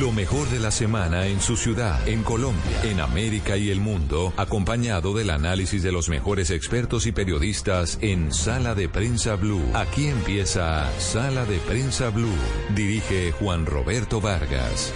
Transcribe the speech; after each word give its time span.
Lo 0.00 0.12
mejor 0.12 0.50
de 0.50 0.60
la 0.60 0.70
semana 0.70 1.26
en 1.26 1.40
su 1.40 1.56
ciudad, 1.56 2.06
en 2.06 2.22
Colombia, 2.22 2.82
en 2.82 3.00
América 3.00 3.56
y 3.56 3.70
el 3.70 3.80
mundo, 3.80 4.34
acompañado 4.36 5.14
del 5.14 5.30
análisis 5.30 5.82
de 5.82 5.90
los 5.90 6.10
mejores 6.10 6.50
expertos 6.50 7.06
y 7.06 7.12
periodistas 7.12 7.96
en 8.02 8.30
Sala 8.30 8.74
de 8.74 8.90
Prensa 8.90 9.36
Blue. 9.36 9.64
Aquí 9.72 10.08
empieza 10.08 10.90
Sala 10.98 11.46
de 11.46 11.56
Prensa 11.60 12.10
Blue. 12.10 12.28
Dirige 12.74 13.32
Juan 13.32 13.64
Roberto 13.64 14.20
Vargas. 14.20 14.92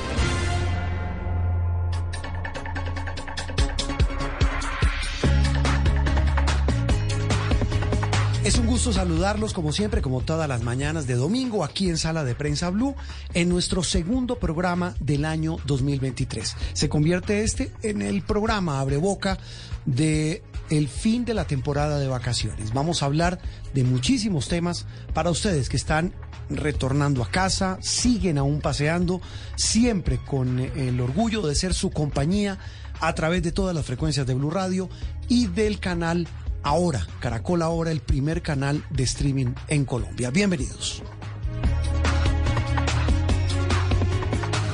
Es 8.43 8.57
un 8.57 8.67
gusto 8.67 8.91
saludarlos 8.91 9.53
como 9.53 9.71
siempre, 9.71 10.01
como 10.01 10.23
todas 10.23 10.49
las 10.49 10.63
mañanas 10.63 11.07
de 11.07 11.15
domingo, 11.15 11.63
aquí 11.63 11.91
en 11.91 11.99
Sala 11.99 12.25
de 12.25 12.35
Prensa 12.35 12.71
Blue, 12.71 12.95
en 13.35 13.51
nuestro 13.51 13.83
segundo 13.83 14.39
programa 14.39 14.95
del 14.99 15.27
año 15.27 15.59
2023. 15.67 16.57
Se 16.73 16.89
convierte 16.89 17.43
este 17.43 17.71
en 17.83 18.01
el 18.01 18.23
programa 18.23 18.81
Abre 18.81 18.97
Boca 18.97 19.37
de 19.85 20.43
el 20.71 20.89
fin 20.89 21.27
de 21.27 21.35
la 21.35 21.45
temporada 21.45 21.99
de 21.99 22.09
vacaciones. 22.09 22.73
Vamos 22.73 23.03
a 23.03 23.07
hablar 23.07 23.41
de 23.75 23.85
muchísimos 23.85 24.49
temas 24.49 24.87
para 25.13 25.31
ustedes 25.31 25.69
que 25.69 25.77
están 25.77 26.15
retornando 26.49 27.23
a 27.23 27.31
casa, 27.31 27.77
siguen 27.83 28.39
aún 28.39 28.63
paseando, 28.63 29.21
siempre 29.55 30.19
con 30.19 30.61
el 30.61 30.99
orgullo 30.99 31.43
de 31.43 31.55
ser 31.55 31.75
su 31.75 31.91
compañía 31.91 32.59
a 33.01 33.15
través 33.15 33.43
de 33.43 33.53
todas 33.53 33.75
las 33.75 33.85
frecuencias 33.85 34.27
de 34.27 34.35
Blue 34.35 34.51
Radio 34.51 34.89
y 35.29 35.47
del 35.47 35.79
canal 35.79 36.27
Ahora, 36.63 37.07
Caracol 37.21 37.63
Ahora, 37.63 37.91
el 37.91 38.01
primer 38.01 38.43
canal 38.43 38.85
de 38.91 39.05
streaming 39.05 39.55
en 39.69 39.85
Colombia. 39.85 40.31
Bienvenidos. 40.31 41.03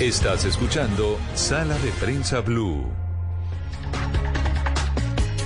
Estás 0.01 0.45
escuchando 0.45 1.17
Sala 1.35 1.79
de 1.79 1.91
Prensa 1.93 2.41
Blue. 2.41 2.85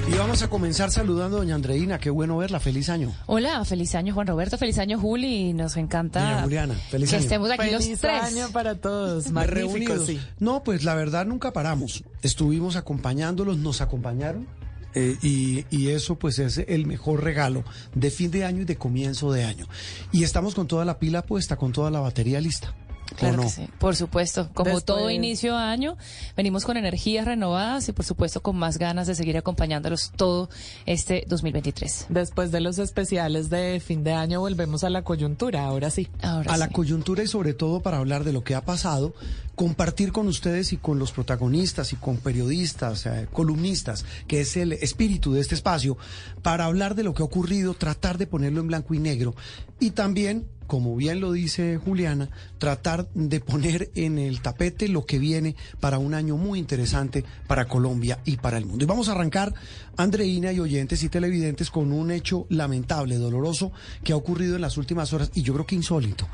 Y 0.08 0.12
vamos 0.18 0.42
a 0.42 0.48
comenzar 0.50 0.90
saludando 0.90 1.36
a 1.36 1.40
doña 1.40 1.54
Andreina. 1.54 2.00
Qué 2.00 2.10
bueno 2.10 2.36
verla. 2.38 2.58
Feliz 2.58 2.88
año. 2.88 3.14
Hola, 3.26 3.64
feliz 3.64 3.94
año 3.94 4.12
Juan 4.12 4.26
Roberto, 4.26 4.58
feliz 4.58 4.76
año 4.78 4.98
Juli. 4.98 5.52
Nos 5.52 5.76
encanta 5.76 6.20
Doña 6.20 6.42
Juliana, 6.42 6.74
feliz 6.74 7.10
que 7.10 7.16
año. 7.16 7.22
estemos 7.22 7.50
aquí 7.50 7.62
Feliz 7.68 7.90
los 7.90 8.00
tres. 8.00 8.22
año 8.24 8.48
para 8.50 8.74
todos. 8.74 9.30
Magnífico, 9.30 9.68
Reunidos. 9.68 10.06
sí. 10.06 10.20
No, 10.40 10.64
pues 10.64 10.82
la 10.82 10.96
verdad 10.96 11.26
nunca 11.26 11.52
paramos. 11.52 12.02
Estuvimos 12.22 12.74
acompañándolos, 12.74 13.58
nos 13.58 13.80
acompañaron. 13.82 14.48
Eh, 14.94 15.16
y, 15.22 15.64
y 15.70 15.88
eso 15.88 16.16
pues 16.16 16.38
es 16.38 16.58
el 16.58 16.86
mejor 16.86 17.22
regalo 17.22 17.64
de 17.94 18.10
fin 18.10 18.30
de 18.30 18.44
año 18.44 18.62
y 18.62 18.64
de 18.64 18.76
comienzo 18.76 19.32
de 19.32 19.44
año. 19.44 19.66
Y 20.12 20.24
estamos 20.24 20.54
con 20.54 20.66
toda 20.66 20.84
la 20.84 20.98
pila 20.98 21.22
puesta, 21.22 21.56
con 21.56 21.72
toda 21.72 21.90
la 21.90 22.00
batería 22.00 22.40
lista. 22.40 22.74
¿O 23.12 23.16
Claro 23.16 23.36
no? 23.38 23.42
que 23.44 23.48
sí, 23.48 23.68
por 23.78 23.96
supuesto. 23.96 24.48
Como 24.54 24.66
Después- 24.70 24.84
todo 24.84 25.10
inicio 25.10 25.56
de 25.56 25.62
año, 25.62 25.96
venimos 26.36 26.64
con 26.64 26.76
energías 26.76 27.24
renovadas 27.26 27.88
y 27.88 27.92
por 27.92 28.04
supuesto 28.04 28.40
con 28.42 28.56
más 28.56 28.78
ganas 28.78 29.06
de 29.06 29.14
seguir 29.14 29.36
acompañándolos 29.36 30.12
todo 30.16 30.48
este 30.86 31.24
2023. 31.28 32.06
Después 32.08 32.50
de 32.52 32.60
los 32.60 32.78
especiales 32.78 33.50
de 33.50 33.80
fin 33.84 34.04
de 34.04 34.12
año 34.12 34.40
volvemos 34.40 34.84
a 34.84 34.90
la 34.90 35.02
coyuntura, 35.02 35.64
ahora 35.64 35.90
sí. 35.90 36.08
Ahora 36.22 36.52
a 36.54 36.56
la 36.56 36.66
sí. 36.68 36.72
coyuntura 36.72 37.22
y 37.22 37.26
sobre 37.26 37.54
todo 37.54 37.80
para 37.80 37.98
hablar 37.98 38.24
de 38.24 38.32
lo 38.32 38.44
que 38.44 38.54
ha 38.54 38.64
pasado, 38.64 39.14
compartir 39.54 40.12
con 40.12 40.26
ustedes 40.26 40.72
y 40.72 40.76
con 40.78 40.98
los 40.98 41.12
protagonistas 41.12 41.92
y 41.92 41.96
con 41.96 42.16
periodistas, 42.16 43.04
eh, 43.06 43.26
columnistas, 43.32 44.04
que 44.26 44.40
es 44.40 44.56
el 44.56 44.72
espíritu 44.72 45.32
de 45.32 45.40
este 45.40 45.54
espacio, 45.54 45.98
para 46.42 46.64
hablar 46.64 46.94
de 46.94 47.02
lo 47.02 47.12
que 47.14 47.22
ha 47.22 47.26
ocurrido, 47.26 47.74
tratar 47.74 48.16
de 48.18 48.26
ponerlo 48.26 48.60
en 48.60 48.68
blanco 48.68 48.94
y 48.94 48.98
negro 48.98 49.34
y 49.78 49.90
también, 49.90 50.46
como 50.70 50.94
bien 50.94 51.18
lo 51.18 51.32
dice 51.32 51.80
Juliana, 51.84 52.28
tratar 52.58 53.08
de 53.12 53.40
poner 53.40 53.90
en 53.96 54.20
el 54.20 54.40
tapete 54.40 54.86
lo 54.86 55.04
que 55.04 55.18
viene 55.18 55.56
para 55.80 55.98
un 55.98 56.14
año 56.14 56.36
muy 56.36 56.60
interesante 56.60 57.24
para 57.48 57.66
Colombia 57.66 58.20
y 58.24 58.36
para 58.36 58.56
el 58.56 58.66
mundo. 58.66 58.84
Y 58.84 58.86
vamos 58.86 59.08
a 59.08 59.12
arrancar, 59.12 59.52
Andreina 59.96 60.52
y 60.52 60.60
oyentes 60.60 61.02
y 61.02 61.08
televidentes, 61.08 61.72
con 61.72 61.90
un 61.90 62.12
hecho 62.12 62.46
lamentable, 62.50 63.16
doloroso, 63.16 63.72
que 64.04 64.12
ha 64.12 64.16
ocurrido 64.16 64.54
en 64.54 64.62
las 64.62 64.76
últimas 64.76 65.12
horas 65.12 65.32
y 65.34 65.42
yo 65.42 65.54
creo 65.54 65.66
que 65.66 65.74
insólito. 65.74 66.28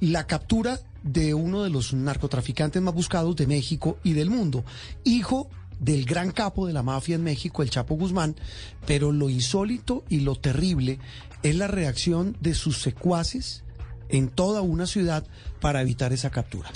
La 0.00 0.26
captura 0.26 0.78
de 1.02 1.32
uno 1.32 1.62
de 1.62 1.70
los 1.70 1.94
narcotraficantes 1.94 2.82
más 2.82 2.92
buscados 2.92 3.34
de 3.34 3.46
México 3.46 3.96
y 4.04 4.12
del 4.12 4.28
mundo, 4.28 4.62
hijo 5.04 5.48
del 5.84 6.06
gran 6.06 6.30
capo 6.30 6.66
de 6.66 6.72
la 6.72 6.82
mafia 6.82 7.16
en 7.16 7.22
México, 7.22 7.62
el 7.62 7.70
Chapo 7.70 7.94
Guzmán, 7.96 8.34
pero 8.86 9.12
lo 9.12 9.28
insólito 9.28 10.04
y 10.08 10.20
lo 10.20 10.34
terrible 10.34 10.98
es 11.42 11.56
la 11.56 11.66
reacción 11.66 12.36
de 12.40 12.54
sus 12.54 12.80
secuaces 12.80 13.64
en 14.08 14.28
toda 14.28 14.62
una 14.62 14.86
ciudad 14.86 15.26
para 15.60 15.82
evitar 15.82 16.12
esa 16.12 16.30
captura. 16.30 16.70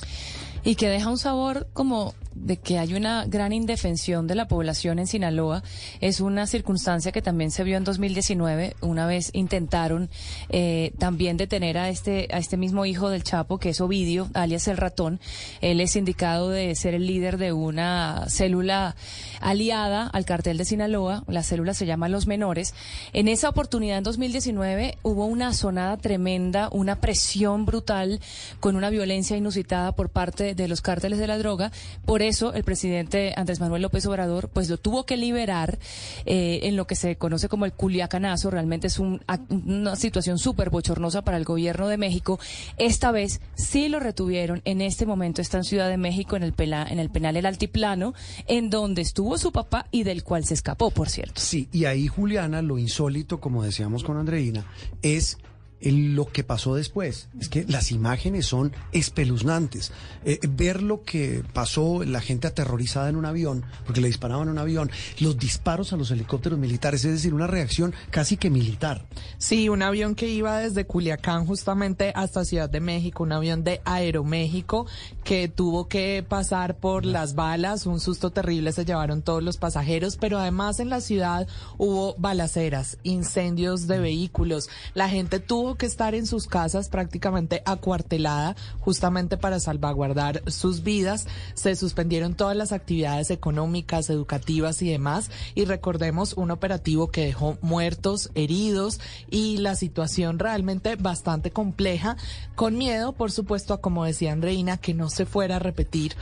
Y 0.63 0.75
que 0.75 0.89
deja 0.89 1.09
un 1.09 1.19
sabor 1.19 1.69
como 1.73 2.15
de 2.45 2.57
que 2.57 2.79
hay 2.79 2.95
una 2.95 3.25
gran 3.27 3.53
indefensión 3.53 4.27
de 4.27 4.35
la 4.35 4.49
población 4.49 4.99
en 4.99 5.07
Sinaloa. 5.07 5.63
Es 6.01 6.21
una 6.21 6.47
circunstancia 6.47 7.13
que 7.13 7.23
también 7.23 7.51
se 7.51 7.65
vio 7.65 7.77
en 7.77 7.85
2019. 7.85 8.77
Una 8.81 9.07
vez 9.07 9.31
intentaron 9.33 10.11
eh, 10.49 10.93
también 10.99 11.37
detener 11.37 11.79
a 11.79 11.89
este, 11.89 12.29
a 12.33 12.39
este 12.39 12.57
mismo 12.57 12.87
hijo 12.87 13.11
del 13.11 13.25
Chapo, 13.25 13.59
que 13.59 13.71
es 13.71 13.81
Ovidio, 13.81 14.29
alias 14.35 14.69
el 14.69 14.77
ratón. 14.77 15.21
Él 15.61 15.81
es 15.81 15.97
indicado 15.97 16.51
de 16.51 16.75
ser 16.75 16.95
el 16.95 17.07
líder 17.07 17.39
de 17.39 17.53
una 17.53 18.27
célula 18.29 18.97
aliada 19.41 20.07
al 20.07 20.25
cartel 20.25 20.59
de 20.59 20.65
Sinaloa. 20.65 21.25
La 21.27 21.43
célula 21.43 21.75
se 21.75 21.87
llama 21.87 22.09
Los 22.09 22.27
Menores. 22.27 22.75
En 23.13 23.29
esa 23.29 23.49
oportunidad, 23.49 23.99
en 23.99 24.05
2019, 24.05 24.99
hubo 25.03 25.27
una 25.27 25.53
sonada 25.53 25.97
tremenda, 25.97 26.69
una 26.73 27.01
presión 27.01 27.67
brutal 27.67 28.21
con 28.61 28.77
una 28.77 28.91
violencia 28.91 29.37
inusitada 29.37 29.93
por 29.93 30.11
parte 30.11 30.55
de 30.55 30.69
los 30.69 30.81
cárteles 30.81 31.19
de 31.19 31.27
la 31.27 31.39
droga. 31.39 31.73
Por 32.05 32.23
eso 32.29 32.53
el 32.55 32.65
presidente 32.65 33.33
Andrés 33.37 33.61
Manuel 33.61 33.83
López 33.83 34.07
Obrador 34.07 34.49
pues 34.49 34.69
lo 34.69 34.77
tuvo 34.79 35.05
que 35.05 35.17
liberar 35.17 35.79
eh, 36.27 36.61
en 36.65 36.77
lo 36.77 36.87
que 36.87 36.95
se 36.95 37.17
conoce 37.17 37.49
como 37.49 37.65
el 37.65 37.73
culiacanazo. 37.73 38.51
Realmente 38.51 38.87
es 38.87 38.99
un- 38.99 39.21
una 39.51 39.97
situación 39.97 40.39
súper 40.39 40.71
bochornosa 40.71 41.23
para 41.23 41.37
el 41.37 41.45
gobierno 41.45 41.89
de 41.89 41.97
México. 41.97 42.39
Esta 42.77 43.11
vez 43.13 43.41
sí 43.55 43.89
lo 43.89 44.01
retuvieron. 44.01 44.63
En 44.65 44.81
este 44.81 45.07
momento 45.07 45.41
está 45.43 45.59
en 45.59 45.65
Ciudad 45.65 45.89
de 45.89 45.97
México 45.97 46.37
en 46.37 46.43
el, 46.43 46.55
en 46.59 46.99
el 46.99 47.11
penal 47.11 47.37
El 47.37 47.47
Altiplano, 47.47 48.15
en 48.47 48.71
donde 48.71 49.03
estuvo 49.03 49.39
su 49.39 49.53
papá 49.53 49.87
y 49.91 50.03
del 50.05 50.23
cual 50.25 50.45
se 50.45 50.55
escapó, 50.55 50.91
por 50.91 51.09
cierto. 51.09 51.41
Sí, 51.41 51.69
y 51.73 51.85
ahí 51.87 52.07
Juliana, 52.09 52.63
lo 52.63 52.79
insólito, 52.79 53.41
como 53.41 53.63
decíamos 53.63 54.05
con 54.05 54.17
Andreina, 54.17 54.65
es 55.03 55.39
lo 55.81 56.27
que 56.27 56.45
pasó 56.45 56.75
después. 56.75 57.29
Es 57.41 57.49
que 57.49 57.65
las 57.69 57.93
imágenes 57.93 58.47
son 58.47 58.73
espeluznantes. 58.93 59.93
Eh, 60.25 60.39
ver 60.49 60.83
lo 60.83 61.03
que 61.03 61.43
pasó, 61.53 62.05
la 62.05 62.21
gente 62.21 62.47
aterrorizada 62.47 63.09
en 63.09 63.17
un 63.17 63.27
avión, 63.27 63.65
porque 63.85 64.01
le 64.01 64.09
disparaban 64.09 64.49
a 64.49 64.53
un 64.53 64.59
avión, 64.59 64.91
los 65.21 65.39
disparos 65.39 65.93
a 65.93 65.97
los 65.97 66.11
helicópteros 66.11 66.59
militares, 66.59 67.05
es 67.05 67.13
decir, 67.13 67.35
una 67.35 67.47
reacción 67.47 67.95
casi 68.11 68.37
que 68.37 68.51
militar. 68.51 69.07
Sí, 69.39 69.69
un 69.69 69.83
avión 69.83 70.15
que 70.15 70.29
iba 70.29 70.59
desde 70.59 70.85
Culiacán 70.85 71.47
justamente 71.47 72.13
hasta 72.15 72.45
Ciudad 72.45 72.69
de 72.69 72.81
México, 72.81 73.23
un 73.23 73.33
avión 73.33 73.65
de 73.65 73.81
Aeroméxico 73.85 74.87
que 75.25 75.49
tuvo 75.49 75.89
que 75.89 76.25
pasar 76.27 76.77
por 76.77 77.05
las 77.05 77.35
balas, 77.35 77.87
un 77.87 78.01
susto 78.01 78.31
terrible, 78.31 78.73
se 78.73 78.85
llevaron 78.85 79.23
todos 79.23 79.43
los 79.43 79.57
pasajeros, 79.57 80.17
pero 80.17 80.39
además 80.39 80.81
en 80.81 80.89
la 80.89 81.01
ciudad 81.01 81.47
hubo 81.77 82.15
balaceras, 82.19 82.99
incendios 83.03 83.87
de 83.87 83.99
vehículos, 84.01 84.69
la 84.95 85.09
gente 85.09 85.39
tuvo 85.39 85.68
que 85.77 85.87
estar 85.87 86.15
en 86.15 86.27
sus 86.27 86.47
casas 86.47 86.89
prácticamente 86.89 87.63
acuartelada 87.65 88.57
justamente 88.81 89.37
para 89.37 89.61
salvaguardar 89.61 90.43
sus 90.51 90.83
vidas, 90.83 91.27
se 91.55 91.77
suspendieron 91.77 92.35
todas 92.35 92.57
las 92.57 92.73
actividades 92.73 93.31
económicas, 93.31 94.11
educativas 94.11 94.83
y 94.83 94.91
demás, 94.91 95.31
y 95.55 95.65
recordemos 95.65 96.35
un 96.35 96.51
operativo 96.51 97.11
que 97.11 97.25
dejó 97.25 97.59
muertos, 97.61 98.31
heridos 98.35 99.01
y 99.31 99.59
la 99.59 99.75
situación 99.75 100.39
realmente 100.39 100.97
bastante 100.97 101.51
compleja, 101.51 102.17
con 102.55 102.77
miedo, 102.77 103.13
por 103.13 103.31
supuesto, 103.31 103.75
a 103.75 103.81
como 103.81 104.05
decía 104.05 104.33
Andreina, 104.33 104.79
que 104.79 104.95
no 104.95 105.11
se 105.11 105.27
fuera 105.27 105.57
a 105.57 105.61
repetir 105.61 106.17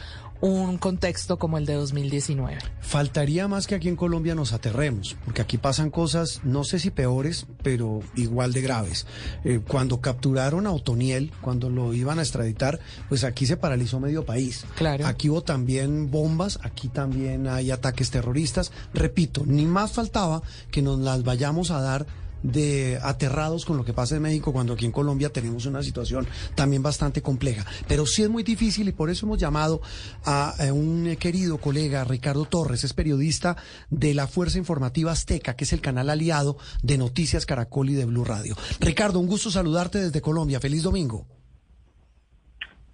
un 0.47 0.79
contexto 0.79 1.39
como 1.39 1.59
el 1.59 1.67
de 1.67 1.75
2019. 1.75 2.59
Faltaría 2.81 3.49
más 3.49 3.67
que 3.67 3.75
aquí 3.75 3.89
en 3.89 3.97
Colombia 3.97 4.35
nos 4.35 4.53
aterremos, 4.53 5.17
porque 5.25 5.43
aquí 5.43 5.59
pasan 5.59 5.91
cosas, 5.91 6.41
no 6.45 6.65
sé 6.65 6.79
si 6.79 6.91
peores, 6.91 7.47
pero 7.63 8.01
igual 8.15 8.53
de 8.53 8.63
graves. 8.63 9.07
Eh, 9.45 9.61
cuando 9.67 10.01
capturaron 10.01 10.67
a 10.67 10.73
Otoniel, 10.73 11.33
cuando 11.41 11.69
lo 11.69 11.93
iban 11.95 12.19
a 12.19 12.23
extraditar, 12.23 12.79
pues 13.09 13.25
aquí 13.25 13.47
se 13.47 13.57
paralizó 13.57 13.99
medio 13.99 14.25
país. 14.25 14.65
Claro. 14.77 15.07
Aquí 15.07 15.29
hubo 15.29 15.43
también 15.43 16.11
bombas, 16.11 16.59
aquí 16.63 16.89
también 16.89 17.49
hay 17.49 17.71
ataques 17.71 18.11
terroristas. 18.11 18.73
Repito, 18.95 19.43
ni 19.45 19.67
más 19.67 19.93
faltaba 19.93 20.43
que 20.71 20.83
nos 20.83 20.99
las 21.01 21.25
vayamos 21.25 21.71
a 21.71 21.81
dar 21.81 22.07
de 22.43 22.99
aterrados 23.03 23.65
con 23.65 23.77
lo 23.77 23.85
que 23.85 23.93
pasa 23.93 24.17
en 24.17 24.23
México 24.23 24.53
cuando 24.53 24.75
aquí 24.75 24.85
en 24.85 24.93
Colombia 24.93 25.31
tenemos 25.31 25.67
una 25.67 25.83
situación 25.83 26.27
también 26.55 26.83
bastante 26.83 27.23
compleja. 27.23 27.65
Pero 27.89 28.07
sí 28.07 28.23
es 28.23 28.29
muy 28.29 28.43
difícil 28.43 28.89
y 28.89 28.93
por 28.93 29.11
eso 29.11 29.27
hemos 29.27 29.39
llamado 29.39 29.81
a, 30.25 30.51
a 30.51 30.73
un 30.73 31.17
querido 31.19 31.59
colega, 31.59 32.05
Ricardo 32.05 32.45
Torres, 32.45 32.85
es 32.85 32.93
periodista 32.93 33.57
de 33.91 34.15
la 34.15 34.27
Fuerza 34.27 34.59
Informativa 34.59 35.13
Azteca, 35.13 35.55
que 35.55 35.65
es 35.65 35.73
el 35.73 35.81
canal 35.81 36.11
aliado 36.11 36.57
de 36.83 36.99
Noticias 36.99 37.47
Caracol 37.47 37.91
y 37.91 37.95
de 37.95 38.05
Blue 38.05 38.25
Radio. 38.25 38.57
Ricardo, 38.81 39.19
un 39.19 39.27
gusto 39.27 39.51
saludarte 39.51 39.99
desde 39.99 40.21
Colombia. 40.21 40.61
Feliz 40.61 40.83
domingo. 40.83 41.27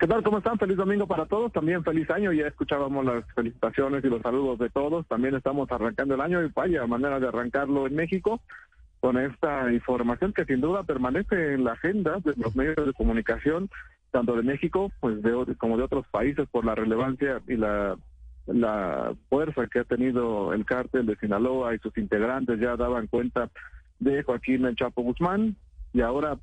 ¿Qué 0.03 0.09
tal? 0.09 0.23
¿Cómo 0.25 0.39
están? 0.39 0.59
Feliz 0.59 0.77
domingo 0.77 1.07
para 1.07 1.27
todos. 1.27 1.53
También 1.53 1.85
feliz 1.85 2.11
año. 2.11 2.33
Ya 2.33 2.49
escuchábamos 2.49 3.05
las 3.05 3.25
felicitaciones 3.37 4.05
y 4.05 4.09
los 4.09 4.21
saludos 4.21 4.59
de 4.59 4.69
todos. 4.69 5.07
También 5.07 5.37
estamos 5.37 5.71
arrancando 5.71 6.15
el 6.15 6.21
año 6.21 6.43
y 6.43 6.49
vaya 6.49 6.85
manera 6.89 7.21
de 7.21 7.29
arrancarlo 7.29 7.87
en 7.87 7.95
México 7.95 8.41
con 9.03 9.19
esta 9.19 9.73
información 9.73 10.33
que 10.33 10.45
sin 10.45 10.61
duda 10.61 10.85
permanece 10.85 11.55
en 11.55 11.65
la 11.65 11.73
agenda 11.73 12.21
de 12.25 12.35
los 12.37 12.55
medios 12.55 12.87
de 12.87 12.93
comunicación, 12.93 13.69
tanto 14.13 14.37
de 14.37 14.45
México 14.45 14.93
pues 15.01 15.21
de, 15.25 15.57
como 15.59 15.77
de 15.77 15.83
otros 15.83 16.07
países 16.07 16.49
por 16.49 16.65
la 16.65 16.77
relevancia 16.77 17.43
y 17.49 17.57
la, 17.57 17.97
la 18.47 19.13
fuerza 19.29 19.67
que 19.67 19.81
ha 19.81 19.85
tenido 19.85 20.53
el 20.53 20.65
cártel 20.65 21.07
de 21.07 21.17
Sinaloa 21.17 21.75
y 21.75 21.81
sus 21.81 21.99
integrantes. 21.99 22.61
Ya 22.61 22.77
daban 22.77 23.09
cuenta 23.09 23.51
de 23.99 24.23
Joaquín 24.23 24.67
El 24.67 24.77
Chapo 24.77 25.03
Guzmán, 25.03 25.57
y 25.93 26.01
ahora 26.01 26.39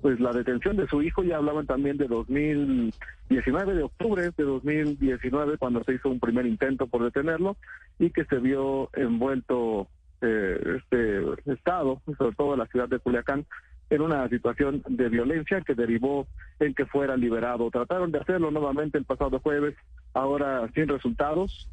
pues 0.00 0.20
la 0.20 0.32
detención 0.32 0.76
de 0.76 0.86
su 0.86 1.02
hijo 1.02 1.24
ya 1.24 1.38
hablaban 1.38 1.66
también 1.66 1.96
de 1.96 2.06
2019 2.06 3.74
de 3.74 3.82
octubre 3.82 4.30
de 4.30 4.44
2019 4.44 5.58
cuando 5.58 5.82
se 5.82 5.94
hizo 5.94 6.10
un 6.10 6.20
primer 6.20 6.46
intento 6.46 6.86
por 6.86 7.02
detenerlo 7.02 7.56
y 7.98 8.10
que 8.10 8.24
se 8.24 8.38
vio 8.38 8.88
envuelto 8.94 9.88
eh, 10.24 10.78
este 10.78 11.52
estado 11.52 12.00
sobre 12.18 12.34
todo 12.34 12.56
la 12.56 12.66
ciudad 12.66 12.88
de 12.88 12.98
Culiacán 12.98 13.44
en 13.90 14.00
una 14.00 14.28
situación 14.28 14.82
de 14.88 15.08
violencia 15.08 15.60
que 15.60 15.74
derivó 15.74 16.26
en 16.58 16.74
que 16.74 16.86
fuera 16.86 17.16
liberado. 17.16 17.70
Trataron 17.70 18.10
de 18.10 18.18
hacerlo 18.18 18.50
nuevamente 18.50 18.98
el 18.98 19.04
pasado 19.04 19.40
jueves 19.40 19.74
ahora 20.14 20.68
sin 20.74 20.88
resultados. 20.88 21.68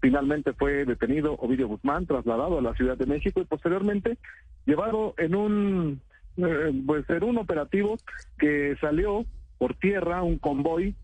Finalmente 0.00 0.52
fue 0.54 0.84
detenido 0.84 1.34
Ovidio 1.34 1.68
Guzmán, 1.68 2.06
trasladado 2.06 2.58
a 2.58 2.62
la 2.62 2.74
Ciudad 2.74 2.96
de 2.96 3.06
México 3.06 3.40
y 3.40 3.44
posteriormente 3.44 4.18
llevado 4.64 5.14
en 5.18 5.34
un 5.34 6.00
eh, 6.36 6.82
pues 6.86 7.08
era 7.08 7.24
un 7.24 7.38
operativo 7.38 7.96
que 8.38 8.76
salió 8.80 9.24
por 9.58 9.74
tierra, 9.74 10.22
un 10.22 10.38
convoy, 10.38 10.94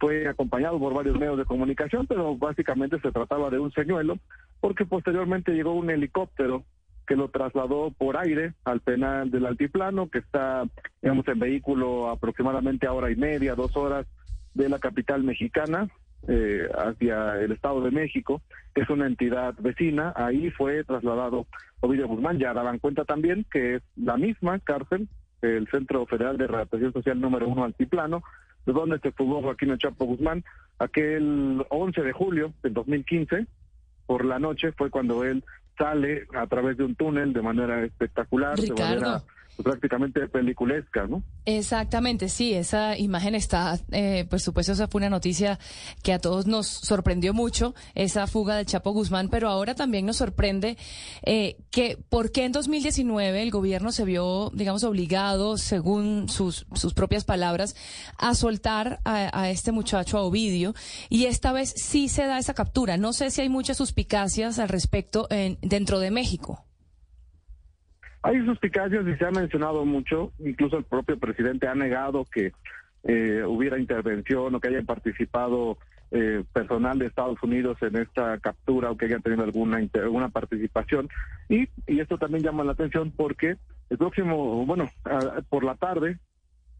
fue 0.00 0.28
acompañado 0.28 0.78
por 0.78 0.92
varios 0.92 1.18
medios 1.18 1.38
de 1.38 1.44
comunicación, 1.44 2.06
pero 2.06 2.36
básicamente 2.36 3.00
se 3.00 3.12
trataba 3.12 3.48
de 3.48 3.58
un 3.58 3.72
señuelo, 3.72 4.18
porque 4.64 4.86
posteriormente 4.86 5.52
llegó 5.52 5.74
un 5.74 5.90
helicóptero 5.90 6.64
que 7.06 7.16
lo 7.16 7.28
trasladó 7.28 7.90
por 7.90 8.16
aire 8.16 8.54
al 8.64 8.80
penal 8.80 9.30
del 9.30 9.44
altiplano, 9.44 10.08
que 10.08 10.20
está, 10.20 10.64
digamos, 11.02 11.28
en 11.28 11.38
vehículo 11.38 12.08
aproximadamente 12.08 12.86
a 12.86 12.94
hora 12.94 13.10
y 13.10 13.14
media, 13.14 13.56
dos 13.56 13.76
horas 13.76 14.06
de 14.54 14.70
la 14.70 14.78
capital 14.78 15.22
mexicana, 15.22 15.90
eh, 16.28 16.66
hacia 16.78 17.42
el 17.42 17.52
Estado 17.52 17.82
de 17.82 17.90
México, 17.90 18.40
que 18.74 18.80
es 18.80 18.88
una 18.88 19.06
entidad 19.06 19.52
vecina. 19.58 20.14
Ahí 20.16 20.50
fue 20.52 20.82
trasladado 20.82 21.46
Ovidio 21.80 22.08
Guzmán. 22.08 22.38
Ya 22.38 22.54
daban 22.54 22.78
cuenta 22.78 23.04
también 23.04 23.44
que 23.52 23.74
es 23.74 23.82
la 23.96 24.16
misma 24.16 24.60
cárcel, 24.60 25.10
el 25.42 25.68
Centro 25.68 26.06
Federal 26.06 26.38
de 26.38 26.46
Redactación 26.46 26.94
Social 26.94 27.20
número 27.20 27.48
uno 27.48 27.64
Altiplano, 27.64 28.22
de 28.64 28.72
donde 28.72 28.98
se 29.00 29.12
fugó 29.12 29.42
Joaquín 29.42 29.76
Chapo 29.76 30.06
Guzmán. 30.06 30.42
Aquel 30.78 31.66
11 31.68 32.00
de 32.00 32.12
julio 32.12 32.54
del 32.62 32.72
2015, 32.72 33.46
por 34.06 34.24
la 34.24 34.38
noche, 34.38 34.72
fue 34.72 34.90
cuando 34.90 35.24
él 35.24 35.44
sale 35.76 36.26
a 36.34 36.46
través 36.46 36.76
de 36.76 36.84
un 36.84 36.94
túnel 36.94 37.32
de 37.32 37.42
manera 37.42 37.84
espectacular, 37.84 38.58
de 38.58 38.72
manera 38.72 39.22
prácticamente 39.62 40.26
peliculesca, 40.28 41.06
¿no? 41.06 41.22
Exactamente, 41.44 42.28
sí, 42.28 42.54
esa 42.54 42.98
imagen 42.98 43.34
está, 43.34 43.78
eh, 43.90 44.26
por 44.28 44.40
supuesto, 44.40 44.72
esa 44.72 44.88
fue 44.88 45.00
una 45.00 45.10
noticia 45.10 45.58
que 46.02 46.12
a 46.12 46.18
todos 46.18 46.46
nos 46.46 46.66
sorprendió 46.66 47.34
mucho, 47.34 47.74
esa 47.94 48.26
fuga 48.26 48.56
del 48.56 48.66
Chapo 48.66 48.92
Guzmán, 48.92 49.28
pero 49.28 49.48
ahora 49.48 49.74
también 49.74 50.06
nos 50.06 50.16
sorprende 50.16 50.76
eh, 51.22 51.56
que 51.70 51.98
por 52.08 52.32
qué 52.32 52.44
en 52.44 52.52
2019 52.52 53.42
el 53.42 53.50
gobierno 53.50 53.92
se 53.92 54.04
vio, 54.04 54.50
digamos, 54.54 54.84
obligado, 54.84 55.58
según 55.58 56.28
sus, 56.28 56.66
sus 56.74 56.94
propias 56.94 57.24
palabras, 57.24 57.76
a 58.18 58.34
soltar 58.34 59.00
a, 59.04 59.50
este 59.50 59.72
muchacho, 59.72 60.18
a 60.18 60.22
Ovidio, 60.22 60.74
y 61.08 61.26
esta 61.26 61.52
vez 61.52 61.70
sí 61.76 62.08
se 62.08 62.26
da 62.26 62.38
esa 62.38 62.54
captura. 62.54 62.96
No 62.96 63.12
sé 63.12 63.30
si 63.30 63.40
hay 63.40 63.48
muchas 63.48 63.76
suspicacias 63.76 64.58
al 64.58 64.68
respecto 64.68 65.26
en, 65.30 65.58
dentro 65.62 65.98
de 65.98 66.10
México. 66.10 66.64
Hay 68.24 68.42
suspicacias 68.46 69.06
y 69.06 69.16
se 69.16 69.26
ha 69.26 69.30
mencionado 69.30 69.84
mucho, 69.84 70.32
incluso 70.38 70.78
el 70.78 70.84
propio 70.84 71.18
presidente 71.18 71.68
ha 71.68 71.74
negado 71.74 72.24
que 72.24 72.52
eh, 73.02 73.44
hubiera 73.46 73.78
intervención 73.78 74.54
o 74.54 74.60
que 74.60 74.68
haya 74.68 74.80
participado 74.80 75.76
eh, 76.10 76.42
personal 76.54 76.98
de 76.98 77.04
Estados 77.04 77.36
Unidos 77.42 77.76
en 77.82 77.96
esta 77.96 78.38
captura 78.38 78.90
o 78.90 78.96
que 78.96 79.04
haya 79.04 79.18
tenido 79.18 79.44
alguna 79.44 79.76
alguna 79.76 80.30
participación. 80.30 81.10
Y, 81.50 81.68
esto 81.86 82.16
también 82.16 82.42
llama 82.42 82.64
la 82.64 82.72
atención 82.72 83.12
porque 83.14 83.58
el 83.90 83.98
próximo 83.98 84.64
bueno 84.64 84.88
por 85.50 85.62
la 85.62 85.74
tarde 85.74 86.16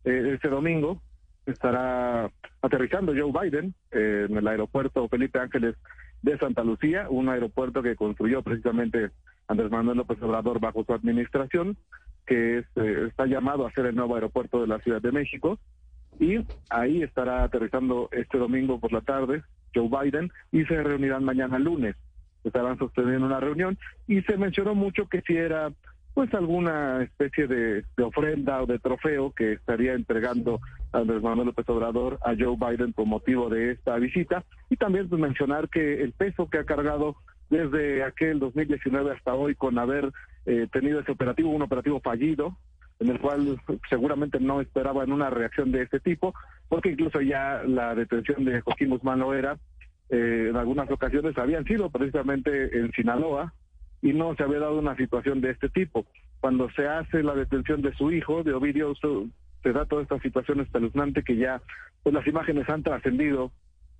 eh, 0.06 0.30
este 0.32 0.48
domingo 0.48 1.02
estará 1.44 2.30
aterrizando 2.62 3.12
Joe 3.14 3.50
Biden 3.50 3.74
en 3.90 4.34
el 4.34 4.48
aeropuerto 4.48 5.06
Felipe 5.10 5.38
Ángeles 5.40 5.76
de 6.24 6.38
Santa 6.38 6.64
Lucía 6.64 7.06
un 7.10 7.28
aeropuerto 7.28 7.82
que 7.82 7.96
construyó 7.96 8.42
precisamente 8.42 9.10
Andrés 9.46 9.70
Manuel 9.70 9.98
López 9.98 10.20
Obrador 10.22 10.58
bajo 10.58 10.82
su 10.82 10.94
administración, 10.94 11.76
que 12.26 12.64
eh, 12.76 13.06
está 13.08 13.26
llamado 13.26 13.66
a 13.66 13.72
ser 13.72 13.86
el 13.86 13.94
nuevo 13.94 14.14
aeropuerto 14.14 14.62
de 14.62 14.66
la 14.66 14.78
Ciudad 14.78 15.02
de 15.02 15.12
México. 15.12 15.58
Y 16.18 16.38
ahí 16.70 17.02
estará 17.02 17.44
aterrizando 17.44 18.08
este 18.12 18.38
domingo 18.38 18.80
por 18.80 18.92
la 18.92 19.02
tarde 19.02 19.42
Joe 19.74 19.88
Biden 19.88 20.32
y 20.50 20.64
se 20.64 20.82
reunirán 20.82 21.24
mañana 21.24 21.58
lunes. 21.58 21.94
Estarán 22.42 22.78
sosteniendo 22.78 23.26
una 23.26 23.40
reunión 23.40 23.76
y 24.06 24.22
se 24.22 24.38
mencionó 24.38 24.74
mucho 24.74 25.08
que 25.08 25.20
si 25.22 25.36
era 25.36 25.72
pues 26.14 26.32
alguna 26.32 27.02
especie 27.02 27.48
de, 27.48 27.84
ofrenda 28.02 28.62
o 28.62 28.66
de 28.66 28.78
trofeo 28.78 29.32
que 29.32 29.52
estaría 29.52 29.94
entregando 29.94 30.60
Andrés 30.92 31.22
Manuel 31.22 31.48
López 31.48 31.68
Obrador 31.68 32.20
a 32.24 32.34
Joe 32.38 32.56
Biden 32.56 32.92
por 32.92 33.06
motivo 33.06 33.50
de 33.50 33.72
esta 33.72 33.96
visita. 33.96 34.44
Y 34.70 34.76
también 34.76 35.08
pues, 35.08 35.20
mencionar 35.20 35.68
que 35.68 36.02
el 36.02 36.12
peso 36.12 36.48
que 36.48 36.58
ha 36.58 36.64
cargado 36.64 37.16
desde 37.50 38.04
aquel 38.04 38.38
2019 38.38 39.10
hasta 39.10 39.34
hoy 39.34 39.56
con 39.56 39.76
haber 39.78 40.12
eh, 40.46 40.68
tenido 40.72 41.00
ese 41.00 41.10
operativo, 41.10 41.50
un 41.50 41.62
operativo 41.62 42.00
fallido, 42.00 42.56
en 43.00 43.08
el 43.10 43.20
cual 43.20 43.60
seguramente 43.90 44.38
no 44.38 44.60
esperaban 44.60 45.10
una 45.10 45.30
reacción 45.30 45.72
de 45.72 45.82
este 45.82 45.98
tipo, 45.98 46.32
porque 46.68 46.90
incluso 46.90 47.20
ya 47.20 47.62
la 47.66 47.94
detención 47.96 48.44
de 48.44 48.60
Joaquín 48.60 48.90
Guzmán 48.90 49.18
Loera 49.18 49.58
eh, 50.10 50.46
en 50.50 50.56
algunas 50.56 50.88
ocasiones 50.90 51.36
habían 51.38 51.64
sido 51.64 51.90
precisamente 51.90 52.78
en 52.78 52.92
Sinaloa 52.92 53.52
y 54.04 54.12
no 54.12 54.36
se 54.36 54.42
había 54.42 54.58
dado 54.58 54.78
una 54.78 54.94
situación 54.96 55.40
de 55.40 55.50
este 55.50 55.70
tipo. 55.70 56.04
Cuando 56.40 56.68
se 56.72 56.86
hace 56.86 57.22
la 57.22 57.34
detención 57.34 57.80
de 57.80 57.94
su 57.94 58.12
hijo, 58.12 58.42
de 58.42 58.52
Ovidio, 58.52 58.92
se 59.62 59.72
da 59.72 59.86
toda 59.86 60.02
esta 60.02 60.20
situación 60.20 60.60
espeluznante 60.60 61.22
que 61.22 61.36
ya 61.36 61.62
pues 62.02 62.14
las 62.14 62.26
imágenes 62.26 62.68
han 62.68 62.82
trascendido 62.82 63.50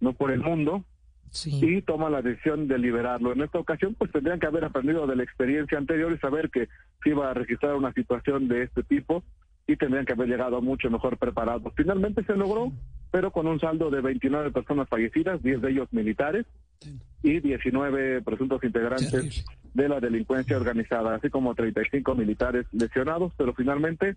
no 0.00 0.12
por 0.12 0.30
el 0.30 0.40
mundo 0.40 0.84
y 1.46 1.80
toma 1.80 2.10
la 2.10 2.20
decisión 2.20 2.68
de 2.68 2.78
liberarlo. 2.78 3.32
En 3.32 3.40
esta 3.40 3.58
ocasión, 3.58 3.94
pues 3.94 4.12
tendrían 4.12 4.38
que 4.38 4.46
haber 4.46 4.66
aprendido 4.66 5.06
de 5.06 5.16
la 5.16 5.22
experiencia 5.22 5.78
anterior 5.78 6.12
y 6.12 6.18
saber 6.18 6.50
que 6.50 6.68
se 7.02 7.08
iba 7.08 7.30
a 7.30 7.34
registrar 7.34 7.74
una 7.74 7.94
situación 7.94 8.46
de 8.46 8.64
este 8.64 8.82
tipo 8.82 9.24
y 9.66 9.76
tendrían 9.76 10.04
que 10.04 10.12
haber 10.12 10.28
llegado 10.28 10.60
mucho 10.60 10.90
mejor 10.90 11.16
preparados. 11.16 11.72
Finalmente 11.74 12.22
se 12.24 12.36
logró, 12.36 12.72
pero 13.10 13.30
con 13.30 13.46
un 13.46 13.58
saldo 13.58 13.88
de 13.88 14.02
29 14.02 14.50
personas 14.50 14.86
fallecidas, 14.86 15.42
10 15.42 15.62
de 15.62 15.70
ellos 15.70 15.88
militares 15.94 16.44
y 17.22 17.40
19 17.40 18.22
presuntos 18.22 18.62
integrantes 18.64 19.44
de 19.72 19.88
la 19.88 20.00
delincuencia 20.00 20.56
organizada, 20.56 21.16
así 21.16 21.30
como 21.30 21.54
35 21.54 22.14
militares 22.14 22.66
lesionados, 22.72 23.32
pero 23.36 23.54
finalmente 23.54 24.16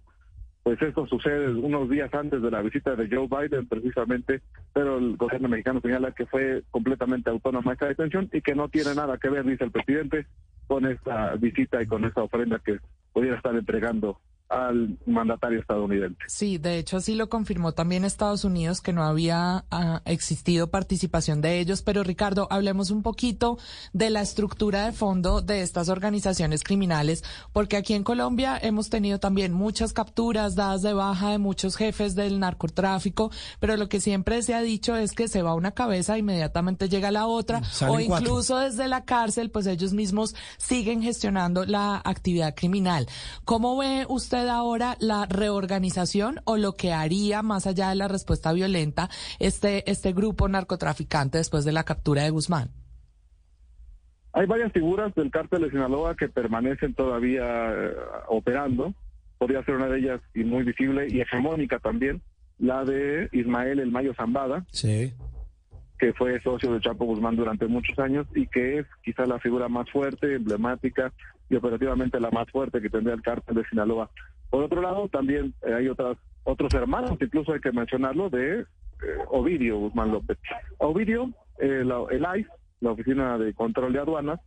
pues 0.68 0.82
esto 0.82 1.08
sucede 1.08 1.54
unos 1.54 1.90
días 1.90 2.14
antes 2.14 2.42
de 2.42 2.52
la 2.52 2.62
visita 2.62 2.94
de 2.94 3.08
Joe 3.08 3.30
Biden 3.30 3.68
precisamente, 3.68 4.42
pero 4.74 4.98
el 4.98 5.16
gobierno 5.16 5.48
mexicano 5.48 5.80
señala 5.80 6.12
que 6.12 6.26
fue 6.26 6.62
completamente 6.72 7.30
autónoma 7.30 7.72
esta 7.72 7.88
detención 7.88 8.30
y 8.34 8.42
que 8.42 8.54
no 8.54 8.68
tiene 8.68 8.94
nada 8.94 9.18
que 9.18 9.30
ver, 9.30 9.46
dice 9.46 9.64
el 9.64 9.72
presidente, 9.72 10.26
con 10.68 10.86
esta 10.86 11.36
visita 11.36 11.82
y 11.82 11.88
con 11.88 12.04
esta 12.04 12.22
ofrenda 12.22 12.60
que 12.60 12.80
pudiera 13.14 13.38
estar 13.38 13.56
entregando 13.56 14.20
al 14.50 14.98
mandatario 15.06 15.60
estadounidense. 15.60 16.18
Sí, 16.27 16.58
de 16.58 16.77
hecho 16.77 16.98
así 16.98 17.16
lo 17.16 17.30
confirmó 17.30 17.74
también 17.74 18.06
Estados 18.06 18.46
Unidos 18.46 18.82
que 18.82 18.94
no 18.94 19.04
había 19.04 19.66
ah, 19.72 20.01
existido 20.06 20.70
participación 20.70 21.42
de 21.42 21.60
ellos, 21.60 21.82
pero 21.82 22.04
Ricardo, 22.04 22.48
hablemos 22.50 22.89
un 22.89 23.04
poquito 23.04 23.58
de 23.94 24.10
la 24.10 24.22
estructura 24.22 24.86
de 24.86 24.92
fondo 24.94 25.42
de 25.42 25.62
estas 25.62 25.89
organizaciones 25.89 26.63
criminales, 26.63 27.24
porque 27.51 27.77
aquí 27.77 27.94
en 27.94 28.04
Colombia 28.04 28.58
hemos 28.62 28.89
tenido 28.89 29.20
también 29.20 29.54
muchas 29.54 29.94
capturas 29.94 30.56
dadas 30.56 30.82
de 30.82 30.94
baja 30.94 31.32
de 31.32 31.38
muchos 31.38 31.75
jefes 31.75 32.16
del 32.16 32.39
narcotráfico, 32.39 33.32
pero 33.60 33.75
lo 33.75 33.89
que 33.89 34.00
siempre 34.00 34.42
se 34.42 34.54
ha 34.54 34.62
dicho 34.62 34.96
es 34.96 35.12
que 35.12 35.27
se 35.27 35.42
va 35.42 35.56
una 35.56 35.72
cabeza 35.72 36.18
inmediatamente 36.18 36.89
llega 36.89 37.12
la 37.12 37.27
otra 37.27 37.62
o 37.88 38.00
incluso 38.00 38.58
desde 38.58 38.88
la 38.88 39.04
cárcel, 39.04 39.51
pues 39.51 39.68
ellos 39.68 39.94
mismos 39.94 40.36
siguen 40.58 41.01
gestionando 41.01 41.66
la 41.66 42.01
actividad 42.04 42.56
criminal. 42.56 43.08
¿Cómo 43.44 43.77
ve 43.77 44.06
usted 44.08 44.37
ahora 44.39 44.96
la 45.00 45.25
reorganización 45.25 46.41
o 46.46 46.58
lo 46.58 46.74
que 46.74 46.94
haría 46.94 47.41
más 47.41 47.67
allá 47.67 47.89
de 47.89 47.96
la 47.96 48.08
respuesta 48.08 48.53
violenta 48.53 49.10
este, 49.39 49.89
este 49.89 50.13
grupo 50.13 50.48
narcotraficante 50.48 51.38
después 51.38 51.65
de 51.65 51.72
la 51.72 51.84
captura 51.84 52.24
de 52.24 52.29
Guzmán? 52.29 52.70
Hay 54.34 54.46
varias 54.46 54.72
figuras 54.72 55.15
del 55.15 55.32
cártel 55.32 55.63
de 55.63 55.72
Sinaloa 55.72 56.15
que 56.15 56.29
permanecen 56.29 56.94
todavía 56.94 57.44
eh, 57.44 57.96
operando. 58.27 58.94
Podría 59.39 59.63
ser 59.63 59.75
una 59.75 59.88
de 59.88 60.00
ellas 60.00 60.22
y 60.36 60.44
muy 60.44 60.63
visible 60.63 61.08
y 61.10 61.22
hegemónica 61.22 61.79
también, 61.79 62.22
la 62.60 62.84
de 62.84 63.29
Ismael 63.32 63.79
El 63.79 63.91
Mayo 63.91 64.13
Zambada, 64.15 64.65
Sí. 64.72 65.13
Que 66.00 66.13
fue 66.13 66.39
socio 66.42 66.74
de 66.74 66.80
Chapo 66.82 67.06
Guzmán 67.06 67.36
durante 67.36 67.68
muchos 67.68 67.98
años 68.00 68.27
y 68.36 68.48
que 68.48 68.80
es 68.80 68.86
quizá 69.04 69.25
la 69.25 69.39
figura 69.39 69.68
más 69.68 69.89
fuerte, 69.89 70.36
emblemática 70.36 71.12
y 71.50 71.56
operativamente 71.56 72.20
la 72.20 72.30
más 72.32 72.50
fuerte 72.51 72.82
que 72.82 72.89
tendría 72.89 73.16
el 73.16 73.22
cártel 73.22 73.56
de 73.56 73.66
Sinaloa. 73.66 74.10
Por 74.50 74.63
otro 74.63 74.82
lado, 74.82 75.08
también 75.10 75.54
eh, 75.66 75.74
hay 75.74 75.88
otras 75.88 76.18
otros 76.44 76.74
hermanos, 76.74 77.18
incluso 77.20 77.51
hay 77.54 77.60
que 77.60 77.72
mencionarlo, 77.72 78.30
de 78.30 78.60
eh, 78.62 78.66
Ovidio 79.30 79.77
Guzmán 79.80 80.12
López. 80.12 80.38
Ovidio, 80.77 81.32
eh, 81.60 81.84
la- 81.84 82.06
el 82.10 82.25
ICE, 82.39 82.50
la 82.80 82.92
Oficina 82.92 83.38
de 83.38 83.54
Control 83.54 83.92
de 83.92 84.00
Aduanas, 84.00 84.39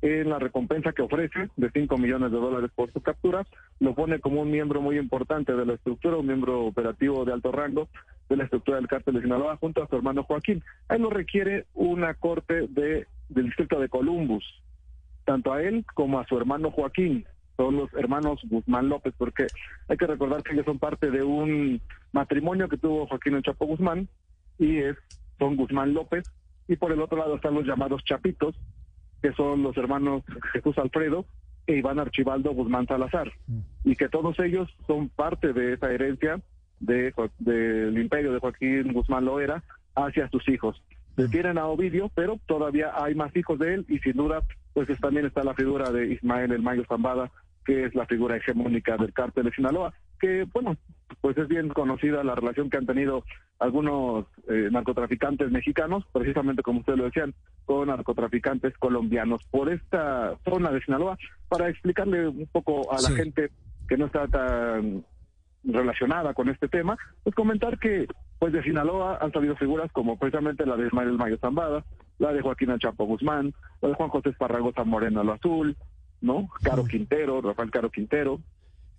en 0.00 0.28
la 0.28 0.38
recompensa 0.38 0.92
que 0.92 1.02
ofrece 1.02 1.48
de 1.56 1.70
5 1.70 1.98
millones 1.98 2.30
de 2.30 2.38
dólares 2.38 2.70
por 2.74 2.92
su 2.92 3.00
captura, 3.00 3.46
lo 3.80 3.94
pone 3.94 4.20
como 4.20 4.42
un 4.42 4.50
miembro 4.50 4.80
muy 4.80 4.96
importante 4.96 5.54
de 5.54 5.66
la 5.66 5.74
estructura, 5.74 6.16
un 6.16 6.26
miembro 6.26 6.64
operativo 6.64 7.24
de 7.24 7.32
alto 7.32 7.50
rango 7.50 7.88
de 8.28 8.36
la 8.36 8.44
estructura 8.44 8.76
del 8.76 8.88
cártel 8.88 9.14
de 9.14 9.22
Sinaloa 9.22 9.56
junto 9.56 9.82
a 9.82 9.88
su 9.88 9.96
hermano 9.96 10.22
Joaquín. 10.22 10.62
Ahí 10.88 11.00
lo 11.00 11.10
requiere 11.10 11.66
una 11.74 12.14
corte 12.14 12.66
de, 12.68 13.06
del 13.28 13.46
distrito 13.46 13.80
de 13.80 13.88
Columbus, 13.88 14.44
tanto 15.24 15.52
a 15.52 15.62
él 15.62 15.84
como 15.94 16.20
a 16.20 16.26
su 16.26 16.36
hermano 16.36 16.70
Joaquín. 16.70 17.24
Son 17.56 17.76
los 17.76 17.92
hermanos 17.94 18.40
Guzmán 18.44 18.88
López, 18.88 19.14
porque 19.18 19.48
hay 19.88 19.96
que 19.96 20.06
recordar 20.06 20.44
que 20.44 20.52
ellos 20.52 20.64
son 20.64 20.78
parte 20.78 21.10
de 21.10 21.24
un 21.24 21.80
matrimonio 22.12 22.68
que 22.68 22.78
tuvo 22.78 23.06
Joaquín 23.08 23.34
el 23.34 23.42
Chapo 23.42 23.66
Guzmán, 23.66 24.08
y 24.58 24.76
es, 24.76 24.96
son 25.40 25.56
Guzmán 25.56 25.92
López, 25.92 26.24
y 26.68 26.76
por 26.76 26.92
el 26.92 27.00
otro 27.00 27.18
lado 27.18 27.34
están 27.34 27.54
los 27.54 27.66
llamados 27.66 28.04
Chapitos, 28.04 28.54
que 29.22 29.32
son 29.32 29.62
los 29.62 29.76
hermanos 29.76 30.22
Jesús 30.52 30.76
Alfredo 30.78 31.24
e 31.66 31.76
Iván 31.76 31.98
Archibaldo 31.98 32.52
Guzmán 32.52 32.86
Salazar, 32.86 33.30
y 33.84 33.94
que 33.96 34.08
todos 34.08 34.38
ellos 34.40 34.68
son 34.86 35.08
parte 35.10 35.52
de 35.52 35.74
esa 35.74 35.90
herencia 35.92 36.40
de, 36.80 37.12
Jo- 37.12 37.30
del 37.38 37.98
imperio 37.98 38.32
de 38.32 38.38
Joaquín 38.38 38.92
Guzmán 38.92 39.24
Loera 39.24 39.62
hacia 39.94 40.28
sus 40.30 40.48
hijos. 40.48 40.80
Detienen 41.16 41.58
a 41.58 41.66
Ovidio, 41.66 42.10
pero 42.14 42.38
todavía 42.46 42.92
hay 42.94 43.14
más 43.16 43.34
hijos 43.36 43.58
de 43.58 43.74
él 43.74 43.84
y 43.88 43.98
sin 43.98 44.12
duda, 44.12 44.42
pues 44.72 44.88
es- 44.88 45.00
también 45.00 45.26
está 45.26 45.42
la 45.44 45.54
figura 45.54 45.90
de 45.90 46.12
Ismael 46.14 46.52
El 46.52 46.62
Mayo 46.62 46.84
Zambada, 46.88 47.30
que 47.68 47.84
es 47.84 47.94
la 47.94 48.06
figura 48.06 48.34
hegemónica 48.34 48.96
del 48.96 49.12
cártel 49.12 49.44
de 49.44 49.50
Sinaloa, 49.52 49.92
que 50.18 50.44
bueno, 50.54 50.74
pues 51.20 51.36
es 51.36 51.48
bien 51.48 51.68
conocida 51.68 52.24
la 52.24 52.34
relación 52.34 52.70
que 52.70 52.78
han 52.78 52.86
tenido 52.86 53.24
algunos 53.58 54.24
eh, 54.48 54.70
narcotraficantes 54.72 55.50
mexicanos, 55.50 56.02
precisamente 56.10 56.62
como 56.62 56.80
ustedes 56.80 56.98
lo 56.98 57.04
decían, 57.04 57.34
con 57.66 57.88
narcotraficantes 57.88 58.72
colombianos 58.78 59.42
por 59.50 59.70
esta 59.70 60.34
zona 60.48 60.70
de 60.70 60.80
Sinaloa, 60.80 61.18
para 61.50 61.68
explicarle 61.68 62.26
un 62.28 62.46
poco 62.50 62.90
a 62.90 62.94
la 62.94 63.08
Sí. 63.10 63.16
gente 63.16 63.50
que 63.86 63.98
no 63.98 64.06
está 64.06 64.26
tan 64.28 65.04
relacionada 65.64 66.32
con 66.32 66.48
este 66.48 66.68
tema, 66.68 66.96
pues 67.22 67.34
comentar 67.36 67.78
que 67.78 68.06
pues 68.38 68.54
de 68.54 68.62
Sinaloa 68.62 69.18
han 69.20 69.32
salido 69.32 69.56
figuras 69.56 69.92
como 69.92 70.16
precisamente 70.18 70.64
la 70.64 70.76
de 70.76 70.86
Ismael 70.86 71.12
Mayo 71.18 71.36
Zambada, 71.38 71.84
la 72.18 72.32
de 72.32 72.40
Joaquín 72.40 72.70
El 72.70 72.78
Chapo 72.78 73.04
Guzmán, 73.04 73.52
la 73.82 73.88
de 73.90 73.94
Juan 73.94 74.08
José 74.08 74.30
Esparragosa 74.30 74.84
Moreno 74.84 75.22
Lo 75.22 75.32
Azul, 75.34 75.76
¿no? 76.20 76.48
Caro 76.62 76.84
Quintero, 76.84 77.40
Rafael 77.40 77.70
Caro 77.70 77.90
Quintero, 77.90 78.40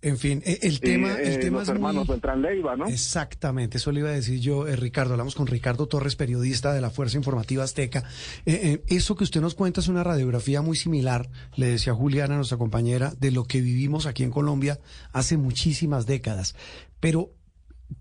En 0.02 0.18
fin, 0.18 0.42
e- 0.46 0.60
el 0.62 0.76
y, 0.76 0.80
tema, 0.80 1.14
eh, 1.20 1.34
el 1.34 1.40
tema 1.40 1.60
los 1.60 1.68
es 1.68 1.74
muy... 1.74 1.76
hermanos 1.76 2.08
Beltrán 2.08 2.42
Leiva, 2.42 2.78
¿no? 2.78 2.88
Exactamente, 2.88 3.78
eso 3.78 3.92
le 3.92 4.00
iba 4.00 4.08
a 4.10 4.14
decir 4.14 4.40
yo, 4.40 4.66
eh, 4.66 4.78
Ricardo. 4.78 5.12
Hablamos 5.12 5.36
con 5.36 5.46
Ricardo 5.48 5.88
Torres, 5.88 6.16
periodista 6.16 6.74
de 6.74 6.80
la 6.80 6.90
Fuerza 6.90 7.18
Informativa 7.18 7.66
Azteca. 7.66 8.06
Eh, 8.46 8.60
eh, 8.64 8.84
eso 8.88 9.18
que 9.18 9.26
usted 9.26 9.42
nos 9.42 9.56
cuenta 9.56 9.82
es 9.82 9.90
una 9.90 10.04
radiografía 10.04 10.62
muy 10.62 10.78
similar, 10.78 11.30
le 11.56 11.66
decía 11.68 11.94
Juliana, 11.94 12.38
nuestra 12.38 12.58
compañera, 12.58 13.12
de 13.20 13.32
lo 13.32 13.44
que 13.44 13.60
vivimos 13.60 14.06
aquí 14.06 14.24
en 14.24 14.32
Colombia 14.32 14.80
hace 15.12 15.36
muchísimas 15.36 16.06
décadas. 16.06 16.56
Pero, 17.02 17.32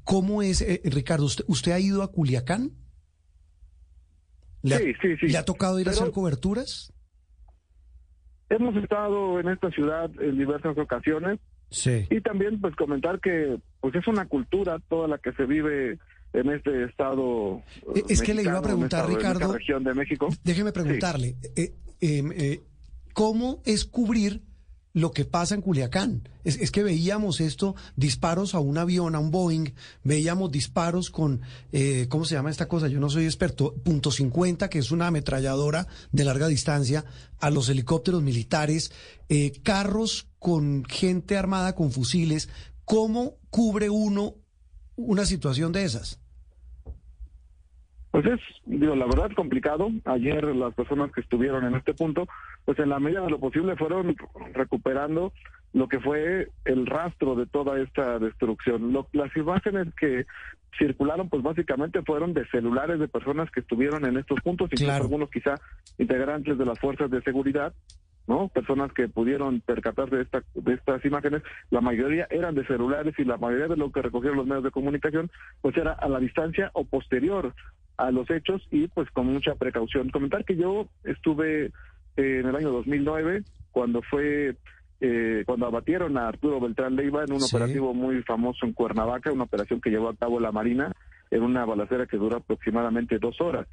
¿cómo 0.04 0.42
es, 0.42 0.60
eh, 0.60 0.80
Ricardo? 0.84 1.24
¿usted, 1.24 1.44
¿Usted 1.48 1.72
ha 1.72 1.80
ido 1.80 2.04
a 2.04 2.12
Culiacán? 2.12 2.70
¿Le 4.62 4.74
ha, 4.76 4.78
Sí, 4.78 4.92
sí, 5.02 5.16
sí. 5.20 5.28
¿Le 5.28 5.38
ha 5.38 5.44
tocado 5.44 5.80
ir 5.80 5.88
a 5.88 5.92
hacer 5.92 6.12
coberturas? 6.12 6.92
Hemos 8.50 8.74
estado 8.76 9.38
en 9.40 9.48
esta 9.48 9.70
ciudad 9.70 10.10
en 10.20 10.38
diversas 10.38 10.76
ocasiones 10.78 11.38
Sí. 11.70 12.06
y 12.10 12.20
también 12.22 12.60
pues 12.60 12.74
comentar 12.76 13.20
que 13.20 13.58
pues 13.80 13.94
es 13.94 14.06
una 14.08 14.26
cultura 14.26 14.78
toda 14.88 15.06
la 15.06 15.18
que 15.18 15.32
se 15.32 15.44
vive 15.44 15.98
en 16.32 16.50
este 16.50 16.84
estado. 16.84 17.62
Eh, 17.94 18.02
es 18.08 18.22
que 18.22 18.32
le 18.34 18.42
iba 18.42 18.58
a 18.58 18.62
preguntar, 18.62 19.04
esta- 19.10 19.14
Ricardo, 19.16 19.52
región 19.52 19.84
de 19.84 19.94
México. 19.94 20.28
Déjeme 20.44 20.72
preguntarle, 20.72 21.36
eh, 21.56 21.74
eh, 22.00 22.22
eh, 22.36 22.60
¿cómo 23.12 23.60
es 23.66 23.84
cubrir 23.84 24.40
lo 24.92 25.12
que 25.12 25.24
pasa 25.24 25.54
en 25.54 25.62
Culiacán? 25.62 26.28
Es, 26.44 26.56
es 26.56 26.70
que 26.70 26.82
veíamos 26.82 27.40
esto, 27.40 27.74
disparos 27.96 28.54
a 28.54 28.60
un 28.60 28.78
avión, 28.78 29.14
a 29.14 29.18
un 29.18 29.30
Boeing, 29.30 29.72
veíamos 30.02 30.50
disparos 30.50 31.10
con, 31.10 31.42
eh, 31.72 32.06
¿cómo 32.08 32.24
se 32.24 32.34
llama 32.34 32.50
esta 32.50 32.68
cosa? 32.68 32.88
Yo 32.88 33.00
no 33.00 33.10
soy 33.10 33.24
experto, 33.24 33.74
punto 33.74 34.10
.50, 34.10 34.68
que 34.68 34.78
es 34.78 34.90
una 34.90 35.08
ametralladora 35.08 35.86
de 36.12 36.24
larga 36.24 36.48
distancia, 36.48 37.04
a 37.38 37.50
los 37.50 37.68
helicópteros 37.68 38.22
militares, 38.22 38.90
eh, 39.28 39.52
carros 39.62 40.28
con 40.38 40.84
gente 40.84 41.36
armada 41.36 41.74
con 41.74 41.92
fusiles. 41.92 42.48
¿Cómo 42.84 43.36
cubre 43.50 43.90
uno 43.90 44.34
una 44.96 45.26
situación 45.26 45.72
de 45.72 45.84
esas? 45.84 46.18
Pues 48.10 48.24
es, 48.26 48.40
digo, 48.64 48.96
la 48.96 49.04
verdad 49.06 49.30
complicado. 49.36 49.90
Ayer 50.06 50.42
las 50.56 50.74
personas 50.74 51.12
que 51.12 51.20
estuvieron 51.20 51.64
en 51.64 51.74
este 51.74 51.92
punto, 51.94 52.26
pues 52.64 52.78
en 52.78 52.88
la 52.88 52.98
medida 52.98 53.20
de 53.20 53.30
lo 53.30 53.38
posible 53.38 53.76
fueron 53.76 54.16
recuperando 54.54 55.32
lo 55.74 55.88
que 55.88 56.00
fue 56.00 56.48
el 56.64 56.86
rastro 56.86 57.34
de 57.34 57.44
toda 57.46 57.78
esta 57.80 58.18
destrucción. 58.18 58.92
Lo- 58.92 59.08
las 59.12 59.34
imágenes 59.36 59.88
que 59.94 60.24
circularon, 60.78 61.28
pues 61.28 61.42
básicamente 61.42 62.02
fueron 62.02 62.32
de 62.32 62.46
celulares 62.48 62.98
de 62.98 63.08
personas 63.08 63.50
que 63.50 63.60
estuvieron 63.60 64.04
en 64.06 64.16
estos 64.16 64.40
puntos, 64.40 64.66
incluso 64.72 64.84
Claro. 64.86 65.04
algunos 65.04 65.30
quizá 65.30 65.54
integrantes 65.98 66.56
de 66.56 66.64
las 66.64 66.78
fuerzas 66.78 67.10
de 67.10 67.20
seguridad, 67.22 67.74
¿no? 68.28 68.48
Personas 68.48 68.92
que 68.92 69.08
pudieron 69.08 69.60
percatarse 69.60 70.16
de, 70.16 70.22
esta, 70.22 70.42
de 70.54 70.74
estas 70.74 71.04
imágenes, 71.04 71.42
la 71.70 71.80
mayoría 71.80 72.28
eran 72.30 72.54
de 72.54 72.66
celulares 72.66 73.14
y 73.18 73.24
la 73.24 73.38
mayoría 73.38 73.66
de 73.68 73.76
lo 73.76 73.90
que 73.90 74.02
recogieron 74.02 74.36
los 74.36 74.46
medios 74.46 74.64
de 74.64 74.70
comunicación, 74.70 75.30
pues 75.62 75.76
era 75.76 75.92
a 75.92 76.08
la 76.08 76.20
distancia 76.20 76.70
o 76.74 76.84
posterior 76.84 77.54
a 77.96 78.10
los 78.12 78.30
hechos 78.30 78.62
y 78.70 78.86
pues 78.88 79.10
con 79.10 79.26
mucha 79.26 79.54
precaución. 79.56 80.10
Comentar 80.10 80.44
que 80.44 80.54
yo 80.56 80.88
estuve 81.04 81.66
eh, 81.66 82.40
en 82.40 82.46
el 82.46 82.54
año 82.54 82.70
2009 82.70 83.42
cuando 83.72 84.02
fue 84.02 84.54
eh, 85.00 85.44
cuando 85.46 85.66
abatieron 85.66 86.18
a 86.18 86.28
Arturo 86.28 86.60
Beltrán 86.60 86.96
Leiva 86.96 87.22
en 87.24 87.32
un 87.32 87.40
Sí. 87.40 87.54
operativo 87.56 87.94
muy 87.94 88.22
famoso 88.24 88.66
en 88.66 88.72
Cuernavaca, 88.72 89.32
una 89.32 89.44
operación 89.44 89.80
que 89.80 89.90
llevó 89.90 90.08
a 90.08 90.16
cabo 90.16 90.40
la 90.40 90.50
Marina 90.52 90.92
en 91.30 91.42
una 91.42 91.64
balacera 91.64 92.06
que 92.06 92.16
duró 92.16 92.38
aproximadamente 92.38 93.18
dos 93.18 93.40
horas. 93.40 93.66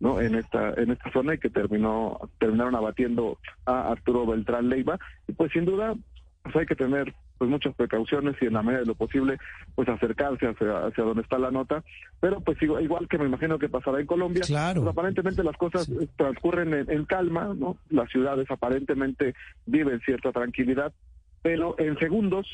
¿No? 0.00 0.20
en 0.20 0.34
esta 0.34 0.74
en 0.74 0.90
esta 0.90 1.10
zona 1.12 1.34
y 1.34 1.38
que 1.38 1.50
terminó 1.50 2.18
terminaron 2.38 2.74
abatiendo 2.74 3.38
a 3.64 3.90
Arturo 3.92 4.26
Beltrán 4.26 4.68
Leiva 4.68 4.98
y 5.26 5.32
pues 5.32 5.52
sin 5.52 5.64
duda 5.64 5.94
pues 6.42 6.54
hay 6.56 6.66
que 6.66 6.76
tener 6.76 7.14
pues 7.38 7.50
muchas 7.50 7.74
precauciones 7.74 8.34
y 8.40 8.46
en 8.46 8.54
la 8.54 8.62
medida 8.62 8.80
de 8.80 8.86
lo 8.86 8.94
posible 8.94 9.36
pues 9.74 9.88
acercarse 9.88 10.46
hacia, 10.46 10.86
hacia 10.86 11.04
donde 11.04 11.22
está 11.22 11.38
la 11.38 11.50
nota 11.50 11.82
pero 12.20 12.40
pues 12.40 12.60
igual, 12.62 12.82
igual 12.84 13.08
que 13.08 13.18
me 13.18 13.26
imagino 13.26 13.58
que 13.58 13.68
pasará 13.68 14.00
en 14.00 14.06
Colombia 14.06 14.42
Claro. 14.46 14.82
pues, 14.82 14.92
aparentemente 14.92 15.42
las 15.42 15.56
cosas 15.56 15.86
Sí. 15.86 16.08
transcurren 16.16 16.72
en, 16.74 16.90
en 16.90 17.04
calma 17.04 17.54
no 17.56 17.76
las 17.90 18.08
ciudades 18.10 18.50
aparentemente 18.50 19.34
viven 19.66 20.00
cierta 20.00 20.32
tranquilidad 20.32 20.92
pero 21.42 21.74
en 21.78 21.98
segundos 21.98 22.46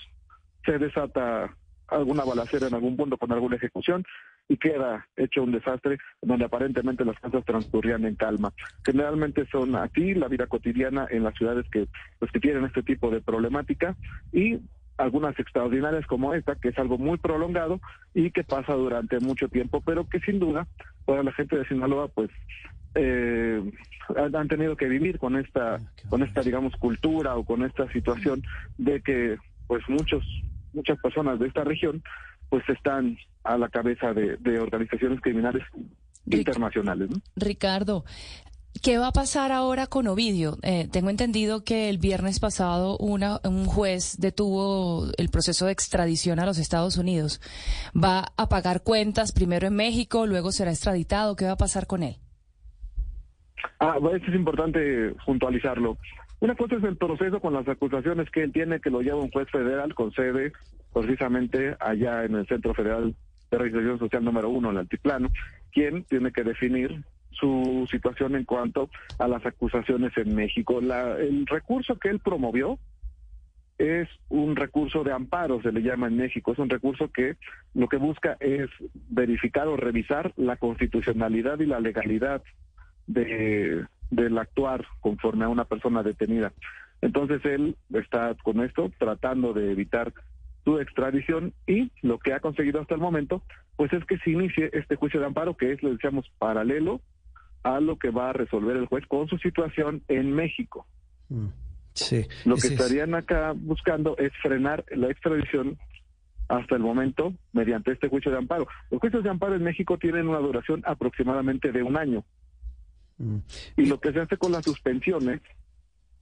se 0.65 0.79
desata 0.79 1.57
alguna 1.93 2.25
balacera 2.25 2.67
en 2.67 2.75
algún 2.75 2.97
punto 2.97 3.17
con 3.17 3.33
alguna 3.33 3.57
ejecución 3.57 4.05
y 4.49 4.57
queda 4.57 5.07
hecho 5.17 5.43
un 5.43 5.53
desastre 5.53 5.99
donde 6.21 6.45
aparentemente 6.45 7.05
las 7.05 7.19
cosas 7.19 7.45
transcurrían 7.45 8.05
en 8.05 8.17
calma. 8.17 8.53
Generalmente 8.85 9.47
son 9.51 9.75
así 9.77 10.15
la 10.15 10.29
vida 10.29 10.47
cotidiana 10.47 11.07
en 11.11 11.25
las 11.25 11.35
ciudades 11.35 11.67
que 11.71 11.87
pues 12.19 12.31
que 12.33 12.41
tienen 12.41 12.65
este 12.65 12.83
tipo 12.83 13.11
de 13.11 13.21
problemática 13.21 13.97
y 14.33 14.59
algunas 14.99 15.39
extraordinarias 15.39 16.07
como 16.07 16.35
esta, 16.35 16.55
que 16.57 16.69
es 16.69 16.79
algo 16.79 16.99
muy 16.99 17.19
prolongado 17.19 17.81
y 18.15 18.31
que 18.31 18.45
pasa 18.45 18.75
durante 18.75 19.19
mucho 19.21 19.49
tiempo, 19.49 19.81
pero 19.81 20.09
que 20.09 20.21
sin 20.21 20.39
duda 20.39 20.67
para 21.05 21.23
la 21.23 21.33
gente 21.33 21.57
de 21.57 21.67
Sinaloa 21.67 22.09
pues 22.09 22.31
eh, 22.95 23.63
han 24.17 24.37
han 24.37 24.49
tenido 24.49 24.77
que 24.77 24.87
vivir 24.87 25.19
con 25.19 25.37
esta 25.37 25.79
con 26.11 26.23
esta 26.23 26.43
digamos 26.43 26.77
cultura 26.77 27.37
o 27.37 27.45
con 27.45 27.65
esta 27.65 27.91
situación 27.91 28.43
de 28.77 29.01
que 29.01 29.39
pues 29.67 29.83
muchos 29.89 30.23
muchas 30.73 30.99
personas 31.01 31.39
de 31.39 31.47
esta 31.49 31.65
región 31.65 32.03
pues 32.49 32.63
están 32.69 33.17
a 33.45 33.57
la 33.59 33.69
cabeza 33.69 34.13
de, 34.13 34.37
de 34.39 34.59
organizaciones 34.61 35.21
criminales 35.21 35.63
Ric- 36.27 36.39
internacionales 36.39 37.11
¿no? 37.11 37.17
Ricardo, 37.37 38.05
¿qué 38.83 38.99
va 38.99 39.09
a 39.09 39.13
pasar 39.13 39.53
ahora 39.53 39.87
con 39.87 40.07
Ovidio? 40.07 40.59
Eh, 40.63 40.89
tengo 40.93 41.11
entendido 41.11 41.65
que 41.65 41.89
el 41.89 41.99
viernes 41.99 42.41
pasado 42.41 42.97
una, 42.99 43.41
un 43.45 43.67
juez 43.67 44.17
detuvo 44.19 45.07
el 45.17 45.29
proceso 45.31 45.67
de 45.67 45.73
extradición 45.73 46.39
a 46.41 46.47
los 46.47 46.59
Estados 46.59 46.97
Unidos. 46.99 47.41
¿Va 47.95 48.33
a 48.37 48.49
pagar 48.49 48.83
cuentas 48.83 49.33
primero 49.33 49.67
en 49.67 49.75
México, 49.75 50.27
luego 50.27 50.53
será 50.53 50.71
extraditado? 50.71 51.37
¿Qué 51.37 51.47
va 51.47 51.53
a 51.53 51.57
pasar 51.57 51.87
con 51.87 52.03
él? 52.03 52.17
Ah, 53.79 53.97
bueno, 54.01 54.17
esto 54.17 54.31
es 54.31 54.37
importante 54.37 55.15
puntualizarlo. 55.27 55.97
Una 56.43 56.57
cosa 56.57 56.75
es 56.75 56.83
el 56.83 56.97
proceso 56.97 57.39
con 57.39 57.55
las 57.55 57.69
acusaciones 57.69 58.29
que 58.29 58.43
él 58.43 58.51
tiene, 58.51 58.81
que 58.81 58.91
lo 58.91 59.01
lleva 59.01 59.21
un 59.21 59.31
juez 59.31 59.49
federal 59.49 59.95
con 59.95 60.11
sede 60.11 60.53
precisamente 60.93 61.77
allá 61.79 62.25
en 62.25 62.35
el 62.35 62.49
Centro 62.49 62.75
Federal 62.75 63.15
de 63.49 63.59
reinserción 63.59 64.01
social 64.01 64.25
número 64.25 64.49
uno, 64.49 64.73
el 64.73 64.79
altiplano, 64.79 65.31
quien 65.71 66.03
tiene 66.03 66.33
que 66.33 66.43
definir 66.43 67.05
su 67.31 67.87
situación 67.89 68.35
en 68.35 68.45
cuanto 68.45 68.91
a 69.21 69.29
las 69.29 69.47
acusaciones 69.47 70.17
en 70.17 70.35
México. 70.35 70.81
La, 70.81 71.17
el 71.17 71.47
recurso 71.47 71.97
que 72.01 72.09
él 72.09 72.19
promovió 72.19 72.77
es 73.79 74.09
un 74.29 74.57
recurso 74.57 75.05
de 75.05 75.13
amparo, 75.13 75.63
se 75.63 75.71
le 75.71 75.81
llama 75.81 76.09
en 76.09 76.17
México. 76.17 76.51
Es 76.51 76.59
un 76.59 76.71
recurso 76.71 77.09
que 77.13 77.37
lo 77.73 77.89
que 77.89 77.99
busca 77.99 78.37
es 78.41 78.69
verificar 79.11 79.69
o 79.69 79.77
revisar 79.77 80.33
la 80.37 80.57
constitucionalidad 80.57 81.61
y 81.61 81.67
la 81.67 81.79
legalidad 81.79 82.43
de, 83.07 83.85
del 84.13 84.39
actuar 84.39 84.85
conforme 85.01 85.45
a 85.45 85.49
una 85.49 85.65
persona 85.65 86.03
detenida. 86.03 86.53
Entonces 87.01 87.45
él 87.45 87.77
está 87.93 88.37
con 88.45 88.63
esto 88.63 88.93
tratando 88.99 89.53
de 89.53 89.73
evitar 89.73 90.13
su 90.65 90.79
extradición 90.79 91.53
y 91.67 91.91
lo 92.03 92.19
que 92.19 92.33
ha 92.33 92.41
conseguido 92.41 92.81
hasta 92.81 92.95
el 92.95 93.01
momento, 93.01 93.43
pues 93.75 93.93
es 93.93 94.05
que 94.05 94.19
se 94.19 94.31
inicie 94.31 94.71
este 94.73 94.95
juicio 94.95 95.19
de 95.19 95.27
amparo 95.27 95.57
que 95.57 95.73
es, 95.73 95.83
lo 95.83 95.91
decíamos, 95.91 96.31
paralelo 96.39 97.01
a 97.65 97.81
lo 97.81 97.99
que 97.99 98.11
va 98.11 98.31
a 98.31 98.33
resolver 98.33 98.77
el 98.77 98.87
juez 98.87 99.05
con 99.07 99.27
su 99.29 99.39
situación 99.39 100.03
en 100.09 100.33
México. 100.33 100.87
Mm. 101.29 101.47
Sí, 101.95 102.27
lo 102.45 102.57
que 102.57 102.69
estarían 102.69 103.15
acá 103.15 103.53
buscando 103.55 104.17
es 104.17 104.33
frenar 104.41 104.85
la 104.91 105.11
extradición 105.11 105.79
hasta 106.49 106.77
el 106.77 106.83
momento 106.83 107.35
mediante 107.53 107.93
este 107.93 108.09
juicio 108.09 108.31
de 108.31 108.39
amparo. 108.39 108.67
Los 108.91 109.01
juicios 109.01 109.23
de 109.25 109.31
amparo 109.31 109.55
en 109.55 109.63
México 109.63 109.99
tienen 109.99 110.29
una 110.29 110.39
duración 110.39 110.83
aproximadamente 110.87 111.73
de 111.73 111.83
un 111.83 111.97
año. 111.97 112.25
Mm. 113.23 113.37
Y 113.77 113.87
lo 113.87 114.01
que 114.01 114.13
se 114.13 114.21
hace 114.21 114.37
con 114.37 114.53
las 114.53 114.65
suspensiones, 114.65 115.41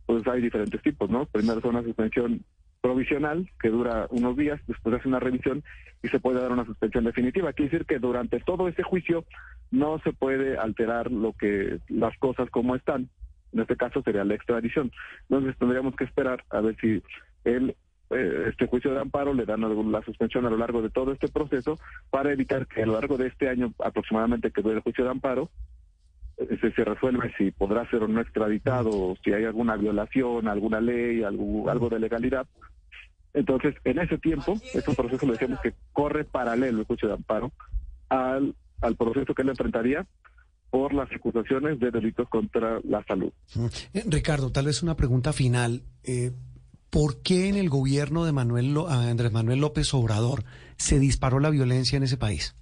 pues 0.07 0.27
hay 0.29 0.43
diferentes 0.43 0.81
tipos, 0.83 1.09
¿no? 1.11 1.27
Primero 1.27 1.61
son 1.61 1.77
una 1.77 1.83
suspensión 1.83 2.45
provisional 2.81 3.51
que 3.61 3.69
dura 3.69 4.07
unos 4.11 4.37
días, 4.37 4.61
después 4.67 4.95
hace 4.95 5.09
una 5.09 5.21
revisión 5.21 5.63
y 6.03 6.09
se 6.09 6.21
puede 6.21 6.41
dar 6.41 6.53
una 6.53 6.65
suspensión 6.65 7.05
definitiva. 7.05 7.53
Quiere 7.53 7.71
decir 7.71 7.87
que 7.87 7.99
durante 7.99 8.41
todo 8.41 8.69
ese 8.69 8.83
juicio 8.83 9.25
no 9.71 9.99
se 10.01 10.13
puede 10.13 10.57
alterar 10.59 11.11
lo 11.11 11.33
que 11.33 11.81
las 11.89 12.17
cosas 12.19 12.49
como 12.51 12.77
están. 12.77 13.09
En 13.53 13.61
este 13.61 13.77
caso 13.77 14.03
sería 14.03 14.25
la 14.25 14.35
extradición. 14.35 14.93
Entonces 15.29 15.57
tendríamos 15.59 15.97
que 15.97 16.05
esperar 16.05 16.45
a 16.51 16.61
ver 16.61 16.77
si 16.81 17.03
él 17.45 17.77
eh, 18.11 18.47
este 18.49 18.67
juicio 18.67 18.93
de 18.93 19.01
amparo 19.01 19.35
le 19.35 19.45
dan 19.45 19.61
la 19.93 20.03
suspensión 20.03 20.47
a 20.47 20.51
lo 20.51 20.57
largo 20.57 20.83
de 20.83 20.91
todo 20.91 21.13
este 21.13 21.29
proceso 21.29 21.79
para 22.11 22.33
evitar 22.33 22.67
que 22.67 22.83
a 22.83 22.87
lo 22.87 22.95
largo 22.95 23.17
de 23.17 23.29
este 23.29 23.49
año 23.49 23.73
aproximadamente 23.85 24.51
que 24.51 24.63
dure 24.63 24.77
el 24.77 24.83
juicio 24.83 25.05
de 25.05 25.11
amparo 25.11 25.51
se, 26.61 26.73
se, 26.73 26.85
resuelve 26.85 27.33
si 27.37 27.51
podrá 27.51 27.89
ser 27.91 28.03
o 28.03 28.09
no 28.09 28.21
extraditado, 28.21 29.17
si 29.23 29.33
hay 29.33 29.45
alguna 29.45 29.77
violación, 29.77 30.49
alguna 30.49 30.81
ley, 30.81 31.23
algo, 31.23 31.69
algo 31.69 31.89
de 31.89 32.01
legalidad, 32.01 32.47
entonces, 33.33 33.75
en 33.85 33.99
ese 33.99 34.19
tiempo, 34.19 34.57
es 34.75 34.87
un 34.87 34.95
proceso, 34.95 35.27
le 35.27 35.33
decíamos 35.33 35.61
que 35.61 35.75
corre 35.93 36.25
paralelo 36.25 36.81
el 36.81 36.87
juicio 36.87 37.09
de 37.09 37.15
amparo 37.15 37.53
al, 38.09 38.55
al 38.81 38.97
proceso 38.97 39.35
que 39.35 39.43
él 39.43 39.51
enfrentaría 39.51 40.07
por 40.71 40.95
las 40.95 41.11
acusaciones 41.13 41.79
de 41.81 41.91
delitos 41.91 42.29
contra 42.29 42.81
la 42.85 43.05
salud. 43.05 43.33
Eh, 43.93 44.05
Ricardo, 44.07 44.51
tal 44.51 44.67
vez 44.67 44.83
una 44.83 44.97
pregunta 44.97 45.33
final. 45.33 45.83
Eh, 46.05 46.33
¿Por 46.91 47.23
qué 47.23 47.49
en 47.49 47.57
el 47.57 47.69
gobierno 47.69 48.25
de 48.25 48.33
Manuel 48.33 48.77
Andrés 48.89 49.33
Manuel 49.33 49.61
López 49.61 49.95
Obrador 49.95 50.45
se 50.77 50.99
disparó 50.99 51.39
la 51.39 51.51
violencia 51.51 51.97
en 51.97 52.03
ese 52.03 52.17
país? 52.17 52.57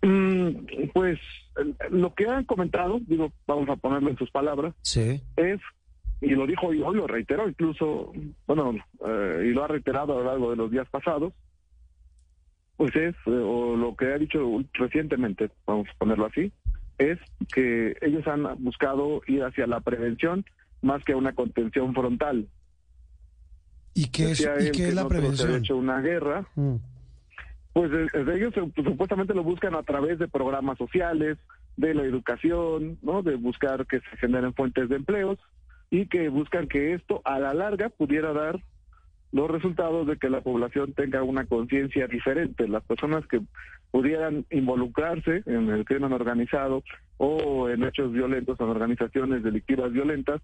Mm, 0.00 0.88
pues 0.94 1.18
lo 1.90 2.14
que 2.14 2.26
han 2.28 2.44
comentado, 2.44 3.00
digo, 3.06 3.32
vamos 3.46 3.68
a 3.68 3.76
ponerlo 3.76 4.10
en 4.10 4.18
sus 4.18 4.30
palabras, 4.30 4.74
sí. 4.82 5.22
es 5.36 5.60
y 6.20 6.30
lo 6.30 6.46
dijo 6.46 6.72
y 6.72 6.80
hoy 6.80 6.96
lo 6.96 7.06
reiteró 7.06 7.48
incluso, 7.48 8.12
bueno, 8.46 8.74
eh, 9.06 9.46
y 9.46 9.50
lo 9.50 9.64
ha 9.64 9.68
reiterado 9.68 10.14
a 10.14 10.22
lo 10.22 10.24
largo 10.24 10.50
de 10.50 10.56
los 10.56 10.70
días 10.70 10.88
pasados, 10.88 11.32
pues 12.76 12.94
es, 12.96 13.14
eh, 13.26 13.30
o 13.30 13.76
lo 13.76 13.94
que 13.96 14.06
ha 14.12 14.18
dicho 14.18 14.40
recientemente, 14.72 15.50
vamos 15.66 15.88
a 15.88 15.98
ponerlo 15.98 16.26
así, 16.26 16.52
es 16.98 17.18
que 17.52 17.96
ellos 18.00 18.26
han 18.26 18.42
buscado 18.62 19.20
ir 19.26 19.42
hacia 19.44 19.66
la 19.66 19.80
prevención 19.80 20.44
más 20.80 21.04
que 21.04 21.12
a 21.12 21.16
una 21.16 21.34
contención 21.34 21.94
frontal. 21.94 22.48
¿Y 23.94 24.08
qué 24.08 24.32
es, 24.32 24.40
¿y 24.40 24.70
qué 24.72 24.88
es 24.88 24.94
la 24.94 25.08
prevención? 25.08 25.48
Se 25.48 25.54
ha 25.54 25.58
hecho 25.58 25.76
una 25.76 26.00
guerra. 26.00 26.46
Mm. 26.54 26.76
Pues 27.76 27.90
de, 27.90 28.34
ellos 28.34 28.54
pues, 28.54 28.86
supuestamente 28.86 29.34
lo 29.34 29.42
buscan 29.42 29.74
a 29.74 29.82
través 29.82 30.18
de 30.18 30.28
programas 30.28 30.78
sociales, 30.78 31.36
de 31.76 31.92
la 31.92 32.04
educación, 32.04 32.96
¿no? 33.02 33.22
De 33.22 33.34
buscar 33.34 33.84
que 33.84 34.00
se 34.00 34.16
generen 34.16 34.54
fuentes 34.54 34.88
de 34.88 34.96
empleos 34.96 35.38
y 35.90 36.06
que 36.06 36.30
buscan 36.30 36.68
que 36.68 36.94
esto 36.94 37.20
a 37.26 37.38
la 37.38 37.52
larga 37.52 37.90
pudiera 37.90 38.32
dar 38.32 38.58
los 39.30 39.50
resultados 39.50 40.06
de 40.06 40.16
que 40.16 40.30
la 40.30 40.40
población 40.40 40.94
tenga 40.94 41.22
una 41.22 41.44
conciencia 41.44 42.06
diferente. 42.06 42.66
Las 42.66 42.82
personas 42.82 43.26
que 43.26 43.42
pudieran 43.90 44.46
involucrarse 44.48 45.42
en 45.44 45.68
el 45.68 45.84
crimen 45.84 46.14
organizado 46.14 46.82
o 47.18 47.68
en 47.68 47.84
hechos 47.84 48.10
violentos, 48.10 48.58
en 48.58 48.70
organizaciones 48.70 49.42
delictivas 49.42 49.92
violentas, 49.92 50.40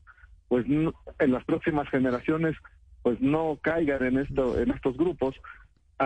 pues 0.48 0.66
en 0.66 1.32
las 1.32 1.44
próximas 1.44 1.88
generaciones 1.88 2.54
pues 3.02 3.20
no 3.22 3.58
caigan 3.62 4.04
en 4.04 4.18
esto 4.18 4.60
en 4.60 4.70
estos 4.70 4.96
grupos 4.98 5.34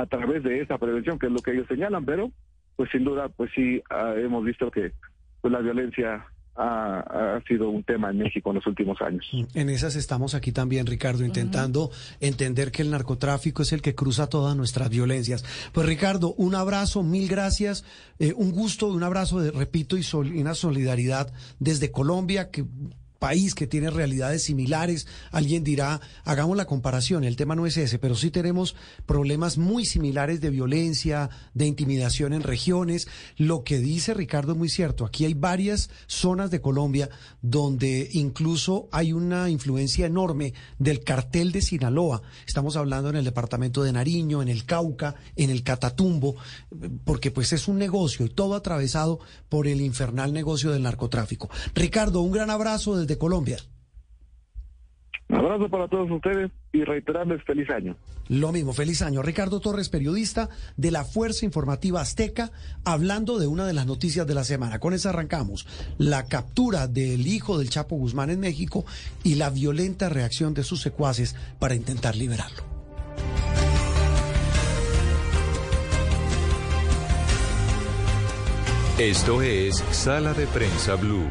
a 0.00 0.06
través 0.06 0.42
de 0.42 0.61
esa 0.61 0.78
prevención 0.78 1.18
que 1.18 1.26
es 1.26 1.32
lo 1.32 1.40
que 1.40 1.52
ellos 1.52 1.66
señalan, 1.68 2.04
pero 2.04 2.30
pues 2.76 2.90
sin 2.90 3.04
duda 3.04 3.28
pues 3.28 3.50
sí 3.54 3.82
ah, 3.90 4.14
hemos 4.16 4.44
visto 4.44 4.70
que 4.70 4.92
pues 5.40 5.52
la 5.52 5.61
violencia 5.61 6.26
ha, 6.59 7.38
sido 7.46 7.68
un 7.68 7.85
tema 7.85 8.11
en 8.11 8.18
México 8.18 8.50
en 8.50 8.56
los 8.56 8.66
últimos 8.66 9.00
años. 9.02 9.26
Mm, 9.32 9.59
en 9.59 9.68
esas 9.68 9.94
estamos 9.94 10.35
aquí 10.35 10.52
también, 10.52 10.87
Ricardo, 10.87 11.24
intentando 11.24 11.90
entender 12.20 12.72
que 12.72 12.82
el 12.82 12.90
narcotráfico 12.90 13.62
es 13.62 13.72
el 13.72 13.82
que 13.82 13.94
cruza 13.94 14.28
todas 14.28 14.56
nuestras 14.56 14.88
violencias. 14.88 15.44
Pues 15.72 15.87
Ricardo, 15.87 16.32
un 16.35 16.54
abrazo, 16.54 17.02
mil 17.02 17.28
gracias, 17.28 17.85
eh, 18.18 18.32
un 18.35 18.52
gusto, 18.52 18.88
un 18.88 19.02
abrazo, 19.02 19.40
de, 19.40 19.50
repito, 19.50 19.98
y, 19.98 20.02
y 20.02 20.40
una 20.40 20.54
solidaridad 20.54 21.30
desde 21.59 21.90
Colombia 21.90 22.50
que 22.50 22.64
país 23.18 23.55
que 23.55 23.66
tiene 23.66 23.90
realidades 23.90 24.44
similares. 24.44 25.07
Alguien 25.31 25.64
dirá, 25.64 26.00
hagamos 26.24 26.57
la 26.57 26.66
comparación, 26.66 27.24
el 27.24 27.37
tema 27.37 27.55
no 27.55 27.66
es 27.66 27.76
ese, 27.76 27.98
pero 27.98 28.14
sí 28.14 28.31
tenemos 28.31 28.74
problemas 29.07 29.59
muy 29.59 29.85
similares 29.85 30.40
de 30.40 30.50
violencia, 30.50 31.31
de 31.55 31.66
intimidación 31.66 32.33
en 32.33 32.42
regiones. 32.42 33.09
Lo 33.37 33.64
que 33.64 33.79
dice 33.79 34.14
Ricardo 34.14 34.52
es 34.52 34.59
muy 34.59 34.68
cierto. 34.68 35.05
Aquí 35.05 35.24
hay 35.24 35.35
varias 35.35 35.90
zonas 36.07 36.50
de 36.50 36.61
Colombia 36.61 37.09
donde 37.42 38.09
incluso 38.12 38.88
hay 38.92 39.12
una 39.12 39.48
influencia 39.50 40.07
enorme 40.07 40.55
del 40.79 41.05
cartel 41.05 41.52
de 41.52 41.62
Sinaloa. 41.62 42.22
Estamos 42.46 42.76
hablando 42.76 43.11
en 43.11 43.16
el 43.16 43.24
departamento 43.24 43.83
de 43.83 43.92
Nariño, 43.92 44.42
en 44.42 44.48
el 44.48 44.64
Cauca, 44.64 45.14
en 45.37 45.50
el 45.50 45.62
Catatumbo, 45.62 46.37
porque 47.05 47.31
pues 47.31 47.52
es 47.52 47.68
un 47.68 47.79
negocio 47.79 48.26
y 48.26 48.31
todo 48.31 48.55
atravesado 48.55 49.20
por 49.48 49.66
el 49.66 49.81
infernal 49.81 50.33
negocio 50.33 50.70
del 50.70 50.83
narcotráfico. 50.83 51.48
Ricardo, 51.74 52.20
un 52.20 52.33
gran 52.33 52.50
abrazo 52.50 52.96
desde 52.96 53.06
Colombia. 53.19 53.59
Un 55.29 55.37
abrazo 55.37 55.69
para 55.69 55.88
todos 55.88 56.11
ustedes 56.11 56.51
y 56.73 56.85
reiterarles 56.85 57.42
feliz 57.45 57.69
año. 57.71 57.97
Lo 58.29 58.53
mismo, 58.53 58.73
feliz 58.73 59.03
año. 59.03 59.23
Ricardo 59.23 59.61
Torres, 59.61 59.88
periodista 59.88 60.49
de 60.77 60.90
la 60.90 61.05
Fuerza 61.05 61.45
Informativa 61.45 62.01
Azteca, 62.01 62.53
hablando 62.85 63.38
de 63.38 63.47
una 63.47 63.66
de 63.66 63.73
las 63.73 63.87
noticias 63.87 64.27
de 64.27 64.35
la 64.35 64.45
semana. 64.45 64.79
Con 64.79 64.95
eso 64.95 65.09
arrancamos. 65.09 65.66
La 65.99 66.27
captura 66.27 66.87
del 66.87 67.27
hijo 67.27 67.59
del 67.59 67.71
Chapo 67.71 67.97
Guzmán 67.97 68.31
en 68.31 68.40
México 68.40 68.85
y 69.25 69.35
la 69.35 69.51
violenta 69.51 70.09
reacción 70.09 70.55
de 70.55 70.64
sus 70.64 70.81
secuaces 70.81 71.35
para 71.59 71.75
intentar 71.75 72.14
liberarlo. 72.14 72.62
Esto 78.99 79.42
es 79.42 79.77
Sala 79.90 80.33
de 80.33 80.47
Prensa 80.47 80.95
Blue. 80.95 81.29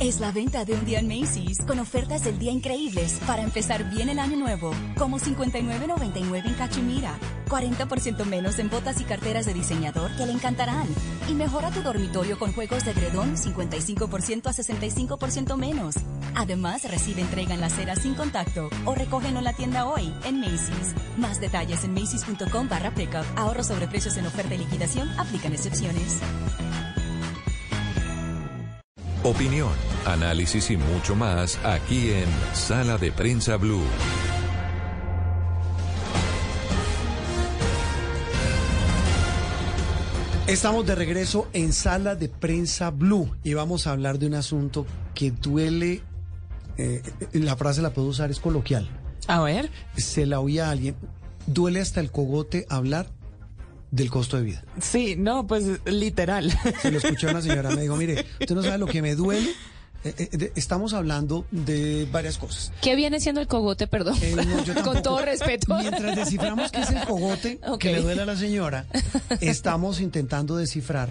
Es 0.00 0.18
la 0.18 0.32
venta 0.32 0.64
de 0.64 0.72
un 0.72 0.86
día 0.86 0.98
en 1.00 1.08
Macy's 1.08 1.58
con 1.66 1.78
ofertas 1.78 2.24
del 2.24 2.38
día 2.38 2.50
increíbles 2.50 3.20
para 3.26 3.42
empezar 3.42 3.90
bien 3.90 4.08
el 4.08 4.18
año 4.18 4.34
nuevo, 4.38 4.70
como 4.96 5.18
59.99 5.18 6.46
en 6.46 6.54
Cachemira, 6.54 7.18
40% 7.50 8.24
menos 8.24 8.58
en 8.58 8.70
botas 8.70 8.98
y 9.02 9.04
carteras 9.04 9.44
de 9.44 9.52
diseñador 9.52 10.10
que 10.16 10.24
le 10.24 10.32
encantarán. 10.32 10.88
Y 11.28 11.34
mejora 11.34 11.70
tu 11.70 11.82
dormitorio 11.82 12.38
con 12.38 12.54
juegos 12.54 12.86
de 12.86 12.94
gredón 12.94 13.36
55% 13.36 14.46
a 14.46 14.54
65% 14.54 15.56
menos. 15.58 15.96
Además, 16.34 16.90
recibe 16.90 17.20
entrega 17.20 17.52
en 17.52 17.60
la 17.60 17.66
acera 17.66 17.94
sin 17.94 18.14
contacto 18.14 18.70
o 18.86 18.94
recógelo 18.94 19.40
en 19.40 19.44
la 19.44 19.52
tienda 19.52 19.84
hoy 19.84 20.14
en 20.24 20.40
Macy's. 20.40 20.94
Más 21.18 21.42
detalles 21.42 21.84
en 21.84 21.92
macy's.com 21.92 22.70
barra 22.70 22.94
pickup. 22.94 23.26
Ahorro 23.36 23.62
sobre 23.62 23.86
precios 23.86 24.16
en 24.16 24.26
oferta 24.26 24.54
y 24.54 24.58
liquidación. 24.58 25.10
Aplican 25.18 25.52
excepciones. 25.52 26.22
Opinión, 29.22 29.68
análisis 30.06 30.70
y 30.70 30.76
mucho 30.76 31.14
más 31.14 31.58
aquí 31.64 32.12
en 32.12 32.26
Sala 32.54 32.98
de 32.98 33.12
Prensa 33.12 33.56
Blue. 33.56 33.84
Estamos 40.46 40.84
de 40.84 40.96
regreso 40.96 41.48
en 41.52 41.72
Sala 41.72 42.16
de 42.16 42.28
Prensa 42.28 42.90
Blue 42.90 43.30
y 43.44 43.54
vamos 43.54 43.86
a 43.86 43.92
hablar 43.92 44.18
de 44.18 44.26
un 44.26 44.34
asunto 44.34 44.84
que 45.14 45.30
duele, 45.30 46.02
eh, 46.76 47.02
la 47.32 47.56
frase 47.56 47.82
la 47.82 47.90
puedo 47.90 48.08
usar, 48.08 48.30
es 48.30 48.40
coloquial, 48.40 48.88
A 49.28 49.40
ver. 49.42 49.70
Se 49.96 50.26
la 50.26 50.40
oía 50.40 50.66
a 50.68 50.70
alguien. 50.72 50.96
¿Duele 51.46 51.80
hasta 51.80 52.00
el 52.00 52.10
cogote 52.10 52.66
hablar 52.68 53.06
del 53.92 54.10
costo 54.10 54.38
de 54.38 54.42
vida? 54.42 54.64
Sí, 54.80 55.14
no, 55.16 55.46
pues 55.46 55.64
literal. 55.84 56.52
Se 56.82 56.90
lo 56.90 56.98
escuché 56.98 57.28
a 57.28 57.30
una 57.30 57.42
señora, 57.42 57.70
me 57.70 57.82
dijo, 57.82 57.96
mire, 57.96 58.26
usted 58.40 58.54
no 58.54 58.62
sabe 58.62 58.78
lo 58.78 58.86
que 58.86 59.02
me 59.02 59.14
duele 59.14 59.50
estamos 60.54 60.94
hablando 60.94 61.46
de 61.50 62.08
varias 62.10 62.38
cosas. 62.38 62.72
¿Qué 62.80 62.96
viene 62.96 63.20
siendo 63.20 63.40
el 63.40 63.46
cogote, 63.46 63.86
perdón? 63.86 64.16
Eh, 64.22 64.36
Con 64.84 65.02
todo 65.02 65.20
respeto. 65.20 65.76
Mientras 65.78 66.16
desciframos 66.16 66.70
qué 66.72 66.80
es 66.80 66.90
el 66.90 67.04
cogote 67.04 67.60
que 67.78 67.92
le 67.92 68.02
duele 68.02 68.22
a 68.22 68.26
la 68.26 68.36
señora, 68.36 68.86
estamos 69.40 70.00
intentando 70.00 70.56
descifrar 70.56 71.10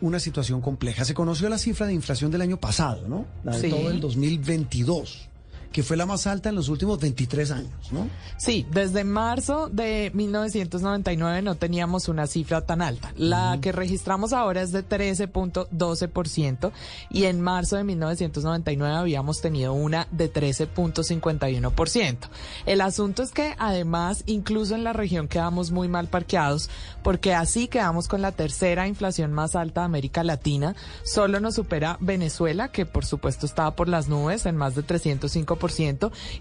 una 0.00 0.20
situación 0.20 0.60
compleja. 0.60 1.04
Se 1.04 1.14
conoció 1.14 1.48
la 1.48 1.58
cifra 1.58 1.86
de 1.86 1.92
inflación 1.94 2.30
del 2.30 2.42
año 2.42 2.58
pasado, 2.58 3.06
¿no? 3.08 3.26
La 3.44 3.58
de 3.58 3.68
todo 3.68 3.90
el 3.90 4.00
2022 4.00 5.28
que 5.76 5.82
fue 5.82 5.98
la 5.98 6.06
más 6.06 6.26
alta 6.26 6.48
en 6.48 6.54
los 6.54 6.70
últimos 6.70 6.98
23 7.00 7.50
años, 7.50 7.92
¿no? 7.92 8.08
Sí, 8.38 8.66
desde 8.72 9.04
marzo 9.04 9.68
de 9.70 10.10
1999 10.14 11.42
no 11.42 11.56
teníamos 11.56 12.08
una 12.08 12.26
cifra 12.26 12.62
tan 12.62 12.80
alta. 12.80 13.12
La 13.14 13.58
que 13.60 13.72
registramos 13.72 14.32
ahora 14.32 14.62
es 14.62 14.72
de 14.72 14.88
13.12% 14.88 16.72
y 17.10 17.24
en 17.24 17.42
marzo 17.42 17.76
de 17.76 17.84
1999 17.84 18.96
habíamos 18.96 19.42
tenido 19.42 19.74
una 19.74 20.08
de 20.12 20.32
13.51%. 20.32 22.16
El 22.64 22.80
asunto 22.80 23.22
es 23.22 23.32
que 23.32 23.54
además 23.58 24.22
incluso 24.24 24.76
en 24.76 24.82
la 24.82 24.94
región 24.94 25.28
quedamos 25.28 25.72
muy 25.72 25.88
mal 25.88 26.08
parqueados 26.08 26.70
porque 27.02 27.34
así 27.34 27.68
quedamos 27.68 28.08
con 28.08 28.22
la 28.22 28.32
tercera 28.32 28.88
inflación 28.88 29.30
más 29.34 29.54
alta 29.54 29.82
de 29.82 29.84
América 29.84 30.24
Latina. 30.24 30.74
Solo 31.04 31.38
nos 31.38 31.56
supera 31.56 31.98
Venezuela, 32.00 32.68
que 32.68 32.86
por 32.86 33.04
supuesto 33.04 33.44
estaba 33.44 33.76
por 33.76 33.88
las 33.88 34.08
nubes 34.08 34.46
en 34.46 34.56
más 34.56 34.74
de 34.74 34.82
305% 34.82 35.65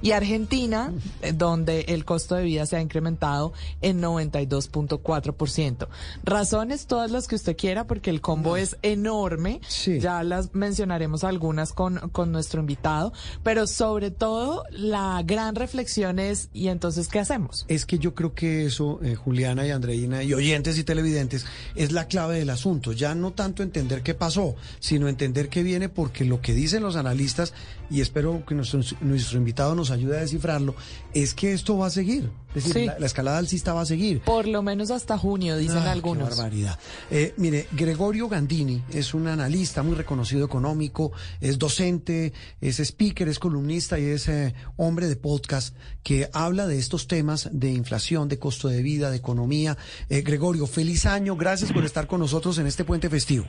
y 0.02 0.12
Argentina, 0.12 0.94
eh, 1.22 1.34
donde 1.34 1.82
el 1.88 2.06
costo 2.06 2.36
de 2.36 2.44
vida 2.44 2.66
se 2.66 2.78
ha 2.78 2.82
incrementado 2.82 3.54
en 3.82 4.02
92.4%. 4.02 5.88
Razones 6.24 6.88
todas 6.88 7.12
las 7.12 7.28
que 7.28 7.36
usted 7.36 7.56
quiera, 7.58 7.88
porque 7.88 8.10
el 8.10 8.22
combo 8.22 8.58
es 8.58 8.78
enorme. 8.82 9.62
Ya 9.86 10.24
las 10.24 10.54
mencionaremos 10.54 11.24
algunas 11.24 11.74
con, 11.74 12.10
con 12.10 12.32
nuestro 12.32 12.62
invitado, 12.62 13.14
pero 13.44 13.68
sobre 13.68 14.12
todo 14.12 14.64
la 14.72 15.22
gran 15.26 15.56
reflexión 15.56 16.20
es, 16.20 16.50
¿y 16.54 16.68
entonces 16.68 17.08
qué 17.08 17.20
hacemos? 17.20 17.66
Es 17.68 17.86
que 17.86 18.00
yo 18.00 18.14
creo 18.14 18.34
que 18.34 18.66
eso, 18.66 19.00
eh, 19.04 19.16
Juliana 19.16 19.66
y 19.66 19.72
Andreina 19.72 20.24
y 20.24 20.34
oyentes 20.34 20.78
y 20.78 20.84
televidentes, 20.84 21.46
es 21.76 21.92
la 21.92 22.08
clave 22.08 22.40
del 22.40 22.50
asunto. 22.50 22.92
Ya 22.92 23.16
no 23.16 23.32
tanto 23.32 23.64
entender 23.64 24.02
qué 24.04 24.14
pasó, 24.14 24.56
sino 24.80 25.08
entender 25.08 25.50
qué 25.50 25.64
viene, 25.64 25.90
porque 25.90 26.26
lo 26.26 26.42
que 26.42 26.54
dicen 26.54 26.84
los 26.84 26.96
analistas, 26.96 27.54
y 27.90 28.02
espero 28.02 28.44
que 28.46 28.56
nuestros 28.56 28.96
nuestro 29.06 29.38
invitado 29.38 29.76
nos 29.76 29.92
ayude 29.92 30.18
a 30.18 30.22
descifrarlo, 30.22 30.76
es 31.14 31.34
que 31.34 31.54
esto 31.54 31.78
va 31.78 31.88
a 31.88 31.90
seguir. 31.90 32.30
Es 32.56 32.74
decir, 32.74 32.92
la, 32.98 33.06
escalada 33.06 33.38
alcista 33.38 33.74
va 33.74 33.82
a 33.82 33.86
seguir. 33.86 34.22
Por 34.22 34.48
lo 34.48 34.62
menos 34.62 34.90
hasta 34.90 35.18
junio, 35.18 35.58
dicen 35.58 35.84
ah, 35.86 35.92
algunos. 35.92 36.30
Qué 36.30 36.36
barbaridad. 36.36 36.80
Eh, 37.12 37.34
mire, 37.36 37.68
Gregorio 37.74 38.30
Gandini 38.30 38.82
es 38.94 39.14
un 39.14 39.28
analista 39.28 39.84
muy 39.84 39.96
reconocido 39.96 40.46
económico, 40.46 41.12
es 41.42 41.60
docente, 41.60 42.32
es 42.62 42.80
speaker, 42.80 43.28
es 43.28 43.40
columnista 43.40 44.00
y 44.00 44.06
es 44.06 44.30
eh, 44.30 44.54
hombre 44.78 45.08
de 45.08 45.18
podcast 45.18 45.76
que 46.02 46.30
habla 46.32 46.66
de 46.66 46.78
estos 46.78 47.08
temas 47.08 47.50
de 47.52 47.72
inflación, 47.72 48.30
de 48.30 48.40
costo 48.40 48.70
de 48.70 48.82
vida, 48.82 49.12
de 49.12 49.18
economía. 49.18 49.78
Eh, 50.10 50.22
Gregorio, 50.22 50.66
feliz 50.66 51.06
año. 51.06 51.36
Gracias 51.36 51.74
por 51.74 51.84
estar 51.84 52.08
con 52.08 52.22
nosotros 52.22 52.58
en 52.58 52.68
este 52.68 52.86
puente 52.86 53.10
festivo. 53.10 53.46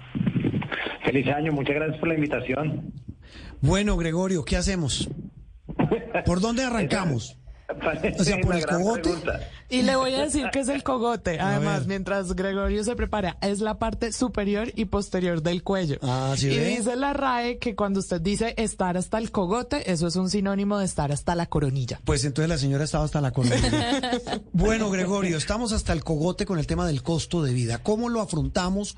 Feliz 1.05 1.29
año, 1.29 1.53
muchas 1.53 1.77
gracias 1.77 2.01
por 2.01 2.09
la 2.09 2.15
invitación. 2.17 2.93
Bueno, 3.61 3.97
Gregorio, 3.97 4.45
¿qué 4.45 4.57
hacemos? 4.57 5.09
¿Por 6.25 6.41
dónde 6.41 6.65
arrancamos? 6.65 7.37
O 8.19 8.25
sea, 8.25 8.39
por 8.41 8.55
el 8.55 8.67
cogote. 8.67 9.11
Y 9.69 9.83
le 9.83 9.97
voy 9.97 10.15
a 10.15 10.25
decir 10.25 10.47
que 10.53 10.61
es 10.61 10.69
el 10.69 10.83
cogote. 10.83 11.41
Además, 11.41 11.87
mientras 11.87 12.35
Gregorio 12.35 12.85
se 12.85 12.95
prepara, 12.95 13.37
es 13.41 13.61
la 13.61 13.79
parte 13.79 14.13
superior 14.13 14.71
y 14.75 14.85
posterior 14.87 15.43
del 15.43 15.63
cuello. 15.63 15.99
Ah, 16.03 16.35
y 16.39 16.47
dice 16.47 16.95
la 16.97 17.13
RAE 17.13 17.59
que 17.59 17.75
cuando 17.75 18.01
usted 18.01 18.21
dice 18.21 18.55
estar 18.57 18.97
hasta 18.97 19.19
el 19.19 19.31
cogote, 19.31 19.91
eso 19.91 20.07
es 20.07 20.17
un 20.17 20.31
sinónimo 20.31 20.79
de 20.79 20.85
estar 20.85 21.11
hasta 21.11 21.35
la 21.35 21.47
coronilla. 21.47 22.01
Pues 22.05 22.25
entonces 22.25 22.49
la 22.49 22.59
señora 22.59 22.85
estaba 22.85 23.05
hasta 23.05 23.21
la 23.21 23.33
coronilla. 23.33 24.01
bueno, 24.53 24.91
Gregorio, 24.91 25.37
estamos 25.37 25.73
hasta 25.73 25.93
el 25.93 26.05
cogote 26.05 26.47
con 26.47 26.59
el 26.59 26.67
tema 26.67 26.87
del 26.87 27.03
costo 27.03 27.43
de 27.43 27.53
vida. 27.53 27.79
¿Cómo 27.83 28.09
lo 28.09 28.21
afrontamos? 28.21 28.97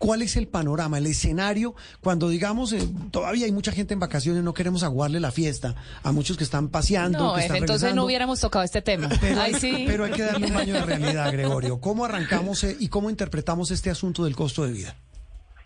¿Cuál 0.00 0.22
es 0.22 0.38
el 0.38 0.48
panorama, 0.48 0.96
el 0.96 1.04
escenario 1.04 1.74
cuando 2.00 2.30
digamos 2.30 2.72
eh, 2.72 2.80
todavía 3.10 3.44
hay 3.44 3.52
mucha 3.52 3.70
gente 3.70 3.92
en 3.92 4.00
vacaciones, 4.00 4.42
no 4.42 4.54
queremos 4.54 4.82
aguarle 4.82 5.20
la 5.20 5.30
fiesta 5.30 5.74
a 6.02 6.10
muchos 6.10 6.38
que 6.38 6.44
están 6.44 6.68
paseando? 6.70 7.18
No, 7.18 7.34
que 7.34 7.42
están 7.42 7.58
entonces 7.58 7.94
no 7.94 8.06
hubiéramos 8.06 8.40
tocado 8.40 8.64
este 8.64 8.80
tema. 8.80 9.10
Pero, 9.20 9.38
hay, 9.42 9.52
pero 9.86 10.04
hay 10.04 10.12
que 10.12 10.22
darle 10.22 10.46
un 10.46 10.54
baño 10.54 10.72
de 10.72 10.86
realidad, 10.86 11.30
Gregorio. 11.30 11.80
¿Cómo 11.80 12.06
arrancamos 12.06 12.64
eh, 12.64 12.78
y 12.80 12.88
cómo 12.88 13.10
interpretamos 13.10 13.70
este 13.72 13.90
asunto 13.90 14.24
del 14.24 14.34
costo 14.34 14.64
de 14.64 14.72
vida? 14.72 14.96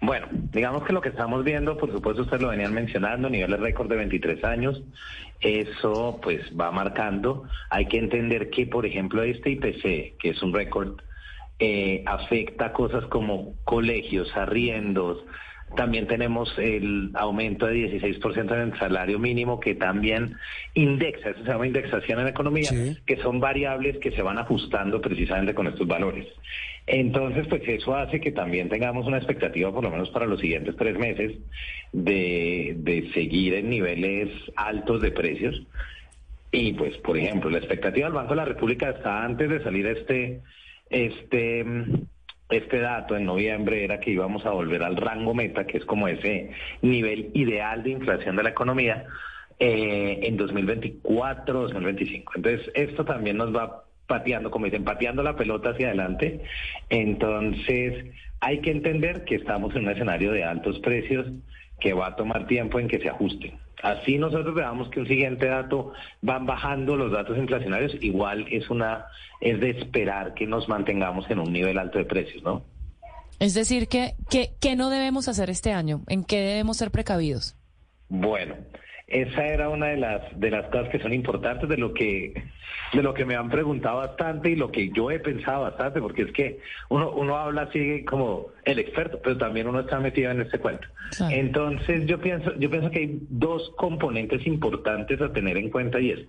Bueno, 0.00 0.26
digamos 0.52 0.82
que 0.82 0.92
lo 0.92 1.00
que 1.00 1.10
estamos 1.10 1.44
viendo, 1.44 1.78
por 1.78 1.92
supuesto 1.92 2.22
ustedes 2.22 2.42
lo 2.42 2.48
venían 2.48 2.74
mencionando, 2.74 3.30
niveles 3.30 3.60
récord 3.60 3.88
de 3.88 3.96
23 3.98 4.42
años, 4.42 4.82
eso 5.38 6.18
pues 6.20 6.40
va 6.58 6.72
marcando. 6.72 7.44
Hay 7.70 7.86
que 7.86 7.98
entender 7.98 8.50
que, 8.50 8.66
por 8.66 8.84
ejemplo, 8.84 9.22
este 9.22 9.50
IPC, 9.50 10.18
que 10.18 10.30
es 10.30 10.42
un 10.42 10.52
récord 10.52 10.96
eh, 11.58 12.02
afecta 12.06 12.72
cosas 12.72 13.04
como 13.06 13.54
colegios, 13.64 14.34
arriendos, 14.36 15.24
también 15.76 16.06
tenemos 16.06 16.52
el 16.58 17.10
aumento 17.14 17.66
de 17.66 18.00
16% 18.00 18.52
en 18.54 18.72
el 18.72 18.78
salario 18.78 19.18
mínimo 19.18 19.58
que 19.58 19.74
también 19.74 20.36
indexa, 20.74 21.30
eso 21.30 21.42
se 21.44 21.50
llama 21.50 21.66
indexación 21.66 22.20
en 22.20 22.28
economía, 22.28 22.70
que 23.06 23.16
son 23.16 23.40
variables 23.40 23.98
que 23.98 24.12
se 24.12 24.22
van 24.22 24.38
ajustando 24.38 25.00
precisamente 25.00 25.54
con 25.54 25.66
estos 25.66 25.86
valores. 25.86 26.26
Entonces, 26.86 27.46
pues 27.48 27.62
eso 27.66 27.96
hace 27.96 28.20
que 28.20 28.30
también 28.30 28.68
tengamos 28.68 29.06
una 29.06 29.16
expectativa, 29.16 29.72
por 29.72 29.82
lo 29.82 29.90
menos 29.90 30.10
para 30.10 30.26
los 30.26 30.40
siguientes 30.40 30.76
tres 30.76 30.98
meses, 30.98 31.32
de, 31.92 32.74
de 32.78 33.10
seguir 33.12 33.54
en 33.54 33.70
niveles 33.70 34.28
altos 34.54 35.00
de 35.00 35.10
precios. 35.10 35.62
Y 36.52 36.74
pues, 36.74 36.96
por 36.98 37.16
ejemplo, 37.16 37.50
la 37.50 37.58
expectativa 37.58 38.06
del 38.06 38.14
Banco 38.14 38.30
de 38.30 38.36
la 38.36 38.44
República 38.44 38.90
está 38.90 39.24
antes 39.24 39.48
de 39.48 39.62
salir 39.62 39.86
este 39.86 40.40
este, 40.94 41.64
este 42.48 42.78
dato 42.78 43.16
en 43.16 43.26
noviembre 43.26 43.85
era 43.85 43.98
que 43.98 44.12
íbamos 44.12 44.46
a 44.46 44.50
volver 44.50 44.83
al 44.83 44.96
rango 44.96 45.35
meta, 45.35 45.66
que 45.66 45.78
es 45.78 45.85
como 45.85 46.09
ese 46.09 46.50
nivel 46.83 47.30
ideal 47.35 47.83
de 47.83 47.90
inflación 47.90 48.37
de 48.37 48.44
la 48.44 48.50
economía, 48.50 49.07
eh, 49.59 50.20
en 50.22 50.37
2024, 50.37 51.62
2025. 51.62 52.33
Entonces, 52.37 52.70
esto 52.74 53.04
también 53.04 53.37
nos 53.37 53.54
va 53.54 53.85
pateando, 54.07 54.50
como 54.50 54.66
dicen, 54.66 54.85
pateando 54.85 55.22
la 55.22 55.37
pelota 55.37 55.70
hacia 55.70 55.88
adelante. 55.88 56.42
Entonces, 56.90 58.04
hay 58.40 58.61
que 58.61 58.70
entender 58.70 59.24
que 59.24 59.37
estamos 59.37 59.74
en 59.74 59.85
un 59.85 59.90
escenario 59.90 60.30
de 60.33 60.44
altos 60.44 60.78
precios 60.80 61.26
que 61.80 61.92
va 61.92 62.09
a 62.09 62.16
tomar 62.16 62.46
tiempo 62.46 62.78
en 62.78 62.88
que 62.88 63.00
se 63.00 63.09
ajusten. 63.09 63.63
Así 63.82 64.18
nosotros 64.18 64.54
veamos 64.54 64.88
que 64.88 65.00
un 65.00 65.06
siguiente 65.06 65.46
dato 65.46 65.92
van 66.22 66.46
bajando 66.46 66.96
los 66.96 67.12
datos 67.12 67.37
inflacionarios, 67.37 67.94
igual 68.00 68.46
es 68.50 68.70
una 68.70 69.06
es 69.40 69.60
de 69.60 69.70
esperar 69.70 70.34
que 70.34 70.46
nos 70.46 70.68
mantengamos 70.68 71.30
en 71.30 71.38
un 71.38 71.52
nivel 71.52 71.78
alto 71.78 71.98
de 71.98 72.04
precios, 72.04 72.42
¿no? 72.42 72.62
Es 73.40 73.52
decir, 73.54 73.88
que, 73.88 74.14
que, 74.30 74.76
no 74.76 74.90
debemos 74.90 75.28
hacer 75.28 75.50
este 75.50 75.72
año, 75.72 76.02
¿en 76.06 76.24
qué 76.24 76.40
debemos 76.40 76.76
ser 76.76 76.90
precavidos? 76.90 77.56
Bueno, 78.08 78.54
esa 79.06 79.46
era 79.46 79.68
una 79.68 79.86
de 79.86 79.98
las 79.98 80.40
de 80.40 80.50
las 80.50 80.66
cosas 80.66 80.88
que 80.88 80.98
son 80.98 81.12
importantes 81.12 81.68
de 81.68 81.76
lo 81.76 81.92
que 81.92 82.32
de 82.92 83.02
lo 83.02 83.12
que 83.12 83.26
me 83.26 83.36
han 83.36 83.50
preguntado 83.50 83.98
bastante 83.98 84.50
y 84.50 84.56
lo 84.56 84.70
que 84.70 84.90
yo 84.90 85.10
he 85.10 85.18
pensado 85.18 85.62
bastante 85.62 86.00
porque 86.00 86.22
es 86.22 86.32
que 86.32 86.60
uno 86.88 87.10
uno 87.10 87.36
habla 87.36 87.62
así 87.62 88.04
como 88.04 88.48
el 88.64 88.78
experto 88.78 89.20
pero 89.22 89.36
también 89.36 89.68
uno 89.68 89.80
está 89.80 90.00
metido 90.00 90.30
en 90.30 90.40
este 90.40 90.58
cuento. 90.58 90.88
Entonces 91.30 92.06
yo 92.06 92.18
pienso 92.18 92.54
yo 92.58 92.70
pienso 92.70 92.90
que 92.90 93.00
hay 93.00 93.18
dos 93.28 93.72
componentes 93.76 94.46
importantes 94.46 95.20
a 95.20 95.32
tener 95.32 95.58
en 95.58 95.70
cuenta 95.70 96.00
y 96.00 96.10
es 96.10 96.20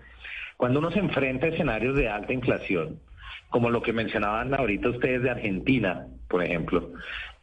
cuando 0.58 0.80
uno 0.80 0.92
se 0.92 1.00
enfrenta 1.00 1.46
a 1.46 1.50
escenarios 1.50 1.96
de 1.96 2.10
alta 2.10 2.34
inflación 2.34 3.00
como 3.50 3.70
lo 3.70 3.82
que 3.82 3.94
mencionaban 3.94 4.54
ahorita 4.54 4.90
ustedes 4.90 5.24
de 5.24 5.30
Argentina 5.30 6.08
por 6.28 6.44
ejemplo 6.44 6.92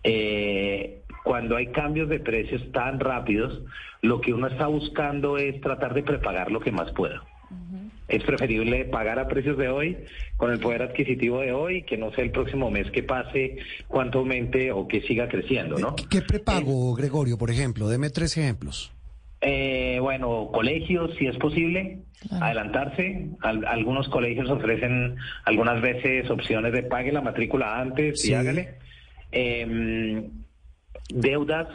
eh, 0.04 1.01
cuando 1.22 1.56
hay 1.56 1.68
cambios 1.68 2.08
de 2.08 2.20
precios 2.20 2.62
tan 2.72 3.00
rápidos, 3.00 3.62
lo 4.00 4.20
que 4.20 4.32
uno 4.32 4.48
está 4.48 4.66
buscando 4.66 5.38
es 5.38 5.60
tratar 5.60 5.94
de 5.94 6.02
prepagar 6.02 6.50
lo 6.50 6.60
que 6.60 6.72
más 6.72 6.90
pueda. 6.92 7.22
Es 8.08 8.22
preferible 8.24 8.84
pagar 8.86 9.18
a 9.18 9.28
precios 9.28 9.56
de 9.56 9.68
hoy, 9.68 9.96
con 10.36 10.50
el 10.50 10.58
poder 10.58 10.82
adquisitivo 10.82 11.40
de 11.40 11.52
hoy, 11.52 11.82
que 11.84 11.96
no 11.96 12.12
sea 12.12 12.24
el 12.24 12.30
próximo 12.30 12.70
mes 12.70 12.90
que 12.90 13.02
pase, 13.02 13.58
cuánto 13.88 14.18
aumente 14.18 14.72
o 14.72 14.86
que 14.88 15.00
siga 15.02 15.28
creciendo, 15.28 15.78
¿no? 15.78 15.96
¿Qué 15.96 16.20
prepago, 16.20 16.92
eh, 16.92 17.00
Gregorio, 17.00 17.38
por 17.38 17.50
ejemplo? 17.50 17.88
Deme 17.88 18.10
tres 18.10 18.36
ejemplos. 18.36 18.92
Eh, 19.40 19.98
bueno, 20.00 20.50
colegios, 20.52 21.14
si 21.18 21.26
es 21.26 21.36
posible, 21.36 22.00
adelantarse. 22.30 23.28
algunos 23.40 24.08
colegios 24.08 24.50
ofrecen 24.50 25.16
algunas 25.44 25.80
veces 25.80 26.28
opciones 26.30 26.72
de 26.72 26.82
pague 26.82 27.12
la 27.12 27.22
matrícula 27.22 27.80
antes 27.80 28.24
y 28.24 28.34
hágale. 28.34 28.74
Eh, 29.32 30.28
deudas, 31.10 31.68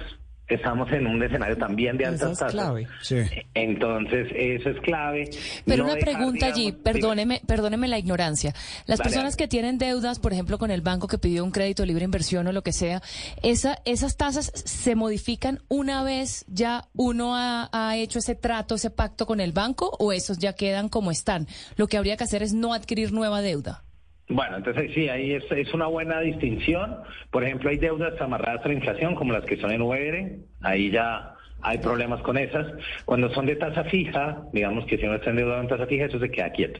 estamos 0.49 0.89
en 0.93 1.05
un 1.07 1.21
escenario 1.21 1.57
también 1.57 1.97
de 1.97 2.05
altas 2.05 2.31
es 2.31 2.37
tasas. 2.39 2.53
clave. 2.53 2.87
Sí. 3.01 3.17
Entonces, 3.53 4.29
eso 4.33 4.69
es 4.69 4.79
clave. 4.79 5.29
Pero 5.65 5.79
No 5.79 5.83
una 5.83 5.95
dejar, 5.95 6.13
pregunta 6.13 6.45
allí, 6.45 6.71
perdóneme, 6.71 7.41
perdóneme 7.45 7.89
la 7.89 7.97
ignorancia. 7.99 8.53
Las 8.85 8.99
Dale, 8.99 9.09
personas 9.09 9.33
dale. 9.33 9.43
que 9.43 9.47
tienen 9.49 9.77
deudas, 9.77 10.19
por 10.19 10.31
ejemplo, 10.31 10.57
con 10.57 10.71
el 10.71 10.79
banco 10.81 11.07
que 11.09 11.17
pidió 11.17 11.43
un 11.43 11.51
crédito 11.51 11.83
de 11.83 11.87
libre 11.87 12.05
inversión 12.05 12.47
o 12.47 12.53
lo 12.53 12.61
que 12.63 12.71
sea, 12.71 13.01
esa, 13.43 13.79
esas 13.83 14.15
tasas 14.15 14.51
se 14.55 14.95
modifican 14.95 15.59
una 15.67 16.03
vez 16.03 16.45
ya 16.47 16.85
uno 16.95 17.35
ha, 17.35 17.69
ha 17.73 17.97
hecho 17.97 18.19
ese 18.19 18.35
trato, 18.35 18.75
ese 18.75 18.89
pacto 18.89 19.25
con 19.25 19.41
el 19.41 19.51
banco, 19.51 19.91
o 19.99 20.13
esos 20.13 20.37
ya 20.37 20.53
quedan 20.53 20.87
como 20.87 21.11
están. 21.11 21.45
Lo 21.75 21.87
que 21.87 21.97
habría 21.97 22.15
que 22.15 22.23
hacer 22.23 22.41
es 22.41 22.53
no 22.53 22.73
adquirir 22.73 23.11
nueva 23.11 23.41
deuda. 23.41 23.83
Bueno, 24.29 24.57
entonces 24.57 24.91
sí, 24.93 25.07
ahí 25.07 25.33
es, 25.33 25.43
es 25.51 25.73
una 25.73 25.87
buena 25.87 26.19
distinción. 26.19 26.97
Por 27.31 27.43
ejemplo, 27.43 27.69
hay 27.69 27.77
deudas 27.77 28.19
amarradas 28.19 28.65
a 28.65 28.67
la 28.67 28.73
inflación, 28.73 29.15
como 29.15 29.31
las 29.31 29.45
que 29.45 29.57
son 29.57 29.71
en 29.71 29.81
UER, 29.81 30.39
ahí 30.61 30.91
ya 30.91 31.33
hay 31.61 31.77
problemas 31.77 32.21
con 32.21 32.37
esas. 32.37 32.67
Cuando 33.05 33.29
son 33.29 33.45
de 33.45 33.55
tasa 33.55 33.85
fija, 33.85 34.43
digamos 34.51 34.85
que 34.85 34.97
si 34.97 35.05
uno 35.05 35.15
está 35.15 35.29
endeudado 35.29 35.61
en 35.61 35.67
tasa 35.67 35.87
fija, 35.87 36.05
eso 36.05 36.19
se 36.19 36.29
queda 36.29 36.51
quieto. 36.51 36.79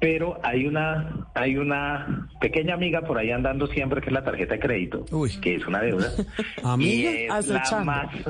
Pero 0.00 0.38
hay 0.42 0.66
una, 0.66 1.28
hay 1.34 1.56
una 1.56 2.28
pequeña 2.40 2.74
amiga 2.74 3.02
por 3.02 3.18
ahí 3.18 3.30
andando 3.30 3.66
siempre 3.68 4.00
que 4.00 4.08
es 4.08 4.12
la 4.12 4.24
tarjeta 4.24 4.54
de 4.54 4.60
crédito, 4.60 5.04
Uy. 5.12 5.30
que 5.40 5.54
es 5.54 5.66
una 5.66 5.80
deuda. 5.80 6.10
¿Amiga? 6.64 7.10
Y 7.10 7.26
es 7.26 7.46
la 7.48 7.84
más, 7.84 8.14
es 8.14 8.24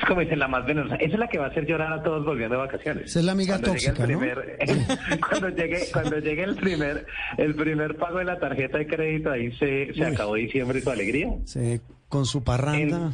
como 0.08 0.20
dicen, 0.20 0.38
la 0.38 0.46
más 0.48 0.64
venenosa. 0.64 0.94
Esa 0.96 1.14
es 1.14 1.18
la 1.18 1.28
que 1.28 1.38
va 1.38 1.46
a 1.46 1.48
hacer 1.48 1.66
llorar 1.66 1.92
a 1.92 2.02
todos 2.02 2.24
volviendo 2.24 2.54
de 2.54 2.60
vacaciones. 2.62 3.06
Esa 3.06 3.18
es 3.18 3.24
la 3.24 3.32
amiga 3.32 3.58
Cuando 3.58 3.74
llegue 3.74 3.92
tóxica, 3.92 5.18
cuando 5.28 5.48
llegue, 5.48 5.78
cuando 5.92 6.18
llegue 6.18 6.42
el 6.44 6.56
primer, 6.56 7.06
el 7.38 7.54
primer 7.56 7.96
pago 7.96 8.18
de 8.18 8.24
la 8.24 8.38
tarjeta 8.38 8.78
de 8.78 8.86
crédito, 8.86 9.30
ahí 9.30 9.50
se, 9.52 9.92
se 9.92 10.00
Uy. 10.00 10.14
acabó 10.14 10.34
diciembre 10.36 10.78
y 10.78 10.82
su 10.82 10.90
alegría. 10.90 11.28
Sí, 11.44 11.80
con 12.08 12.24
su 12.24 12.44
parranda. 12.44 13.10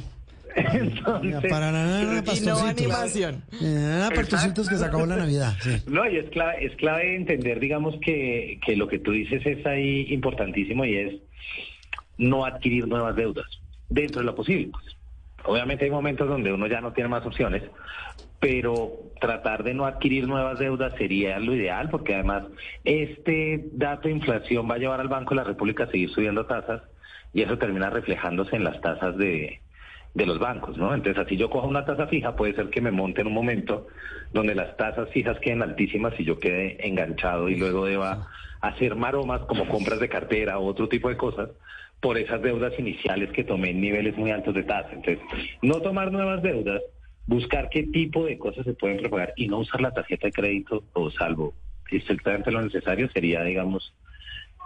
Entonces, 0.57 1.51
Para 1.51 1.71
nada, 1.71 2.23
Y 2.35 2.40
no 2.40 2.59
animación. 2.59 3.42
Pastorcitos 4.14 4.69
que 4.69 4.77
se 4.77 4.85
acabó 4.85 5.07
la 5.07 5.16
Navidad. 5.16 5.55
Sí. 5.61 5.83
No, 5.87 6.09
y 6.09 6.16
es 6.16 6.31
clave, 6.31 6.64
es 6.64 6.75
clave 6.77 7.16
entender, 7.16 7.61
digamos, 7.61 7.97
que, 8.01 8.59
que 8.64 8.75
lo 8.77 8.88
que 8.88 8.99
tú 8.99 9.12
dices 9.12 9.45
es 9.45 9.64
ahí 9.66 10.07
importantísimo 10.11 10.85
y 10.85 10.97
es 10.97 11.14
no 12.19 12.45
adquirir 12.45 12.88
nuevas 12.88 13.14
deudas 13.16 13.47
dentro 13.88 14.21
de 14.21 14.27
lo 14.27 14.35
posible. 14.35 14.71
Obviamente 15.45 15.85
hay 15.85 15.90
momentos 15.90 16.29
donde 16.29 16.53
uno 16.53 16.66
ya 16.66 16.81
no 16.81 16.92
tiene 16.92 17.09
más 17.09 17.25
opciones, 17.25 17.62
pero 18.40 18.92
tratar 19.21 19.62
de 19.62 19.75
no 19.75 19.85
adquirir 19.85 20.27
nuevas 20.27 20.59
deudas 20.59 20.95
sería 20.97 21.38
lo 21.38 21.55
ideal, 21.55 21.90
porque 21.90 22.14
además 22.14 22.45
este 22.85 23.69
dato 23.73 24.09
de 24.09 24.14
inflación 24.14 24.69
va 24.69 24.75
a 24.75 24.79
llevar 24.79 25.01
al 25.01 25.09
Banco 25.09 25.31
de 25.31 25.37
la 25.37 25.45
República 25.45 25.85
a 25.85 25.90
seguir 25.90 26.11
subiendo 26.11 26.47
tasas 26.47 26.83
y 27.33 27.42
eso 27.42 27.59
termina 27.59 27.90
reflejándose 27.90 28.57
en 28.57 28.64
las 28.64 28.81
tasas 28.81 29.16
de, 29.16 29.61
de 30.16 30.24
los 30.24 30.38
bancos, 30.38 30.79
¿no? 30.79 30.94
Entonces, 30.94 31.22
así 31.22 31.37
yo 31.37 31.50
cojo 31.50 31.68
una 31.68 31.85
tasa 31.85 32.07
fija, 32.07 32.35
puede 32.35 32.55
ser 32.55 32.70
que 32.70 32.81
me 32.81 32.90
monte 32.90 33.20
en 33.20 33.26
un 33.26 33.35
momento 33.35 33.87
donde 34.33 34.55
las 34.55 34.74
tasas 34.79 35.11
fijas 35.11 35.38
queden 35.40 35.61
altísimas 35.61 36.18
y 36.18 36.24
yo 36.24 36.40
quede 36.40 36.87
enganchado 36.87 37.50
y 37.50 37.57
luego 37.57 37.85
deba 37.85 38.26
hacer 38.62 38.96
maromas 38.96 39.42
como 39.42 39.68
compras 39.68 40.00
de 40.00 40.09
cartera 40.09 40.59
o 40.59 40.64
otro 40.64 40.88
tipo 40.88 41.11
de 41.11 41.18
cosas 41.18 41.50
por 42.00 42.16
esas 42.16 42.40
deudas 42.40 42.72
iniciales 42.79 43.31
que 43.33 43.44
tomé 43.44 43.70
en 43.70 43.81
niveles 43.83 44.16
muy 44.16 44.31
altos 44.31 44.55
de 44.55 44.62
tasa. 44.62 44.88
Entonces, 44.92 45.18
no 45.61 45.83
tomar 45.83 46.11
nuevas 46.11 46.42
deudas, 46.42 46.81
buscar 47.26 47.68
qué 47.68 47.83
tipo 47.83 48.24
de 48.24 48.38
cosas 48.38 48.64
se 48.64 48.72
pueden 48.72 48.96
prepagar 48.96 49.35
y 49.37 49.48
no 49.48 49.59
usar 49.59 49.83
la 49.83 49.92
tarjeta 49.92 50.29
de 50.29 50.33
crédito 50.33 50.83
o 50.94 51.11
salvo 51.11 51.55
estrictamente 51.90 52.50
lo 52.50 52.62
necesario 52.62 53.09
sería, 53.11 53.42
digamos, 53.42 53.94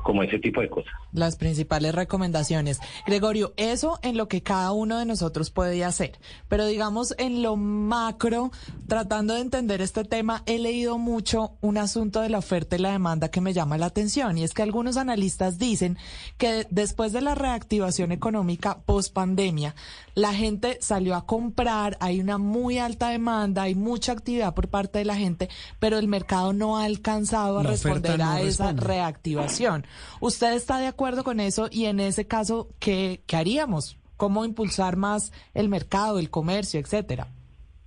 como 0.02 0.22
ese 0.22 0.38
tipo 0.38 0.60
de 0.60 0.68
cosas. 0.68 0.92
Las 1.12 1.36
principales 1.36 1.94
recomendaciones. 1.94 2.80
Gregorio, 3.06 3.52
eso 3.56 3.98
en 4.02 4.16
lo 4.16 4.28
que 4.28 4.42
cada 4.42 4.72
uno 4.72 4.98
de 4.98 5.06
nosotros 5.06 5.50
puede 5.50 5.84
hacer. 5.84 6.18
Pero 6.48 6.66
digamos 6.66 7.14
en 7.18 7.42
lo 7.42 7.56
macro, 7.56 8.50
tratando 8.88 9.34
de 9.34 9.40
entender 9.40 9.80
este 9.80 10.04
tema, 10.04 10.42
he 10.46 10.58
leído 10.58 10.98
mucho 10.98 11.52
un 11.60 11.78
asunto 11.78 12.20
de 12.20 12.28
la 12.28 12.38
oferta 12.38 12.76
y 12.76 12.80
la 12.80 12.92
demanda 12.92 13.30
que 13.30 13.40
me 13.40 13.52
llama 13.52 13.78
la 13.78 13.86
atención. 13.86 14.38
Y 14.38 14.44
es 14.44 14.54
que 14.54 14.62
algunos 14.62 14.96
analistas 14.96 15.58
dicen 15.58 15.98
que 16.38 16.66
después 16.70 17.12
de 17.12 17.20
la 17.20 17.34
reactivación 17.34 18.12
económica 18.12 18.80
post 18.84 19.12
pandemia, 19.12 19.74
la 20.14 20.34
gente 20.34 20.78
salió 20.80 21.14
a 21.14 21.26
comprar, 21.26 21.96
hay 22.00 22.20
una 22.20 22.38
muy 22.38 22.78
alta 22.78 23.08
demanda, 23.10 23.62
hay 23.62 23.74
mucha 23.74 24.12
actividad 24.12 24.54
por 24.54 24.68
parte 24.68 24.98
de 24.98 25.04
la 25.04 25.16
gente, 25.16 25.48
pero 25.78 25.98
el 25.98 26.08
mercado 26.08 26.52
no 26.52 26.78
ha 26.78 26.84
alcanzado 26.84 27.58
a 27.58 27.62
La 27.62 27.70
responder 27.70 28.18
no 28.18 28.30
a 28.30 28.40
esa 28.40 28.64
responde. 28.68 28.82
reactivación. 28.86 29.86
¿Usted 30.20 30.52
está 30.54 30.78
de 30.78 30.86
acuerdo 30.86 31.24
con 31.24 31.40
eso? 31.40 31.68
Y 31.70 31.86
en 31.86 32.00
ese 32.00 32.26
caso, 32.26 32.68
¿qué, 32.78 33.22
qué 33.26 33.36
haríamos? 33.36 33.96
¿Cómo 34.16 34.44
impulsar 34.44 34.96
más 34.96 35.32
el 35.54 35.68
mercado, 35.68 36.18
el 36.18 36.30
comercio, 36.30 36.78
etcétera? 36.80 37.28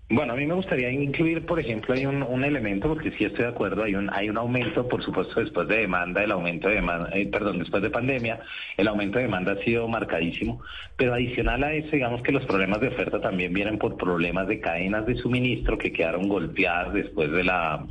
Bueno, 0.09 0.33
a 0.33 0.35
mí 0.35 0.45
me 0.45 0.53
gustaría 0.53 0.91
incluir, 0.91 1.45
por 1.45 1.59
ejemplo, 1.59 1.93
hay 1.93 2.05
un, 2.05 2.43
elemento, 2.43 2.89
porque 2.89 3.11
sí 3.11 3.23
estoy 3.23 3.45
de 3.45 3.51
acuerdo, 3.51 3.83
hay 3.83 3.95
un, 3.95 4.09
hay 4.13 4.29
un 4.29 4.37
aumento, 4.37 4.87
por 4.87 5.01
supuesto, 5.01 5.39
después 5.39 5.67
de 5.67 5.77
demanda, 5.77 6.23
el 6.23 6.31
aumento 6.31 6.67
de 6.67 6.75
demanda, 6.75 7.09
eh, 7.13 7.25
perdón, 7.27 7.59
después 7.59 7.81
de 7.81 7.89
pandemia, 7.89 8.41
el 8.77 8.87
aumento 8.87 9.17
de 9.17 9.23
demanda 9.25 9.53
ha 9.53 9.63
sido 9.63 9.87
marcadísimo, 9.87 10.61
pero 10.97 11.13
adicional 11.13 11.63
a 11.63 11.73
eso, 11.73 11.89
digamos 11.91 12.21
que 12.21 12.33
los 12.33 12.45
problemas 12.45 12.81
de 12.81 12.89
oferta 12.89 13.21
también 13.21 13.53
vienen 13.53 13.79
por 13.79 13.97
problemas 13.97 14.47
de 14.47 14.59
cadenas 14.59 15.05
de 15.05 15.15
suministro 15.15 15.77
que 15.77 15.93
quedaron 15.93 16.27
golpeadas 16.27 16.93
después 16.93 17.31
de 17.31 17.43
la 17.43 17.85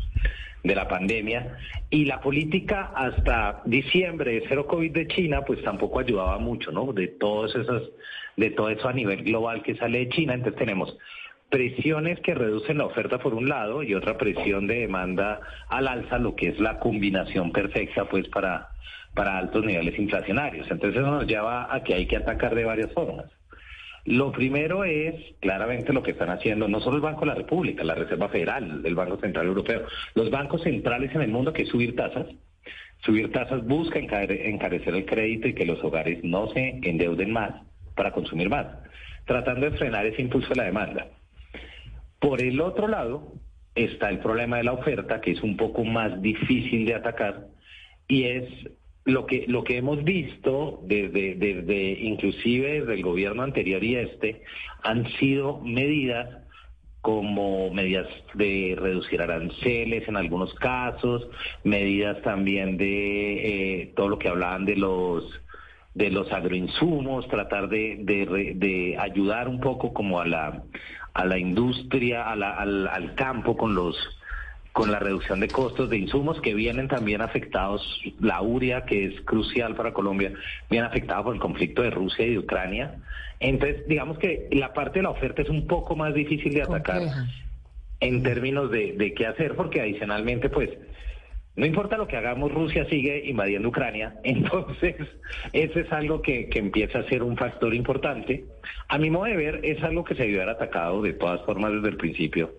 de 0.62 0.76
la 0.76 0.86
pandemia 0.86 1.56
y 1.90 2.04
la 2.04 2.20
política 2.20 2.92
hasta 2.94 3.62
diciembre 3.64 4.34
de 4.34 4.44
cero 4.48 4.68
COVID 4.68 4.92
de 4.92 5.08
China 5.08 5.42
pues 5.42 5.60
tampoco 5.64 5.98
ayudaba 5.98 6.38
mucho, 6.38 6.70
¿no? 6.70 6.92
De 6.92 7.08
todos 7.08 7.56
esos 7.56 7.90
de 8.36 8.50
todo 8.50 8.70
eso 8.70 8.88
a 8.88 8.92
nivel 8.92 9.24
global 9.24 9.62
que 9.62 9.74
sale 9.74 9.98
de 9.98 10.08
China, 10.10 10.34
entonces 10.34 10.58
tenemos 10.58 10.96
presiones 11.52 12.18
que 12.20 12.34
reducen 12.34 12.78
la 12.78 12.86
oferta 12.86 13.18
por 13.18 13.34
un 13.34 13.46
lado 13.46 13.82
y 13.82 13.92
otra 13.94 14.16
presión 14.16 14.66
de 14.66 14.80
demanda 14.80 15.38
al 15.68 15.86
alza, 15.86 16.16
lo 16.16 16.34
que 16.34 16.48
es 16.48 16.58
la 16.58 16.78
combinación 16.78 17.52
perfecta 17.52 18.06
pues 18.06 18.26
para, 18.28 18.70
para 19.14 19.36
altos 19.36 19.62
niveles 19.62 19.98
inflacionarios. 19.98 20.66
Entonces 20.70 20.98
eso 21.02 21.10
nos 21.10 21.26
lleva 21.26 21.68
a 21.72 21.82
que 21.84 21.92
hay 21.92 22.06
que 22.06 22.16
atacar 22.16 22.54
de 22.54 22.64
varias 22.64 22.90
formas. 22.94 23.26
Lo 24.06 24.32
primero 24.32 24.82
es 24.84 25.14
claramente 25.40 25.92
lo 25.92 26.02
que 26.02 26.12
están 26.12 26.30
haciendo 26.30 26.68
no 26.68 26.80
solo 26.80 26.96
el 26.96 27.02
Banco 27.02 27.20
de 27.20 27.26
la 27.26 27.34
República, 27.34 27.84
la 27.84 27.96
Reserva 27.96 28.30
Federal, 28.30 28.80
el 28.82 28.94
Banco 28.94 29.18
Central 29.18 29.46
Europeo, 29.46 29.82
los 30.14 30.30
bancos 30.30 30.62
centrales 30.62 31.14
en 31.14 31.20
el 31.20 31.30
mundo 31.30 31.52
que 31.52 31.64
es 31.64 31.68
subir 31.68 31.94
tasas. 31.94 32.26
Subir 33.04 33.30
tasas 33.30 33.62
busca 33.66 33.98
encare- 33.98 34.46
encarecer 34.48 34.94
el 34.94 35.04
crédito 35.04 35.48
y 35.48 35.54
que 35.54 35.66
los 35.66 35.84
hogares 35.84 36.24
no 36.24 36.48
se 36.48 36.80
endeuden 36.82 37.30
más 37.30 37.52
para 37.94 38.10
consumir 38.10 38.48
más, 38.48 38.66
tratando 39.26 39.68
de 39.68 39.76
frenar 39.76 40.06
ese 40.06 40.22
impulso 40.22 40.48
de 40.48 40.56
la 40.56 40.64
demanda. 40.64 41.06
Por 42.22 42.40
el 42.40 42.60
otro 42.60 42.86
lado 42.86 43.32
está 43.74 44.08
el 44.08 44.20
problema 44.20 44.58
de 44.58 44.62
la 44.62 44.74
oferta, 44.74 45.20
que 45.20 45.32
es 45.32 45.42
un 45.42 45.56
poco 45.56 45.84
más 45.84 46.22
difícil 46.22 46.86
de 46.86 46.94
atacar, 46.94 47.48
y 48.06 48.24
es 48.24 48.44
lo 49.04 49.26
que 49.26 49.44
lo 49.48 49.64
que 49.64 49.78
hemos 49.78 50.04
visto 50.04 50.80
desde, 50.84 51.34
desde 51.34 51.90
inclusive 52.00 52.80
desde 52.80 52.94
el 52.94 53.02
gobierno 53.02 53.42
anterior 53.42 53.82
y 53.82 53.96
este 53.96 54.42
han 54.84 55.04
sido 55.18 55.58
medidas 55.62 56.28
como 57.00 57.74
medidas 57.74 58.06
de 58.34 58.76
reducir 58.78 59.20
aranceles 59.20 60.06
en 60.06 60.16
algunos 60.16 60.54
casos, 60.54 61.28
medidas 61.64 62.22
también 62.22 62.76
de 62.76 63.80
eh, 63.80 63.92
todo 63.96 64.10
lo 64.10 64.18
que 64.20 64.28
hablaban 64.28 64.64
de 64.64 64.76
los 64.76 65.24
de 65.94 66.10
los 66.10 66.32
agroinsumos, 66.32 67.26
tratar 67.28 67.68
de, 67.68 67.98
de, 68.00 68.52
de 68.54 68.96
ayudar 68.98 69.48
un 69.48 69.60
poco 69.60 69.92
como 69.92 70.20
a 70.20 70.26
la 70.26 70.62
a 71.14 71.24
la 71.24 71.38
industria, 71.38 72.28
a 72.30 72.36
la- 72.36 72.54
al, 72.54 72.88
al 72.88 73.14
campo 73.14 73.56
con 73.56 73.74
los 73.74 73.96
con 74.72 74.90
la 74.90 74.98
reducción 74.98 75.38
de 75.40 75.50
costos 75.50 75.90
de 75.90 75.98
insumos 75.98 76.40
que 76.40 76.54
vienen 76.54 76.88
también 76.88 77.20
afectados, 77.20 77.82
la 78.20 78.40
uria, 78.40 78.86
que 78.86 79.04
es 79.04 79.20
crucial 79.26 79.74
para 79.76 79.92
Colombia, 79.92 80.32
viene 80.70 80.86
afectada 80.86 81.22
por 81.22 81.34
el 81.34 81.42
conflicto 81.42 81.82
de 81.82 81.90
Rusia 81.90 82.24
y 82.26 82.30
de 82.30 82.38
Ucrania. 82.38 82.94
Entonces, 83.38 83.86
digamos 83.86 84.16
que 84.16 84.48
la 84.50 84.72
parte 84.72 85.00
de 85.00 85.02
la 85.02 85.10
oferta 85.10 85.42
es 85.42 85.50
un 85.50 85.66
poco 85.66 85.94
más 85.94 86.14
difícil 86.14 86.54
de 86.54 86.62
atacar 86.62 87.00
Compleja. 87.00 87.26
en 88.00 88.22
términos 88.22 88.70
de, 88.70 88.94
de 88.94 89.12
qué 89.12 89.26
hacer, 89.26 89.56
porque 89.56 89.82
adicionalmente, 89.82 90.48
pues, 90.48 90.70
no 91.54 91.66
importa 91.66 91.96
lo 91.98 92.08
que 92.08 92.16
hagamos, 92.16 92.50
Rusia 92.52 92.86
sigue 92.88 93.22
invadiendo 93.28 93.68
Ucrania, 93.68 94.14
entonces 94.24 94.96
eso 95.52 95.78
es 95.80 95.92
algo 95.92 96.22
que, 96.22 96.48
que 96.48 96.58
empieza 96.58 97.00
a 97.00 97.08
ser 97.08 97.22
un 97.22 97.36
factor 97.36 97.74
importante. 97.74 98.44
A 98.88 98.98
mi 98.98 99.10
modo 99.10 99.24
de 99.24 99.36
ver, 99.36 99.60
es 99.62 99.82
algo 99.82 100.04
que 100.04 100.14
se 100.14 100.22
debió 100.22 100.42
haber 100.42 100.54
atacado 100.54 101.02
de 101.02 101.12
todas 101.12 101.42
formas 101.42 101.72
desde 101.72 101.88
el 101.88 101.96
principio, 101.96 102.52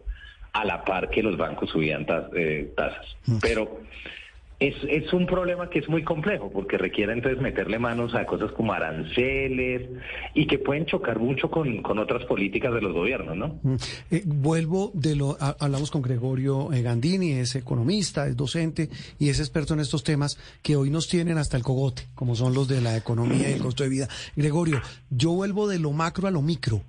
a 0.54 0.64
la 0.66 0.84
par 0.84 1.10
que 1.10 1.24
los 1.24 1.38
bancos 1.38 1.70
subían 1.72 2.06
tas- 2.06 2.30
eh, 2.36 2.72
tasas. 2.76 3.18
Pero 3.42 3.80
es, 4.68 4.76
es 4.88 5.12
un 5.12 5.26
problema 5.26 5.70
que 5.70 5.80
es 5.80 5.90
muy 5.90 6.04
complejo, 6.04 6.50
porque 6.50 6.78
requiere 6.78 7.12
entonces 7.12 7.42
meterle 7.42 7.80
manos 7.80 8.16
a 8.16 8.26
cosas 8.26 8.52
como 8.54 8.72
aranceles 8.72 9.90
y 10.34 10.48
que 10.48 10.58
pueden 10.58 10.86
chocar 10.86 11.20
mucho 11.20 11.52
con, 11.52 11.82
con 11.82 12.00
otras 12.00 12.24
políticas 12.26 12.74
de 12.74 12.82
los 12.82 12.94
gobiernos, 12.94 13.36
¿no? 13.36 13.60
Mm. 13.62 13.76
Eh, 14.12 14.24
vuelvo 14.26 14.92
de 14.94 15.16
lo, 15.18 15.38
hablamos 15.60 15.92
con 15.92 16.02
Gregorio 16.02 16.72
eh, 16.72 16.82
Gandini, 16.82 17.34
es 17.34 17.56
economista, 17.56 18.26
es 18.28 18.38
docente 18.38 18.90
y 19.20 19.30
es 19.30 19.40
experto 19.40 19.74
en 19.74 19.82
estos 19.82 20.04
temas 20.04 20.38
que 20.62 20.78
hoy 20.78 20.90
nos 20.90 21.10
tienen 21.10 21.38
hasta 21.38 21.58
el 21.58 21.64
cogote, 21.64 22.04
como 22.16 22.36
son 22.36 22.54
los 22.54 22.68
de 22.70 22.80
la 22.80 22.96
economía 22.96 23.50
y 23.50 23.54
el 23.54 23.62
costo 23.62 23.84
de 23.84 23.90
vida. 23.90 24.08
Gregorio, 24.36 24.82
yo 25.10 25.32
vuelvo 25.32 25.68
de 25.68 25.80
lo 25.80 25.92
macro 25.92 26.28
a 26.28 26.32
lo 26.32 26.42
micro. 26.42 26.82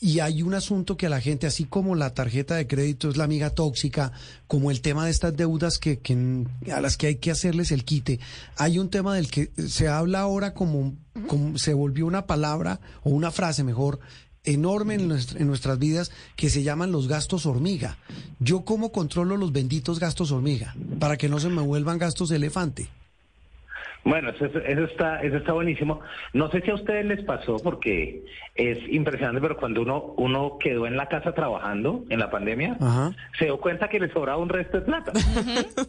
Y 0.00 0.20
hay 0.20 0.42
un 0.42 0.54
asunto 0.54 0.96
que 0.96 1.06
a 1.06 1.10
la 1.10 1.20
gente, 1.20 1.46
así 1.46 1.64
como 1.64 1.94
la 1.94 2.14
tarjeta 2.14 2.56
de 2.56 2.66
crédito 2.66 3.08
es 3.08 3.16
la 3.16 3.24
amiga 3.24 3.50
tóxica, 3.50 4.12
como 4.46 4.70
el 4.70 4.80
tema 4.80 5.04
de 5.04 5.10
estas 5.10 5.36
deudas 5.36 5.78
que, 5.78 5.98
que 5.98 6.44
a 6.72 6.80
las 6.80 6.96
que 6.96 7.06
hay 7.06 7.16
que 7.16 7.30
hacerles 7.30 7.72
el 7.72 7.84
quite, 7.84 8.20
hay 8.56 8.78
un 8.78 8.90
tema 8.90 9.14
del 9.14 9.30
que 9.30 9.50
se 9.56 9.88
habla 9.88 10.20
ahora 10.20 10.52
como, 10.52 10.94
como 11.26 11.58
se 11.58 11.74
volvió 11.74 12.06
una 12.06 12.26
palabra 12.26 12.80
o 13.02 13.10
una 13.10 13.30
frase 13.30 13.64
mejor 13.64 14.00
enorme 14.44 14.94
en, 14.94 15.10
en, 15.10 15.46
nuestras 15.46 15.78
vidas 15.78 16.10
que 16.36 16.50
se 16.50 16.62
llaman 16.62 16.92
los 16.92 17.08
gastos 17.08 17.46
hormiga. 17.46 17.96
Yo 18.40 18.64
cómo 18.64 18.92
controlo 18.92 19.36
los 19.36 19.52
benditos 19.52 20.00
gastos 20.00 20.32
hormiga 20.32 20.74
para 20.98 21.16
que 21.16 21.28
no 21.28 21.40
se 21.40 21.48
me 21.48 21.62
vuelvan 21.62 21.98
gastos 21.98 22.30
elefante. 22.30 22.90
Bueno, 24.04 24.30
eso, 24.30 24.44
está, 24.84 25.22
eso 25.22 25.36
está 25.38 25.52
buenísimo. 25.52 26.00
No 26.34 26.50
sé 26.50 26.60
si 26.60 26.70
a 26.70 26.74
ustedes 26.74 27.06
les 27.06 27.24
pasó 27.24 27.56
porque 27.62 28.24
es 28.54 28.78
impresionante, 28.90 29.40
pero 29.40 29.56
cuando 29.56 29.80
uno, 29.80 30.14
uno 30.18 30.58
quedó 30.60 30.86
en 30.86 30.96
la 30.96 31.08
casa 31.08 31.32
trabajando 31.32 32.04
en 32.10 32.18
la 32.18 32.30
pandemia, 32.30 32.76
se 33.38 33.46
dio 33.46 33.58
cuenta 33.58 33.88
que 33.88 33.98
le 33.98 34.12
sobraba 34.12 34.38
un 34.38 34.50
resto 34.50 34.78
de 34.78 34.82
plata. 34.84 35.12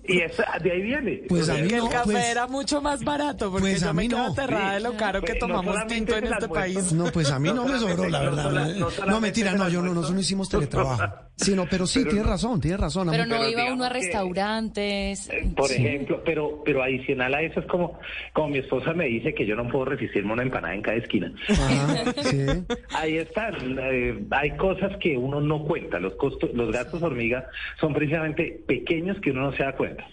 y 0.08 0.19
de 0.19 0.71
ahí 0.71 0.82
viene. 0.82 1.23
Pues 1.28 1.49
a 1.49 1.56
mí 1.56 1.73
el 1.73 1.89
café 1.89 2.12
pues 2.13 2.30
era 2.30 2.47
mucho 2.47 2.82
más 2.82 3.04
barato 3.04 3.51
porque 3.51 3.71
pues 3.71 3.82
yo 3.82 3.93
me 3.93 4.08
quedo 4.08 4.23
aterrada 4.23 4.73
de 4.75 4.80
lo 4.80 4.95
caro 4.95 5.21
que 5.21 5.34
pues 5.34 5.39
tomamos 5.39 5.75
tinto 5.88 6.15
en 6.15 6.25
este 6.25 6.47
país. 6.47 6.93
No, 6.93 7.12
pues 7.12 7.30
a 7.32 7.39
mí 7.39 7.51
no, 7.54 7.65
me 7.65 7.78
sobró, 7.78 8.08
la 8.08 8.21
verdad. 8.21 8.75
No, 9.08 9.19
mentira, 9.19 9.54
no, 9.54 9.67
yo 9.67 9.82
no, 9.82 9.89
nosotros 9.89 10.13
no 10.13 10.19
hicimos 10.21 10.49
teletrabajo. 10.49 11.04
Sí, 11.36 11.54
no, 11.54 11.65
pero 11.69 11.86
sí, 11.86 12.06
tiene 12.06 12.23
razón, 12.23 12.62
tiene 12.62 12.78
razón. 12.78 13.10
Pero 13.12 13.25
no 13.25 13.45
iba 13.47 13.73
uno 13.73 13.84
a 13.84 13.89
restaurantes. 13.89 15.30
Por 15.56 15.69
ejemplo, 15.69 16.21
pero, 16.23 16.62
pero 16.63 16.82
adicional 16.82 17.34
a 17.34 17.41
eso 17.41 17.60
es 17.60 17.65
como 17.65 17.99
como 18.34 18.50
mi 18.50 18.60
esposa 18.60 18.94
me 18.94 19.06
dice 19.06 19.34
que 19.34 19.46
yo 19.46 19.56
no 19.56 19.68
puedo 19.68 19.86
resistirme 19.86 20.34
una 20.34 20.44
empanada 20.44 20.76
en 20.76 20.82
cada 20.82 20.98
esquina. 20.98 21.32
Ahí 22.96 23.18
está. 23.18 23.52
Eh, 23.60 24.24
hay 24.32 24.52
cosas 24.58 24.98
que 24.98 25.18
uno 25.18 25.41
no 25.41 25.63
cuenta. 25.63 26.00
Los 26.00 26.15
costos, 26.15 26.54
los 26.54 26.72
gastos 26.72 27.02
hormiga 27.04 27.48
son 27.80 27.94
precisamente 27.94 28.62
pequeños 28.68 29.20
que 29.22 29.32
uno 29.32 29.41
no 29.41 29.52
se 29.54 29.63
da 29.63 29.76
cuenta. 29.76 30.06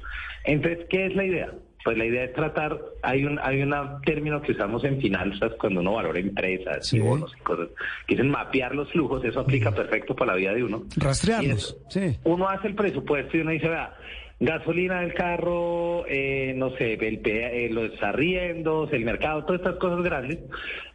Entonces, 0.44 0.86
¿qué 0.90 1.06
es 1.06 1.14
la 1.14 1.24
idea? 1.24 1.52
Pues 1.84 1.98
la 1.98 2.04
idea 2.04 2.24
es 2.24 2.32
tratar, 2.32 2.78
hay 3.02 3.24
un 3.24 3.40
hay 3.40 3.60
un 3.60 3.74
término 4.04 4.40
que 4.40 4.52
usamos 4.52 4.84
en 4.84 5.00
finanzas 5.00 5.52
cuando 5.58 5.80
uno 5.80 5.94
valora 5.94 6.20
empresas 6.20 6.92
y 6.92 7.00
bonos 7.00 7.34
y 7.36 7.42
cosas, 7.42 7.68
que 8.06 8.14
dicen 8.14 8.30
mapear 8.30 8.72
los 8.74 8.90
flujos, 8.92 9.24
eso 9.24 9.40
aplica 9.40 9.72
perfecto 9.74 10.14
para 10.14 10.32
la 10.32 10.38
vida 10.38 10.54
de 10.54 10.62
uno. 10.62 10.84
Rastrearlos, 10.96 11.76
sí. 11.88 12.16
Uno 12.22 12.48
hace 12.48 12.68
el 12.68 12.76
presupuesto 12.76 13.36
y 13.36 13.40
uno 13.40 13.50
dice, 13.50 13.68
vea, 13.68 13.94
gasolina 14.42 15.00
del 15.00 15.14
carro, 15.14 16.04
eh, 16.08 16.52
no 16.56 16.76
sé, 16.76 16.94
el, 16.94 17.20
eh, 17.24 17.68
los 17.70 17.90
arriendos, 18.02 18.92
el 18.92 19.04
mercado, 19.04 19.44
todas 19.44 19.60
estas 19.60 19.76
cosas 19.76 20.02
grandes, 20.02 20.40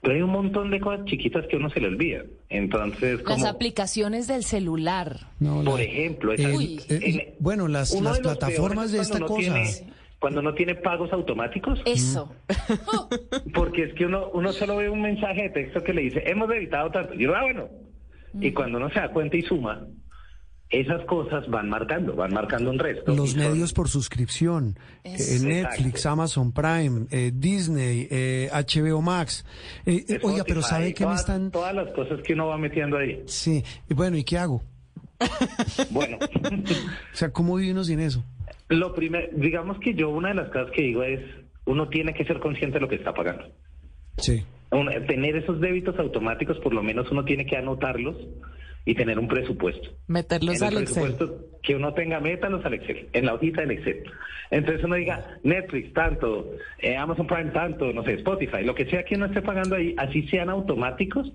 pero 0.01 0.15
hay 0.15 0.21
un 0.21 0.31
montón 0.31 0.69
de 0.69 0.81
cosas 0.81 1.05
chiquitas 1.05 1.47
que 1.47 1.55
uno 1.55 1.69
se 1.69 1.79
le 1.79 1.87
olvida. 1.87 2.23
Entonces, 2.49 3.21
las 3.25 3.45
aplicaciones 3.45 4.27
del 4.27 4.43
celular, 4.43 5.27
por 5.63 5.79
ejemplo, 5.79 6.33
bueno, 7.39 7.69
las, 7.69 7.99
las 8.01 8.19
plataformas 8.19 8.91
de 8.91 8.99
esta 8.99 9.21
cosa. 9.21 9.63
cuando 10.19 10.41
no 10.41 10.53
tiene 10.53 10.75
pagos 10.75 11.13
automáticos. 11.13 11.79
Eso. 11.85 12.35
Porque 13.53 13.83
es 13.83 13.93
que 13.93 14.05
uno, 14.05 14.29
uno 14.33 14.51
solo 14.51 14.75
ve 14.75 14.89
un 14.89 15.01
mensaje 15.01 15.43
de 15.43 15.49
texto 15.51 15.81
que 15.83 15.93
le 15.93 16.01
dice, 16.01 16.21
hemos 16.25 16.49
debitado 16.49 16.91
tanto. 16.91 17.13
Y 17.13 17.25
uno, 17.25 17.35
ah, 17.35 17.43
bueno. 17.43 17.69
Y 18.41 18.51
cuando 18.51 18.77
uno 18.77 18.89
se 18.89 18.99
da 18.99 19.09
cuenta 19.09 19.37
y 19.37 19.41
suma, 19.41 19.87
esas 20.69 21.05
cosas 21.05 21.47
van 21.47 21.69
marcando, 21.69 22.15
van 22.15 22.33
marcando 22.33 22.69
un 22.69 22.79
resto. 22.79 23.15
Los 23.15 23.35
medios 23.35 23.71
por 23.71 23.87
suscripción, 23.87 24.77
eh, 25.03 25.39
Netflix, 25.41 26.05
Amazon 26.05 26.51
Prime, 26.51 27.07
eh, 27.09 27.31
Disney, 27.33 28.07
eh, 28.11 28.49
HBO 28.51 29.01
Max. 29.01 29.45
oiga, 30.23 30.43
pero 30.45 30.61
¿sabe 30.61 30.93
qué 30.93 31.05
me 31.05 31.13
están...? 31.13 31.51
Todas 31.51 31.73
las 31.73 31.91
cosas 31.93 32.19
que 32.21 32.33
uno 32.33 32.47
va 32.47 32.57
metiendo 32.57 32.97
ahí. 32.97 33.23
Sí, 33.27 33.63
bueno, 33.89 34.17
¿y 34.17 34.23
qué 34.23 34.37
hago? 34.37 34.61
bueno. 35.91 36.17
o 37.13 37.15
sea, 37.15 37.31
¿cómo 37.31 37.55
vive 37.55 37.71
uno 37.71 37.83
sin 37.83 37.99
eso? 38.01 38.23
Lo 38.67 38.93
primero, 38.93 39.27
digamos 39.33 39.79
que 39.79 39.93
yo 39.93 40.09
una 40.09 40.29
de 40.29 40.35
las 40.35 40.49
cosas 40.49 40.71
que 40.75 40.81
digo 40.81 41.03
es, 41.03 41.21
uno 41.65 41.87
tiene 41.87 42.13
que 42.13 42.25
ser 42.25 42.39
consciente 42.39 42.75
de 42.75 42.81
lo 42.81 42.89
que 42.89 42.95
está 42.95 43.13
pagando. 43.13 43.45
Sí. 44.17 44.43
tener 45.07 45.37
esos 45.37 45.61
débitos 45.61 45.97
automáticos, 45.97 46.57
por 46.59 46.73
lo 46.73 46.83
menos 46.83 47.09
uno 47.09 47.23
tiene 47.23 47.45
que 47.45 47.55
anotarlos 47.55 48.17
y 48.85 48.95
tener 48.95 49.19
un 49.19 49.27
presupuesto. 49.27 49.89
Meterlos 50.07 50.61
al 50.61 50.77
Excel. 50.77 51.15
Que 51.61 51.75
uno 51.75 51.93
tenga, 51.93 52.19
métalos 52.19 52.63
al 52.65 52.75
Excel, 52.75 53.09
en 53.13 53.25
la 53.25 53.33
hojita 53.33 53.61
del 53.61 53.71
Excel. 53.71 54.03
Entonces 54.49 54.83
uno 54.83 54.95
diga, 54.95 55.39
Netflix 55.43 55.93
tanto, 55.93 56.51
eh, 56.79 56.95
Amazon 56.95 57.27
Prime 57.27 57.51
tanto, 57.51 57.91
no 57.91 58.03
sé, 58.03 58.13
Spotify, 58.13 58.63
lo 58.63 58.75
que 58.75 58.85
sea 58.85 59.03
que 59.03 59.15
uno 59.15 59.25
esté 59.25 59.41
pagando 59.41 59.75
ahí, 59.75 59.93
así 59.97 60.27
sean 60.29 60.49
automáticos, 60.49 61.33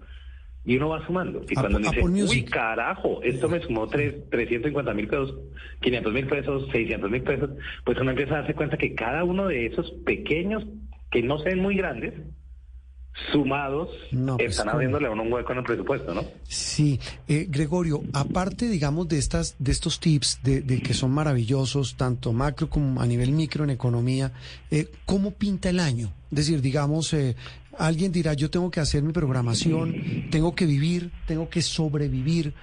y 0.64 0.76
uno 0.76 0.90
va 0.90 1.04
sumando. 1.06 1.42
Y 1.48 1.54
cuando 1.54 1.78
dice, 1.78 2.00
uy, 2.02 2.44
carajo, 2.44 3.20
esto 3.22 3.48
me 3.48 3.60
sumó 3.60 3.88
tres, 3.88 4.14
350 4.30 4.94
mil 4.94 5.08
pesos, 5.08 5.34
500 5.80 6.12
mil 6.12 6.26
pesos, 6.26 6.68
600 6.70 7.10
mil 7.10 7.22
pesos, 7.22 7.50
pues 7.84 7.98
uno 7.98 8.10
empieza 8.10 8.34
a 8.34 8.38
darse 8.38 8.54
cuenta 8.54 8.76
que 8.76 8.94
cada 8.94 9.24
uno 9.24 9.48
de 9.48 9.66
esos 9.66 9.90
pequeños, 10.04 10.64
que 11.10 11.22
no 11.22 11.38
sean 11.38 11.58
muy 11.58 11.76
grandes, 11.76 12.14
sumados 13.30 13.90
pues, 14.10 14.50
están 14.50 14.68
abriéndole 14.70 15.08
un 15.08 15.32
hueco 15.32 15.52
en 15.52 15.58
el 15.58 15.64
presupuesto, 15.64 16.14
¿no? 16.14 16.24
Sí, 16.44 16.98
eh, 17.28 17.46
Gregorio, 17.48 18.02
aparte, 18.12 18.68
digamos, 18.68 19.08
de 19.08 19.18
estas, 19.18 19.54
de 19.58 19.72
estos 19.72 20.00
tips 20.00 20.40
de, 20.42 20.62
que 20.82 20.94
son 20.94 21.12
maravillosos, 21.12 21.96
tanto 21.96 22.32
macro 22.32 22.68
como 22.68 23.00
a 23.00 23.06
nivel 23.06 23.32
micro 23.32 23.64
en 23.64 23.70
economía, 23.70 24.32
eh, 24.70 24.88
¿cómo 25.04 25.32
pinta 25.32 25.68
el 25.70 25.80
año? 25.80 26.12
Es 26.30 26.36
decir, 26.36 26.62
digamos, 26.62 27.12
eh, 27.12 27.36
alguien 27.78 28.12
dirá, 28.12 28.32
yo 28.34 28.50
tengo 28.50 28.70
que 28.70 28.80
hacer 28.80 29.02
mi 29.02 29.12
programación, 29.12 30.30
tengo 30.30 30.54
que 30.54 30.66
vivir, 30.66 31.10
tengo 31.26 31.48
que 31.48 31.62
sobrevivir, 31.62 32.54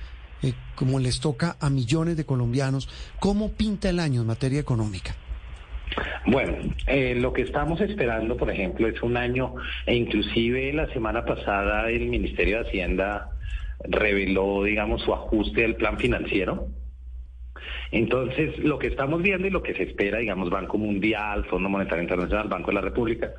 como 0.75 0.99
les 0.99 1.19
toca 1.19 1.57
a 1.59 1.69
millones 1.69 2.15
de 2.15 2.25
colombianos. 2.25 2.88
¿Cómo 3.19 3.51
pinta 3.51 3.89
el 3.89 3.99
año 3.99 4.21
en 4.21 4.27
materia 4.27 4.59
económica? 4.59 5.15
Bueno, 6.25 6.58
eh, 6.88 7.15
lo 7.15 7.34
que 7.34 7.41
estamos 7.41 7.82
esperando, 7.82 8.38
por 8.38 8.49
ejemplo, 8.52 8.88
es 8.88 9.02
un 9.02 9.17
año, 9.17 9.56
e 9.86 9.95
inclusive 9.95 10.71
la 10.73 10.88
semana 10.93 11.25
pasada 11.25 11.89
el 11.89 12.08
Ministerio 12.08 12.58
de 12.58 12.67
Hacienda 12.67 13.32
reveló, 13.84 14.63
digamos, 14.63 15.02
su 15.02 15.13
ajuste 15.13 15.62
del 15.62 15.75
plan 15.75 15.97
financiero. 15.97 16.67
Entonces, 17.91 18.58
lo 18.60 18.78
que 18.78 18.88
estamos 18.88 19.21
viendo 19.21 19.47
y 19.47 19.49
lo 19.49 19.63
que 19.63 19.73
se 19.73 19.84
espera, 19.84 20.19
digamos, 20.19 20.49
Banco 20.49 20.78
Mundial, 20.78 21.45
Fondo 21.45 21.69
Monetario 21.69 22.04
Internacional, 22.04 22.47
Banco 22.47 22.67
de 22.67 22.75
la 22.75 22.82
República, 22.82 23.32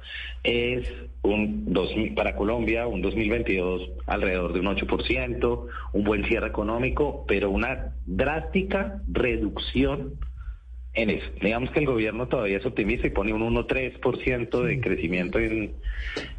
es 0.42 0.92
un 1.22 1.72
dos, 1.72 1.90
para 2.16 2.34
Colombia 2.34 2.86
un 2.86 3.00
2022 3.00 3.90
alrededor 4.06 4.52
de 4.52 4.60
un 4.60 4.66
8%, 4.66 5.66
un 5.92 6.04
buen 6.04 6.24
cierre 6.24 6.48
económico, 6.48 7.24
pero 7.28 7.50
una 7.50 7.94
drástica 8.06 9.00
reducción 9.08 10.18
en 10.94 11.10
eso. 11.10 11.26
Digamos 11.40 11.70
que 11.70 11.80
el 11.80 11.86
gobierno 11.86 12.26
todavía 12.28 12.58
es 12.58 12.66
optimista 12.66 13.06
y 13.06 13.10
pone 13.10 13.32
un 13.32 13.42
1,3% 13.42 14.62
de 14.62 14.80
crecimiento 14.80 15.38
en, 15.38 15.72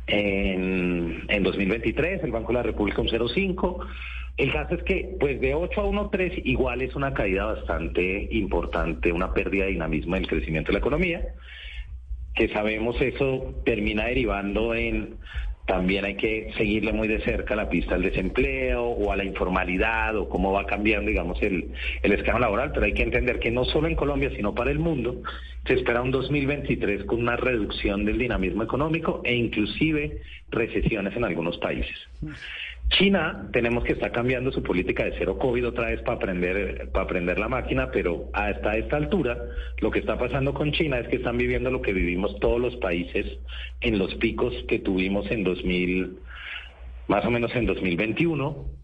en, 0.08 1.24
en 1.28 1.44
2023, 1.44 2.24
el 2.24 2.32
Banco 2.32 2.50
de 2.50 2.54
la 2.56 2.64
República 2.64 3.02
un 3.02 3.08
0,5%. 3.08 3.88
El 4.38 4.52
caso 4.52 4.76
es 4.76 4.84
que, 4.84 5.18
pues 5.20 5.40
de 5.42 5.54
8 5.54 5.82
a 5.82 5.86
1,3 5.86 6.42
igual 6.46 6.82
es 6.82 6.96
una 6.96 7.14
caída 7.14 7.46
bastante 7.46 8.28
importante, 8.32 9.12
una 9.12 9.34
pérdida 9.34 9.66
de 9.66 9.72
dinamismo 9.72 10.16
del 10.16 10.28
crecimiento 10.28 10.70
de 10.70 10.74
la 10.74 10.80
economía, 10.80 11.36
que 12.34 12.48
sabemos 12.50 13.00
eso 13.02 13.62
termina 13.66 14.06
derivando 14.06 14.74
en 14.74 15.18
también 15.72 16.04
hay 16.04 16.16
que 16.16 16.52
seguirle 16.58 16.92
muy 16.92 17.08
de 17.08 17.22
cerca 17.22 17.56
la 17.56 17.70
pista 17.70 17.96
al 17.96 18.02
desempleo 18.02 18.84
o 18.84 19.10
a 19.14 19.16
la 19.16 19.24
informalidad 19.24 20.18
o 20.18 20.28
cómo 20.28 20.52
va 20.52 20.66
cambiando, 20.66 21.08
digamos, 21.08 21.42
el, 21.42 21.72
el 22.04 22.24
laboral, 22.26 22.74
pero 22.74 22.86
hay 22.86 22.94
que 22.94 23.04
entender 23.04 23.40
que 23.40 23.52
no 23.52 23.64
solo 23.64 23.88
en 23.88 23.96
Colombia, 23.96 24.30
sino 24.36 24.54
para 24.54 24.70
el 24.70 24.80
mundo, 24.80 25.22
se 25.66 25.76
espera 25.76 26.02
un 26.02 26.12
2023 26.12 27.06
con 27.06 27.22
una 27.22 27.38
reducción 27.38 28.04
del 28.04 28.18
dinamismo 28.18 28.64
económico 28.64 29.22
e 29.24 29.34
inclusive 29.34 30.18
recesiones 30.50 31.16
en 31.16 31.24
algunos 31.24 31.58
países. 31.58 31.96
China 32.92 33.50
tenemos 33.54 33.84
que 33.84 33.94
estar 33.94 34.12
cambiando 34.12 34.52
su 34.52 34.62
política 34.62 35.06
de 35.06 35.14
cero 35.18 35.38
COVID 35.38 35.70
otra 35.70 35.88
vez 35.88 36.02
para 36.02 36.18
aprender, 36.18 36.90
para 36.92 37.06
aprender 37.06 37.40
la 37.40 37.48
máquina, 37.48 37.90
pero 37.92 38.30
hasta 38.34 38.78
esta 38.78 38.98
altura 38.98 39.38
lo 39.80 39.92
que 39.92 40.00
está 40.00 40.18
pasando 40.18 40.54
con 40.54 40.72
China 40.72 41.00
es 41.00 41.08
que 41.08 41.16
están 41.18 41.38
viviendo 41.38 41.72
lo 41.72 41.82
que 41.82 41.94
vivimos 41.94 42.40
todos 42.40 42.60
los 42.60 42.76
países 42.78 43.26
en 43.80 43.98
los 43.98 44.14
picos 44.16 44.54
que 44.68 44.80
tuvimos 44.80 45.30
en 45.32 45.44
2000, 45.44 46.18
más 47.08 47.26
o 47.26 47.32
menos 47.32 47.56
en 47.56 47.66
2021 47.66 48.81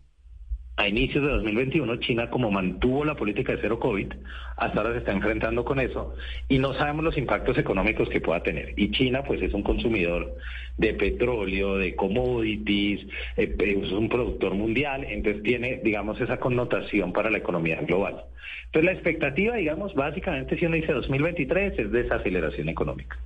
a 0.78 0.88
inicios 0.88 1.24
de 1.24 1.32
2021, 1.32 1.96
China, 1.98 2.30
como 2.30 2.52
mantuvo 2.52 3.04
la 3.04 3.16
política 3.16 3.54
de 3.54 3.62
cero 3.62 3.80
COVID, 3.80 4.14
hasta 4.58 4.80
ahora 4.80 4.94
se 4.94 5.00
está 5.00 5.12
enfrentando 5.12 5.66
con 5.66 5.80
eso 5.80 6.14
y 6.48 6.60
no 6.60 6.74
sabemos 6.76 7.04
los 7.04 7.18
impactos 7.18 7.58
económicos 7.58 8.08
que 8.10 8.22
pueda 8.22 8.44
tener. 8.44 8.74
Y 8.78 8.92
China, 8.92 9.24
pues, 9.24 9.42
es 9.42 9.54
un 9.54 9.64
consumidor 9.64 10.36
de 10.78 10.94
petróleo, 10.94 11.78
de 11.78 11.96
commodities, 11.96 13.08
eh, 13.38 13.56
es 13.58 13.92
un 13.92 14.08
productor 14.08 14.54
mundial, 14.54 15.04
entonces 15.04 15.42
tiene, 15.42 15.82
digamos, 15.84 16.22
esa 16.22 16.38
connotación 16.38 17.12
para 17.12 17.32
la 17.32 17.40
economía 17.40 17.82
global. 17.82 18.26
Entonces, 18.66 18.86
la 18.86 18.92
expectativa, 18.92 19.56
digamos, 19.56 19.96
básicamente, 19.96 20.60
si 20.60 20.66
uno 20.68 20.76
dice 20.76 20.94
2023, 20.94 21.80
es 21.80 21.92
desaceleración 21.92 22.70
económica. 22.70 23.18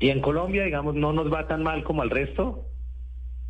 Y 0.00 0.08
en 0.08 0.20
Colombia, 0.20 0.64
digamos, 0.64 0.96
no 0.96 1.12
nos 1.12 1.32
va 1.32 1.46
tan 1.46 1.62
mal 1.62 1.84
como 1.84 2.02
al 2.02 2.10
resto, 2.10 2.64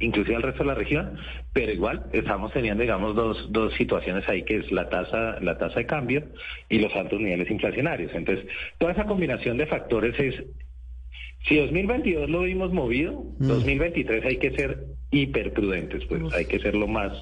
inclusive 0.01 0.37
al 0.37 0.43
resto 0.43 0.63
de 0.63 0.69
la 0.69 0.75
región, 0.75 1.17
pero 1.53 1.73
igual 1.73 2.07
estamos 2.13 2.53
teniendo, 2.53 2.83
digamos, 2.83 3.15
dos, 3.15 3.47
dos 3.51 3.73
situaciones 3.75 4.29
ahí, 4.29 4.43
que 4.43 4.57
es 4.57 4.73
la 4.73 4.89
tasa, 4.89 5.39
la 5.41 5.59
tasa 5.59 5.81
de 5.81 5.87
cambio 5.87 6.25
y 6.69 6.79
los 6.79 6.95
altos 6.95 7.21
niveles 7.21 7.51
inflacionarios. 7.51 8.13
Entonces, 8.15 8.47
toda 8.79 8.93
esa 8.93 9.05
combinación 9.05 9.59
de 9.59 9.67
factores 9.67 10.19
es, 10.19 10.43
si 11.47 11.57
2022 11.57 12.29
lo 12.29 12.43
vimos 12.43 12.73
movido, 12.73 13.25
2023 13.39 14.25
hay 14.25 14.37
que 14.39 14.51
ser 14.53 14.87
hiperprudentes, 15.11 16.05
pues 16.07 16.33
hay 16.33 16.47
que 16.47 16.59
ser 16.61 16.75
lo 16.75 16.89
más 16.89 17.13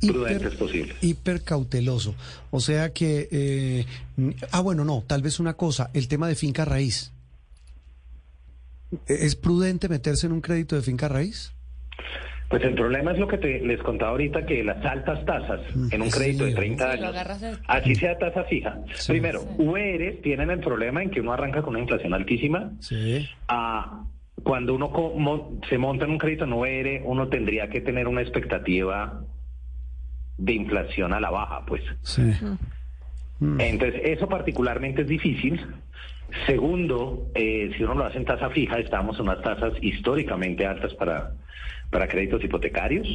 prudentes 0.00 0.54
posible. 0.54 0.94
Hiper 1.00 1.42
cauteloso. 1.42 2.14
O 2.50 2.60
sea 2.60 2.92
que, 2.92 3.28
eh, 3.30 3.86
ah, 4.50 4.60
bueno, 4.60 4.84
no, 4.84 5.04
tal 5.06 5.22
vez 5.22 5.40
una 5.40 5.54
cosa, 5.54 5.90
el 5.94 6.08
tema 6.08 6.28
de 6.28 6.34
finca 6.34 6.64
raíz. 6.64 7.12
¿Es 9.06 9.34
prudente 9.36 9.88
meterse 9.88 10.26
en 10.26 10.32
un 10.32 10.40
crédito 10.40 10.76
de 10.76 10.82
finca 10.82 11.08
raíz? 11.08 11.53
Pues 12.48 12.62
el 12.62 12.74
problema 12.74 13.12
es 13.12 13.18
lo 13.18 13.26
que 13.26 13.38
te, 13.38 13.60
les 13.60 13.80
contaba 13.82 14.12
ahorita, 14.12 14.44
que 14.44 14.62
las 14.62 14.84
altas 14.84 15.24
tasas 15.24 15.60
Mm, 15.74 15.88
en 15.92 16.02
un 16.02 16.10
crédito 16.10 16.44
de 16.44 16.50
lío. 16.50 16.56
30 16.56 16.92
Sí, 16.92 17.00
lo 17.00 17.06
años, 17.08 17.60
así 17.66 17.94
sea 17.94 18.18
tasa 18.18 18.44
fija. 18.44 18.78
Sí. 18.94 19.12
Primero, 19.12 19.42
UERs 19.58 20.20
tienen 20.22 20.50
el 20.50 20.60
problema 20.60 21.02
en 21.02 21.10
que 21.10 21.20
uno 21.20 21.32
arranca 21.32 21.62
con 21.62 21.70
una 21.70 21.80
inflación 21.80 22.12
altísima. 22.14 22.70
Sí. 22.80 23.26
Ah, 23.48 24.04
cuando 24.42 24.74
uno 24.74 25.58
se 25.68 25.78
monta 25.78 26.04
en 26.04 26.12
un 26.12 26.18
crédito 26.18 26.44
en 26.44 26.52
UER, 26.52 27.02
uno 27.04 27.28
tendría 27.28 27.68
que 27.68 27.80
tener 27.80 28.06
una 28.06 28.20
expectativa 28.20 29.22
de 30.36 30.52
inflación 30.52 31.12
a 31.14 31.20
la 31.20 31.30
baja, 31.30 31.64
pues. 31.66 31.82
Sí. 32.02 32.30
Mm. 33.40 33.60
Entonces, 33.60 34.00
eso 34.04 34.28
particularmente 34.28 35.02
es 35.02 35.08
difícil. 35.08 35.60
Segundo, 36.46 37.30
eh, 37.34 37.70
si 37.76 37.82
uno 37.84 37.94
lo 37.94 38.04
hace 38.04 38.18
en 38.18 38.24
tasa 38.26 38.50
fija, 38.50 38.78
estamos 38.78 39.16
en 39.18 39.22
unas 39.22 39.42
tasas 39.42 39.72
históricamente 39.80 40.66
altas 40.66 40.92
para, 40.94 41.30
para 41.94 42.08
créditos 42.08 42.42
hipotecarios. 42.42 43.06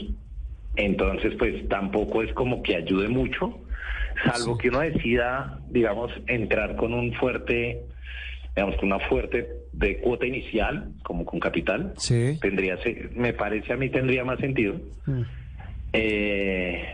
Entonces, 0.78 1.34
pues 1.38 1.68
tampoco 1.68 2.24
es 2.24 2.32
como 2.34 2.64
que 2.64 2.78
ayude 2.78 3.10
mucho, 3.10 3.60
salvo 4.24 4.58
que 4.58 4.70
uno 4.70 4.80
decida, 4.80 5.60
digamos, 5.70 6.12
entrar 6.28 6.78
con 6.78 6.94
un 6.94 7.12
fuerte, 7.16 7.82
digamos, 8.56 8.78
con 8.78 8.86
una 8.94 9.00
fuerte 9.10 9.50
de 9.74 9.98
cuota 9.98 10.26
inicial, 10.26 10.94
como 11.04 11.26
con 11.26 11.42
capital. 11.42 11.94
Sí. 11.98 12.38
Tendría, 12.42 12.78
se- 12.78 13.10
me 13.16 13.34
parece 13.34 13.74
a 13.74 13.76
mí 13.76 13.90
tendría 13.90 14.24
más 14.24 14.40
sentido. 14.40 14.76
Mm. 15.06 15.22
Eh, 15.92 16.86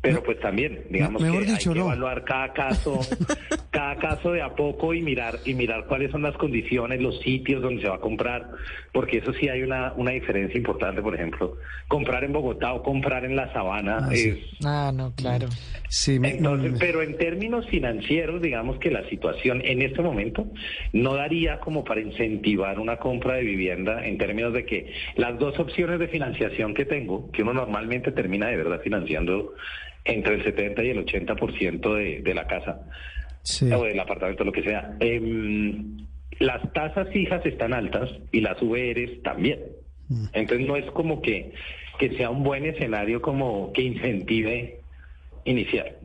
pero 0.00 0.22
pues 0.24 0.40
también, 0.40 0.80
digamos 0.90 1.22
Mejor 1.22 1.44
que 1.44 1.52
dicho, 1.52 1.70
hay 1.70 1.74
que 1.76 1.80
no. 1.80 1.86
evaluar 1.86 2.24
cada 2.24 2.52
caso, 2.52 2.98
cada 3.72 3.96
caso 3.96 4.32
de 4.32 4.42
a 4.42 4.54
poco 4.54 4.92
y 4.92 5.00
mirar 5.00 5.40
y 5.46 5.54
mirar 5.54 5.86
cuáles 5.86 6.10
son 6.12 6.20
las 6.22 6.36
condiciones, 6.36 7.00
los 7.00 7.18
sitios 7.20 7.62
donde 7.62 7.80
se 7.80 7.88
va 7.88 7.96
a 7.96 8.00
comprar, 8.00 8.46
porque 8.92 9.18
eso 9.18 9.32
sí 9.32 9.48
hay 9.48 9.62
una 9.62 9.94
una 9.96 10.10
diferencia 10.12 10.58
importante, 10.58 11.00
por 11.00 11.14
ejemplo, 11.14 11.56
comprar 11.88 12.22
en 12.22 12.34
Bogotá 12.34 12.74
o 12.74 12.82
comprar 12.82 13.24
en 13.24 13.34
la 13.34 13.50
Sabana 13.54 13.98
Ah, 14.02 14.10
sí. 14.14 14.28
es 14.28 14.38
Ah, 14.64 14.92
no, 14.94 15.14
claro. 15.14 15.48
Sí, 15.88 16.20
me- 16.20 16.32
entonces, 16.36 16.72
mm, 16.72 16.76
pero 16.78 17.00
en 17.02 17.16
términos 17.16 17.66
financieros, 17.68 18.42
digamos 18.42 18.78
que 18.78 18.90
la 18.90 19.08
situación 19.08 19.62
en 19.64 19.80
este 19.80 20.02
momento 20.02 20.46
no 20.92 21.14
daría 21.14 21.58
como 21.60 21.82
para 21.82 22.02
incentivar 22.02 22.78
una 22.78 22.98
compra 22.98 23.36
de 23.36 23.42
vivienda 23.44 24.06
en 24.06 24.18
términos 24.18 24.52
de 24.52 24.66
que 24.66 24.92
las 25.16 25.38
dos 25.38 25.58
opciones 25.58 25.98
de 25.98 26.08
financiación 26.08 26.74
que 26.74 26.84
tengo, 26.84 27.30
que 27.32 27.42
uno 27.42 27.54
normalmente 27.54 28.12
termina 28.12 28.48
de 28.48 28.56
verdad 28.58 28.82
financiando 28.82 29.54
entre 30.04 30.34
el 30.34 30.44
70 30.44 30.82
y 30.84 30.90
el 30.90 30.98
80% 31.06 31.94
de, 31.94 32.20
de 32.22 32.34
la 32.34 32.46
casa 32.46 32.80
sí. 33.42 33.70
o 33.72 33.84
del 33.84 33.98
apartamento, 33.98 34.44
lo 34.44 34.52
que 34.52 34.62
sea, 34.62 34.96
em, 35.00 36.06
las 36.38 36.72
tasas 36.72 37.08
fijas 37.12 37.44
están 37.46 37.72
altas 37.72 38.10
y 38.32 38.40
las 38.40 38.60
VRs 38.60 39.22
también. 39.22 39.60
Entonces 40.34 40.66
no 40.66 40.76
es 40.76 40.84
como 40.90 41.22
que, 41.22 41.52
que 41.98 42.14
sea 42.16 42.28
un 42.28 42.42
buen 42.42 42.66
escenario 42.66 43.22
como 43.22 43.72
que 43.72 43.82
incentive 43.82 44.80
iniciar. 45.44 45.96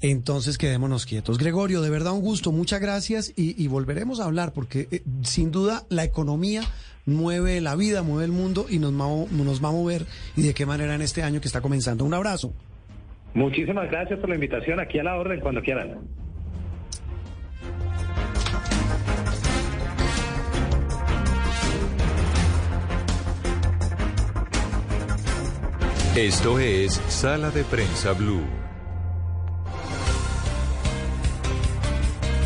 Entonces 0.00 0.56
quedémonos 0.56 1.04
quietos. 1.04 1.38
Gregorio, 1.38 1.82
de 1.82 1.90
verdad 1.90 2.12
un 2.12 2.22
gusto, 2.22 2.52
muchas 2.52 2.80
gracias 2.80 3.34
y, 3.36 3.62
y 3.62 3.66
volveremos 3.66 4.20
a 4.20 4.24
hablar 4.24 4.52
porque 4.54 4.86
eh, 4.90 5.02
sin 5.22 5.50
duda 5.50 5.82
la 5.90 6.04
economía 6.04 6.62
mueve 7.04 7.60
la 7.60 7.74
vida, 7.74 8.02
mueve 8.02 8.26
el 8.26 8.32
mundo 8.32 8.66
y 8.68 8.78
nos 8.78 8.92
va, 8.92 9.08
nos 9.30 9.64
va 9.64 9.68
a 9.68 9.72
mover 9.72 10.02
y 10.36 10.42
de 10.42 10.54
qué 10.54 10.66
manera 10.66 10.94
en 10.94 11.02
este 11.02 11.22
año 11.22 11.40
que 11.40 11.48
está 11.48 11.60
comenzando. 11.60 12.04
Un 12.04 12.14
abrazo. 12.14 12.52
Muchísimas 13.34 13.90
gracias 13.90 14.20
por 14.20 14.28
la 14.28 14.36
invitación. 14.36 14.78
Aquí 14.80 14.98
a 14.98 15.02
la 15.02 15.16
orden 15.16 15.40
cuando 15.40 15.62
quieran. 15.62 15.98
Esto 26.18 26.58
es 26.58 27.00
Sala 27.06 27.52
de 27.52 27.62
Prensa 27.62 28.12
Blue. 28.12 28.42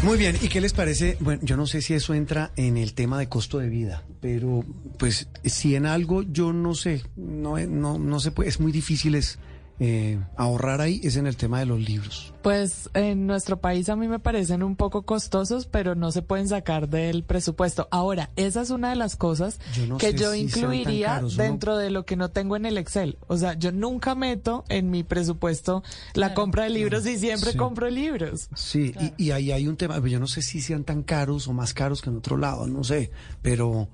Muy 0.02 0.18
bien, 0.18 0.36
¿y 0.42 0.48
qué 0.48 0.60
les 0.60 0.74
parece? 0.74 1.16
Bueno, 1.20 1.40
yo 1.42 1.56
no 1.56 1.66
sé 1.66 1.80
si 1.80 1.94
eso 1.94 2.12
entra 2.12 2.52
en 2.56 2.76
el 2.76 2.92
tema 2.92 3.18
de 3.18 3.30
costo 3.30 3.60
de 3.60 3.70
vida, 3.70 4.04
pero 4.20 4.62
pues 4.98 5.26
si 5.46 5.74
en 5.74 5.86
algo 5.86 6.22
yo 6.22 6.52
no 6.52 6.74
sé, 6.74 7.02
no, 7.16 7.56
no, 7.60 7.98
no 7.98 8.20
se 8.20 8.30
puede, 8.30 8.50
es 8.50 8.60
muy 8.60 8.72
difícil 8.72 9.14
es, 9.14 9.38
eh, 9.80 10.20
ahorrar 10.36 10.80
ahí, 10.80 11.00
es 11.02 11.16
en 11.16 11.26
el 11.26 11.36
tema 11.36 11.58
de 11.58 11.66
los 11.66 11.80
libros. 11.80 12.32
Pues 12.42 12.90
en 12.94 13.26
nuestro 13.26 13.60
país 13.60 13.88
a 13.88 13.96
mí 13.96 14.06
me 14.08 14.18
parecen 14.18 14.62
un 14.62 14.76
poco 14.76 15.02
costosos, 15.02 15.66
pero 15.66 15.94
no 15.94 16.12
se 16.12 16.22
pueden 16.22 16.48
sacar 16.48 16.88
del 16.88 17.24
presupuesto. 17.24 17.88
Ahora, 17.90 18.30
esa 18.36 18.62
es 18.62 18.70
una 18.70 18.90
de 18.90 18.96
las 18.96 19.16
cosas 19.16 19.58
Yo 19.74 19.86
no 19.86 19.98
que 19.98 20.12
yo 20.14 20.32
si 20.32 20.40
incluiría 20.40 21.06
caros, 21.14 21.36
dentro 21.36 21.76
de 21.76 21.90
lo 21.90 22.04
que 22.04 22.16
no 22.16 22.30
tengo 22.30 22.56
en 22.56 22.66
el 22.66 22.78
Excel. 22.78 23.18
O 23.28 23.36
sea, 23.36 23.54
yo 23.54 23.72
nunca 23.72 24.14
meto 24.14 24.64
en 24.68 24.90
mi 24.90 25.02
presupuesto 25.04 25.82
la 26.14 26.28
Claro. 26.28 26.34
compra 26.34 26.64
de 26.64 26.70
libros 26.70 27.06
y 27.06 27.18
siempre 27.18 27.52
Sí. 27.52 27.58
compro 27.58 27.88
libros. 27.90 28.48
Sí, 28.54 28.94
y, 29.18 29.24
y 29.26 29.30
ahí 29.32 29.52
hay 29.52 29.66
un 29.68 29.76
tema, 29.76 29.98
yo 30.06 30.20
no 30.20 30.26
sé 30.26 30.42
si 30.42 30.60
sean 30.60 30.84
tan 30.84 31.02
caros 31.02 31.48
o 31.48 31.52
más 31.52 31.74
caros 31.74 32.02
que 32.02 32.10
en 32.10 32.16
otro 32.16 32.36
lado, 32.36 32.66
no 32.66 32.84
sé, 32.84 33.10
pero 33.40 33.88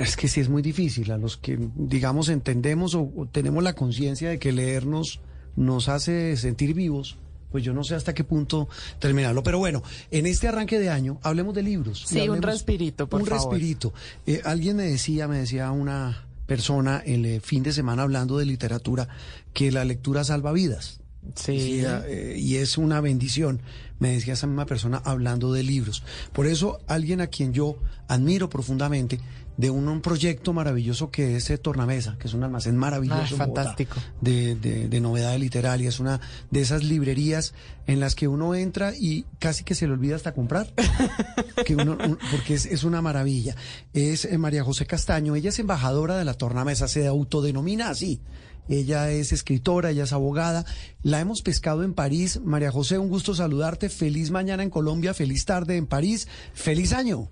es 0.00 0.16
que 0.16 0.28
sí 0.28 0.40
es 0.40 0.48
muy 0.48 0.62
difícil. 0.62 1.10
A 1.12 1.18
los 1.18 1.36
que, 1.36 1.58
digamos, 1.76 2.28
entendemos 2.28 2.94
o, 2.94 3.02
o 3.16 3.26
tenemos 3.26 3.62
la 3.62 3.74
conciencia 3.74 4.30
de 4.30 4.38
que 4.38 4.52
leernos 4.52 5.20
nos 5.56 5.88
hace 5.88 6.36
sentir 6.36 6.74
vivos, 6.74 7.18
pues 7.50 7.64
yo 7.64 7.72
no 7.72 7.84
sé 7.84 7.94
hasta 7.94 8.14
qué 8.14 8.24
punto 8.24 8.68
terminarlo. 8.98 9.42
Pero 9.42 9.58
bueno, 9.58 9.82
en 10.10 10.26
este 10.26 10.48
arranque 10.48 10.78
de 10.78 10.88
año, 10.90 11.18
hablemos 11.22 11.54
de 11.54 11.62
libros. 11.62 12.04
Sí, 12.06 12.28
un 12.28 12.42
respirito, 12.42 13.08
por 13.08 13.20
Un 13.22 13.26
favor. 13.26 13.52
respirito. 13.52 13.92
Eh, 14.26 14.40
alguien 14.44 14.76
me 14.76 14.84
decía, 14.84 15.26
me 15.28 15.38
decía 15.38 15.70
una 15.70 16.26
persona 16.46 17.02
el 17.04 17.24
eh, 17.26 17.40
fin 17.40 17.62
de 17.62 17.72
semana 17.72 18.02
hablando 18.02 18.38
de 18.38 18.46
literatura, 18.46 19.08
que 19.52 19.70
la 19.70 19.84
lectura 19.84 20.24
salva 20.24 20.52
vidas. 20.52 21.00
Sí. 21.34 21.82
Eh, 21.84 22.36
y 22.38 22.56
es 22.56 22.78
una 22.78 23.00
bendición, 23.00 23.60
me 23.98 24.12
decía 24.12 24.32
esa 24.32 24.46
misma 24.46 24.64
persona 24.64 25.02
hablando 25.04 25.52
de 25.52 25.62
libros. 25.62 26.02
Por 26.32 26.46
eso, 26.46 26.80
alguien 26.86 27.20
a 27.20 27.26
quien 27.26 27.52
yo 27.52 27.76
admiro 28.08 28.48
profundamente, 28.48 29.20
de 29.60 29.68
un, 29.68 29.86
un 29.88 30.00
proyecto 30.00 30.54
maravilloso 30.54 31.10
que 31.10 31.36
es 31.36 31.50
eh, 31.50 31.58
Tornamesa, 31.58 32.16
que 32.18 32.28
es 32.28 32.34
un 32.34 32.42
almacén 32.42 32.76
maravilloso. 32.76 33.34
Ah, 33.34 33.38
fantástico. 33.38 33.96
De, 34.20 34.54
de, 34.54 34.88
de 34.88 35.00
novedades 35.00 35.38
literarias, 35.38 36.00
una 36.00 36.18
de 36.50 36.60
esas 36.62 36.82
librerías 36.82 37.52
en 37.86 38.00
las 38.00 38.14
que 38.14 38.26
uno 38.26 38.54
entra 38.54 38.94
y 38.98 39.26
casi 39.38 39.62
que 39.62 39.74
se 39.74 39.86
le 39.86 39.92
olvida 39.92 40.16
hasta 40.16 40.32
comprar, 40.32 40.72
que 41.66 41.76
uno, 41.76 41.92
un- 41.92 42.18
porque 42.30 42.54
es, 42.54 42.64
es 42.64 42.84
una 42.84 43.02
maravilla. 43.02 43.54
Es 43.92 44.24
eh, 44.24 44.38
María 44.38 44.64
José 44.64 44.86
Castaño, 44.86 45.36
ella 45.36 45.50
es 45.50 45.58
embajadora 45.58 46.16
de 46.16 46.24
la 46.24 46.34
Tornamesa, 46.34 46.88
se 46.88 47.06
autodenomina 47.06 47.90
así. 47.90 48.20
Ella 48.68 49.10
es 49.10 49.32
escritora, 49.32 49.90
ella 49.90 50.04
es 50.04 50.12
abogada. 50.12 50.64
La 51.02 51.20
hemos 51.20 51.42
pescado 51.42 51.82
en 51.82 51.92
París. 51.92 52.40
María 52.44 52.70
José, 52.70 52.98
un 52.98 53.08
gusto 53.08 53.34
saludarte. 53.34 53.88
Feliz 53.88 54.30
mañana 54.30 54.62
en 54.62 54.70
Colombia, 54.70 55.12
feliz 55.12 55.44
tarde 55.44 55.76
en 55.76 55.86
París. 55.86 56.28
Feliz 56.54 56.92
año. 56.92 57.30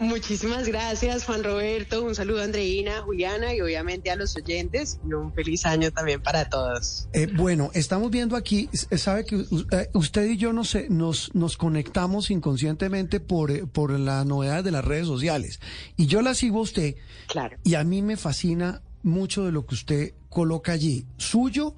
Muchísimas 0.00 0.66
gracias, 0.68 1.24
Juan 1.24 1.44
Roberto. 1.44 2.02
Un 2.02 2.14
saludo 2.14 2.40
a 2.40 2.44
Andreina, 2.44 3.02
Juliana 3.02 3.54
y 3.54 3.60
obviamente 3.60 4.10
a 4.10 4.16
los 4.16 4.36
oyentes. 4.36 4.98
Y 5.08 5.12
un 5.12 5.32
feliz 5.32 5.64
año 5.66 5.90
también 5.90 6.20
para 6.22 6.48
todos. 6.48 7.08
Eh, 7.12 7.28
bueno, 7.36 7.70
estamos 7.74 8.10
viendo 8.10 8.36
aquí, 8.36 8.68
s- 8.72 8.86
sabe 8.98 9.24
que 9.24 9.36
eh, 9.72 9.88
usted 9.94 10.28
y 10.30 10.36
yo 10.36 10.52
nos, 10.52 10.74
eh, 10.74 10.86
nos, 10.90 11.34
nos 11.34 11.56
conectamos 11.56 12.30
inconscientemente 12.30 13.20
por, 13.20 13.50
eh, 13.50 13.66
por 13.66 13.90
las 13.98 14.26
novedades 14.26 14.64
de 14.64 14.70
las 14.72 14.84
redes 14.84 15.06
sociales. 15.06 15.60
Y 15.96 16.06
yo 16.06 16.22
la 16.22 16.34
sigo 16.34 16.58
a 16.58 16.62
usted 16.62 16.94
Claro. 17.28 17.56
y 17.64 17.74
a 17.74 17.84
mí 17.84 18.02
me 18.02 18.16
fascina 18.16 18.82
mucho 19.02 19.44
de 19.44 19.52
lo 19.52 19.66
que 19.66 19.74
usted 19.74 20.14
coloca 20.28 20.72
allí, 20.72 21.06
suyo 21.16 21.74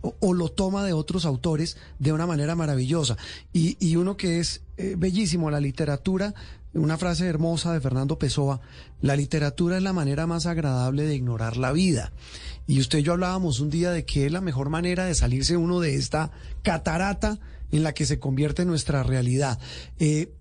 o, 0.00 0.14
o 0.20 0.32
lo 0.34 0.48
toma 0.50 0.84
de 0.84 0.92
otros 0.92 1.24
autores 1.24 1.76
de 1.98 2.12
una 2.12 2.26
manera 2.26 2.54
maravillosa. 2.54 3.16
Y, 3.52 3.76
y 3.80 3.96
uno 3.96 4.16
que 4.16 4.40
es 4.40 4.62
eh, 4.76 4.94
bellísimo, 4.98 5.50
la 5.50 5.60
literatura, 5.60 6.34
una 6.74 6.98
frase 6.98 7.26
hermosa 7.26 7.72
de 7.72 7.80
Fernando 7.80 8.18
Pessoa, 8.18 8.60
la 9.00 9.16
literatura 9.16 9.76
es 9.76 9.82
la 9.82 9.92
manera 9.92 10.26
más 10.26 10.46
agradable 10.46 11.04
de 11.04 11.14
ignorar 11.14 11.56
la 11.56 11.72
vida. 11.72 12.12
Y 12.66 12.80
usted 12.80 12.98
y 12.98 13.02
yo 13.02 13.12
hablábamos 13.12 13.60
un 13.60 13.70
día 13.70 13.90
de 13.90 14.04
que 14.04 14.26
es 14.26 14.32
la 14.32 14.40
mejor 14.40 14.70
manera 14.70 15.04
de 15.04 15.14
salirse 15.14 15.56
uno 15.56 15.80
de 15.80 15.94
esta 15.94 16.30
catarata 16.62 17.38
en 17.70 17.82
la 17.82 17.92
que 17.92 18.06
se 18.06 18.18
convierte 18.18 18.64
nuestra 18.64 19.02
realidad. 19.02 19.58
Eh, 19.98 20.32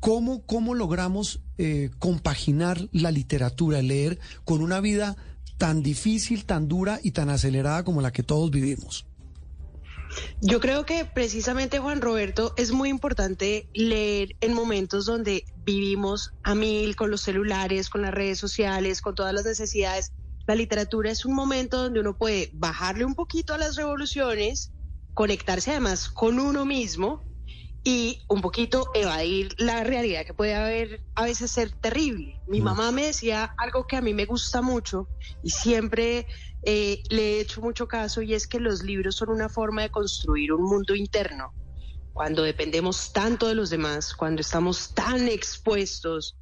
¿Cómo, 0.00 0.42
cómo 0.46 0.74
logramos 0.74 1.40
eh, 1.58 1.90
compaginar 1.98 2.88
la 2.92 3.10
literatura, 3.10 3.82
leer 3.82 4.20
con 4.44 4.62
una 4.62 4.80
vida 4.80 5.16
tan 5.58 5.82
difícil, 5.82 6.44
tan 6.44 6.68
dura 6.68 7.00
y 7.02 7.10
tan 7.10 7.30
acelerada 7.30 7.82
como 7.82 8.00
la 8.00 8.12
que 8.12 8.22
todos 8.22 8.50
vivimos? 8.50 9.07
Yo 10.40 10.60
creo 10.60 10.84
que 10.86 11.04
precisamente, 11.04 11.78
Juan 11.78 12.00
Roberto, 12.00 12.54
es 12.56 12.72
muy 12.72 12.88
importante 12.88 13.68
leer 13.74 14.36
en 14.40 14.54
momentos 14.54 15.06
donde 15.06 15.44
vivimos 15.64 16.32
a 16.42 16.54
mil 16.54 16.96
con 16.96 17.10
los 17.10 17.22
celulares, 17.22 17.90
con 17.90 18.02
las 18.02 18.12
redes 18.14 18.38
sociales, 18.38 19.00
con 19.00 19.14
todas 19.14 19.34
las 19.34 19.44
necesidades. 19.44 20.12
La 20.46 20.54
literatura 20.54 21.10
es 21.10 21.24
un 21.24 21.34
momento 21.34 21.82
donde 21.82 22.00
uno 22.00 22.16
puede 22.16 22.50
bajarle 22.54 23.04
un 23.04 23.14
poquito 23.14 23.54
a 23.54 23.58
las 23.58 23.76
revoluciones, 23.76 24.72
conectarse 25.14 25.72
además 25.72 26.08
con 26.08 26.38
uno 26.38 26.64
mismo 26.64 27.28
y 27.84 28.22
un 28.28 28.40
poquito 28.40 28.90
evadir 28.94 29.54
la 29.58 29.84
realidad 29.84 30.26
que 30.26 30.34
puede 30.34 30.54
haber 30.54 31.02
a 31.14 31.24
veces 31.24 31.50
ser 31.50 31.70
terrible. 31.70 32.40
Mi 32.46 32.60
mm. 32.60 32.64
mamá 32.64 32.92
me 32.92 33.06
decía 33.06 33.54
algo 33.56 33.86
que 33.86 33.96
a 33.96 34.00
mí 34.00 34.14
me 34.14 34.24
gusta 34.24 34.62
mucho 34.62 35.08
y 35.42 35.50
siempre 35.50 36.26
eh, 36.62 37.02
le 37.10 37.36
he 37.36 37.40
hecho 37.40 37.60
mucho 37.60 37.86
caso 37.86 38.22
y 38.22 38.34
es 38.34 38.46
que 38.46 38.60
los 38.60 38.82
libros 38.82 39.16
son 39.16 39.30
una 39.30 39.48
forma 39.48 39.82
de 39.82 39.90
construir 39.90 40.52
un 40.52 40.64
mundo 40.64 40.94
interno. 40.94 41.52
Cuando 42.12 42.42
dependemos 42.42 43.12
tanto 43.12 43.46
de 43.46 43.54
los 43.54 43.70
demás, 43.70 44.14
cuando 44.14 44.40
estamos 44.40 44.92
tan 44.94 45.28
expuestos 45.28 46.36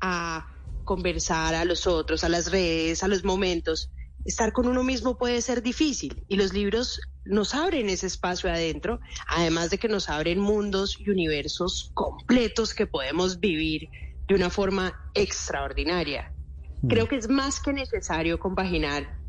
a 0.00 0.46
conversar 0.84 1.54
a 1.54 1.64
los 1.64 1.86
otros, 1.86 2.24
a 2.24 2.28
las 2.28 2.50
redes, 2.50 3.02
a 3.02 3.08
los 3.08 3.22
momentos, 3.22 3.90
estar 4.24 4.52
con 4.52 4.66
uno 4.66 4.82
mismo 4.82 5.18
puede 5.18 5.42
ser 5.42 5.62
difícil 5.62 6.24
y 6.26 6.36
los 6.36 6.52
libros 6.52 7.00
nos 7.24 7.54
abren 7.54 7.90
ese 7.90 8.06
espacio 8.06 8.50
adentro, 8.50 8.98
además 9.28 9.70
de 9.70 9.78
que 9.78 9.88
nos 9.88 10.08
abren 10.08 10.40
mundos 10.40 10.96
y 10.98 11.10
universos 11.10 11.90
completos 11.94 12.74
que 12.74 12.86
podemos 12.86 13.40
vivir 13.40 13.88
de 14.26 14.34
una 14.34 14.48
forma 14.48 15.10
extraordinaria. 15.14 16.32
Mm. 16.82 16.88
Creo 16.88 17.08
que 17.08 17.16
es 17.16 17.28
más 17.28 17.60
que 17.60 17.72
necesario 17.72 18.38
compaginar 18.38 19.19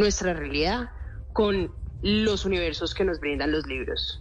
nuestra 0.00 0.32
realidad 0.32 0.90
con 1.32 1.72
los 2.02 2.44
universos 2.44 2.94
que 2.94 3.04
nos 3.04 3.20
brindan 3.20 3.52
los 3.52 3.66
libros. 3.66 4.20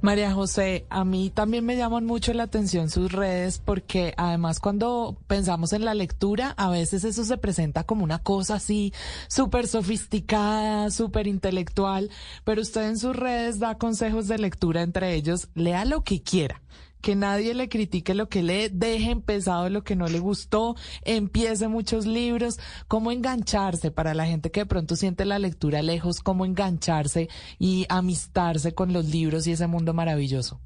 María 0.00 0.32
José, 0.32 0.86
a 0.90 1.04
mí 1.04 1.30
también 1.30 1.64
me 1.64 1.76
llaman 1.76 2.04
mucho 2.04 2.32
la 2.32 2.44
atención 2.44 2.90
sus 2.90 3.12
redes 3.12 3.58
porque 3.58 4.12
además 4.16 4.58
cuando 4.58 5.18
pensamos 5.26 5.72
en 5.72 5.84
la 5.84 5.94
lectura, 5.94 6.54
a 6.56 6.70
veces 6.70 7.04
eso 7.04 7.24
se 7.24 7.36
presenta 7.36 7.84
como 7.84 8.02
una 8.02 8.18
cosa 8.18 8.56
así 8.56 8.92
súper 9.28 9.68
sofisticada, 9.68 10.90
súper 10.90 11.28
intelectual, 11.28 12.10
pero 12.44 12.62
usted 12.62 12.88
en 12.88 12.98
sus 12.98 13.14
redes 13.14 13.60
da 13.60 13.78
consejos 13.78 14.26
de 14.26 14.38
lectura, 14.38 14.82
entre 14.82 15.14
ellos, 15.14 15.48
lea 15.54 15.84
lo 15.84 16.02
que 16.02 16.22
quiera 16.22 16.60
que 17.00 17.14
nadie 17.14 17.54
le 17.54 17.68
critique 17.68 18.14
lo 18.14 18.28
que 18.28 18.42
lee, 18.42 18.68
deje 18.72 19.10
empezado 19.10 19.68
lo 19.68 19.84
que 19.84 19.96
no 19.96 20.08
le 20.08 20.18
gustó, 20.18 20.76
empiece 21.02 21.68
muchos 21.68 22.06
libros, 22.06 22.58
cómo 22.88 23.12
engancharse 23.12 23.90
para 23.90 24.14
la 24.14 24.26
gente 24.26 24.50
que 24.50 24.60
de 24.60 24.66
pronto 24.66 24.96
siente 24.96 25.24
la 25.24 25.38
lectura 25.38 25.82
lejos, 25.82 26.20
cómo 26.20 26.44
engancharse 26.44 27.28
y 27.58 27.86
amistarse 27.88 28.74
con 28.74 28.92
los 28.92 29.06
libros 29.06 29.46
y 29.46 29.52
ese 29.52 29.66
mundo 29.66 29.94
maravilloso. 29.94 30.60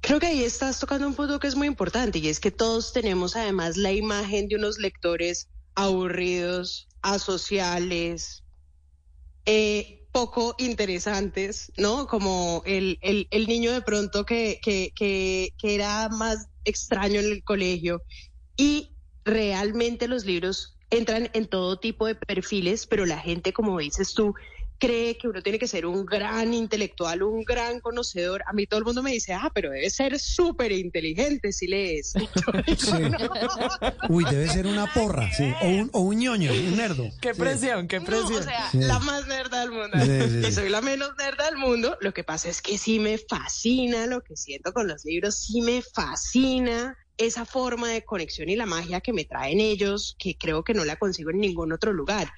Creo 0.00 0.18
que 0.18 0.26
ahí 0.26 0.42
estás 0.42 0.80
tocando 0.80 1.06
un 1.06 1.14
punto 1.14 1.38
que 1.38 1.46
es 1.46 1.54
muy 1.54 1.68
importante 1.68 2.18
y 2.18 2.28
es 2.28 2.40
que 2.40 2.50
todos 2.50 2.92
tenemos 2.92 3.36
además 3.36 3.76
la 3.76 3.92
imagen 3.92 4.48
de 4.48 4.56
unos 4.56 4.78
lectores 4.78 5.48
aburridos, 5.74 6.88
asociales, 7.02 8.42
eh, 9.46 10.01
poco 10.12 10.54
interesantes, 10.58 11.72
¿no? 11.76 12.06
Como 12.06 12.62
el, 12.66 12.98
el, 13.00 13.26
el 13.30 13.46
niño 13.46 13.72
de 13.72 13.80
pronto 13.80 14.24
que, 14.24 14.60
que, 14.62 14.92
que, 14.94 15.54
que 15.58 15.74
era 15.74 16.08
más 16.10 16.48
extraño 16.64 17.20
en 17.20 17.32
el 17.32 17.42
colegio. 17.42 18.02
Y 18.56 18.94
realmente 19.24 20.06
los 20.08 20.24
libros 20.24 20.76
entran 20.90 21.30
en 21.32 21.46
todo 21.46 21.78
tipo 21.78 22.06
de 22.06 22.14
perfiles, 22.14 22.86
pero 22.86 23.06
la 23.06 23.18
gente, 23.18 23.54
como 23.54 23.78
dices 23.78 24.12
tú, 24.12 24.34
cree 24.82 25.16
que 25.16 25.28
uno 25.28 25.40
tiene 25.42 25.60
que 25.60 25.68
ser 25.68 25.86
un 25.86 26.04
gran 26.04 26.52
intelectual, 26.52 27.22
un 27.22 27.44
gran 27.44 27.78
conocedor. 27.78 28.42
A 28.48 28.52
mí 28.52 28.66
todo 28.66 28.80
el 28.80 28.84
mundo 28.84 29.00
me 29.00 29.12
dice, 29.12 29.32
ah, 29.32 29.48
pero 29.54 29.70
debe 29.70 29.88
ser 29.90 30.18
súper 30.18 30.72
inteligente 30.72 31.52
si 31.52 31.68
lees. 31.68 32.14
Uy, 34.08 34.24
debe 34.24 34.48
ser 34.48 34.66
una 34.66 34.92
porra, 34.92 35.30
sí. 35.32 35.52
O 35.62 35.68
un, 35.68 35.90
o 35.92 36.00
un 36.00 36.18
ñoño, 36.18 36.50
un 36.50 36.76
nerdo. 36.76 37.08
Qué 37.20 37.32
presión, 37.32 37.86
qué 37.86 38.00
presión. 38.00 38.40
o 38.40 38.42
sea, 38.42 38.70
la 38.72 38.98
más 38.98 39.28
nerda 39.28 39.60
del 39.60 39.70
mundo. 39.70 40.48
y 40.48 40.50
soy 40.50 40.68
la 40.68 40.80
menos 40.80 41.12
nerda 41.16 41.44
del 41.44 41.58
mundo. 41.58 41.96
Lo 42.00 42.12
que 42.12 42.24
pasa 42.24 42.48
es 42.48 42.60
que 42.60 42.76
sí 42.76 42.98
me 42.98 43.18
fascina 43.18 44.06
lo 44.06 44.22
que 44.22 44.36
siento 44.36 44.72
con 44.72 44.88
los 44.88 45.04
libros, 45.04 45.38
sí 45.38 45.60
me 45.60 45.82
fascina 45.82 46.98
esa 47.18 47.44
forma 47.44 47.88
de 47.90 48.02
conexión 48.04 48.48
y 48.48 48.56
la 48.56 48.66
magia 48.66 49.00
que 49.00 49.12
me 49.12 49.24
traen 49.24 49.60
ellos, 49.60 50.16
que 50.18 50.36
creo 50.36 50.64
que 50.64 50.74
no 50.74 50.84
la 50.84 50.96
consigo 50.96 51.30
en 51.30 51.38
ningún 51.38 51.72
otro 51.72 51.92
lugar. 51.92 52.32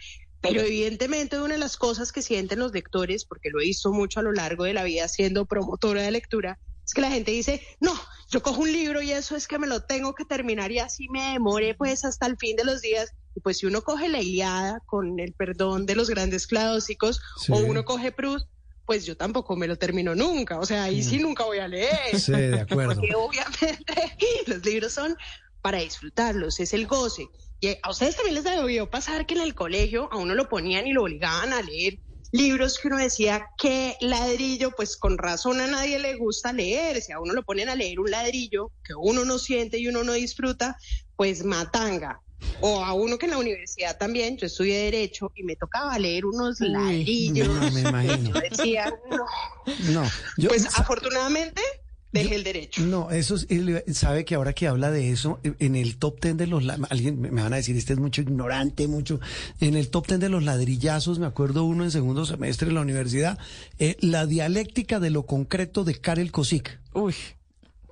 Pero 0.48 0.60
evidentemente 0.60 1.40
una 1.40 1.54
de 1.54 1.60
las 1.60 1.76
cosas 1.76 2.12
que 2.12 2.22
sienten 2.22 2.58
los 2.58 2.72
lectores, 2.72 3.24
porque 3.24 3.50
lo 3.50 3.60
he 3.60 3.64
visto 3.64 3.92
mucho 3.92 4.20
a 4.20 4.22
lo 4.22 4.32
largo 4.32 4.64
de 4.64 4.74
la 4.74 4.84
vida 4.84 5.08
siendo 5.08 5.46
promotora 5.46 6.02
de 6.02 6.10
lectura, 6.10 6.58
es 6.84 6.92
que 6.92 7.00
la 7.00 7.10
gente 7.10 7.30
dice, 7.30 7.62
no, 7.80 7.94
yo 8.28 8.42
cojo 8.42 8.60
un 8.60 8.72
libro 8.72 9.00
y 9.00 9.10
eso 9.10 9.36
es 9.36 9.48
que 9.48 9.58
me 9.58 9.66
lo 9.66 9.80
tengo 9.80 10.14
que 10.14 10.24
terminar 10.24 10.70
y 10.70 10.80
así 10.80 11.08
me 11.08 11.32
demore 11.32 11.74
pues 11.74 12.04
hasta 12.04 12.26
el 12.26 12.36
fin 12.36 12.56
de 12.56 12.64
los 12.64 12.82
días. 12.82 13.12
Y 13.34 13.40
pues 13.40 13.58
si 13.58 13.66
uno 13.66 13.82
coge 13.82 14.08
la 14.08 14.20
Iliada, 14.20 14.80
con 14.86 15.18
el 15.18 15.32
perdón 15.32 15.86
de 15.86 15.96
los 15.96 16.10
grandes 16.10 16.46
clásicos, 16.46 17.20
o 17.48 17.56
uno 17.56 17.84
coge 17.84 18.12
Proust, 18.12 18.46
pues 18.84 19.06
yo 19.06 19.16
tampoco 19.16 19.56
me 19.56 19.66
lo 19.66 19.76
termino 19.76 20.14
nunca. 20.14 20.58
O 20.58 20.66
sea, 20.66 20.84
ahí 20.84 21.02
sí 21.02 21.18
mm. 21.18 21.22
nunca 21.22 21.44
voy 21.44 21.58
a 21.58 21.68
leer. 21.68 22.20
Sí, 22.20 22.32
de 22.32 22.60
acuerdo. 22.60 22.94
Porque 22.94 23.14
obviamente 23.14 24.16
los 24.46 24.64
libros 24.64 24.92
son 24.92 25.16
para 25.62 25.78
disfrutarlos, 25.78 26.60
es 26.60 26.74
el 26.74 26.86
goce 26.86 27.28
a 27.82 27.90
ustedes 27.90 28.16
también 28.16 28.34
les 28.34 28.44
debió 28.44 28.88
pasar 28.90 29.26
que 29.26 29.34
en 29.34 29.40
el 29.40 29.54
colegio 29.54 30.08
a 30.12 30.16
uno 30.16 30.34
lo 30.34 30.48
ponían 30.48 30.86
y 30.86 30.92
lo 30.92 31.02
obligaban 31.02 31.52
a 31.52 31.62
leer 31.62 31.98
libros 32.34 32.78
que 32.78 32.88
uno 32.88 32.96
decía 32.96 33.46
que 33.56 33.96
ladrillo, 34.00 34.72
pues 34.72 34.96
con 34.96 35.18
razón 35.18 35.60
a 35.60 35.68
nadie 35.68 36.00
le 36.00 36.16
gusta 36.16 36.52
leer. 36.52 37.00
Si 37.00 37.12
a 37.12 37.20
uno 37.20 37.32
lo 37.32 37.44
ponen 37.44 37.68
a 37.68 37.76
leer 37.76 38.00
un 38.00 38.10
ladrillo 38.10 38.72
que 38.82 38.92
uno 38.96 39.24
no 39.24 39.38
siente 39.38 39.78
y 39.78 39.86
uno 39.86 40.02
no 40.02 40.14
disfruta, 40.14 40.76
pues 41.14 41.44
matanga. 41.44 42.20
O 42.60 42.84
a 42.84 42.92
uno 42.92 43.18
que 43.18 43.26
en 43.26 43.32
la 43.32 43.38
universidad 43.38 43.96
también, 43.98 44.36
yo 44.36 44.46
estudié 44.46 44.78
Derecho 44.78 45.30
y 45.36 45.44
me 45.44 45.54
tocaba 45.54 45.96
leer 45.96 46.26
unos 46.26 46.58
ladrillos. 46.58 47.48
No, 47.48 47.70
me 47.70 47.80
imagino. 47.80 48.30
Yo 48.34 48.40
decía, 48.40 48.92
no. 49.08 49.24
No, 49.92 50.08
pues 50.48 50.66
afortunadamente 50.76 51.62
deje 52.14 52.34
el 52.36 52.44
derecho. 52.44 52.82
No, 52.82 53.10
eso 53.10 53.34
es, 53.36 53.46
sabe 53.96 54.24
que 54.24 54.34
ahora 54.34 54.52
que 54.52 54.66
habla 54.66 54.90
de 54.90 55.10
eso, 55.10 55.40
en 55.42 55.76
el 55.76 55.96
top 55.96 56.20
ten 56.20 56.36
de 56.36 56.46
los, 56.46 56.64
alguien 56.90 57.20
me 57.20 57.42
van 57.42 57.52
a 57.52 57.56
decir, 57.56 57.76
este 57.76 57.92
es 57.92 57.98
mucho 57.98 58.22
ignorante, 58.22 58.88
mucho, 58.88 59.20
en 59.60 59.74
el 59.74 59.90
top 59.90 60.06
ten 60.06 60.20
de 60.20 60.28
los 60.28 60.42
ladrillazos, 60.42 61.18
me 61.18 61.26
acuerdo 61.26 61.64
uno 61.64 61.84
en 61.84 61.90
segundo 61.90 62.24
semestre 62.24 62.68
en 62.68 62.74
la 62.74 62.80
universidad, 62.80 63.38
eh, 63.78 63.96
la 64.00 64.26
dialéctica 64.26 65.00
de 65.00 65.10
lo 65.10 65.26
concreto 65.26 65.84
de 65.84 65.96
Karel 65.96 66.32
Kosik. 66.32 66.78
Uy 66.92 67.14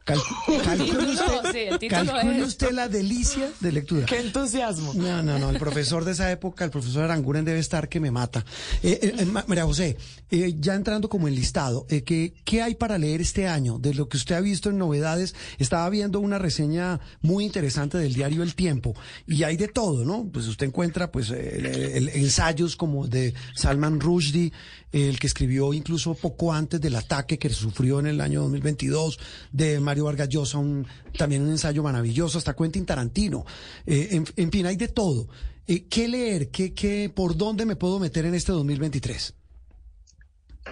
calcule 1.89 2.43
usted, 2.45 2.73
la 2.73 2.89
delicia 2.89 3.51
de 3.61 3.73
lectura. 3.73 4.07
Qué 4.07 4.19
entusiasmo. 4.19 4.95
No, 4.95 5.23
no, 5.23 5.39
no. 5.39 5.51
El 5.51 5.59
profesor 5.59 6.05
de 6.05 6.13
esa 6.13 6.31
época, 6.31 6.65
el 6.65 6.71
profesor 6.71 7.05
Aranguren, 7.05 7.45
debe 7.45 7.61
estar 7.61 7.89
que 7.89 8.01
me 8.01 8.11
mata. 8.11 8.45
Eh, 8.83 8.99
eh, 9.03 9.15
eh 9.19 9.25
María 9.25 9.65
José, 9.65 9.97
eh, 10.31 10.55
ya 10.59 10.75
entrando 10.75 11.09
como 11.09 11.29
en 11.29 11.35
listado, 11.35 11.87
¿qué, 11.87 12.35
¿qué 12.45 12.63
hay 12.63 12.75
para 12.75 12.99
leer 12.99 13.21
este 13.21 13.47
año? 13.47 13.79
De 13.79 13.95
lo 13.95 14.09
que 14.09 14.17
usted 14.17 14.35
ha 14.35 14.41
visto 14.41 14.71
en 14.71 14.79
novedades, 14.79 15.35
estaba 15.59 15.89
viendo 15.89 16.21
una 16.21 16.39
reseña 16.39 17.01
muy 17.21 17.45
interesante 17.45 17.99
del 17.99 18.15
diario 18.15 18.43
El 18.43 18.55
Tiempo 18.55 18.95
y 19.27 19.45
hay 19.45 19.57
de 19.57 19.69
todo, 19.69 20.05
¿no? 20.05 20.29
Pues 20.33 20.47
usted 20.47 20.67
encuentra 20.67 21.13
pues 21.13 21.31
ensayos 21.31 22.77
como 22.77 23.07
de 23.07 23.35
Salman 23.55 24.01
Rushdie, 24.01 24.53
el 24.93 25.19
que 25.19 25.27
escribió 25.27 25.73
incluso 25.73 26.15
poco 26.15 26.53
antes 26.53 26.81
del 26.81 26.95
ataque 26.95 27.39
que 27.39 27.49
sufrió 27.51 28.01
en 28.01 28.07
el 28.07 28.21
año 28.21 28.43
2022, 28.43 29.19
de 29.51 29.81
Mario 29.81 30.05
Vargas 30.05 30.29
Llosa, 30.29 30.59
un, 30.59 30.87
también 31.17 31.43
un 31.43 31.51
ensayo 31.51 31.83
maravilloso, 31.83 32.39
hasta 32.39 32.55
Quentin 32.55 32.87
Tarantino. 32.87 33.45
Eh, 33.87 34.23
en, 34.37 34.51
fin, 34.53 34.67
hay 34.67 34.77
de 34.77 34.89
todo. 34.89 35.29
Eh, 35.67 35.87
¿Qué 35.89 36.09
leer? 36.09 36.51
¿Qué, 36.51 36.75
qué, 36.75 37.11
¿Por 37.15 37.37
dónde 37.37 37.67
me 37.67 37.77
puedo 37.77 37.99
meter 37.99 38.27
en 38.27 38.35
este 38.35 38.53
2023? 38.53 39.35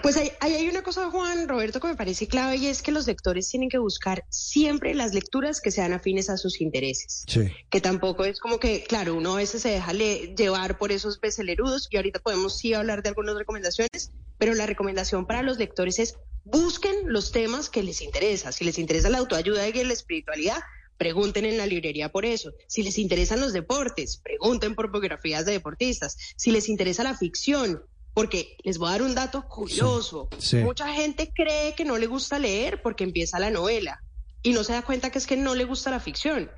Pues 0.03 0.17
hay, 0.17 0.33
hay, 0.41 0.69
una 0.69 0.83
cosa, 0.83 1.11
Juan 1.11 1.49
Roberto, 1.49 1.81
que 1.81 1.89
me 1.89 1.97
parece 1.97 2.29
clave 2.29 2.57
y 2.57 2.69
es 2.69 2.81
que 2.81 2.93
los 2.93 3.07
lectores 3.07 3.49
tienen 3.49 3.69
que 3.69 3.79
buscar 3.79 4.25
siempre 4.29 4.95
las 4.95 5.13
lecturas 5.15 5.61
que 5.61 5.71
sean 5.71 5.93
afines 5.93 6.31
a 6.31 6.37
sus 6.37 6.61
intereses. 6.61 7.25
Que 7.71 7.81
tampoco 7.81 8.25
es 8.25 8.39
como 8.39 8.59
que, 8.59 8.85
claro, 8.85 9.15
uno 9.15 9.35
a 9.35 9.37
veces 9.37 9.63
se 9.63 9.71
deja 9.71 9.93
llevar 9.93 10.79
por 10.79 10.93
esos 10.93 11.21
becelerudos 11.21 11.89
y 11.91 11.97
ahorita 11.97 12.21
podemos 12.21 12.57
sí 12.59 12.73
hablar 12.73 13.03
de 13.03 13.11
algunas 13.11 13.37
recomendaciones, 13.37 14.13
pero 14.39 14.55
la 14.55 14.67
recomendación 14.67 15.27
para 15.27 15.43
los 15.43 15.59
lectores 15.59 15.99
es 15.99 16.17
busquen 16.45 16.95
los 17.07 17.33
temas 17.33 17.69
que 17.69 17.83
les 17.83 18.01
interesa. 18.01 18.53
Si 18.53 18.65
les 18.65 18.79
interesa 18.79 19.11
la 19.11 19.19
autoayuda 19.19 19.69
y 19.69 19.85
la 19.85 19.93
espiritualidad, 19.93 20.59
pregunten 20.97 21.45
en 21.45 21.59
la 21.59 21.67
librería 21.67 22.11
por 22.11 22.25
eso. 22.25 22.53
Si 22.67 22.83
les 22.83 22.99
interesan 22.99 23.41
los 23.41 23.53
deportes, 23.53 24.19
pregunten 24.19 24.75
por 24.75 24.91
biografías 24.93 25.47
de 25.47 25.53
deportistas. 25.53 26.17
Si 26.37 26.51
les 26.51 26.69
interesa 26.69 27.03
la 27.03 27.17
ficción, 27.17 27.83
porque 28.21 28.59
les 28.65 28.77
voy 28.77 28.89
a 28.89 28.93
dar 28.93 29.03
un 29.03 29.15
dato 29.15 29.49
curioso. 29.49 30.29
Mucha 30.63 30.93
gente 30.93 31.33
cree 31.35 31.75
que 31.75 31.87
no 31.87 31.97
le 31.97 32.07
gusta 32.07 32.39
leer 32.39 32.83
porque 32.83 33.03
empieza 33.03 33.39
la 33.39 33.51
novela 33.51 34.03
y 34.43 34.53
no 34.53 34.63
se 34.63 34.75
da 34.75 34.83
cuenta 34.83 35.09
que 35.11 35.17
es 35.17 35.27
que 35.27 35.39
no 35.39 35.55
le 35.55 35.65
gusta 35.65 35.91
la 35.91 36.01
ficción. 36.01 36.51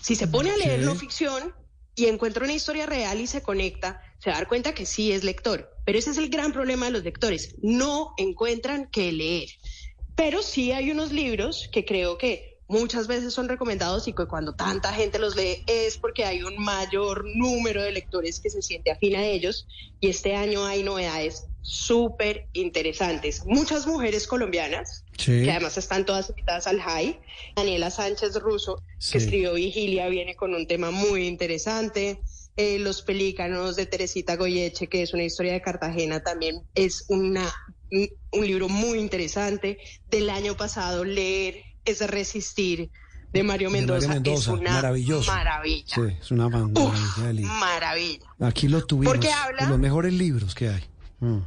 Si 0.00 0.16
se 0.16 0.26
pone 0.26 0.50
a 0.50 0.56
leer 0.56 0.80
no 0.80 0.96
ficción, 0.96 1.54
y 1.94 2.06
encuentra 2.06 2.42
una 2.42 2.54
historia 2.54 2.86
real 2.86 3.20
y 3.20 3.28
se 3.28 3.42
conecta, 3.42 4.00
se 4.18 4.30
va 4.30 4.36
a 4.36 4.38
dar 4.40 4.48
cuenta 4.48 4.74
que 4.74 4.86
sí 4.86 5.12
es 5.12 5.22
lector. 5.22 5.70
Pero 5.84 5.98
ese 5.98 6.10
es 6.10 6.18
el 6.18 6.30
gran 6.30 6.52
problema 6.52 6.86
de 6.86 6.92
los 6.92 7.04
lectores, 7.04 7.54
no 7.62 8.14
encuentran 8.16 8.88
qué 8.90 9.12
leer. 9.12 9.50
Pero 10.16 10.42
sí 10.42 10.72
hay 10.72 10.90
unos 10.90 11.12
libros 11.12 11.68
que 11.70 11.84
creo 11.84 12.18
que 12.18 12.51
muchas 12.72 13.06
veces 13.06 13.34
son 13.34 13.48
recomendados 13.48 14.08
y 14.08 14.14
que 14.14 14.26
cuando 14.26 14.54
tanta 14.54 14.92
gente 14.92 15.18
los 15.18 15.36
lee 15.36 15.62
es 15.66 15.98
porque 15.98 16.24
hay 16.24 16.42
un 16.42 16.56
mayor 16.56 17.24
número 17.36 17.82
de 17.82 17.92
lectores 17.92 18.40
que 18.40 18.48
se 18.48 18.62
siente 18.62 18.90
afín 18.90 19.14
a 19.14 19.24
ellos 19.24 19.68
y 20.00 20.08
este 20.08 20.34
año 20.34 20.64
hay 20.64 20.82
novedades 20.82 21.44
súper 21.60 22.48
interesantes. 22.54 23.44
Muchas 23.44 23.86
mujeres 23.86 24.26
colombianas, 24.26 25.04
que 25.16 25.48
además 25.50 25.76
están 25.76 26.04
todas 26.06 26.30
invitadas 26.30 26.66
al 26.66 26.80
high. 26.80 27.20
Daniela 27.54 27.90
Sánchez 27.90 28.34
Russo, 28.40 28.82
que 29.12 29.18
escribió 29.18 29.52
Vigilia, 29.52 30.08
viene 30.08 30.34
con 30.34 30.54
un 30.54 30.66
tema 30.66 30.90
muy 30.90 31.28
interesante. 31.28 32.20
Eh, 32.56 32.78
Los 32.78 33.02
Pelícanos 33.02 33.76
de 33.76 33.86
Teresita 33.86 34.36
Goyeche, 34.36 34.88
que 34.88 35.02
es 35.02 35.12
una 35.12 35.24
historia 35.24 35.52
de 35.52 35.60
Cartagena, 35.60 36.22
también 36.22 36.62
es 36.74 37.04
una, 37.08 37.52
un 37.90 38.46
libro 38.46 38.68
muy 38.68 38.98
interesante. 38.98 39.78
Del 40.10 40.30
año 40.30 40.56
pasado, 40.56 41.04
Leer 41.04 41.71
es 41.84 42.06
Resistir, 42.08 42.90
de 43.32 43.42
Mario 43.42 43.70
Mendoza, 43.70 44.14
es 44.24 44.46
una 44.46 44.72
maravilloso. 44.72 45.32
maravilla. 45.32 45.94
Sí, 45.94 46.02
es 46.20 46.30
una 46.30 46.48
maravilla. 46.48 47.52
maravilla. 47.54 48.26
Aquí 48.40 48.68
lo 48.68 48.84
tuvimos. 48.84 49.14
Porque 49.14 49.30
habla... 49.30 49.68
los 49.68 49.78
mejores 49.78 50.12
libros 50.12 50.54
que 50.54 50.68
hay. 50.68 50.84
Mm. 51.20 51.38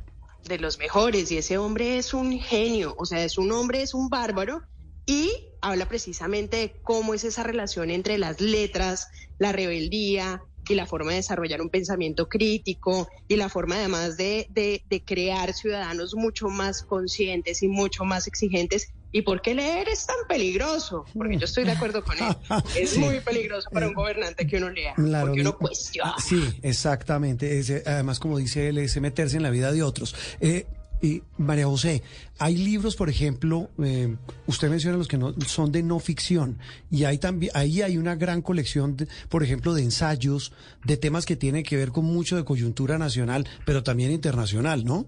De 0.46 0.60
los 0.60 0.78
mejores, 0.78 1.32
y 1.32 1.38
ese 1.38 1.58
hombre 1.58 1.98
es 1.98 2.14
un 2.14 2.40
genio, 2.40 2.96
o 2.98 3.06
sea, 3.06 3.24
es 3.24 3.38
un 3.38 3.52
hombre, 3.52 3.82
es 3.82 3.94
un 3.94 4.10
bárbaro, 4.10 4.62
y 5.06 5.32
habla 5.62 5.88
precisamente 5.88 6.58
de 6.58 6.76
cómo 6.84 7.14
es 7.14 7.24
esa 7.24 7.44
relación 7.44 7.90
entre 7.90 8.18
las 8.18 8.42
letras, 8.42 9.08
la 9.38 9.52
rebeldía, 9.52 10.42
y 10.68 10.76
la 10.76 10.86
forma 10.86 11.12
de 11.12 11.18
desarrollar 11.18 11.62
un 11.62 11.70
pensamiento 11.70 12.28
crítico 12.28 13.08
y 13.28 13.36
la 13.36 13.50
forma 13.50 13.76
además 13.76 14.18
de, 14.18 14.48
de, 14.50 14.84
de, 14.90 15.04
crear 15.04 15.54
ciudadanos 15.54 16.16
mucho 16.16 16.48
más 16.50 16.82
conscientes 16.82 17.62
y 17.62 17.68
mucho 17.68 18.04
más 18.04 18.28
exigentes. 18.28 18.92
¿Y 19.16 19.22
por 19.22 19.42
qué 19.42 19.56
leer 19.56 19.88
es 19.88 20.06
tan 20.06 20.18
peligroso? 20.28 21.06
Porque 21.14 21.38
yo 21.38 21.46
estoy 21.46 21.64
de 21.64 21.72
acuerdo 21.72 22.04
con 22.04 22.18
él. 22.18 22.36
Es 22.78 22.98
muy 22.98 23.22
peligroso 23.22 23.70
para 23.70 23.86
un 23.86 23.94
eh, 23.94 23.96
gobernante 23.96 24.46
que 24.46 24.58
uno 24.58 24.70
lea, 24.70 24.94
porque 24.94 25.40
uno 25.40 25.58
cuestiona. 25.58 26.16
Sí, 26.20 26.44
exactamente. 26.62 27.82
además, 27.86 28.20
como 28.20 28.38
dice 28.38 28.68
él, 28.68 28.78
es 28.78 29.00
meterse 29.00 29.38
en 29.38 29.44
la 29.44 29.52
vida 29.52 29.72
de 29.72 29.84
otros. 29.84 30.14
Eh, 30.42 30.66
y 31.02 31.24
María 31.38 31.66
José, 31.66 32.04
hay 32.40 32.58
libros, 32.58 32.98
por 32.98 33.10
ejemplo, 33.10 33.70
eh, 33.82 34.18
usted 34.48 34.70
menciona 34.70 34.98
los 34.98 35.08
que 35.08 35.18
no 35.18 35.34
son 35.48 35.72
de 35.72 35.82
no 35.82 36.00
ficción 36.00 36.60
y 36.92 37.06
hay 37.06 37.18
también 37.18 37.54
ahí 37.56 37.82
hay 37.82 37.98
una 37.98 38.16
gran 38.16 38.42
colección, 38.42 38.98
por 39.30 39.44
ejemplo, 39.44 39.74
de 39.74 39.84
ensayos 39.84 40.52
de 40.84 40.98
temas 40.98 41.26
que 41.26 41.38
tienen 41.38 41.64
que 41.64 41.78
ver 41.78 41.94
con 41.94 42.04
mucho 42.04 42.36
de 42.36 42.44
coyuntura 42.44 42.98
nacional, 42.98 43.48
pero 43.66 43.82
también 43.82 44.12
internacional, 44.12 44.84
¿no? 44.84 45.08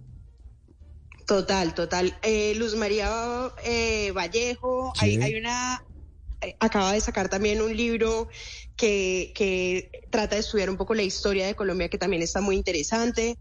Total, 1.27 1.75
total. 1.75 2.17
Eh, 2.23 2.55
Luz 2.55 2.75
María 2.75 3.51
eh, 3.65 4.11
Vallejo, 4.15 4.93
hay, 4.97 5.21
hay 5.21 5.35
una 5.35 5.83
acaba 6.59 6.93
de 6.93 7.01
sacar 7.01 7.29
también 7.29 7.61
un 7.61 7.75
libro 7.75 8.29
que, 8.75 9.33
que, 9.35 9.91
trata 10.09 10.35
de 10.35 10.41
estudiar 10.41 10.69
un 10.69 10.77
poco 10.77 10.93
la 10.93 11.03
historia 11.03 11.45
de 11.45 11.55
Colombia, 11.55 11.89
que 11.89 11.97
también 11.97 12.21
está 12.21 12.39
muy 12.39 12.55
interesante. 12.55 13.37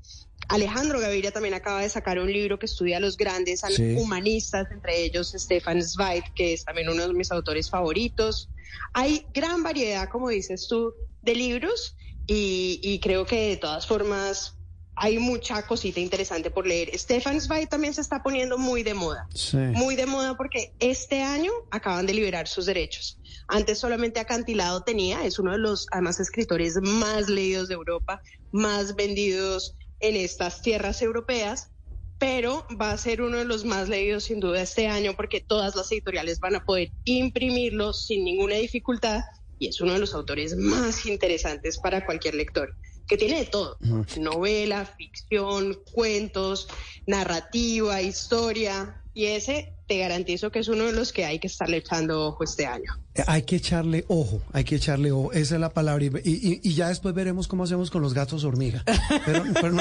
Alejandro 0.49 0.99
Gaviria 0.99 1.31
también 1.31 1.55
acaba 1.55 1.83
de 1.83 1.89
sacar 1.89 2.19
un 2.19 2.33
libro 2.33 2.59
que 2.59 2.67
estudia 2.67 2.97
a 2.97 3.01
los 3.01 3.17
grandes 3.17 3.63
humanistas, 3.97 4.67
entre 4.73 5.05
ellos 5.05 5.33
Stefan 5.37 5.83
Zweig, 5.83 6.25
que 6.35 6.55
es 6.55 6.65
también 6.65 6.89
uno 6.89 7.07
de 7.07 7.15
mis 7.15 7.31
autores 7.31 7.71
favoritos. 7.71 8.49
Hay 8.95 9.27
gran 9.33 9.63
variedad, 9.63 10.09
como 10.09 10.29
dices 10.29 10.67
tú, 10.69 10.93
de 11.23 11.35
libros 11.35 11.97
y, 12.27 12.81
y 12.83 12.99
creo 12.99 13.27
que 13.27 13.51
de 13.51 13.57
todas 13.57 13.87
formas 13.87 14.56
hay 14.97 15.19
mucha 15.19 15.67
cosita 15.67 16.01
interesante 16.01 16.51
por 16.51 16.67
leer. 16.67 16.91
Stefan 16.99 17.41
Zweig 17.41 17.69
también 17.69 17.93
se 17.93 18.01
está 18.01 18.23
poniendo 18.23 18.57
muy 18.57 18.83
de 18.83 18.95
moda. 18.95 19.29
Muy 19.75 19.95
de 19.95 20.07
moda 20.07 20.37
porque 20.37 20.73
este 20.81 21.23
año 21.23 21.53
acaban 21.71 22.07
de 22.07 22.15
liberar 22.15 22.49
sus 22.49 22.67
derechos. 22.67 23.19
Antes 23.47 23.79
solamente 23.79 24.19
Acantilado 24.21 24.83
tenía, 24.83 25.25
es 25.25 25.39
uno 25.39 25.53
de 25.53 25.59
los 25.59 25.87
además 25.93 26.19
escritores 26.19 26.77
más 26.81 27.29
leídos 27.29 27.69
de 27.69 27.75
Europa, 27.75 28.23
más 28.53 28.97
vendidos 28.97 29.77
en 30.01 30.17
estas 30.17 30.63
tierras 30.63 31.03
europeas, 31.03 31.71
pero 32.19 32.67
va 32.81 32.93
a 32.93 32.99
ser 32.99 33.21
uno 33.21 33.37
de 33.37 33.45
los 33.45 33.65
más 33.65 33.91
leídos 33.91 34.25
sin 34.25 34.41
duda 34.41 34.63
este 34.63 34.87
año 34.89 35.15
porque 35.15 35.41
todas 35.41 35.77
las 35.77 35.93
editoriales 35.93 36.41
van 36.41 36.57
a 36.57 36.65
poder 36.65 36.91
imprimirlo 37.05 37.93
sin 37.93 38.25
ninguna 38.25 38.55
dificultad 38.55 39.21
y 39.59 39.69
es 39.69 39.81
uno 39.81 39.93
de 39.93 39.99
los 39.99 40.15
autores 40.15 40.57
más 40.57 41.07
interesantes 41.07 41.79
para 41.79 42.05
cualquier 42.05 42.35
lector, 42.35 42.75
que 43.07 43.17
tiene 43.17 43.39
de 43.39 43.47
todo, 43.47 43.79
novela, 44.19 44.85
ficción, 44.85 45.79
cuentos, 45.93 46.69
narrativa, 47.07 48.03
historia, 48.03 49.01
y 49.15 49.27
ese 49.27 49.76
te 49.87 49.99
garantizo 49.99 50.51
que 50.51 50.59
es 50.59 50.69
uno 50.69 50.85
de 50.85 50.93
los 50.93 51.13
que 51.13 51.25
hay 51.25 51.39
que 51.39 51.47
estarle 51.47 51.77
echando 51.79 52.27
ojo 52.27 52.45
este 52.45 52.67
año. 52.67 52.99
Hay 53.27 53.43
que 53.43 53.57
echarle 53.57 54.05
ojo, 54.09 54.43
hay 54.53 54.65
que 54.65 54.77
echarle 54.77 55.11
ojo, 55.11 55.33
esa 55.33 55.55
es 55.55 55.61
la 55.61 55.71
palabra. 55.71 56.05
Y, 56.05 56.61
y, 56.63 56.75
ya 56.75 56.89
después 56.89 57.15
veremos 57.15 57.49
cómo 57.49 57.65
hacemos 57.65 57.91
con 57.91 58.03
los 58.03 58.13
gatos 58.13 58.45
hormiga. 58.45 58.85
Pero, 59.25 59.43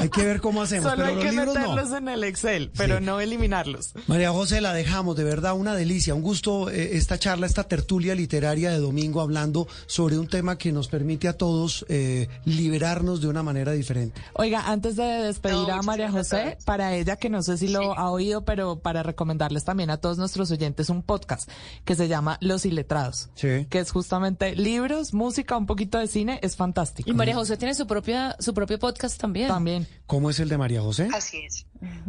hay, 0.00 0.08
que 0.08 0.24
ver 0.24 0.40
cómo 0.40 0.62
hacemos. 0.62 0.90
Solo 0.90 1.06
hay 1.06 1.16
que 1.16 1.30
meterlos 1.30 1.92
en 1.92 2.08
el 2.08 2.24
Excel, 2.24 2.72
pero 2.76 3.00
no 3.00 3.20
eliminarlos. 3.20 3.92
María 4.08 4.32
José, 4.32 4.60
la 4.60 4.72
dejamos, 4.72 5.16
de 5.16 5.22
verdad, 5.24 5.54
una 5.54 5.74
delicia, 5.76 6.14
un 6.14 6.22
gusto 6.22 6.70
eh, 6.70 6.96
esta 6.96 7.18
charla, 7.18 7.46
esta 7.46 7.64
tertulia 7.64 8.14
literaria 8.16 8.70
de 8.70 8.78
domingo 8.78 9.20
hablando 9.20 9.68
sobre 9.86 10.18
un 10.18 10.26
tema 10.26 10.58
que 10.58 10.72
nos 10.72 10.88
permite 10.88 11.28
a 11.28 11.34
todos 11.34 11.86
eh, 11.88 12.28
liberarnos 12.44 13.20
de 13.20 13.28
una 13.28 13.44
manera 13.44 13.72
diferente. 13.72 14.20
Oiga, 14.32 14.64
antes 14.66 14.96
de 14.96 15.04
despedir 15.04 15.70
a 15.70 15.82
María 15.82 16.10
José, 16.10 16.56
para 16.64 16.96
ella 16.96 17.16
que 17.16 17.28
no 17.28 17.42
sé 17.42 17.58
si 17.58 17.68
lo 17.68 17.96
ha 17.96 18.10
oído, 18.14 18.44
pero 18.44 18.80
para 18.80 19.02
recomendarles 19.02 19.64
también 19.64 19.90
a 19.90 19.98
todos 19.98 20.18
nuestros 20.18 20.50
oyentes 20.50 20.88
un 20.88 21.02
podcast 21.02 21.48
que 21.84 21.94
se 21.94 22.08
llama 22.08 22.38
Los 22.40 22.66
Iletrados, 22.66 23.28
que 23.36 23.66
es 23.72 23.90
justamente 23.90 24.54
libros, 24.56 25.14
música, 25.14 25.56
un 25.56 25.66
poquito 25.66 25.98
de 25.98 26.06
cine, 26.06 26.40
es 26.42 26.56
fantástico. 26.56 27.10
Y 27.10 27.14
María 27.14 27.34
José 27.34 27.56
tiene 27.56 27.74
su 27.74 27.86
propia 27.86 28.36
su 28.38 28.54
propio 28.54 28.78
podcast 28.78 29.20
también. 29.20 29.48
También. 29.48 29.86
¿Cómo 30.06 30.30
es 30.30 30.40
el 30.40 30.48
de 30.48 30.58
María 30.58 30.80
José? 30.80 31.08
Así 31.12 31.38
es. 31.44 31.66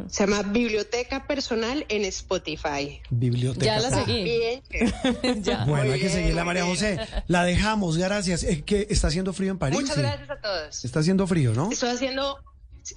Se 0.08 0.26
llama 0.26 0.44
Biblioteca 0.44 1.28
Personal 1.28 1.86
en 1.90 2.06
Spotify. 2.06 3.02
Biblioteca. 3.10 3.66
Ya 3.66 3.80
la 3.80 3.90
seguí. 3.90 4.24
Bien. 4.24 4.62
Bueno, 5.68 5.94
hay 5.94 6.00
que 6.00 6.10
seguir 6.10 6.38
a 6.40 6.44
María 6.44 6.66
José. 6.66 7.00
La 7.28 7.44
dejamos, 7.44 7.98
gracias. 7.98 8.44
Es 8.44 8.64
que 8.64 8.88
está 8.90 9.08
haciendo 9.08 9.34
frío 9.34 9.52
en 9.52 9.58
París. 9.58 9.80
Muchas 9.80 9.98
gracias 9.98 10.30
a 10.30 10.40
todos. 10.40 10.86
Está 10.86 11.00
haciendo 11.00 11.28
frío, 11.28 11.54
¿no? 11.54 11.72
Estoy 11.72 11.90
haciendo 11.90 12.40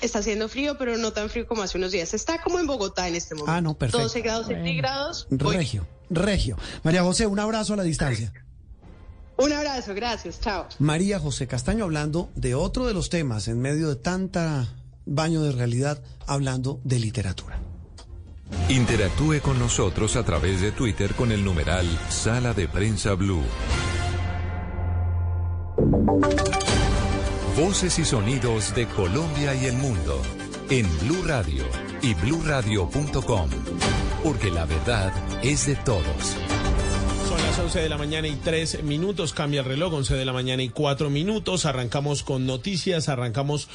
está 0.00 0.18
haciendo 0.20 0.48
frío, 0.48 0.76
pero 0.78 0.96
no 0.96 1.12
tan 1.12 1.30
frío 1.30 1.46
como 1.46 1.62
hace 1.62 1.78
unos 1.78 1.92
días. 1.92 2.14
Está 2.14 2.40
como 2.42 2.58
en 2.58 2.66
Bogotá 2.66 3.08
en 3.08 3.14
este 3.14 3.34
momento. 3.34 3.52
Ah, 3.52 3.60
no, 3.60 3.74
perfecto. 3.74 4.02
12 4.02 4.20
grados 4.20 4.46
centígrados. 4.46 5.26
Regio. 5.30 5.86
Regio. 6.10 6.56
María 6.82 7.02
José, 7.02 7.26
un 7.26 7.38
abrazo 7.38 7.74
a 7.74 7.76
la 7.76 7.82
distancia. 7.82 8.32
Un 9.36 9.52
abrazo, 9.52 9.94
gracias, 9.94 10.40
chao. 10.40 10.66
María 10.80 11.20
José 11.20 11.46
Castaño 11.46 11.84
hablando 11.84 12.28
de 12.34 12.56
otro 12.56 12.86
de 12.86 12.94
los 12.94 13.08
temas 13.08 13.46
en 13.46 13.60
medio 13.60 13.88
de 13.88 13.96
tanta 13.96 14.66
baño 15.06 15.42
de 15.42 15.52
realidad, 15.52 16.02
hablando 16.26 16.80
de 16.82 16.98
literatura. 16.98 17.60
Interactúe 18.68 19.40
con 19.40 19.58
nosotros 19.58 20.16
a 20.16 20.24
través 20.24 20.60
de 20.60 20.72
Twitter 20.72 21.14
con 21.14 21.32
el 21.32 21.44
numeral 21.44 21.86
Sala 22.08 22.52
de 22.52 22.66
Prensa 22.66 23.14
Blue. 23.14 23.44
Voces 27.58 27.98
y 27.98 28.04
sonidos 28.04 28.72
de 28.76 28.86
Colombia 28.86 29.52
y 29.52 29.66
el 29.66 29.74
mundo 29.74 30.22
en 30.70 30.86
Blue 31.00 31.24
Radio 31.26 31.64
y 32.02 32.14
bluradio.com, 32.14 33.50
porque 34.22 34.48
la 34.52 34.64
verdad 34.64 35.12
es 35.42 35.66
de 35.66 35.74
todos. 35.74 36.36
Son 37.28 37.42
las 37.42 37.58
11 37.58 37.80
de 37.80 37.88
la 37.88 37.98
mañana 37.98 38.28
y 38.28 38.36
3 38.36 38.84
minutos, 38.84 39.32
cambia 39.32 39.62
el 39.62 39.66
reloj, 39.66 39.92
11 39.92 40.14
de 40.14 40.24
la 40.24 40.32
mañana 40.32 40.62
y 40.62 40.68
4 40.68 41.10
minutos, 41.10 41.66
arrancamos 41.66 42.22
con 42.22 42.46
noticias, 42.46 43.08
arrancamos 43.08 43.68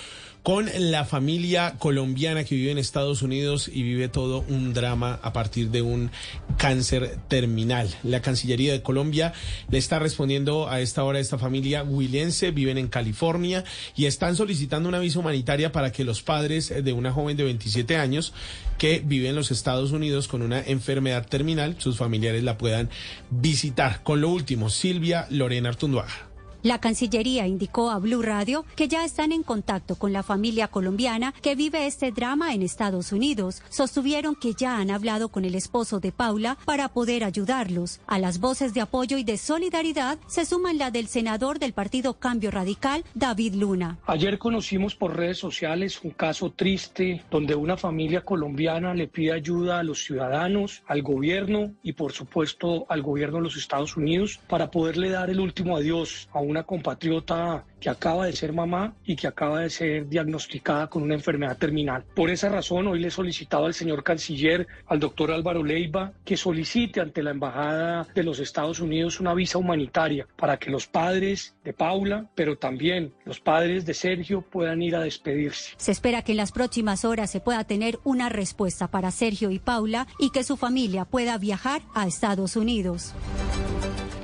con 0.44 0.70
la 0.78 1.06
familia 1.06 1.76
colombiana 1.80 2.44
que 2.44 2.56
vive 2.56 2.72
en 2.72 2.78
Estados 2.78 3.22
Unidos 3.22 3.72
y 3.74 3.82
vive 3.82 4.10
todo 4.10 4.44
un 4.50 4.74
drama 4.74 5.18
a 5.24 5.32
partir 5.32 5.70
de 5.70 5.82
un 5.82 6.12
cáncer 6.58 7.18
terminal. 7.30 7.90
La 8.04 8.22
Cancillería 8.22 8.74
de 8.74 8.82
Colombia 8.82 9.34
le 9.70 9.78
está 9.78 10.00
respondiendo 10.00 10.70
a 10.70 10.82
esta 10.82 11.06
hora 11.06 11.20
a 11.20 11.22
esta 11.22 11.38
familia 11.38 11.84
huilense, 11.84 12.52
viven 12.52 12.78
en 12.78 12.90
California 12.90 13.64
y 13.96 14.06
están 14.06 14.36
solicitando 14.36 14.90
una 14.90 15.00
visa 15.00 15.20
humanitaria 15.20 15.72
para 15.72 15.94
que 15.94 16.04
los 16.04 16.22
padres 16.22 16.74
de 16.84 16.94
una 16.94 17.14
joven 17.14 17.38
de 17.38 17.46
27 17.46 17.96
años 17.96 18.34
que 18.78 19.02
vive 19.04 19.30
en 19.30 19.36
los 19.36 19.50
Estados 19.50 19.94
Unidos 19.94 20.28
con 20.28 20.42
una 20.42 20.60
enfermedad 20.60 21.26
terminal, 21.26 21.78
sus 21.78 21.96
familiares 21.96 22.44
la 22.44 22.58
puedan 22.58 22.90
visitar. 23.30 24.04
Con 24.04 24.20
lo 24.20 24.28
último, 24.28 24.70
Silvia 24.70 25.26
Lorena 25.30 25.70
Artunduaga. 25.70 26.33
La 26.64 26.80
Cancillería 26.80 27.46
indicó 27.46 27.92
a 27.92 28.00
Blue 28.00 28.22
Radio 28.22 28.64
que 28.78 28.88
ya 28.88 29.04
están 29.04 29.34
en 29.34 29.44
contacto 29.44 29.98
con 29.98 30.14
la 30.14 30.24
familia 30.24 30.70
colombiana 30.70 31.34
que 31.42 31.56
vive 31.56 31.88
este 31.88 32.14
drama 32.14 32.54
en 32.54 32.62
Estados 32.62 33.12
Unidos. 33.12 33.62
Sostuvieron 33.68 34.34
que 34.34 34.54
ya 34.54 34.78
han 34.78 34.90
hablado 34.90 35.28
con 35.28 35.44
el 35.44 35.56
esposo 35.56 36.00
de 36.00 36.14
Paula 36.14 36.58
para 36.64 36.88
poder 36.88 37.26
ayudarlos. 37.26 38.00
A 38.08 38.18
las 38.18 38.40
voces 38.40 38.74
de 38.74 38.80
apoyo 38.80 39.18
y 39.18 39.26
de 39.26 39.38
solidaridad 39.38 40.18
se 40.28 40.46
suman 40.46 40.78
la 40.78 40.90
del 40.90 41.08
senador 41.08 41.60
del 41.60 41.74
Partido 41.74 42.14
Cambio 42.14 42.50
Radical, 42.50 43.04
David 43.14 43.56
Luna. 43.56 43.98
Ayer 44.06 44.40
conocimos 44.40 44.96
por 44.96 45.18
redes 45.18 45.40
sociales 45.40 46.00
un 46.02 46.12
caso 46.12 46.52
triste 46.52 47.26
donde 47.30 47.56
una 47.56 47.76
familia 47.76 48.22
colombiana 48.22 48.94
le 48.94 49.10
pide 49.10 49.34
ayuda 49.34 49.80
a 49.80 49.84
los 49.84 50.06
ciudadanos, 50.06 50.82
al 50.88 51.02
gobierno 51.02 51.74
y 51.84 51.92
por 51.92 52.14
supuesto 52.14 52.86
al 52.88 53.02
gobierno 53.02 53.40
de 53.40 53.44
los 53.44 53.58
Estados 53.58 53.98
Unidos 53.98 54.40
para 54.48 54.72
poderle 54.72 55.10
dar 55.10 55.30
el 55.30 55.42
último 55.42 55.76
adiós 55.76 56.30
a 56.32 56.40
una 56.54 56.64
compatriota 56.64 57.66
que 57.80 57.90
acaba 57.90 58.28
de 58.28 58.34
ser 58.34 58.54
mamá 58.54 58.94
y 59.04 59.16
que 59.16 59.28
acaba 59.28 59.62
de 59.62 59.70
ser 59.70 60.08
diagnosticada 60.08 60.88
con 60.88 61.02
una 61.02 61.16
enfermedad 61.16 61.58
terminal. 61.58 62.06
Por 62.16 62.30
esa 62.30 62.48
razón, 62.48 62.88
hoy 62.88 63.00
le 63.00 63.08
he 63.08 63.12
solicitado 63.12 63.66
al 63.66 63.74
señor 63.74 64.04
canciller, 64.04 64.68
al 64.86 65.00
doctor 65.00 65.32
Álvaro 65.32 65.64
Leiva, 65.64 66.14
que 66.24 66.38
solicite 66.38 67.02
ante 67.02 67.24
la 67.24 67.32
Embajada 67.32 68.08
de 68.14 68.24
los 68.24 68.40
Estados 68.40 68.80
Unidos 68.80 69.20
una 69.20 69.34
visa 69.34 69.58
humanitaria 69.58 70.28
para 70.38 70.58
que 70.58 70.70
los 70.70 70.86
padres 70.86 71.56
de 71.64 71.74
Paula, 71.74 72.30
pero 72.36 72.56
también 72.56 73.14
los 73.26 73.40
padres 73.40 73.86
de 73.86 73.96
Sergio 73.96 74.44
puedan 74.44 74.84
ir 74.84 74.96
a 74.96 75.02
despedirse. 75.02 75.74
Se 75.78 75.92
espera 75.92 76.22
que 76.22 76.34
en 76.34 76.38
las 76.38 76.52
próximas 76.52 77.04
horas 77.04 77.32
se 77.32 77.40
pueda 77.40 77.64
tener 77.64 78.00
una 78.04 78.30
respuesta 78.30 78.88
para 78.88 79.10
Sergio 79.10 79.50
y 79.50 79.58
Paula 79.58 80.08
y 80.20 80.30
que 80.30 80.44
su 80.44 80.56
familia 80.56 81.06
pueda 81.06 81.38
viajar 81.40 81.82
a 81.96 82.06
Estados 82.06 82.56
Unidos. 82.56 83.16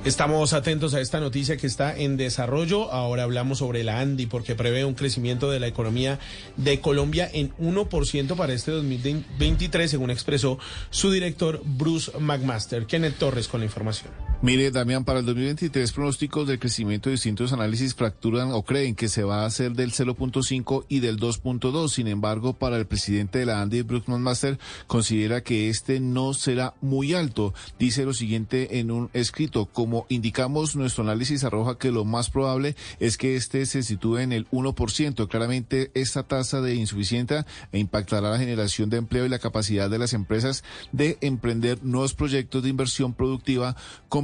Estamos 0.02 0.54
atentos 0.54 0.94
a 0.94 1.00
esta 1.02 1.20
noticia 1.20 1.58
que 1.58 1.66
está 1.66 1.94
en 1.94 2.16
desarrollo. 2.16 2.90
Ahora 2.90 3.24
hablamos 3.24 3.58
sobre 3.58 3.84
la 3.84 4.00
ANDI 4.00 4.26
porque 4.26 4.54
prevé 4.54 4.86
un 4.86 4.94
crecimiento 4.94 5.50
de 5.50 5.60
la 5.60 5.66
economía 5.66 6.18
de 6.56 6.80
Colombia 6.80 7.28
en 7.30 7.54
1% 7.58 8.34
para 8.34 8.54
este 8.54 8.70
2023, 8.70 9.90
según 9.90 10.10
expresó 10.10 10.58
su 10.88 11.10
director 11.10 11.60
Bruce 11.64 12.12
McMaster. 12.18 12.86
Kenneth 12.86 13.18
Torres 13.18 13.46
con 13.46 13.60
la 13.60 13.66
información. 13.66 14.29
Mire, 14.42 14.70
Damián, 14.70 15.04
para 15.04 15.18
el 15.18 15.26
2023 15.26 15.92
pronósticos 15.92 16.48
del 16.48 16.58
crecimiento 16.58 17.10
de 17.10 17.16
distintos 17.16 17.52
análisis 17.52 17.94
fracturan 17.94 18.52
o 18.52 18.62
creen 18.62 18.94
que 18.94 19.10
se 19.10 19.22
va 19.22 19.42
a 19.42 19.44
hacer 19.44 19.72
del 19.72 19.92
0.5 19.92 20.86
y 20.88 21.00
del 21.00 21.20
2.2. 21.20 21.90
Sin 21.90 22.08
embargo, 22.08 22.54
para 22.54 22.78
el 22.78 22.86
presidente 22.86 23.38
de 23.40 23.44
la 23.44 23.60
ANDI, 23.60 23.82
Bruce 23.82 24.10
McMaster, 24.10 24.58
considera 24.86 25.42
que 25.42 25.68
este 25.68 26.00
no 26.00 26.32
será 26.32 26.72
muy 26.80 27.12
alto. 27.12 27.52
Dice 27.78 28.06
lo 28.06 28.14
siguiente 28.14 28.78
en 28.78 28.90
un 28.90 29.10
escrito, 29.12 29.66
como 29.66 30.06
indicamos, 30.08 30.74
nuestro 30.74 31.04
análisis 31.04 31.44
arroja 31.44 31.76
que 31.76 31.92
lo 31.92 32.06
más 32.06 32.30
probable 32.30 32.76
es 32.98 33.18
que 33.18 33.36
este 33.36 33.66
se 33.66 33.82
sitúe 33.82 34.20
en 34.20 34.32
el 34.32 34.48
1%. 34.48 35.28
Claramente, 35.28 35.90
esta 35.92 36.22
tasa 36.22 36.62
de 36.62 36.76
insuficiencia 36.76 37.44
impactará 37.72 38.30
la 38.30 38.38
generación 38.38 38.88
de 38.88 38.96
empleo 38.96 39.26
y 39.26 39.28
la 39.28 39.38
capacidad 39.38 39.90
de 39.90 39.98
las 39.98 40.14
empresas 40.14 40.64
de 40.92 41.18
emprender 41.20 41.84
nuevos 41.84 42.14
proyectos 42.14 42.62
de 42.62 42.70
inversión 42.70 43.12
productiva, 43.12 43.76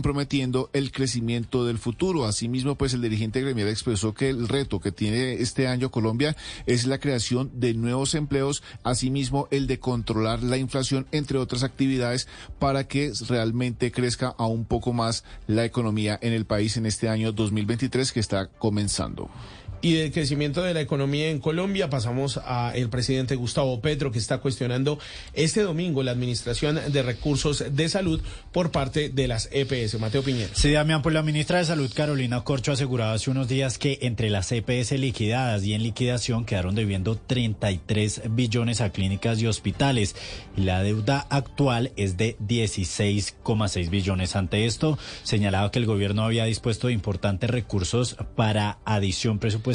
comprometiendo 0.07 0.71
el 0.73 0.93
crecimiento 0.93 1.65
del 1.65 1.79
futuro. 1.79 2.27
Asimismo, 2.27 2.77
pues 2.77 2.95
el 2.95 3.03
dirigente 3.03 3.41
gremial 3.41 3.67
expresó 3.67 4.15
que 4.15 4.29
el 4.29 4.47
reto 4.47 4.79
que 4.79 4.93
tiene 4.93 5.33
este 5.33 5.67
año 5.67 5.91
Colombia 5.91 6.37
es 6.65 6.87
la 6.87 6.99
creación 6.99 7.51
de 7.55 7.75
nuevos 7.75 8.15
empleos, 8.15 8.63
asimismo 8.85 9.49
el 9.51 9.67
de 9.67 9.81
controlar 9.81 10.45
la 10.45 10.59
inflación, 10.59 11.09
entre 11.11 11.39
otras 11.39 11.65
actividades, 11.65 12.29
para 12.61 12.87
que 12.87 13.11
realmente 13.29 13.91
crezca 13.91 14.33
aún 14.39 14.65
poco 14.65 14.93
más 14.93 15.25
la 15.49 15.65
economía 15.65 16.17
en 16.23 16.33
el 16.33 16.45
país 16.45 16.77
en 16.77 16.87
este 16.87 17.09
año 17.09 17.33
2023 17.33 18.13
que 18.13 18.21
está 18.21 18.47
comenzando. 18.47 19.29
Y 19.83 19.95
del 19.95 20.13
crecimiento 20.13 20.63
de 20.63 20.75
la 20.75 20.81
economía 20.81 21.29
en 21.29 21.39
Colombia 21.39 21.91
pasamos 21.91 22.41
a 22.45 22.73
el 22.75 22.89
presidente 22.89 23.37
Gustavo 23.37 23.81
Petro 23.81 24.11
que 24.11 24.19
está 24.19 24.39
cuestionando 24.39 24.99
este 25.35 25.63
domingo 25.63 26.03
la 26.03 26.13
administración 26.13 26.81
de 26.89 27.03
recursos 27.03 27.65
de 27.71 27.89
salud 27.89 28.21
por 28.53 28.71
parte 28.71 29.11
de 29.11 29.29
las 29.29 29.49
EPS. 29.53 29.99
Mateo 30.01 30.23
Piñera. 30.23 30.51
Sí, 30.55 30.73
Damián, 30.73 31.03
pues 31.03 31.15
la 31.15 31.23
ministra 31.23 31.59
de 31.59 31.67
Salud 31.67 31.93
Carolina 31.95 32.43
Corcho 32.43 32.73
aseguraba 32.73 33.13
hace 33.13 33.31
unos 33.31 33.49
días 33.49 33.79
que 33.79 33.99
entre 34.03 34.31
las 34.31 34.51
EPS 34.51 34.93
liquidadas 34.93 35.65
y 35.65 35.75
en 35.75 35.83
liquidación 35.83 36.45
quedaron 36.45 36.75
debiendo 36.75 37.17
33 37.17 38.23
billones 38.31 38.81
a 38.81 38.91
clínicas 38.91 39.41
y 39.41 39.47
hospitales 39.47 40.17
la 40.57 40.83
deuda 40.83 41.27
actual 41.29 41.93
es 41.97 42.17
de 42.17 42.37
16,6 42.39 43.91
billones. 43.91 44.37
Ante 44.37 44.67
esto, 44.67 44.99
señalaba 45.23 45.71
que 45.71 45.79
el 45.79 45.87
gobierno 45.87 46.25
había 46.25 46.45
dispuesto 46.45 46.87
de 46.87 46.95
importantes 46.95 47.51
recursos 47.51 48.17
para 48.35 48.79
adición 48.85 49.39
presupuestaria 49.39 49.66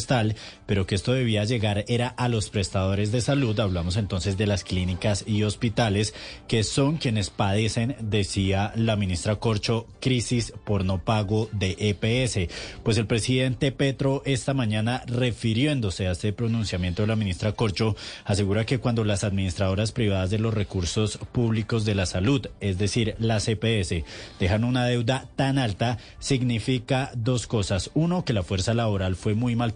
pero 0.65 0.85
que 0.85 0.95
esto 0.95 1.13
debía 1.13 1.43
llegar 1.43 1.83
era 1.87 2.07
a 2.07 2.29
los 2.29 2.49
prestadores 2.49 3.11
de 3.11 3.21
salud. 3.21 3.59
Hablamos 3.59 3.97
entonces 3.97 4.37
de 4.37 4.47
las 4.47 4.63
clínicas 4.63 5.25
y 5.27 5.43
hospitales, 5.43 6.13
que 6.47 6.63
son 6.63 6.97
quienes 6.97 7.29
padecen, 7.29 7.95
decía 7.99 8.71
la 8.75 8.95
ministra 8.95 9.35
Corcho, 9.35 9.87
crisis 9.99 10.53
por 10.65 10.85
no 10.85 11.03
pago 11.03 11.49
de 11.51 11.75
EPS. 11.77 12.51
Pues 12.83 12.97
el 12.97 13.05
presidente 13.05 13.71
Petro 13.71 14.21
esta 14.25 14.53
mañana, 14.53 15.03
refiriéndose 15.07 16.07
a 16.07 16.11
este 16.11 16.31
pronunciamiento 16.31 17.01
de 17.01 17.07
la 17.09 17.15
ministra 17.15 17.51
Corcho, 17.51 17.95
asegura 18.23 18.65
que 18.65 18.79
cuando 18.79 19.03
las 19.03 19.23
administradoras 19.23 19.91
privadas 19.91 20.29
de 20.29 20.39
los 20.39 20.53
recursos 20.53 21.17
públicos 21.31 21.83
de 21.83 21.95
la 21.95 22.05
salud, 22.05 22.47
es 22.61 22.77
decir, 22.77 23.15
las 23.19 23.47
EPS, 23.47 24.05
dejan 24.39 24.63
una 24.63 24.85
deuda 24.85 25.27
tan 25.35 25.57
alta, 25.57 25.97
significa 26.19 27.11
dos 27.15 27.47
cosas. 27.47 27.91
Uno, 27.93 28.23
que 28.23 28.33
la 28.33 28.43
fuerza 28.43 28.73
laboral 28.73 29.15
fue 29.15 29.33
muy 29.33 29.55
mal 29.55 29.73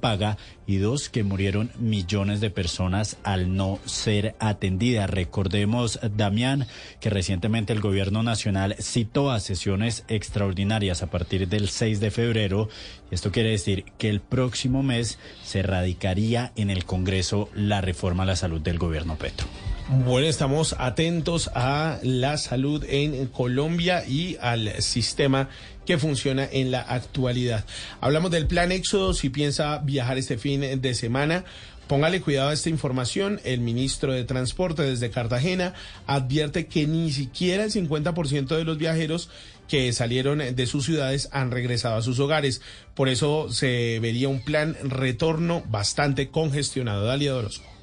y 0.67 0.77
dos, 0.77 1.09
que 1.09 1.23
murieron 1.23 1.71
millones 1.79 2.39
de 2.39 2.51
personas 2.51 3.17
al 3.23 3.55
no 3.55 3.79
ser 3.85 4.35
atendidas. 4.39 5.09
Recordemos, 5.09 5.99
Damián, 6.15 6.67
que 6.99 7.09
recientemente 7.09 7.73
el 7.73 7.81
gobierno 7.81 8.21
nacional 8.21 8.75
citó 8.79 9.31
a 9.31 9.39
sesiones 9.39 10.03
extraordinarias 10.07 11.01
a 11.01 11.09
partir 11.09 11.47
del 11.47 11.69
6 11.69 11.99
de 11.99 12.11
febrero. 12.11 12.69
Esto 13.09 13.31
quiere 13.31 13.49
decir 13.49 13.85
que 13.97 14.09
el 14.09 14.21
próximo 14.21 14.83
mes 14.83 15.17
se 15.43 15.63
radicaría 15.63 16.51
en 16.55 16.69
el 16.69 16.85
Congreso 16.85 17.49
la 17.55 17.81
reforma 17.81 18.23
a 18.23 18.27
la 18.27 18.35
salud 18.35 18.61
del 18.61 18.77
gobierno 18.77 19.15
Petro. 19.15 19.47
Bueno, 19.87 20.27
estamos 20.27 20.75
atentos 20.79 21.51
a 21.53 21.99
la 22.01 22.37
salud 22.37 22.83
en 22.87 23.27
Colombia 23.27 24.03
y 24.07 24.35
al 24.41 24.81
sistema 24.81 25.49
que 25.85 25.97
funciona 25.97 26.47
en 26.51 26.71
la 26.71 26.81
actualidad. 26.81 27.65
Hablamos 28.01 28.31
del 28.31 28.47
plan 28.47 28.71
Éxodo, 28.71 29.13
si 29.13 29.29
piensa 29.29 29.77
viajar 29.79 30.17
este 30.17 30.37
fin 30.37 30.81
de 30.81 30.93
semana. 30.93 31.45
Póngale 31.87 32.21
cuidado 32.21 32.49
a 32.49 32.53
esta 32.53 32.69
información. 32.69 33.39
El 33.43 33.59
ministro 33.59 34.11
de 34.11 34.23
Transporte 34.23 34.81
desde 34.81 35.11
Cartagena 35.11 35.75
advierte 36.07 36.65
que 36.65 36.87
ni 36.87 37.11
siquiera 37.11 37.63
el 37.63 37.71
50% 37.71 38.55
de 38.55 38.63
los 38.63 38.77
viajeros 38.77 39.29
que 39.67 39.93
salieron 39.93 40.39
de 40.39 40.67
sus 40.67 40.85
ciudades 40.85 41.29
han 41.31 41.51
regresado 41.51 41.97
a 41.97 42.01
sus 42.01 42.19
hogares. 42.19 42.61
Por 42.95 43.09
eso 43.09 43.51
se 43.51 43.99
vería 43.99 44.29
un 44.29 44.43
plan 44.43 44.75
retorno 44.83 45.63
bastante 45.67 46.29
congestionado. 46.29 47.05
Dalia 47.05 47.35
Orozco. 47.35 47.74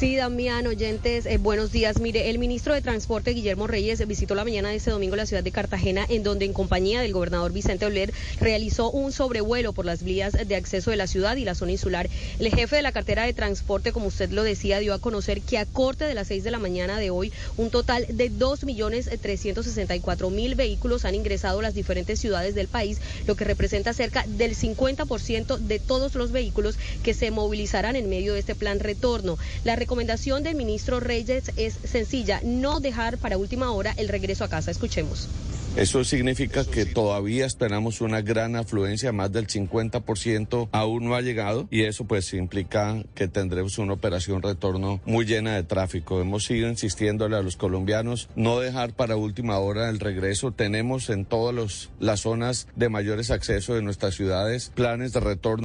Sí, 0.00 0.16
Damián, 0.16 0.66
oyentes, 0.66 1.26
eh, 1.26 1.36
buenos 1.36 1.72
días. 1.72 2.00
Mire, 2.00 2.30
el 2.30 2.38
ministro 2.38 2.72
de 2.72 2.80
Transporte, 2.80 3.32
Guillermo 3.32 3.66
Reyes, 3.66 4.08
visitó 4.08 4.34
la 4.34 4.44
mañana 4.44 4.70
de 4.70 4.76
este 4.76 4.90
domingo 4.90 5.14
la 5.14 5.26
ciudad 5.26 5.44
de 5.44 5.52
Cartagena, 5.52 6.06
en 6.08 6.22
donde 6.22 6.46
en 6.46 6.54
compañía 6.54 7.02
del 7.02 7.12
gobernador 7.12 7.52
Vicente 7.52 7.84
Oler 7.84 8.10
realizó 8.40 8.90
un 8.90 9.12
sobrevuelo 9.12 9.74
por 9.74 9.84
las 9.84 10.02
vías 10.02 10.32
de 10.32 10.56
acceso 10.56 10.90
de 10.90 10.96
la 10.96 11.06
ciudad 11.06 11.36
y 11.36 11.44
la 11.44 11.54
zona 11.54 11.72
insular. 11.72 12.08
El 12.38 12.48
jefe 12.48 12.76
de 12.76 12.80
la 12.80 12.92
cartera 12.92 13.24
de 13.24 13.34
transporte, 13.34 13.92
como 13.92 14.06
usted 14.06 14.30
lo 14.30 14.42
decía, 14.42 14.78
dio 14.78 14.94
a 14.94 15.00
conocer 15.00 15.42
que 15.42 15.58
a 15.58 15.66
corte 15.66 16.06
de 16.06 16.14
las 16.14 16.28
seis 16.28 16.44
de 16.44 16.50
la 16.50 16.58
mañana 16.58 16.98
de 16.98 17.10
hoy, 17.10 17.30
un 17.58 17.68
total 17.68 18.06
de 18.08 18.30
dos 18.30 18.64
millones 18.64 19.10
trescientos 19.20 19.66
sesenta 19.66 19.94
y 19.94 20.00
cuatro 20.00 20.30
mil 20.30 20.54
vehículos 20.54 21.04
han 21.04 21.14
ingresado 21.14 21.58
a 21.58 21.62
las 21.62 21.74
diferentes 21.74 22.18
ciudades 22.18 22.54
del 22.54 22.68
país, 22.68 23.02
lo 23.26 23.36
que 23.36 23.44
representa 23.44 23.92
cerca 23.92 24.24
del 24.26 24.56
50% 24.56 25.58
de 25.58 25.78
todos 25.78 26.14
los 26.14 26.32
vehículos 26.32 26.78
que 27.02 27.12
se 27.12 27.30
movilizarán 27.30 27.96
en 27.96 28.08
medio 28.08 28.32
de 28.32 28.40
este 28.40 28.54
plan 28.54 28.80
retorno. 28.80 29.36
La 29.64 29.76
recomendación 29.90 30.44
del 30.44 30.54
ministro 30.54 31.00
Reyes 31.00 31.50
es 31.56 31.74
sencilla, 31.82 32.40
no 32.44 32.78
dejar 32.78 33.18
para 33.18 33.36
última 33.36 33.72
hora 33.72 33.92
el 33.96 34.06
regreso 34.06 34.44
a 34.44 34.48
casa. 34.48 34.70
Escuchemos. 34.70 35.26
Eso 35.74 36.04
significa 36.04 36.64
que 36.64 36.86
todavía 36.86 37.44
esperamos 37.44 38.00
una 38.00 38.20
gran 38.20 38.54
afluencia, 38.54 39.10
más 39.10 39.32
del 39.32 39.48
50% 39.48 40.68
aún 40.70 41.04
no 41.06 41.16
ha 41.16 41.22
llegado 41.22 41.66
y 41.72 41.82
eso 41.82 42.04
pues 42.04 42.32
implica 42.34 43.02
que 43.16 43.26
tendremos 43.26 43.78
una 43.78 43.94
operación 43.94 44.42
retorno 44.42 45.00
muy 45.06 45.24
llena 45.24 45.56
de 45.56 45.64
tráfico. 45.64 46.20
Hemos 46.20 46.48
ido 46.52 46.68
insistiéndole 46.68 47.36
a 47.36 47.42
los 47.42 47.56
colombianos 47.56 48.28
no 48.36 48.60
dejar 48.60 48.92
para 48.92 49.16
última 49.16 49.58
hora 49.58 49.88
el 49.90 49.98
regreso. 49.98 50.52
Tenemos 50.52 51.10
en 51.10 51.24
todas 51.24 51.90
las 51.98 52.20
zonas 52.20 52.68
de 52.76 52.88
mayores 52.88 53.32
accesos 53.32 53.74
de 53.74 53.82
nuestras 53.82 54.14
ciudades 54.14 54.70
planes 54.72 55.12
de 55.12 55.18
retorno. 55.18 55.64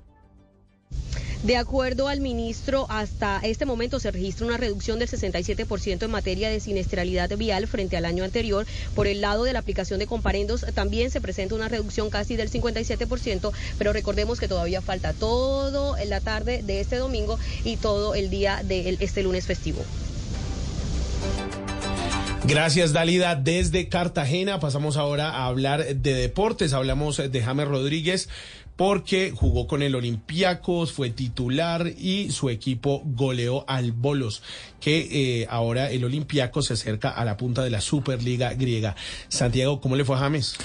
De 1.46 1.58
acuerdo 1.58 2.08
al 2.08 2.22
ministro, 2.22 2.88
hasta 2.90 3.40
este 3.44 3.68
momento 3.68 4.00
se 4.00 4.10
registra 4.10 4.48
una 4.48 4.58
reducción 4.58 4.98
del 4.98 5.08
67% 5.08 6.02
en 6.02 6.10
materia 6.10 6.50
de 6.50 6.60
siniestralidad 6.60 7.30
vial 7.38 7.68
frente 7.68 7.96
al 7.98 8.06
año 8.06 8.24
anterior. 8.24 8.66
Por 8.96 9.06
el 9.06 9.22
lado 9.22 9.44
de 9.44 9.54
la 9.54 9.60
aplicación 9.60 10.00
de 10.00 10.08
comparendos 10.08 10.66
también 10.74 11.12
se 11.12 11.22
presenta 11.22 11.54
una 11.54 11.70
reducción 11.70 12.10
casi 12.10 12.36
del 12.36 12.50
57%, 12.50 13.52
pero 13.78 13.94
recordemos 13.94 14.40
que 14.40 14.48
todavía 14.48 14.82
falta 14.82 15.14
todo 15.14 15.96
la 16.08 16.20
tarde 16.20 16.64
de 16.64 16.80
este 16.80 16.96
domingo 16.96 17.38
y 17.64 17.78
todo 17.78 18.16
el 18.16 18.32
día 18.32 18.64
de 18.64 18.98
este 19.00 19.22
lunes 19.22 19.46
festivo. 19.46 19.84
Gracias, 22.48 22.94
Dalida. 22.94 23.36
Desde 23.36 23.88
Cartagena 23.90 24.60
pasamos 24.60 24.98
ahora 24.98 25.30
a 25.30 25.46
hablar 25.46 25.84
de 25.84 26.14
deportes. 26.14 26.74
Hablamos 26.74 27.18
de 27.18 27.42
James 27.42 27.68
Rodríguez 27.68 28.30
porque 28.76 29.32
jugó 29.36 29.68
con 29.68 29.82
el 29.82 29.96
Olympiacos, 29.96 30.92
fue 30.92 31.10
titular 31.10 31.88
y 31.98 32.32
su 32.32 32.50
equipo 32.50 33.02
goleó 33.06 33.64
al 33.68 33.92
Bolos, 33.92 34.44
que 34.80 35.42
eh, 35.42 35.48
ahora 35.50 35.90
el 35.92 36.04
Olympiacos 36.04 36.68
se 36.68 36.74
acerca 36.74 37.10
a 37.10 37.24
la 37.26 37.38
punta 37.38 37.64
de 37.64 37.70
la 37.70 37.82
Superliga 37.82 38.54
griega. 38.54 38.96
Santiago, 39.30 39.80
¿cómo 39.80 39.96
le 39.96 40.06
fue 40.06 40.18
a 40.18 40.20
James? 40.20 40.58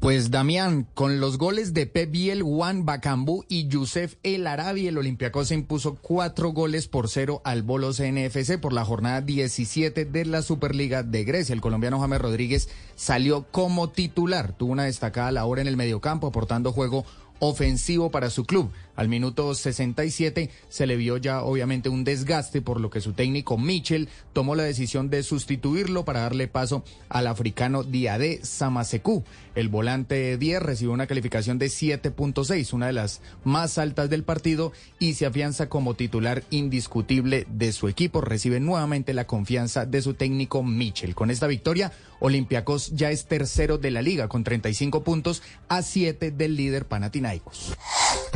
Pues 0.00 0.30
Damián, 0.30 0.86
con 0.92 1.20
los 1.20 1.38
goles 1.38 1.72
de 1.72 1.86
Pep 1.86 2.10
Biel, 2.10 2.42
Juan 2.42 2.84
Bacambú 2.84 3.44
y 3.48 3.66
Yusef 3.66 4.16
El 4.22 4.46
Arabi, 4.46 4.86
el 4.86 4.98
Olympiacos 4.98 5.48
se 5.48 5.54
impuso 5.54 5.94
cuatro 5.94 6.50
goles 6.50 6.86
por 6.86 7.08
cero 7.08 7.40
al 7.44 7.62
Bolos 7.62 8.00
NFC 8.00 8.60
por 8.60 8.74
la 8.74 8.84
jornada 8.84 9.22
17 9.22 10.04
de 10.04 10.24
la 10.26 10.42
Superliga 10.42 11.02
de 11.02 11.24
Grecia. 11.24 11.54
El 11.54 11.62
colombiano 11.62 11.98
James 11.98 12.20
Rodríguez 12.20 12.68
salió 12.94 13.46
como 13.50 13.88
titular, 13.88 14.52
tuvo 14.52 14.72
una 14.72 14.84
destacada 14.84 15.32
labor 15.32 15.60
en 15.60 15.66
el 15.66 15.78
mediocampo, 15.78 16.26
aportando 16.26 16.72
juego 16.72 17.06
ofensivo 17.38 18.10
para 18.10 18.30
su 18.30 18.44
club. 18.44 18.70
Al 18.96 19.08
minuto 19.08 19.54
67 19.54 20.50
se 20.68 20.86
le 20.86 20.96
vio 20.96 21.18
ya 21.18 21.42
obviamente 21.42 21.88
un 21.88 22.04
desgaste 22.04 22.62
por 22.62 22.80
lo 22.80 22.90
que 22.90 23.00
su 23.00 23.12
técnico 23.12 23.58
Mitchell 23.58 24.08
tomó 24.32 24.54
la 24.54 24.64
decisión 24.64 25.10
de 25.10 25.22
sustituirlo 25.22 26.04
para 26.04 26.20
darle 26.20 26.48
paso 26.48 26.82
al 27.08 27.26
africano 27.26 27.82
Diade 27.82 28.40
Samaseku. 28.42 29.24
El 29.54 29.68
volante 29.68 30.36
10 30.36 30.62
recibió 30.62 30.92
una 30.92 31.06
calificación 31.06 31.58
de 31.58 31.66
7.6, 31.66 32.72
una 32.72 32.86
de 32.86 32.92
las 32.92 33.20
más 33.44 33.78
altas 33.78 34.10
del 34.10 34.24
partido 34.24 34.72
y 34.98 35.14
se 35.14 35.26
afianza 35.26 35.68
como 35.68 35.94
titular 35.94 36.42
indiscutible 36.50 37.46
de 37.50 37.72
su 37.72 37.88
equipo. 37.88 38.20
Recibe 38.20 38.60
nuevamente 38.60 39.14
la 39.14 39.26
confianza 39.26 39.86
de 39.86 40.02
su 40.02 40.14
técnico 40.14 40.62
Mitchell. 40.62 41.14
Con 41.14 41.30
esta 41.30 41.46
victoria, 41.46 41.92
Olympiacos 42.20 42.92
ya 42.94 43.10
es 43.10 43.26
tercero 43.26 43.78
de 43.78 43.90
la 43.90 44.02
liga 44.02 44.28
con 44.28 44.44
35 44.44 45.02
puntos 45.02 45.42
a 45.68 45.82
7 45.82 46.30
del 46.30 46.56
líder 46.56 46.86
Panathinaikos. 46.86 47.76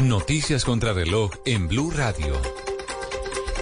Noticias 0.03 0.65
contra 0.65 0.95
reloj 0.95 1.31
en 1.45 1.69
Blue 1.69 1.91
Radio. 1.91 2.33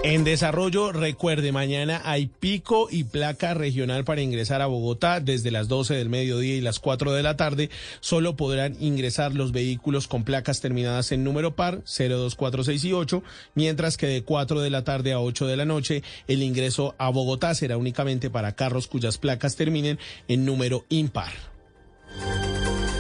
En 0.05 0.23
desarrollo, 0.23 0.93
recuerde, 0.93 1.51
mañana 1.51 2.01
hay 2.05 2.29
pico 2.29 2.87
y 2.89 3.03
placa 3.03 3.55
regional 3.55 4.05
para 4.05 4.21
ingresar 4.21 4.63
a 4.63 4.67
Bogotá 4.67 5.19
desde 5.19 5.51
las 5.51 5.67
12 5.67 5.95
del 5.95 6.09
mediodía 6.09 6.55
y 6.55 6.61
las 6.61 6.79
4 6.79 7.13
de 7.13 7.25
la 7.25 7.37
tarde. 7.37 7.71
Solo 7.99 8.37
podrán 8.37 8.77
ingresar 8.79 9.35
los 9.35 9.51
vehículos 9.51 10.07
con 10.07 10.23
placas 10.23 10.61
terminadas 10.61 11.11
en 11.11 11.25
número 11.25 11.57
par 11.57 11.81
0, 11.85 12.19
2, 12.19 12.37
6 12.65 12.85
y 12.85 12.93
8, 12.93 13.23
mientras 13.57 13.97
que 13.97 14.07
de 14.07 14.23
4 14.23 14.61
de 14.61 14.71
la 14.71 14.85
tarde 14.85 15.13
a 15.13 15.21
8 15.21 15.45
de 15.49 15.57
la 15.57 15.65
noche 15.65 16.05
el 16.29 16.45
ingreso 16.45 16.95
a 16.99 17.09
Bogotá 17.09 17.57
será 17.57 17.77
únicamente 17.77 18.31
para 18.31 18.53
carros 18.53 18.87
cuyas 18.87 19.19
placas 19.19 19.57
terminen 19.57 19.99
en 20.29 20.45
número 20.45 20.85
impar. 20.89 21.33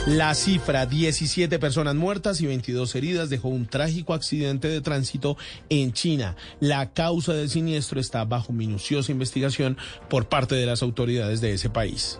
La 0.08 0.34
cifra, 0.34 0.86
17 0.86 1.58
personas 1.58 1.94
muertas 1.94 2.40
y 2.40 2.46
22 2.46 2.94
heridas, 2.94 3.28
dejó 3.28 3.48
un 3.48 3.66
trágico 3.66 4.14
accidente 4.14 4.66
de 4.66 4.80
tránsito 4.80 5.36
en 5.68 5.92
China. 5.92 6.34
La 6.60 6.94
causa 6.94 7.34
del 7.34 7.50
siniestro 7.50 8.00
está 8.00 8.24
bajo 8.24 8.54
minuciosa 8.54 9.12
investigación 9.12 9.76
por 10.08 10.26
parte 10.26 10.54
de 10.54 10.64
las 10.64 10.82
autoridades 10.82 11.42
de 11.42 11.52
ese 11.52 11.68
país. 11.68 12.18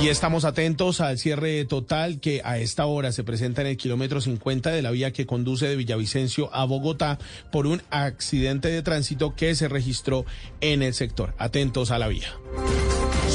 Y 0.00 0.08
estamos 0.08 0.46
atentos 0.46 1.02
al 1.02 1.18
cierre 1.18 1.62
total 1.66 2.20
que 2.20 2.40
a 2.42 2.56
esta 2.56 2.86
hora 2.86 3.12
se 3.12 3.22
presenta 3.22 3.60
en 3.60 3.66
el 3.66 3.76
kilómetro 3.76 4.22
50 4.22 4.70
de 4.70 4.80
la 4.80 4.92
vía 4.92 5.12
que 5.12 5.26
conduce 5.26 5.68
de 5.68 5.76
Villavicencio 5.76 6.48
a 6.54 6.64
Bogotá 6.64 7.18
por 7.52 7.66
un 7.66 7.82
accidente 7.90 8.68
de 8.68 8.80
tránsito 8.80 9.34
que 9.36 9.54
se 9.54 9.68
registró 9.68 10.24
en 10.62 10.82
el 10.82 10.94
sector. 10.94 11.34
Atentos 11.36 11.90
a 11.90 11.98
la 11.98 12.08
vía. 12.08 12.32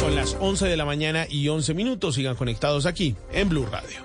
Son 0.02 0.16
las 0.16 0.36
11 0.40 0.66
de 0.66 0.78
la 0.78 0.84
mañana 0.84 1.28
y 1.30 1.48
11 1.48 1.76
minutos. 1.76 2.16
Sigan 2.16 2.36
conectados 2.36 2.88
aquí 2.88 3.16
en 3.32 3.50
Blue 3.50 3.68
Radio. 3.72 4.00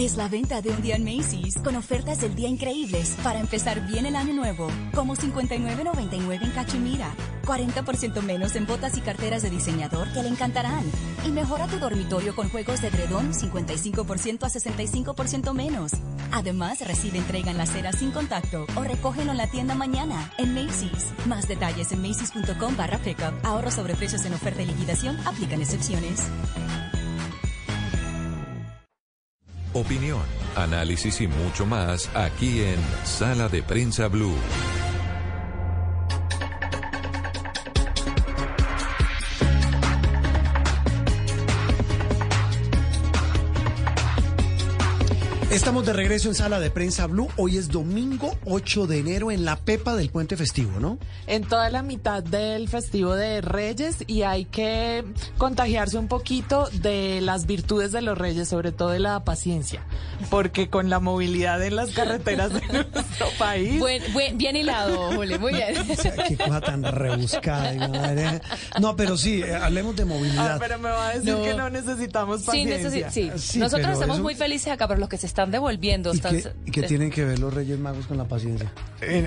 Es 0.00 0.16
la 0.16 0.28
venta 0.28 0.62
de 0.62 0.70
un 0.70 0.80
día 0.80 0.96
en 0.96 1.04
Macy's 1.04 1.58
con 1.58 1.76
ofertas 1.76 2.22
del 2.22 2.34
día 2.34 2.48
increíbles 2.48 3.18
para 3.22 3.38
empezar 3.38 3.86
bien 3.86 4.06
el 4.06 4.16
año 4.16 4.32
nuevo, 4.32 4.66
como 4.94 5.14
59.99 5.14 6.42
en 6.42 6.50
Cachemira, 6.52 7.12
40% 7.44 8.22
menos 8.22 8.56
en 8.56 8.66
botas 8.66 8.96
y 8.96 9.02
carteras 9.02 9.42
de 9.42 9.50
diseñador 9.50 10.10
que 10.14 10.22
le 10.22 10.30
encantarán. 10.30 10.90
Y 11.26 11.28
mejora 11.28 11.66
tu 11.66 11.78
dormitorio 11.78 12.34
con 12.34 12.48
juegos 12.48 12.80
de 12.80 12.88
dredón 12.88 13.34
55% 13.34 14.42
a 14.42 14.48
65% 14.48 15.52
menos. 15.52 15.92
Además, 16.32 16.80
recibe 16.80 17.18
entrega 17.18 17.50
en 17.50 17.58
la 17.58 17.64
acera 17.64 17.92
sin 17.92 18.10
contacto 18.10 18.64
o 18.76 18.84
recógelo 18.84 19.32
en 19.32 19.36
la 19.36 19.50
tienda 19.50 19.74
mañana 19.74 20.32
en 20.38 20.54
Macy's. 20.54 21.12
Más 21.26 21.46
detalles 21.46 21.92
en 21.92 22.00
macy's.com 22.00 22.74
barra 22.74 22.96
pickup. 22.96 23.34
Ahorro 23.44 23.70
sobre 23.70 23.94
precios 23.96 24.24
en 24.24 24.32
oferta 24.32 24.62
y 24.62 24.66
liquidación. 24.66 25.18
Aplican 25.26 25.60
excepciones. 25.60 26.22
Opinión, 29.72 30.22
análisis 30.56 31.20
y 31.20 31.28
mucho 31.28 31.64
más 31.64 32.10
aquí 32.16 32.60
en 32.62 32.78
Sala 33.04 33.48
de 33.48 33.62
Prensa 33.62 34.08
Blue. 34.08 34.34
Estamos 45.50 45.84
de 45.84 45.92
regreso 45.92 46.28
en 46.28 46.36
Sala 46.36 46.60
de 46.60 46.70
Prensa 46.70 47.08
Blue. 47.08 47.28
Hoy 47.36 47.56
es 47.56 47.70
domingo 47.70 48.38
8 48.44 48.86
de 48.86 49.00
enero 49.00 49.32
en 49.32 49.44
la 49.44 49.56
Pepa 49.56 49.96
del 49.96 50.08
Puente 50.08 50.36
Festivo, 50.36 50.78
¿no? 50.78 50.96
En 51.26 51.42
toda 51.42 51.70
la 51.70 51.82
mitad 51.82 52.22
del 52.22 52.68
Festivo 52.68 53.16
de 53.16 53.40
Reyes 53.40 54.04
y 54.06 54.22
hay 54.22 54.44
que 54.44 55.04
contagiarse 55.38 55.98
un 55.98 56.06
poquito 56.06 56.68
de 56.74 57.20
las 57.20 57.46
virtudes 57.46 57.90
de 57.90 58.00
los 58.00 58.16
Reyes, 58.16 58.46
sobre 58.46 58.70
todo 58.70 58.90
de 58.90 59.00
la 59.00 59.24
paciencia, 59.24 59.82
porque 60.30 60.70
con 60.70 60.88
la 60.88 61.00
movilidad 61.00 61.60
en 61.64 61.74
las 61.74 61.90
carreteras 61.90 62.52
de 62.52 62.60
nuestro 62.72 63.26
país. 63.36 63.82
bien 64.34 64.54
hilado, 64.54 65.10
Jole, 65.16 65.36
muy 65.40 65.52
bien. 65.52 65.74
qué 66.28 66.36
cosa 66.36 66.60
tan 66.60 66.84
rebuscada. 66.84 67.88
Madre. 67.88 68.40
No, 68.80 68.94
pero 68.94 69.16
sí, 69.16 69.42
eh, 69.42 69.56
hablemos 69.56 69.96
de 69.96 70.04
movilidad. 70.04 70.54
Ah, 70.54 70.58
pero 70.60 70.78
me 70.78 70.90
va 70.90 71.08
a 71.08 71.14
decir 71.18 71.34
que 71.42 71.54
no 71.54 71.68
necesitamos 71.70 72.44
paciencia. 72.44 73.10
Sí, 73.10 73.32
sí. 73.36 73.58
Nosotros 73.58 73.94
estamos 73.94 74.20
muy 74.20 74.36
felices 74.36 74.72
acá, 74.72 74.86
pero 74.86 75.00
los 75.00 75.08
que 75.08 75.16
se 75.16 75.26
están 75.26 75.39
están 75.40 75.50
devolviendo. 75.50 76.12
¿Y, 76.12 76.70
qué, 76.70 76.82
tienen 76.82 77.10
que 77.10 77.24
ver 77.24 77.38
los 77.38 77.52
Reyes 77.52 77.78
Magos 77.78 78.06
con 78.06 78.18
la 78.18 78.24
paciencia? 78.24 78.70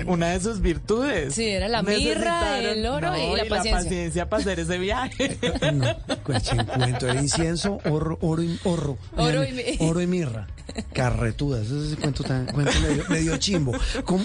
una 0.06 0.28
de 0.30 0.40
sus 0.40 0.60
virtudes. 0.60 1.34
Sí, 1.34 1.46
era 1.46 1.68
la 1.68 1.82
mirra, 1.82 2.60
el 2.60 2.86
oro 2.86 3.16
y, 3.16 3.36
la, 3.36 3.44
paciencia. 3.48 3.72
la 3.72 3.78
paciencia 3.78 4.28
para 4.28 4.40
hacer 4.42 4.60
ese 4.60 4.78
viaje. 4.78 5.38
no, 5.72 5.96
encuentro 6.52 7.10
el 7.10 7.20
incienso, 7.20 7.78
oro, 7.84 8.18
oro, 8.20 8.42
y, 8.42 8.58
oro, 8.64 8.96
oro, 9.16 10.00
y, 10.00 10.06
mirra. 10.06 10.46
Carretudas, 10.92 11.66
ese 11.66 11.92
es 11.92 11.96
cuento, 11.96 12.22
tan, 12.22 12.46
cuento 12.46 12.72
medio, 13.08 13.36
chimbo. 13.38 13.72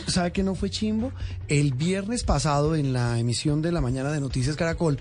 ¿Sabe 0.08 0.32
que 0.32 0.44
no 0.44 0.54
fue 0.54 0.70
chimbo? 0.70 1.12
El 1.48 1.74
viernes 1.74 2.24
pasado, 2.24 2.76
en 2.76 2.94
la 2.94 3.18
emisión 3.18 3.62
de 3.62 3.72
la 3.72 3.82
mañana 3.82 4.12
de 4.12 4.20
Noticias 4.20 4.56
Caracol, 4.56 5.00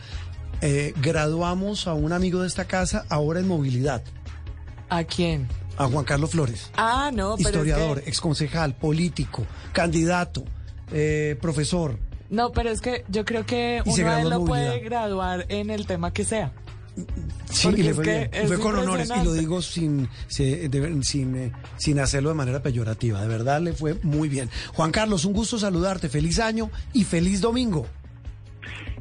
eh, 0.63 0.95
graduamos 1.01 1.87
a 1.87 1.95
un 1.95 2.13
amigo 2.13 2.41
de 2.41 2.49
esta 2.49 2.65
casa 2.65 3.05
ahora 3.11 3.41
en 3.41 3.49
movilidad. 3.49 4.03
¿A 4.89 5.05
quién? 5.05 5.47
A 5.79 5.87
Juan 5.87 6.05
Carlos 6.05 6.31
Flores. 6.31 6.71
Ah, 6.77 7.11
no, 7.15 7.37
pero 7.37 7.49
Historiador, 7.49 8.03
exconcejal, 8.05 8.75
político, 8.75 9.47
candidato, 9.73 10.45
eh, 10.93 11.39
profesor. 11.41 11.99
No, 12.31 12.53
pero 12.53 12.71
es 12.71 12.81
que 12.81 13.05
yo 13.09 13.25
creo 13.25 13.47
que 13.47 13.83
uno 13.87 14.29
lo 14.29 14.45
puede 14.45 14.81
graduar 14.81 15.47
en 15.49 15.71
el 15.71 15.87
tema 15.87 16.13
que 16.13 16.25
sea. 16.25 16.53
Sí, 17.51 17.69
y 17.77 17.83
le 17.83 17.95
fue, 17.95 18.29
fue 18.47 18.59
con 18.59 18.77
honores 18.77 19.11
y 19.21 19.25
lo 19.25 19.33
digo 19.33 19.63
sin, 19.63 20.09
sin, 20.27 21.37
eh, 21.37 21.53
sin 21.77 22.01
hacerlo 22.01 22.31
de 22.31 22.35
manera 22.35 22.61
peyorativa. 22.61 23.23
De 23.23 23.29
verdad 23.29 23.61
le 23.61 23.73
fue 23.73 23.95
muy 24.03 24.29
bien. 24.29 24.51
Juan 24.75 24.91
Carlos, 24.91 25.25
un 25.25 25.33
gusto 25.33 25.59
saludarte. 25.59 26.09
Feliz 26.09 26.41
año 26.41 26.71
y 26.93 27.05
feliz 27.05 27.41
domingo. 27.41 27.87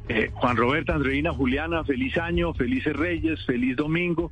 Eh, 0.10 0.32
Juan 0.36 0.56
Roberto, 0.56 0.94
Andreina, 0.94 1.34
Juliana, 1.34 1.84
feliz 1.84 2.18
año, 2.18 2.54
felices 2.54 2.96
Reyes, 2.96 3.44
feliz 3.46 3.76
domingo. 3.76 4.32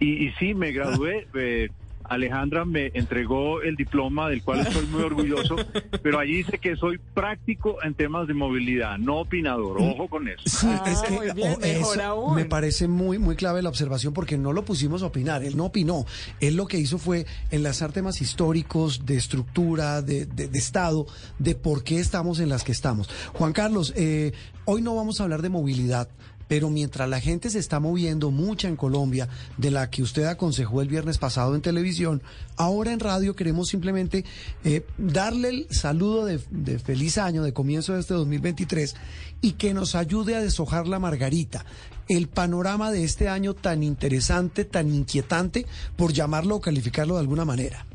Y, 0.00 0.30
sí, 0.38 0.54
me 0.54 0.72
gradué. 0.72 1.26
Eh, 1.34 1.70
Alejandra 2.08 2.64
me 2.64 2.90
entregó 2.94 3.62
el 3.62 3.76
diploma 3.76 4.28
del 4.28 4.42
cual 4.42 4.60
estoy 4.60 4.86
muy 4.86 5.02
orgulloso, 5.02 5.56
pero 6.02 6.18
allí 6.18 6.38
dice 6.38 6.58
que 6.58 6.76
soy 6.76 6.98
práctico 7.14 7.82
en 7.82 7.94
temas 7.94 8.26
de 8.26 8.34
movilidad, 8.34 8.98
no 8.98 9.18
opinador. 9.18 9.80
Ojo 9.80 10.08
con 10.08 10.28
eso. 10.28 10.42
Sí, 10.44 10.68
es 10.86 11.00
que 11.02 11.32
oh, 11.42 11.60
eso 11.62 12.30
me 12.34 12.44
parece 12.44 12.88
muy 12.88 13.18
muy 13.18 13.36
clave 13.36 13.62
la 13.62 13.68
observación 13.68 14.12
porque 14.12 14.38
no 14.38 14.52
lo 14.52 14.64
pusimos 14.64 15.02
a 15.02 15.06
opinar, 15.06 15.44
él 15.44 15.56
no 15.56 15.66
opinó. 15.66 16.06
Él 16.40 16.56
lo 16.56 16.66
que 16.66 16.78
hizo 16.78 16.98
fue 16.98 17.26
enlazar 17.50 17.92
temas 17.92 18.20
históricos, 18.20 19.04
de 19.06 19.16
estructura, 19.16 20.02
de, 20.02 20.26
de, 20.26 20.48
de 20.48 20.58
Estado, 20.58 21.06
de 21.38 21.54
por 21.54 21.84
qué 21.84 22.00
estamos 22.00 22.40
en 22.40 22.48
las 22.48 22.64
que 22.64 22.72
estamos. 22.72 23.08
Juan 23.34 23.52
Carlos, 23.52 23.92
eh, 23.96 24.32
hoy 24.64 24.82
no 24.82 24.94
vamos 24.94 25.20
a 25.20 25.24
hablar 25.24 25.42
de 25.42 25.48
movilidad, 25.48 26.08
pero 26.48 26.70
mientras 26.70 27.08
la 27.08 27.20
gente 27.20 27.50
se 27.50 27.58
está 27.58 27.78
moviendo 27.78 28.30
mucha 28.30 28.68
en 28.68 28.76
Colombia, 28.76 29.28
de 29.56 29.70
la 29.70 29.90
que 29.90 30.02
usted 30.02 30.24
aconsejó 30.24 30.82
el 30.82 30.88
viernes 30.88 31.18
pasado 31.18 31.54
en 31.54 31.60
televisión, 31.60 32.22
ahora 32.56 32.92
en 32.92 33.00
radio 33.00 33.36
queremos 33.36 33.68
simplemente 33.68 34.24
eh, 34.64 34.84
darle 34.96 35.50
el 35.50 35.66
saludo 35.70 36.24
de, 36.24 36.40
de, 36.50 36.78
feliz 36.78 37.18
año, 37.18 37.42
de 37.42 37.52
comienzo 37.52 37.94
de 37.94 38.00
este 38.00 38.14
2023, 38.14 38.96
y 39.40 39.52
que 39.52 39.74
nos 39.74 39.94
ayude 39.94 40.34
a 40.34 40.40
deshojar 40.40 40.88
la 40.88 40.98
margarita, 40.98 41.64
el 42.08 42.28
panorama 42.28 42.90
de 42.90 43.04
este 43.04 43.28
año 43.28 43.54
tan 43.54 43.82
interesante, 43.82 44.64
tan 44.64 44.92
inquietante, 44.92 45.66
por 45.96 46.12
llamarlo 46.12 46.56
o 46.56 46.60
calificarlo 46.60 47.14
de 47.14 47.20
alguna 47.20 47.44
manera. 47.44 47.86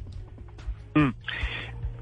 Mm. 0.95 1.09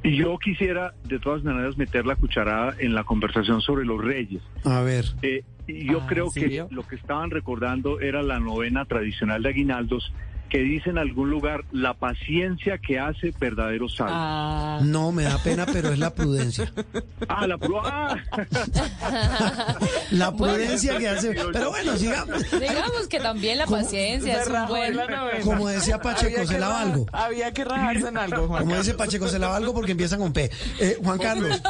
Y 0.03 0.17
yo 0.17 0.37
quisiera, 0.39 0.95
de 1.03 1.19
todas 1.19 1.43
maneras, 1.43 1.77
meter 1.77 2.07
la 2.07 2.15
cucharada 2.15 2.73
en 2.79 2.95
la 2.95 3.03
conversación 3.03 3.61
sobre 3.61 3.85
los 3.85 4.03
reyes. 4.03 4.41
A 4.63 4.81
ver. 4.81 5.05
Eh, 5.21 5.43
yo 5.67 6.01
ah, 6.01 6.07
creo 6.07 6.31
que 6.31 6.65
lo 6.69 6.87
que 6.87 6.95
estaban 6.95 7.31
recordando 7.31 7.99
era 7.99 8.21
la 8.23 8.39
novena 8.39 8.85
tradicional 8.85 9.43
de 9.43 9.49
aguinaldos 9.49 10.13
que 10.51 10.59
dice 10.59 10.89
en 10.89 10.97
algún 10.97 11.29
lugar 11.29 11.63
la 11.71 11.93
paciencia 11.93 12.77
que 12.77 12.99
hace 12.99 13.33
verdadero 13.39 13.87
sabio. 13.87 14.13
Ah. 14.13 14.81
No, 14.83 15.13
me 15.13 15.23
da 15.23 15.41
pena, 15.41 15.65
pero 15.65 15.93
es 15.93 15.99
la 15.99 16.13
prudencia. 16.13 16.71
Ah, 17.27 17.47
la, 17.47 17.57
ah. 17.85 18.17
la 20.11 20.35
prudencia 20.35 20.97
que 20.97 21.07
hace. 21.07 21.33
Pero 21.53 21.69
bueno, 21.69 21.95
sigamos. 21.95 22.51
Digamos 22.51 23.07
que 23.07 23.19
también 23.19 23.59
la 23.59 23.67
paciencia 23.67 24.41
es 24.41 24.47
un 24.47 24.67
buen... 24.67 24.99
Como 25.43 25.67
decía 25.69 25.99
Pacheco, 25.99 26.45
se 26.45 26.59
lava 26.59 26.81
algo. 26.81 27.05
Había 27.13 27.53
que 27.53 27.63
rajarse 27.63 28.07
en 28.07 28.17
algo, 28.17 28.47
Juan 28.47 28.63
Como 28.63 28.75
dice 28.75 28.95
Pacheco, 28.95 29.27
se 29.27 29.39
lava 29.39 29.55
algo 29.55 29.73
porque 29.73 29.91
empiezan 29.91 30.19
con 30.19 30.33
P. 30.33 30.49
Eh, 30.79 30.97
Juan 31.01 31.19
Carlos. 31.19 31.61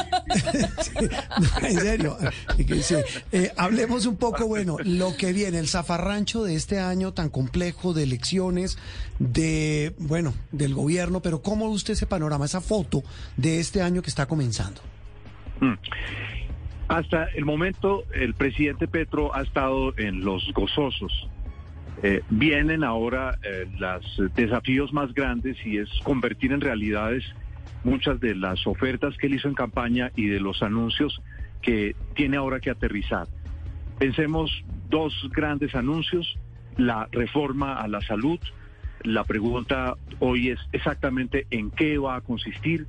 en 1.62 1.80
serio. 1.80 2.18
Eh, 3.32 3.52
hablemos 3.58 4.06
un 4.06 4.16
poco, 4.16 4.48
bueno, 4.48 4.78
lo 4.84 5.16
que 5.16 5.34
viene, 5.34 5.60
el 5.60 5.68
zafarrancho 5.68 6.44
de 6.44 6.56
este 6.56 6.80
año 6.80 7.14
tan 7.14 7.30
complejo 7.30 7.94
de 7.94 8.04
elecciones 8.04 8.71
de, 9.20 9.94
bueno, 10.00 10.34
del 10.52 10.74
gobierno, 10.74 11.22
pero 11.22 11.42
¿cómo 11.42 11.68
ve 11.70 11.76
usted 11.76 11.94
ese 11.94 12.08
panorama, 12.08 12.46
esa 12.46 12.62
foto 12.62 13.04
de 13.38 13.60
este 13.60 13.82
año 13.82 14.02
que 14.02 14.10
está 14.10 14.26
comenzando? 14.26 14.82
Mm. 15.60 15.74
Hasta 16.88 17.26
el 17.36 17.46
momento, 17.46 18.04
el 18.14 18.34
presidente 18.34 18.88
Petro 18.88 19.34
ha 19.34 19.44
estado 19.44 19.98
en 19.98 20.26
los 20.26 20.52
gozosos. 20.54 21.30
Eh, 22.04 22.22
vienen 22.30 22.84
ahora 22.84 23.38
eh, 23.44 23.68
los 23.80 24.34
desafíos 24.36 24.92
más 24.92 25.14
grandes 25.14 25.56
y 25.66 25.78
es 25.78 25.90
convertir 26.04 26.52
en 26.52 26.60
realidades 26.62 27.24
muchas 27.84 28.20
de 28.20 28.36
las 28.36 28.66
ofertas 28.68 29.16
que 29.18 29.28
él 29.28 29.36
hizo 29.36 29.48
en 29.48 29.54
campaña 29.54 30.12
y 30.16 30.28
de 30.28 30.40
los 30.40 30.64
anuncios 30.64 31.22
que 31.62 31.96
tiene 32.16 32.38
ahora 32.38 32.60
que 32.60 32.72
aterrizar. 32.72 33.28
Pensemos 34.00 34.52
dos 34.90 35.14
grandes 35.32 35.76
anuncios, 35.76 36.38
la 36.78 37.08
reforma 37.12 37.80
a 37.80 37.88
la 37.88 38.02
salud, 38.02 38.40
la 39.04 39.24
pregunta 39.24 39.96
hoy 40.20 40.50
es 40.50 40.60
exactamente 40.72 41.48
en 41.52 41.72
qué 41.72 41.98
va 41.98 42.16
a 42.16 42.22
consistir. 42.22 42.88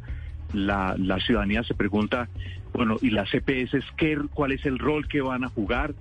La, 0.53 0.95
la 0.99 1.19
ciudadanía 1.19 1.63
se 1.63 1.75
pregunta, 1.75 2.29
bueno, 2.75 2.97
¿y 3.01 3.11
las 3.11 3.31
CPS 3.31 3.85
qué, 3.97 4.19
cuál 4.35 4.53
es 4.53 4.67
el 4.67 4.79
rol 4.79 5.09
que 5.09 5.21
van 5.21 5.45
a 5.45 5.49
jugar? 5.49 5.95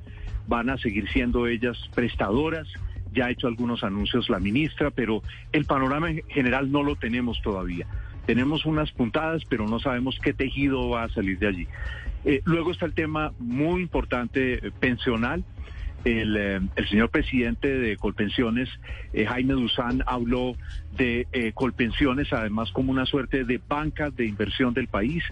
¿Van 0.47 0.69
a 0.69 0.77
seguir 0.77 1.09
siendo 1.09 1.47
ellas 1.47 1.77
prestadoras? 1.95 2.67
Ya 3.13 3.25
ha 3.25 3.31
hecho 3.31 3.47
algunos 3.47 3.83
anuncios 3.83 4.29
la 4.29 4.39
ministra, 4.39 4.91
pero 4.91 5.21
el 5.51 5.65
panorama 5.65 6.09
en 6.09 6.21
general 6.29 6.71
no 6.71 6.83
lo 6.83 6.95
tenemos 6.95 7.41
todavía. 7.41 7.87
Tenemos 8.25 8.65
unas 8.65 8.91
puntadas, 8.91 9.43
pero 9.49 9.67
no 9.67 9.79
sabemos 9.79 10.19
qué 10.21 10.33
tejido 10.33 10.89
va 10.89 11.03
a 11.03 11.09
salir 11.09 11.39
de 11.39 11.47
allí. 11.47 11.67
Eh, 12.23 12.41
luego 12.45 12.71
está 12.71 12.85
el 12.85 12.93
tema 12.93 13.33
muy 13.39 13.81
importante 13.81 14.53
eh, 14.53 14.71
pensional. 14.79 15.43
Eh, 16.03 16.59
el, 16.75 16.87
señor 16.89 17.09
presidente 17.09 17.67
de 17.67 17.95
Colpensiones, 17.97 18.69
eh, 19.13 19.25
Jaime 19.25 19.53
Duzán, 19.53 20.03
habló 20.07 20.55
de 20.97 21.27
eh, 21.31 21.51
Colpensiones 21.53 22.33
además 22.33 22.71
como 22.71 22.91
una 22.91 23.05
suerte 23.05 23.43
de 23.43 23.61
banca 23.67 24.09
de 24.09 24.25
inversión 24.25 24.73
del 24.73 24.87
país. 24.87 25.23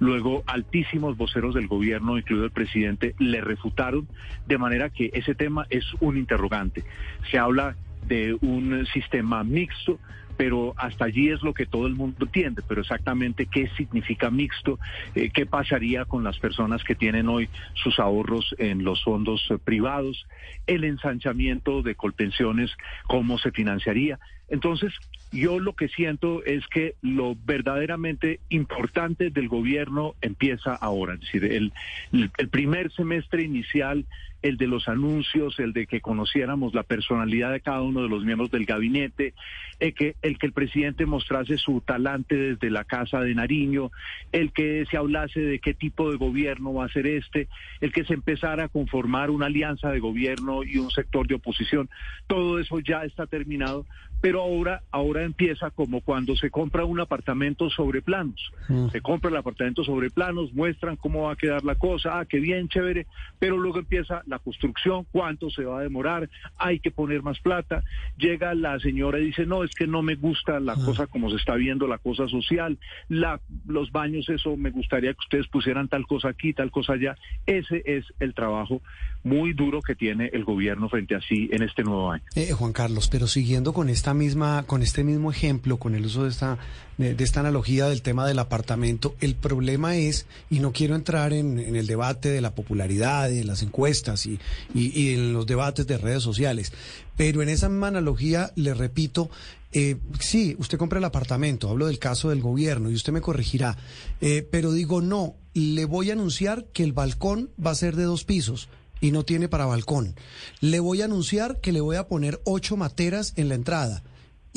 Luego, 0.00 0.42
altísimos 0.46 1.16
voceros 1.16 1.54
del 1.54 1.68
gobierno, 1.68 2.18
incluido 2.18 2.44
el 2.44 2.50
presidente, 2.50 3.14
le 3.18 3.40
refutaron, 3.40 4.08
de 4.46 4.58
manera 4.58 4.90
que 4.90 5.10
ese 5.14 5.34
tema 5.34 5.66
es 5.70 5.84
un 6.00 6.16
interrogante. 6.16 6.84
Se 7.30 7.38
habla 7.38 7.76
de 8.06 8.36
un 8.40 8.86
sistema 8.92 9.44
mixto 9.44 9.98
pero 10.36 10.74
hasta 10.76 11.06
allí 11.06 11.30
es 11.30 11.42
lo 11.42 11.54
que 11.54 11.66
todo 11.66 11.86
el 11.86 11.94
mundo 11.94 12.26
entiende, 12.26 12.62
pero 12.66 12.80
exactamente 12.80 13.46
qué 13.46 13.68
significa 13.76 14.30
mixto, 14.30 14.78
eh, 15.14 15.30
qué 15.32 15.46
pasaría 15.46 16.04
con 16.04 16.24
las 16.24 16.38
personas 16.38 16.84
que 16.84 16.94
tienen 16.94 17.28
hoy 17.28 17.48
sus 17.74 17.98
ahorros 17.98 18.54
en 18.58 18.84
los 18.84 19.02
fondos 19.02 19.46
eh, 19.50 19.58
privados, 19.62 20.26
el 20.66 20.84
ensanchamiento 20.84 21.82
de 21.82 21.94
Colpensiones, 21.94 22.70
cómo 23.06 23.38
se 23.38 23.50
financiaría. 23.50 24.18
Entonces, 24.48 24.92
yo 25.32 25.58
lo 25.58 25.74
que 25.74 25.88
siento 25.88 26.44
es 26.44 26.66
que 26.68 26.94
lo 27.02 27.36
verdaderamente 27.44 28.40
importante 28.48 29.30
del 29.30 29.48
gobierno 29.48 30.14
empieza 30.20 30.74
ahora, 30.74 31.14
es 31.14 31.20
decir, 31.20 31.44
el, 31.44 31.72
el 32.12 32.48
primer 32.48 32.92
semestre 32.92 33.42
inicial 33.42 34.06
el 34.42 34.56
de 34.56 34.66
los 34.66 34.88
anuncios, 34.88 35.58
el 35.58 35.72
de 35.72 35.86
que 35.86 36.00
conociéramos 36.00 36.74
la 36.74 36.82
personalidad 36.82 37.52
de 37.52 37.60
cada 37.60 37.82
uno 37.82 38.02
de 38.02 38.08
los 38.08 38.24
miembros 38.24 38.50
del 38.50 38.64
gabinete, 38.64 39.34
el 39.80 39.94
que, 39.94 40.14
el 40.22 40.38
que 40.38 40.46
el 40.46 40.52
presidente 40.52 41.06
mostrase 41.06 41.58
su 41.58 41.80
talante 41.80 42.36
desde 42.36 42.70
la 42.70 42.84
Casa 42.84 43.20
de 43.20 43.34
Nariño, 43.34 43.90
el 44.32 44.52
que 44.52 44.84
se 44.90 44.96
hablase 44.96 45.40
de 45.40 45.58
qué 45.58 45.74
tipo 45.74 46.10
de 46.10 46.16
gobierno 46.16 46.72
va 46.74 46.86
a 46.86 46.88
ser 46.88 47.06
este, 47.06 47.48
el 47.80 47.92
que 47.92 48.04
se 48.04 48.14
empezara 48.14 48.64
a 48.64 48.68
conformar 48.68 49.30
una 49.30 49.46
alianza 49.46 49.90
de 49.90 50.00
gobierno 50.00 50.62
y 50.62 50.78
un 50.78 50.90
sector 50.90 51.26
de 51.26 51.34
oposición. 51.34 51.88
Todo 52.26 52.58
eso 52.58 52.78
ya 52.80 53.04
está 53.04 53.26
terminado, 53.26 53.86
pero 54.20 54.42
ahora, 54.42 54.82
ahora 54.90 55.22
empieza 55.22 55.70
como 55.70 56.00
cuando 56.00 56.36
se 56.36 56.50
compra 56.50 56.84
un 56.84 57.00
apartamento 57.00 57.70
sobre 57.70 58.02
planos. 58.02 58.52
Mm. 58.68 58.88
Se 58.88 59.00
compra 59.00 59.30
el 59.30 59.36
apartamento 59.36 59.84
sobre 59.84 60.10
planos, 60.10 60.52
muestran 60.52 60.96
cómo 60.96 61.24
va 61.24 61.32
a 61.32 61.36
quedar 61.36 61.64
la 61.64 61.74
cosa, 61.74 62.18
ah, 62.18 62.24
qué 62.24 62.40
bien, 62.40 62.68
chévere, 62.68 63.06
pero 63.38 63.56
luego 63.56 63.78
empieza 63.78 64.22
la 64.26 64.38
construcción, 64.38 65.06
cuánto 65.12 65.50
se 65.50 65.64
va 65.64 65.80
a 65.80 65.82
demorar, 65.82 66.28
hay 66.56 66.80
que 66.80 66.90
poner 66.90 67.22
más 67.22 67.38
plata. 67.40 67.82
Llega 68.16 68.54
la 68.54 68.78
señora 68.80 69.18
y 69.18 69.26
dice, 69.26 69.46
no, 69.46 69.64
es 69.64 69.74
que 69.74 69.86
no 69.86 70.02
me 70.02 70.16
gusta 70.16 70.60
la 70.60 70.72
ah. 70.72 70.84
cosa 70.84 71.06
como 71.06 71.30
se 71.30 71.36
está 71.36 71.54
viendo, 71.54 71.86
la 71.86 71.98
cosa 71.98 72.28
social, 72.28 72.78
la, 73.08 73.40
los 73.66 73.92
baños, 73.92 74.28
eso 74.28 74.56
me 74.56 74.70
gustaría 74.70 75.12
que 75.12 75.20
ustedes 75.20 75.46
pusieran 75.48 75.88
tal 75.88 76.06
cosa 76.06 76.28
aquí, 76.28 76.52
tal 76.52 76.70
cosa 76.70 76.94
allá. 76.94 77.16
Ese 77.46 77.82
es 77.84 78.04
el 78.18 78.34
trabajo 78.34 78.80
muy 79.26 79.54
duro 79.54 79.82
que 79.82 79.96
tiene 79.96 80.30
el 80.32 80.44
gobierno 80.44 80.88
frente 80.88 81.16
a 81.16 81.20
sí 81.20 81.48
en 81.50 81.64
este 81.64 81.82
nuevo 81.82 82.12
año. 82.12 82.22
Eh, 82.36 82.52
Juan 82.52 82.72
Carlos, 82.72 83.08
pero 83.08 83.26
siguiendo 83.26 83.72
con 83.72 83.88
esta 83.88 84.14
misma, 84.14 84.62
con 84.68 84.82
este 84.82 85.02
mismo 85.02 85.32
ejemplo, 85.32 85.78
con 85.78 85.96
el 85.96 86.06
uso 86.06 86.22
de 86.22 86.30
esta, 86.30 86.58
de, 86.96 87.16
esta 87.18 87.40
analogía 87.40 87.86
del 87.86 88.02
tema 88.02 88.24
del 88.24 88.38
apartamento, 88.38 89.16
el 89.20 89.34
problema 89.34 89.96
es, 89.96 90.28
y 90.48 90.60
no 90.60 90.70
quiero 90.70 90.94
entrar 90.94 91.32
en, 91.32 91.58
el 91.58 91.88
debate 91.88 92.28
de 92.28 92.40
la 92.40 92.54
popularidad, 92.54 93.28
de 93.28 93.42
las 93.42 93.64
encuestas 93.64 94.26
y, 94.26 94.38
y, 94.72 95.14
en 95.14 95.32
los 95.32 95.44
debates 95.44 95.88
de 95.88 95.98
redes 95.98 96.22
sociales, 96.22 96.72
pero 97.16 97.42
en 97.42 97.48
esa 97.48 97.68
misma 97.68 97.88
analogía, 97.88 98.52
le 98.54 98.74
repito, 98.74 99.28
eh, 99.72 99.96
sí, 100.20 100.54
usted 100.60 100.78
compra 100.78 101.00
el 101.00 101.04
apartamento, 101.04 101.68
hablo 101.68 101.88
del 101.88 101.98
caso 101.98 102.30
del 102.30 102.42
gobierno 102.42 102.92
y 102.92 102.94
usted 102.94 103.12
me 103.12 103.20
corregirá, 103.20 103.76
eh, 104.20 104.46
pero 104.48 104.70
digo 104.70 105.00
no, 105.00 105.34
le 105.52 105.84
voy 105.84 106.10
a 106.10 106.12
anunciar 106.12 106.66
que 106.72 106.84
el 106.84 106.92
balcón 106.92 107.50
va 107.64 107.72
a 107.72 107.74
ser 107.74 107.96
de 107.96 108.04
dos 108.04 108.22
pisos 108.22 108.68
y 109.00 109.10
no 109.10 109.24
tiene 109.24 109.48
para 109.48 109.66
balcón. 109.66 110.14
Le 110.60 110.80
voy 110.80 111.02
a 111.02 111.06
anunciar 111.06 111.60
que 111.60 111.72
le 111.72 111.80
voy 111.80 111.96
a 111.96 112.08
poner 112.08 112.40
ocho 112.44 112.76
materas 112.76 113.32
en 113.36 113.48
la 113.48 113.54
entrada 113.54 114.02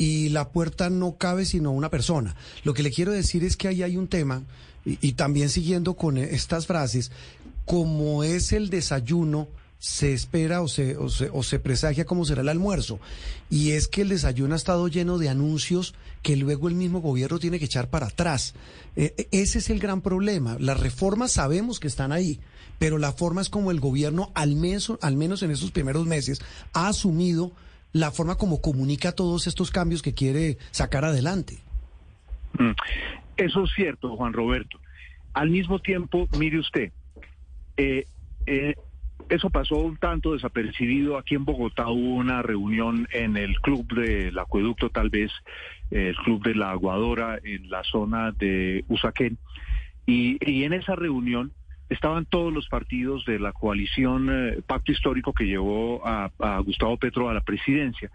y 0.00 0.30
la 0.30 0.48
puerta 0.48 0.88
no 0.88 1.16
cabe 1.16 1.44
sino 1.44 1.72
una 1.72 1.90
persona. 1.90 2.34
Lo 2.64 2.72
que 2.72 2.82
le 2.82 2.90
quiero 2.90 3.12
decir 3.12 3.44
es 3.44 3.56
que 3.56 3.68
ahí 3.68 3.82
hay 3.82 3.98
un 3.98 4.08
tema, 4.08 4.44
y, 4.86 5.12
también 5.12 5.50
siguiendo 5.50 5.94
con 5.94 6.16
estas 6.16 6.66
frases, 6.66 7.12
como 7.66 8.24
es 8.24 8.52
el 8.52 8.70
desayuno, 8.70 9.46
se 9.78 10.14
espera 10.14 10.62
o 10.62 10.68
se, 10.68 10.96
o 10.96 11.10
se, 11.10 11.28
o 11.30 11.42
se 11.42 11.58
presagia 11.58 12.06
cómo 12.06 12.24
será 12.24 12.40
el 12.40 12.48
almuerzo. 12.48 12.98
Y 13.50 13.72
es 13.72 13.88
que 13.88 14.00
el 14.00 14.08
desayuno 14.08 14.54
ha 14.54 14.56
estado 14.56 14.88
lleno 14.88 15.18
de 15.18 15.28
anuncios 15.28 15.94
que 16.22 16.36
luego 16.36 16.68
el 16.68 16.74
mismo 16.74 17.02
gobierno 17.02 17.38
tiene 17.38 17.58
que 17.58 17.66
echar 17.66 17.90
para 17.90 18.06
atrás. 18.06 18.54
Eh, 18.96 19.28
ese 19.32 19.58
es 19.58 19.68
el 19.68 19.80
gran 19.80 20.00
problema. 20.00 20.56
Las 20.58 20.80
reformas 20.80 21.32
sabemos 21.32 21.78
que 21.78 21.88
están 21.88 22.10
ahí 22.10 22.40
pero 22.80 22.96
la 22.96 23.12
forma 23.12 23.42
es 23.42 23.50
como 23.50 23.70
el 23.70 23.78
gobierno, 23.78 24.32
al 24.34 24.56
menos, 24.56 24.98
al 25.02 25.14
menos 25.14 25.42
en 25.42 25.50
esos 25.50 25.70
primeros 25.70 26.06
meses, 26.06 26.40
ha 26.72 26.88
asumido 26.88 27.52
la 27.92 28.10
forma 28.10 28.36
como 28.36 28.62
comunica 28.62 29.12
todos 29.12 29.46
estos 29.46 29.70
cambios 29.70 30.00
que 30.00 30.14
quiere 30.14 30.56
sacar 30.70 31.04
adelante. 31.04 31.58
Mm. 32.58 32.70
Eso 33.36 33.64
es 33.64 33.70
cierto, 33.76 34.16
Juan 34.16 34.32
Roberto. 34.32 34.78
Al 35.34 35.50
mismo 35.50 35.78
tiempo, 35.80 36.26
mire 36.38 36.58
usted, 36.58 36.90
eh, 37.76 38.06
eh, 38.46 38.74
eso 39.28 39.50
pasó 39.50 39.76
un 39.76 39.98
tanto 39.98 40.32
desapercibido. 40.32 41.18
Aquí 41.18 41.34
en 41.34 41.44
Bogotá 41.44 41.86
hubo 41.88 42.14
una 42.14 42.40
reunión 42.40 43.06
en 43.12 43.36
el 43.36 43.60
club 43.60 43.86
del 43.92 44.38
acueducto, 44.38 44.88
tal 44.88 45.10
vez, 45.10 45.30
el 45.90 46.16
club 46.16 46.42
de 46.44 46.54
la 46.54 46.70
aguadora 46.70 47.38
en 47.44 47.68
la 47.68 47.84
zona 47.84 48.32
de 48.32 48.86
Usaquén. 48.88 49.36
Y, 50.06 50.64
en 50.64 50.72
esa 50.72 50.96
reunión 50.96 51.52
estaban 51.90 52.24
todos 52.24 52.52
los 52.52 52.68
partidos 52.68 53.24
de 53.26 53.38
la 53.38 53.52
coalición 53.52 54.28
eh, 54.30 54.62
Pacto 54.66 54.92
Histórico 54.92 55.32
que 55.34 55.44
llevó 55.44 56.00
a, 56.06 56.30
Gustavo 56.64 56.96
Petro 56.96 57.28
a 57.28 57.34
la 57.34 57.40
presidencia. 57.40 58.10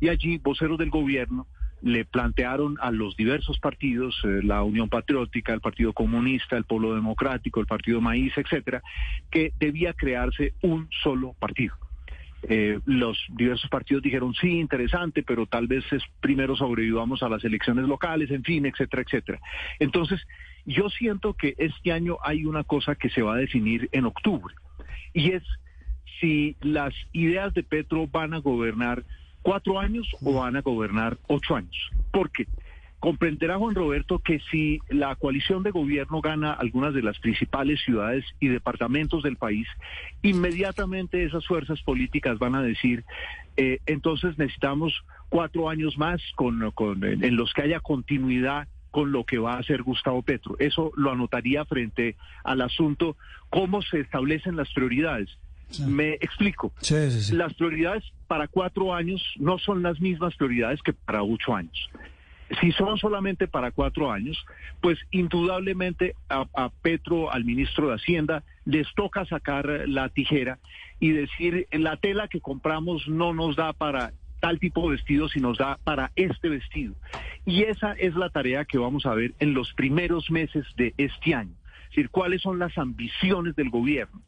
Y 0.00 0.08
allí 0.08 0.38
voceros 0.38 0.78
del 0.78 0.90
gobierno 0.90 1.46
le 1.82 2.04
plantearon 2.04 2.76
a 2.80 2.90
los 2.90 3.16
diversos 3.16 3.58
partidos, 3.58 4.20
eh, 4.24 4.40
la 4.42 4.62
Unión 4.62 4.88
Patriótica, 4.88 5.52
el 5.52 5.60
Partido 5.60 5.92
Comunista, 5.92 6.56
el 6.56 6.64
Pueblo 6.64 6.94
Democrático, 6.94 7.60
el 7.60 7.66
Partido 7.66 8.00
Maíz, 8.00 8.32
etcétera, 8.36 8.82
que 9.30 9.52
debía 9.58 9.92
crearse 9.92 10.54
un 10.62 10.88
solo 11.02 11.34
partido. 11.38 11.74
Eh, 12.44 12.78
los 12.86 13.18
diversos 13.30 13.68
partidos 13.68 14.02
dijeron 14.02 14.32
sí, 14.34 14.60
interesante, 14.60 15.22
pero 15.22 15.46
tal 15.46 15.66
vez 15.66 15.84
es 15.92 16.02
primero 16.20 16.54
sobrevivamos 16.54 17.22
a 17.22 17.28
las 17.28 17.44
elecciones 17.44 17.86
locales, 17.86 18.30
en 18.30 18.44
fin, 18.44 18.64
etcétera, 18.66 19.02
etcétera. 19.02 19.40
Entonces, 19.80 20.20
yo 20.64 20.88
siento 20.88 21.34
que 21.34 21.54
este 21.58 21.92
año 21.92 22.18
hay 22.22 22.44
una 22.44 22.62
cosa 22.64 22.94
que 22.94 23.10
se 23.10 23.22
va 23.22 23.34
a 23.34 23.38
definir 23.38 23.88
en 23.92 24.04
octubre, 24.04 24.54
y 25.12 25.32
es 25.32 25.42
si 26.20 26.56
las 26.60 26.94
ideas 27.12 27.54
de 27.54 27.62
Petro 27.62 28.06
van 28.06 28.34
a 28.34 28.38
gobernar 28.38 29.04
cuatro 29.42 29.78
años 29.78 30.08
o 30.22 30.34
van 30.34 30.56
a 30.56 30.62
gobernar 30.62 31.16
ocho 31.28 31.56
años. 31.56 31.90
Porque 32.10 32.46
comprenderá 33.00 33.58
Juan 33.58 33.74
Roberto 33.74 34.18
que 34.18 34.40
si 34.50 34.80
la 34.88 35.14
coalición 35.16 35.62
de 35.62 35.70
gobierno 35.70 36.20
gana 36.20 36.52
algunas 36.52 36.94
de 36.94 37.02
las 37.02 37.18
principales 37.18 37.80
ciudades 37.84 38.24
y 38.40 38.48
departamentos 38.48 39.22
del 39.22 39.36
país, 39.36 39.66
inmediatamente 40.22 41.24
esas 41.24 41.46
fuerzas 41.46 41.80
políticas 41.82 42.38
van 42.38 42.54
a 42.54 42.62
decir, 42.62 43.04
eh, 43.56 43.78
entonces 43.86 44.36
necesitamos 44.38 44.92
cuatro 45.28 45.68
años 45.68 45.96
más 45.98 46.20
con, 46.34 46.70
con, 46.72 47.04
en 47.04 47.36
los 47.36 47.52
que 47.52 47.62
haya 47.62 47.80
continuidad 47.80 48.66
con 48.90 49.12
lo 49.12 49.24
que 49.24 49.38
va 49.38 49.54
a 49.54 49.58
hacer 49.58 49.82
Gustavo 49.82 50.22
Petro. 50.22 50.56
Eso 50.58 50.92
lo 50.96 51.12
anotaría 51.12 51.64
frente 51.64 52.16
al 52.42 52.62
asunto 52.62 53.16
cómo 53.50 53.82
se 53.82 54.00
establecen 54.00 54.56
las 54.56 54.72
prioridades. 54.72 55.28
Me 55.86 56.14
explico. 56.14 56.72
Las 57.32 57.52
prioridades 57.54 58.02
para 58.26 58.48
cuatro 58.48 58.94
años 58.94 59.22
no 59.36 59.58
son 59.58 59.82
las 59.82 60.00
mismas 60.00 60.34
prioridades 60.36 60.80
que 60.82 60.94
para 60.94 61.22
ocho 61.22 61.54
años. 61.54 61.90
Si 62.60 62.72
son 62.72 62.96
solamente 62.98 63.46
para 63.46 63.70
cuatro 63.70 64.10
años, 64.10 64.44
pues 64.80 64.98
indudablemente 65.10 66.14
a, 66.28 66.70
Petro, 66.82 67.30
al 67.30 67.44
ministro 67.44 67.88
de 67.88 67.96
Hacienda, 67.96 68.42
les 68.64 68.86
toca 68.94 69.24
sacar 69.26 69.66
la 69.86 70.08
tijera 70.08 70.58
y 70.98 71.10
decir, 71.10 71.66
la 71.72 71.96
tela 71.96 72.28
que 72.28 72.40
compramos 72.40 73.06
no 73.06 73.34
nos 73.34 73.56
da 73.56 73.72
para 73.72 74.12
tal 74.40 74.58
tipo 74.58 74.82
de 74.88 74.96
vestido, 74.96 75.28
sino 75.28 75.48
nos 75.48 75.58
da 75.58 75.78
para 75.84 76.12
este 76.16 76.48
vestido. 76.48 76.94
Y 77.44 77.64
esa 77.64 77.92
es 77.92 78.14
la 78.14 78.30
tarea 78.30 78.64
que 78.64 78.78
vamos 78.78 79.04
a 79.04 79.14
ver 79.14 79.34
en 79.40 79.52
los 79.52 79.74
primeros 79.74 80.30
meses 80.30 80.64
de 80.76 80.94
este 80.96 81.34
año. 81.34 81.54
Es 81.84 81.90
decir, 81.90 82.10
cuáles 82.10 82.42
son 82.42 82.58
las 82.58 82.76
ambiciones 82.78 83.56
del 83.56 83.70
gobierno. 83.70 84.22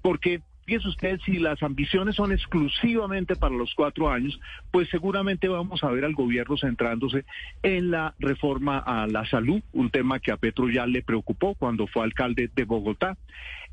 Porque 0.00 0.42
Fíjese 0.68 0.88
usted, 0.88 1.18
si 1.24 1.38
las 1.38 1.62
ambiciones 1.62 2.16
son 2.16 2.30
exclusivamente 2.30 3.36
para 3.36 3.54
los 3.54 3.72
cuatro 3.74 4.10
años, 4.10 4.38
pues 4.70 4.86
seguramente 4.90 5.48
vamos 5.48 5.82
a 5.82 5.88
ver 5.88 6.04
al 6.04 6.12
gobierno 6.12 6.58
centrándose 6.58 7.24
en 7.62 7.90
la 7.90 8.14
reforma 8.18 8.76
a 8.76 9.06
la 9.06 9.24
salud, 9.30 9.62
un 9.72 9.88
tema 9.88 10.20
que 10.20 10.30
a 10.30 10.36
Petro 10.36 10.68
ya 10.68 10.86
le 10.86 11.00
preocupó 11.00 11.54
cuando 11.54 11.86
fue 11.86 12.04
alcalde 12.04 12.50
de 12.54 12.64
Bogotá, 12.66 13.16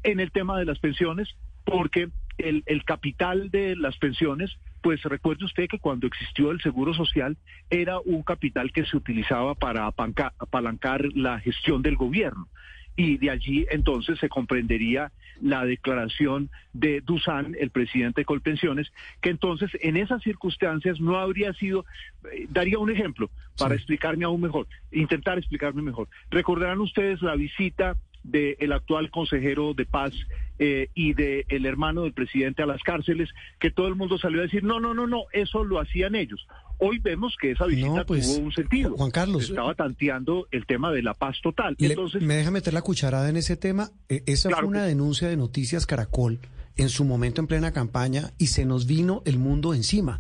en 0.04 0.22
el 0.22 0.32
tema 0.32 0.58
de 0.58 0.64
las 0.64 0.80
pensiones, 0.80 1.36
porque 1.66 2.08
el, 2.38 2.64
capital 2.86 3.52
de 3.52 3.76
las 3.76 3.98
pensiones, 3.98 4.58
pues 4.82 5.04
recuerde 5.04 5.43
usted 5.43 5.68
que 5.68 5.80
cuando 5.80 6.08
existió 6.08 6.50
el 6.52 6.62
Seguro 6.62 6.93
Social 6.93 7.36
era 7.70 8.00
un 8.00 8.24
capital 8.24 8.72
que 8.72 8.86
se 8.86 8.96
utilizaba 8.96 9.54
para 9.54 9.86
apalancar 9.86 11.04
la 11.14 11.41
gestión 11.41 11.82
del 11.82 11.98
gobierno. 11.98 12.48
Y 12.96 13.18
de 13.18 13.32
allí 13.32 13.66
entonces 13.70 14.18
se 14.20 14.30
comprendería 14.30 15.12
la 15.42 15.66
declaración 15.66 16.50
de 16.74 17.02
Dusan, 17.02 17.56
el 17.60 17.70
presidente 17.70 18.22
de 18.22 18.26
Colpensiones, 18.26 18.92
que 19.22 19.30
entonces 19.30 19.70
en 19.82 19.98
esas 19.98 20.22
circunstancias 20.24 21.00
no 21.00 21.18
habría 21.18 21.54
sido, 21.54 21.86
eh, 22.32 22.48
daría 22.50 22.80
un 22.80 22.92
ejemplo 22.92 23.30
para 23.58 23.76
explicarme 23.76 24.26
aún 24.26 24.42
mejor, 24.42 24.68
intentar 24.92 25.38
explicarme 25.38 25.82
mejor. 25.82 26.08
Recordarán 26.30 26.80
ustedes 26.82 27.22
la 27.22 27.36
visita 27.36 27.96
del 28.24 28.72
actual 28.72 29.12
consejero 29.12 29.74
de 29.74 29.86
paz 29.86 30.12
eh, 30.58 30.90
y 30.96 31.14
del 31.14 31.46
el 31.50 31.66
hermano 31.66 32.04
del 32.04 32.14
presidente 32.14 32.64
a 32.64 32.66
las 32.66 32.82
cárceles, 32.82 33.30
que 33.60 33.72
todo 33.72 33.88
el 33.88 33.96
mundo 33.96 34.18
salió 34.18 34.40
a 34.40 34.44
decir, 34.44 34.64
no, 34.64 34.80
no, 34.80 34.94
no, 34.94 35.06
no, 35.06 35.26
eso 35.32 35.64
lo 35.64 35.80
hacían 35.80 36.16
ellos. 36.16 36.48
Hoy 36.78 36.99
vemos 36.99 37.36
que 37.39 37.51
esa 37.51 37.65
visita 37.65 38.05
pues, 38.05 38.36
tuvo 38.36 38.45
un 38.45 38.51
sentido. 38.51 38.95
Juan 38.95 39.11
Carlos. 39.11 39.49
Estaba 39.49 39.73
tanteando 39.76 40.47
el 40.51 40.65
tema 40.65 40.91
de 40.91 41.01
la 41.01 41.13
paz 41.13 41.38
total. 41.41 41.76
Entonces, 41.80 42.21
¿Me 42.21 42.36
deja 42.36 42.51
meter 42.51 42.73
la 42.73 42.82
cucharada 42.82 43.30
en 43.30 43.38
ese 43.38 43.55
tema? 43.55 43.91
E, 44.09 44.23
esa 44.26 44.49
fue 44.49 44.65
una 44.65 44.84
denuncia 44.84 45.28
de 45.28 45.38
Noticias 45.38 45.86
Caracol 45.86 46.39
en 46.78 46.89
su 46.89 47.05
momento 47.05 47.41
en 47.41 47.47
plena 47.47 47.71
campaña 47.71 48.34
y 48.38 48.47
se 48.47 48.65
nos 48.65 48.86
vino 48.86 49.21
el 49.26 49.39
mundo 49.39 49.73
encima. 49.73 50.19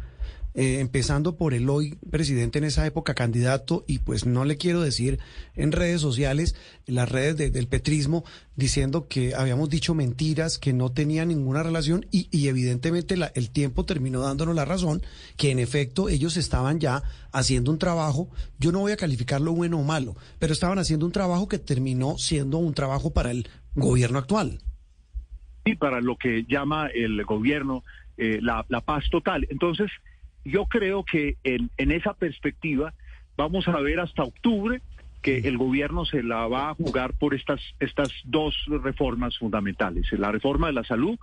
Eh, 0.57 0.79
empezando 0.79 1.35
por 1.35 1.53
el 1.53 1.69
hoy 1.69 1.97
presidente 2.09 2.59
en 2.59 2.63
esa 2.63 2.87
época 2.87 3.13
candidato, 3.13 3.83
y 3.87 3.99
pues 3.99 4.25
no 4.25 4.45
le 4.45 4.55
quiero 4.55 4.79
decir 4.79 5.19
en 5.53 5.73
redes 5.73 5.99
sociales, 5.99 6.55
en 6.87 6.95
las 6.95 7.11
redes 7.11 7.51
del 7.51 7.67
petrismo, 7.67 8.23
diciendo 8.55 9.09
que 9.09 9.35
habíamos 9.35 9.69
dicho 9.69 9.93
mentiras, 9.93 10.57
que 10.57 10.71
no 10.71 10.93
tenía 10.93 11.25
ninguna 11.25 11.61
relación, 11.61 12.05
y, 12.09 12.29
y 12.31 12.47
evidentemente 12.47 13.17
el 13.33 13.49
tiempo 13.49 13.83
terminó 13.83 14.21
dándonos 14.21 14.55
la 14.55 14.63
razón, 14.63 15.01
que 15.35 15.51
en 15.51 15.59
efecto 15.59 16.07
ellos 16.07 16.37
estaban 16.37 16.79
ya 16.79 17.03
haciendo 17.33 17.69
un 17.69 17.77
trabajo, 17.77 18.29
yo 18.57 18.71
no 18.71 18.79
voy 18.79 18.93
a 18.93 18.97
calificarlo 18.97 19.51
bueno 19.51 19.79
o 19.79 19.83
malo, 19.83 20.15
pero 20.39 20.53
estaban 20.53 20.79
haciendo 20.79 21.05
un 21.05 21.11
trabajo 21.11 21.49
que 21.49 21.59
terminó 21.59 22.17
siendo 22.17 22.59
un 22.59 22.73
trabajo 22.73 23.11
para 23.11 23.31
el 23.31 23.49
gobierno 23.75 24.19
actual. 24.19 24.59
Y 25.65 25.75
para 25.75 25.99
lo 25.99 26.15
que 26.15 26.45
llama 26.47 26.87
el 26.87 27.25
gobierno 27.25 27.83
eh, 28.15 28.39
la, 28.41 28.65
la 28.69 28.79
paz 28.79 29.03
total. 29.11 29.45
Entonces, 29.49 29.91
yo 30.45 30.65
creo 30.67 31.03
que 31.03 31.37
en, 31.43 31.69
esa 31.77 32.13
perspectiva 32.13 32.93
vamos 33.35 33.67
a 33.67 33.79
ver 33.81 33.99
hasta 33.99 34.23
octubre 34.23 34.81
que 35.21 35.39
el 35.39 35.57
gobierno 35.57 36.05
se 36.05 36.21
la 36.21 36.47
va 36.47 36.69
a 36.69 36.75
jugar 36.75 37.13
por 37.13 37.33
estas, 37.33 37.59
estas 37.79 38.11
dos 38.23 38.55
reformas 38.67 39.37
fundamentales, 39.39 40.11
la 40.13 40.31
reforma 40.31 40.67
de 40.67 40.73
la 40.73 40.83
salud 40.83 41.17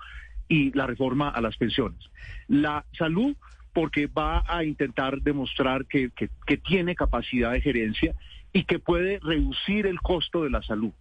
y 0.49 0.73
la 0.77 0.87
reforma 0.87 1.29
a 1.29 1.41
las 1.41 1.57
pensiones. 1.57 2.01
La 2.49 2.85
salud 2.99 3.37
porque 3.73 4.09
va 4.09 4.45
a 4.47 4.65
intentar 4.65 5.23
demostrar 5.23 5.87
que, 5.87 6.11
que 6.11 6.57
tiene 6.59 6.97
capacidad 6.97 7.53
de 7.53 7.61
gerencia 7.61 8.15
y 8.53 8.65
que 8.65 8.81
puede 8.81 9.21
reducir 9.21 9.87
el 9.87 10.01
costo 10.01 10.43
de 10.43 10.51
la 10.51 10.63
salud 10.63 10.93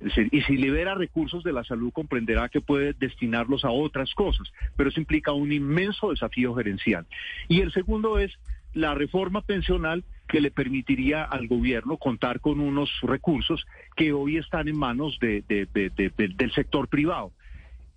y 0.00 0.42
si 0.42 0.56
libera 0.56 0.94
recursos 0.94 1.42
de 1.42 1.52
la 1.52 1.64
salud, 1.64 1.92
comprenderá 1.92 2.48
que 2.48 2.60
puede 2.60 2.92
destinarlos 2.92 3.64
a 3.64 3.70
otras 3.70 4.14
cosas, 4.14 4.52
pero 4.76 4.90
eso 4.90 5.00
implica 5.00 5.32
un 5.32 5.52
inmenso 5.52 6.10
desafío 6.10 6.54
gerencial. 6.54 7.06
Y 7.48 7.60
el 7.60 7.72
segundo 7.72 8.18
es 8.18 8.38
la 8.74 8.94
reforma 8.94 9.40
pensional 9.42 10.04
que 10.28 10.40
le 10.40 10.50
permitiría 10.50 11.24
al 11.24 11.48
gobierno 11.48 11.96
contar 11.96 12.40
con 12.40 12.60
unos 12.60 12.90
recursos 13.02 13.66
que 13.96 14.12
hoy 14.12 14.36
están 14.36 14.68
en 14.68 14.76
manos 14.76 15.18
de, 15.20 15.42
del 15.48 16.52
sector 16.52 16.88
privado. 16.88 17.32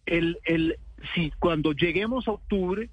El, 0.06 0.40
el, 0.46 0.78
si 1.14 1.32
cuando 1.40 1.74
lleguemos 1.74 2.28
a 2.28 2.32
octubre, 2.32 2.90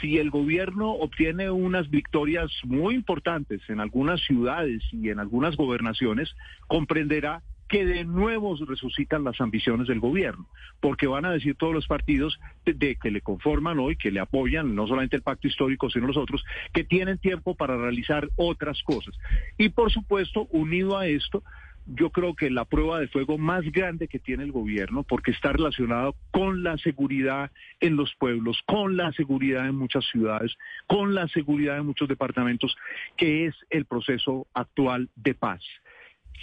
si 0.00 0.18
el 0.18 0.30
gobierno 0.30 0.92
obtiene 0.92 1.50
unas 1.50 1.90
victorias 1.90 2.50
muy 2.64 2.94
importantes 2.94 3.60
en 3.68 3.80
algunas 3.80 4.20
ciudades 4.22 4.82
y 4.92 5.10
en 5.10 5.18
algunas 5.18 5.56
gobernaciones, 5.56 6.34
comprenderá 6.68 7.42
que 7.68 7.84
de 7.84 8.04
nuevo 8.04 8.56
resucitan 8.64 9.24
las 9.24 9.40
ambiciones 9.40 9.88
del 9.88 10.00
gobierno, 10.00 10.46
porque 10.80 11.06
van 11.06 11.24
a 11.24 11.32
decir 11.32 11.56
todos 11.56 11.74
los 11.74 11.86
partidos 11.86 12.38
de, 12.64 12.96
que 12.96 13.10
le 13.10 13.20
conforman 13.20 13.78
hoy, 13.78 13.96
que 13.96 14.10
le 14.10 14.20
apoyan, 14.20 14.74
no 14.74 14.86
solamente 14.86 15.16
el 15.16 15.22
pacto 15.22 15.48
histórico, 15.48 15.90
sino 15.90 16.06
los 16.06 16.16
otros, 16.16 16.44
que 16.72 16.84
tienen 16.84 17.18
tiempo 17.18 17.54
para 17.54 17.76
realizar 17.76 18.28
otras 18.36 18.82
cosas. 18.82 19.14
Y 19.58 19.70
por 19.70 19.90
supuesto, 19.90 20.46
unido 20.50 20.96
a 20.96 21.06
esto, 21.06 21.42
yo 21.86 22.10
creo 22.10 22.34
que 22.34 22.50
la 22.50 22.64
prueba 22.64 22.98
de 22.98 23.08
fuego 23.08 23.38
más 23.38 23.64
grande 23.70 24.08
que 24.08 24.18
tiene 24.18 24.44
el 24.44 24.52
gobierno, 24.52 25.04
porque 25.04 25.30
está 25.30 25.52
relacionado 25.52 26.16
con 26.32 26.62
la 26.62 26.76
seguridad 26.78 27.50
en 27.80 27.96
los 27.96 28.14
pueblos, 28.16 28.60
con 28.66 28.96
la 28.96 29.12
seguridad 29.12 29.68
en 29.68 29.76
muchas 29.76 30.04
ciudades, 30.06 30.56
con 30.86 31.14
la 31.14 31.28
seguridad 31.28 31.78
en 31.78 31.86
muchos 31.86 32.08
departamentos, 32.08 32.76
que 33.16 33.46
es 33.46 33.54
el 33.70 33.84
proceso 33.84 34.46
actual 34.52 35.10
de 35.14 35.34
paz 35.34 35.62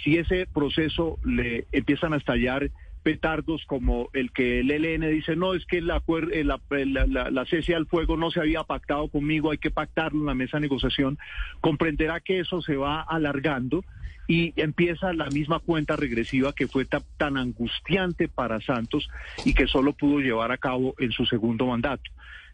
si 0.02 0.16
ese 0.16 0.46
proceso 0.46 1.18
le 1.24 1.66
empiezan 1.72 2.12
a 2.12 2.16
estallar 2.16 2.70
petardos 3.02 3.62
como 3.66 4.08
el 4.14 4.32
que 4.32 4.60
el 4.60 4.70
ELN 4.70 5.10
dice, 5.10 5.36
no, 5.36 5.54
es 5.54 5.66
que 5.66 5.82
la, 5.82 6.02
la, 6.06 7.06
la, 7.06 7.30
la, 7.30 7.44
cese 7.44 7.74
al 7.74 7.86
fuego 7.86 8.16
no 8.16 8.30
se 8.30 8.40
había 8.40 8.64
pactado 8.64 9.08
conmigo, 9.08 9.50
hay 9.50 9.58
que 9.58 9.70
pactarlo 9.70 10.20
en 10.20 10.26
la 10.26 10.34
mesa 10.34 10.56
de 10.56 10.62
negociación, 10.62 11.18
comprenderá 11.60 12.20
que 12.20 12.40
eso 12.40 12.62
se 12.62 12.76
va 12.76 13.02
alargando 13.02 13.84
y 14.26 14.54
empieza 14.56 15.12
la 15.12 15.28
misma 15.28 15.58
cuenta 15.58 15.96
regresiva 15.96 16.54
que 16.54 16.66
fue 16.66 16.86
tan 16.86 17.36
angustiante 17.36 18.26
para 18.26 18.60
Santos 18.62 19.08
y 19.44 19.52
que 19.52 19.66
solo 19.66 19.92
pudo 19.92 20.20
llevar 20.20 20.50
a 20.50 20.56
cabo 20.56 20.94
en 20.98 21.12
su 21.12 21.26
segundo 21.26 21.66
mandato. 21.66 22.10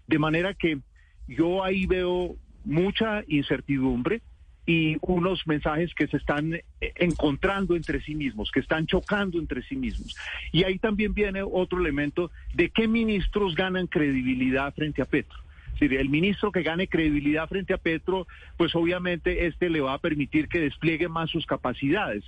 De 0.08 0.18
manera 0.18 0.54
que 0.54 0.78
yo 1.28 1.62
ahí 1.62 1.86
veo 1.86 2.34
mucha 2.64 3.22
incertidumbre 3.28 4.20
y 4.66 4.96
unos 5.00 5.46
mensajes 5.46 5.94
que 5.94 6.06
se 6.06 6.16
están 6.16 6.54
eh, 6.54 6.62
encontrando 6.96 7.74
entre 7.74 8.00
sí 8.00 8.14
mismos, 8.14 8.50
que 8.50 8.60
están 8.60 8.86
chocando 8.86 9.38
entre 9.38 9.62
sí 9.62 9.76
mismos. 9.76 10.16
Y 10.52 10.64
ahí 10.64 10.78
también 10.78 11.14
viene 11.14 11.42
otro 11.42 11.80
elemento 11.80 12.30
de 12.54 12.70
qué 12.70 12.86
ministros 12.86 13.54
ganan 13.54 13.86
credibilidad 13.86 14.72
frente 14.74 15.02
a 15.02 15.06
Petro. 15.06 15.38
Si 15.78 15.86
el 15.86 16.10
ministro 16.10 16.52
que 16.52 16.62
gane 16.62 16.88
credibilidad 16.88 17.48
frente 17.48 17.72
a 17.72 17.78
Petro, 17.78 18.26
pues 18.58 18.74
obviamente 18.74 19.46
este 19.46 19.70
le 19.70 19.80
va 19.80 19.94
a 19.94 19.98
permitir 19.98 20.46
que 20.48 20.60
despliegue 20.60 21.08
más 21.08 21.30
sus 21.30 21.46
capacidades. 21.46 22.22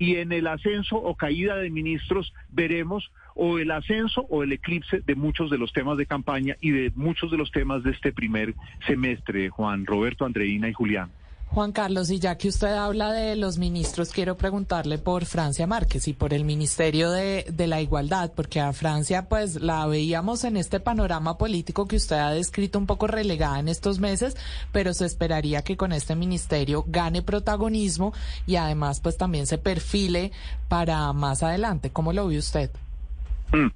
Y 0.00 0.16
en 0.16 0.32
el 0.32 0.48
ascenso 0.48 0.96
o 0.96 1.16
caída 1.16 1.56
de 1.56 1.70
ministros 1.70 2.32
veremos 2.50 3.10
o 3.34 3.58
el 3.60 3.70
ascenso 3.70 4.22
o 4.30 4.42
el 4.42 4.52
eclipse 4.52 5.00
de 5.00 5.14
muchos 5.14 5.48
de 5.48 5.58
los 5.58 5.72
temas 5.72 5.96
de 5.96 6.06
campaña 6.06 6.56
y 6.60 6.70
de 6.70 6.92
muchos 6.96 7.30
de 7.30 7.36
los 7.36 7.52
temas 7.52 7.84
de 7.84 7.92
este 7.92 8.12
primer 8.12 8.54
semestre, 8.86 9.48
Juan 9.48 9.86
Roberto, 9.86 10.24
Andreina 10.24 10.68
y 10.68 10.72
Julián. 10.72 11.10
Juan 11.50 11.72
Carlos, 11.72 12.10
y 12.10 12.18
ya 12.18 12.36
que 12.36 12.48
usted 12.48 12.74
habla 12.74 13.10
de 13.12 13.34
los 13.34 13.58
ministros, 13.58 14.12
quiero 14.12 14.36
preguntarle 14.36 14.98
por 14.98 15.24
Francia 15.24 15.66
Márquez 15.66 16.06
y 16.06 16.12
por 16.12 16.34
el 16.34 16.44
Ministerio 16.44 17.10
de, 17.10 17.44
la 17.66 17.80
Igualdad, 17.80 18.32
porque 18.36 18.60
a 18.60 18.72
Francia 18.72 19.28
pues 19.28 19.60
la 19.60 19.86
veíamos 19.86 20.44
en 20.44 20.56
este 20.58 20.78
panorama 20.78 21.38
político 21.38 21.88
que 21.88 21.96
usted 21.96 22.16
ha 22.16 22.30
descrito 22.30 22.78
un 22.78 22.86
poco 22.86 23.06
relegada 23.06 23.58
en 23.60 23.68
estos 23.68 23.98
meses, 23.98 24.36
pero 24.72 24.92
se 24.92 25.06
esperaría 25.06 25.62
que 25.62 25.76
con 25.76 25.92
este 25.92 26.14
ministerio 26.14 26.84
gane 26.86 27.22
protagonismo 27.22 28.12
y 28.46 28.56
además 28.56 29.00
pues 29.00 29.16
también 29.16 29.46
se 29.46 29.56
perfile 29.56 30.32
para 30.68 31.12
más 31.14 31.42
adelante. 31.42 31.90
¿Cómo 31.90 32.12
lo 32.12 32.28
ve 32.28 32.38
usted? 32.38 32.70
Mm. 33.52 33.68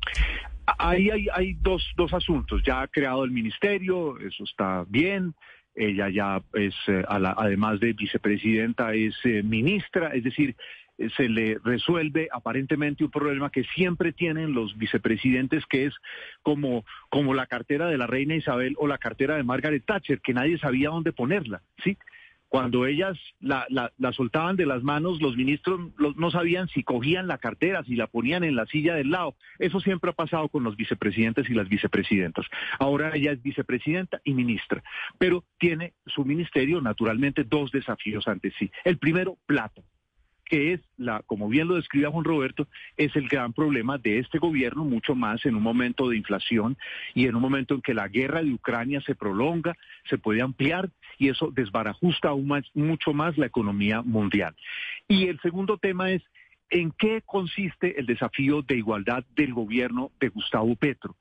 Ahí 0.78 1.10
hay, 1.10 1.26
hay 1.34 1.54
dos, 1.54 1.82
dos 1.96 2.12
asuntos. 2.12 2.62
Ya 2.64 2.82
ha 2.82 2.88
creado 2.88 3.24
el 3.24 3.30
ministerio, 3.30 4.18
eso 4.20 4.44
está 4.44 4.84
bien. 4.88 5.34
Ella 5.74 6.08
ya 6.08 6.42
es, 6.54 6.74
eh, 6.86 7.02
además 7.08 7.80
de 7.80 7.92
vicepresidenta, 7.94 8.94
es 8.94 9.14
eh, 9.24 9.42
ministra, 9.42 10.08
es 10.08 10.24
decir, 10.24 10.54
eh, 10.98 11.08
se 11.16 11.28
le 11.28 11.58
resuelve 11.64 12.28
aparentemente 12.30 13.04
un 13.04 13.10
problema 13.10 13.50
que 13.50 13.64
siempre 13.64 14.12
tienen 14.12 14.52
los 14.52 14.76
vicepresidentes, 14.76 15.64
que 15.66 15.86
es 15.86 15.94
como, 16.42 16.84
como 17.08 17.32
la 17.32 17.46
cartera 17.46 17.88
de 17.88 17.98
la 17.98 18.06
reina 18.06 18.36
Isabel 18.36 18.74
o 18.78 18.86
la 18.86 18.98
cartera 18.98 19.36
de 19.36 19.44
Margaret 19.44 19.84
Thatcher, 19.86 20.20
que 20.20 20.34
nadie 20.34 20.58
sabía 20.58 20.90
dónde 20.90 21.12
ponerla, 21.12 21.62
¿sí? 21.82 21.96
Cuando 22.52 22.84
ellas 22.84 23.18
la, 23.40 23.66
soltaban 24.12 24.56
de 24.56 24.66
las 24.66 24.82
manos, 24.82 25.22
los 25.22 25.38
ministros 25.38 25.80
no 25.96 26.30
sabían 26.30 26.68
si 26.68 26.82
cogían 26.82 27.26
la 27.26 27.38
cartera, 27.38 27.82
si 27.82 27.96
la 27.96 28.08
ponían 28.08 28.44
en 28.44 28.56
la 28.56 28.66
silla 28.66 28.94
del 28.94 29.10
lado. 29.10 29.36
Eso 29.58 29.80
siempre 29.80 30.10
ha 30.10 30.12
pasado 30.12 30.50
con 30.50 30.62
los 30.62 30.76
vicepresidentes 30.76 31.48
y 31.48 31.54
las 31.54 31.70
vicepresidentas. 31.70 32.44
Ahora 32.78 33.12
ella 33.14 33.32
es 33.32 33.42
vicepresidenta 33.42 34.20
y 34.22 34.34
ministra, 34.34 34.84
pero 35.16 35.46
tiene 35.56 35.94
su 36.04 36.26
ministerio 36.26 36.82
naturalmente 36.82 37.44
dos 37.44 37.72
desafíos 37.72 38.28
ante 38.28 38.50
sí. 38.58 38.70
El 38.84 38.98
primero, 38.98 39.38
plata 39.46 39.80
que 40.52 40.74
es 40.74 40.82
la, 40.98 41.22
como 41.22 41.48
bien 41.48 41.66
lo 41.66 41.76
describe 41.76 42.08
Juan 42.08 42.24
Roberto, 42.24 42.68
es 42.98 43.16
el 43.16 43.26
gran 43.26 43.54
problema 43.54 43.96
de 43.96 44.18
este 44.18 44.36
gobierno, 44.36 44.84
mucho 44.84 45.14
más 45.14 45.46
en 45.46 45.54
un 45.54 45.62
momento 45.62 46.10
de 46.10 46.18
inflación 46.18 46.76
y 47.14 47.26
en 47.26 47.36
un 47.36 47.40
momento 47.40 47.74
en 47.74 47.80
que 47.80 47.94
la 47.94 48.06
guerra 48.08 48.42
de 48.42 48.52
Ucrania 48.52 49.00
se 49.00 49.14
prolonga, 49.14 49.74
se 50.10 50.18
puede 50.18 50.42
ampliar 50.42 50.90
y 51.16 51.30
eso 51.30 51.50
desbarajusta 51.50 52.28
aún 52.28 52.48
más, 52.48 52.66
mucho 52.74 53.14
más 53.14 53.38
la 53.38 53.46
economía 53.46 54.02
mundial. 54.02 54.54
Y 55.08 55.28
el 55.28 55.40
segundo 55.40 55.78
tema 55.78 56.10
es 56.10 56.22
en 56.68 56.92
qué 56.98 57.22
consiste 57.24 57.98
el 57.98 58.04
desafío 58.04 58.60
de 58.60 58.76
igualdad 58.76 59.24
del 59.34 59.54
gobierno 59.54 60.12
de 60.20 60.28
Gustavo 60.28 60.76
Petro. 60.76 61.16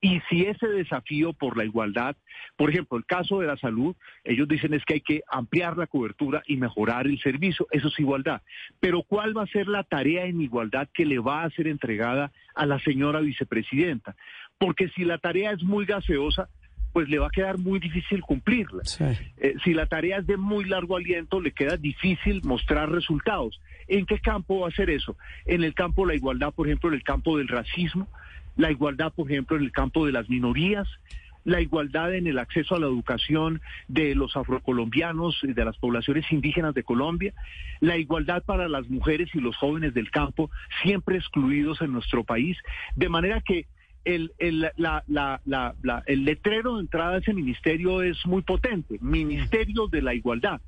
Y 0.00 0.20
si 0.28 0.46
ese 0.46 0.66
desafío 0.66 1.34
por 1.34 1.58
la 1.58 1.64
igualdad, 1.64 2.16
por 2.56 2.70
ejemplo, 2.70 2.96
el 2.96 3.04
caso 3.04 3.40
de 3.40 3.46
la 3.46 3.56
salud, 3.58 3.94
ellos 4.24 4.48
dicen 4.48 4.72
es 4.72 4.84
que 4.84 4.94
hay 4.94 5.00
que 5.02 5.22
ampliar 5.30 5.76
la 5.76 5.86
cobertura 5.86 6.42
y 6.46 6.56
mejorar 6.56 7.06
el 7.06 7.20
servicio, 7.20 7.66
eso 7.70 7.88
es 7.88 8.00
igualdad. 8.00 8.40
Pero 8.80 9.02
¿cuál 9.02 9.36
va 9.36 9.42
a 9.42 9.46
ser 9.46 9.68
la 9.68 9.84
tarea 9.84 10.24
en 10.24 10.40
igualdad 10.40 10.88
que 10.94 11.04
le 11.04 11.18
va 11.18 11.44
a 11.44 11.50
ser 11.50 11.68
entregada 11.68 12.32
a 12.54 12.64
la 12.64 12.78
señora 12.78 13.20
vicepresidenta? 13.20 14.16
Porque 14.58 14.88
si 14.88 15.04
la 15.04 15.18
tarea 15.18 15.52
es 15.52 15.62
muy 15.62 15.84
gaseosa, 15.84 16.48
pues 16.92 17.08
le 17.08 17.18
va 17.18 17.28
a 17.28 17.30
quedar 17.30 17.58
muy 17.58 17.78
difícil 17.78 18.20
cumplirla. 18.22 18.82
Eh, 19.36 19.54
si 19.62 19.74
la 19.74 19.86
tarea 19.86 20.18
es 20.18 20.26
de 20.26 20.36
muy 20.36 20.64
largo 20.64 20.96
aliento, 20.96 21.40
le 21.40 21.52
queda 21.52 21.76
difícil 21.76 22.40
mostrar 22.44 22.90
resultados. 22.90 23.60
¿En 23.86 24.06
qué 24.06 24.18
campo 24.18 24.60
va 24.60 24.68
a 24.68 24.72
ser 24.72 24.90
eso? 24.90 25.16
En 25.46 25.62
el 25.62 25.74
campo 25.74 26.02
de 26.02 26.08
la 26.08 26.14
igualdad, 26.16 26.52
por 26.52 26.66
ejemplo, 26.66 26.88
en 26.88 26.96
el 26.96 27.02
campo 27.02 27.38
del 27.38 27.48
racismo, 27.48 28.08
la 28.60 28.70
igualdad, 28.70 29.12
por 29.14 29.30
ejemplo, 29.30 29.56
en 29.56 29.62
el 29.62 29.72
campo 29.72 30.04
de 30.04 30.12
las 30.12 30.28
minorías, 30.28 30.86
la 31.44 31.62
igualdad 31.62 32.14
en 32.14 32.26
el 32.26 32.38
acceso 32.38 32.74
a 32.74 32.78
la 32.78 32.86
educación 32.86 33.62
de 33.88 34.14
los 34.14 34.36
afrocolombianos 34.36 35.38
y 35.42 35.54
de 35.54 35.64
las 35.64 35.78
poblaciones 35.78 36.30
indígenas 36.30 36.74
de 36.74 36.82
Colombia, 36.82 37.32
la 37.80 37.96
igualdad 37.96 38.42
para 38.44 38.68
las 38.68 38.88
mujeres 38.90 39.30
y 39.34 39.40
los 39.40 39.56
jóvenes 39.56 39.94
del 39.94 40.10
campo, 40.10 40.50
siempre 40.82 41.16
excluidos 41.16 41.80
en 41.80 41.92
nuestro 41.92 42.22
país, 42.22 42.58
de 42.96 43.08
manera 43.08 43.40
que 43.40 43.66
el, 44.04 44.32
el, 44.38 44.70
el 46.06 46.24
letrero 46.24 46.76
de 46.76 46.80
entrada 46.82 47.14
a 47.14 47.18
ese 47.18 47.32
ministerio 47.32 48.02
es 48.02 48.26
muy 48.26 48.42
potente, 48.42 48.98
Ministerio 49.00 49.88
de 49.88 50.02
la 50.02 50.12
Igualdad, 50.12 50.60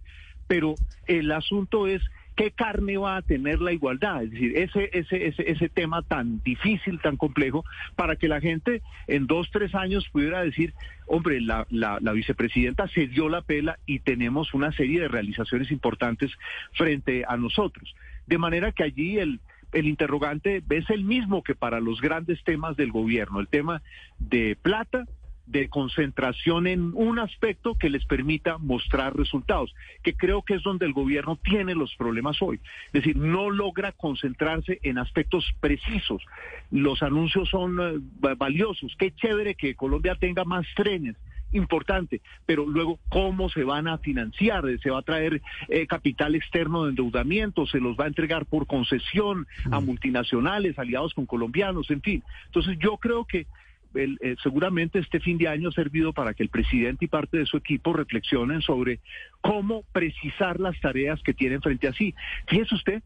pero 0.47 0.75
el 1.07 1.31
asunto 1.31 1.87
es 1.87 2.03
¿Qué 2.35 2.51
carne 2.51 2.97
va 2.97 3.17
a 3.17 3.23
tener 3.23 3.61
la 3.61 3.73
igualdad? 3.73 4.23
Es 4.23 4.31
decir, 4.31 4.57
ese, 4.57 4.91
ese, 4.93 5.27
ese, 5.27 5.51
ese 5.51 5.69
tema 5.69 6.03
tan 6.03 6.43
difícil, 6.43 7.01
tan 7.01 7.17
complejo, 7.17 7.65
para 7.95 8.17
que 8.17 8.29
la 8.29 8.41
gente 8.41 8.83
en 9.07 9.27
dos, 9.27 9.51
tres 9.51 9.75
años 9.75 10.09
pudiera 10.09 10.43
decir, 10.43 10.73
hombre, 11.07 11.41
la, 11.41 11.67
la, 11.71 11.99
la 12.01 12.13
vicepresidenta 12.13 12.89
se 12.89 13.07
dio 13.07 13.29
la 13.29 13.43
pela 13.43 13.79
y 13.85 13.99
tenemos 13.99 14.55
una 14.55 14.73
serie 14.73 15.01
de 15.01 15.09
realizaciones 15.09 15.71
importantes 15.71 16.31
frente 16.73 17.25
a 17.29 17.37
nosotros. 17.37 17.95
De 18.27 18.39
manera 18.39 18.73
que 18.73 18.85
allí 18.85 19.19
el, 19.19 19.41
el 19.73 19.87
interrogante 19.87 20.63
es 20.71 20.89
el 20.91 21.05
mismo 21.05 21.43
que 21.43 21.55
para 21.55 21.81
los 21.81 22.01
grandes 22.01 22.43
temas 22.45 22.77
del 22.77 22.93
gobierno, 22.93 23.41
el 23.41 23.49
tema 23.49 23.83
de 24.19 24.57
plata, 24.61 25.07
de 25.47 25.69
concentración 25.69 26.67
en 26.67 26.93
un 26.95 27.19
aspecto 27.19 27.75
que 27.75 27.91
les 27.91 28.05
permita 28.05 28.59
mostrar 28.59 29.17
resultados, 29.17 29.75
que 30.03 30.15
creo 30.15 30.43
que 30.43 30.55
es 30.55 30.63
donde 30.63 30.87
el 30.87 30.93
gobierno 30.93 31.39
tiene 31.43 31.75
los 31.75 31.95
problemas 31.97 32.41
hoy. 32.41 32.61
Es 32.87 32.93
decir, 32.93 33.17
no 33.17 33.51
logra 33.51 33.93
concentrarse 33.93 34.79
en 34.83 34.99
aspectos 34.99 35.45
precisos. 35.61 36.23
Los 36.71 37.03
anuncios 37.03 37.49
son 37.49 37.79
eh, 37.81 38.35
valiosos. 38.37 38.95
Qué 38.99 39.13
chévere 39.15 39.55
que 39.55 39.75
Colombia 39.75 40.15
tenga 40.15 40.45
más 40.45 40.67
trenes 40.75 41.17
importante, 41.53 42.21
pero 42.47 42.67
luego 42.67 42.99
cómo 43.09 43.49
se 43.49 43.65
van 43.65 43.87
a 43.87 43.99
financiar, 43.99 44.65
se 44.83 44.91
va 44.91 45.01
a 45.01 45.03
traer 45.03 45.43
eh, 45.69 45.87
capital 45.87 46.35
externo 46.35 46.85
de 46.85 46.91
endeudamiento, 46.91 47.67
se 47.67 47.79
los 47.79 47.97
va 47.97 48.05
a 48.05 48.09
entregar 48.09 48.47
por 48.47 48.67
concesión 48.67 49.47
a 49.71 49.81
mm. 49.81 49.85
multinacionales, 49.85 50.79
aliados 50.79 51.15
con 51.15 51.27
colombianos, 51.27 51.91
en 51.91 52.01
fin. 52.01 52.25
Entonces 52.47 52.79
yo 52.81 52.97
creo 52.97 53.25
que 53.25 53.47
eh, 53.95 54.37
seguramente 54.43 54.99
este 54.99 55.21
fin 55.21 55.39
de 55.39 55.49
año 55.49 55.69
ha 55.69 55.73
servido 55.73 56.13
para 56.13 56.35
que 56.35 56.43
el 56.43 56.49
presidente 56.49 57.05
y 57.05 57.09
parte 57.09 57.39
de 57.39 57.47
su 57.47 57.57
equipo 57.57 57.93
reflexionen 57.93 58.63
sobre 58.63 59.01
cómo 59.41 59.83
precisar 59.93 60.61
las 60.61 60.79
tareas 60.81 61.23
que 61.23 61.35
tienen 61.35 61.63
frente 61.63 61.89
a 61.89 61.93
sí. 61.93 62.15
Fíjese 62.47 62.75
usted 62.75 63.03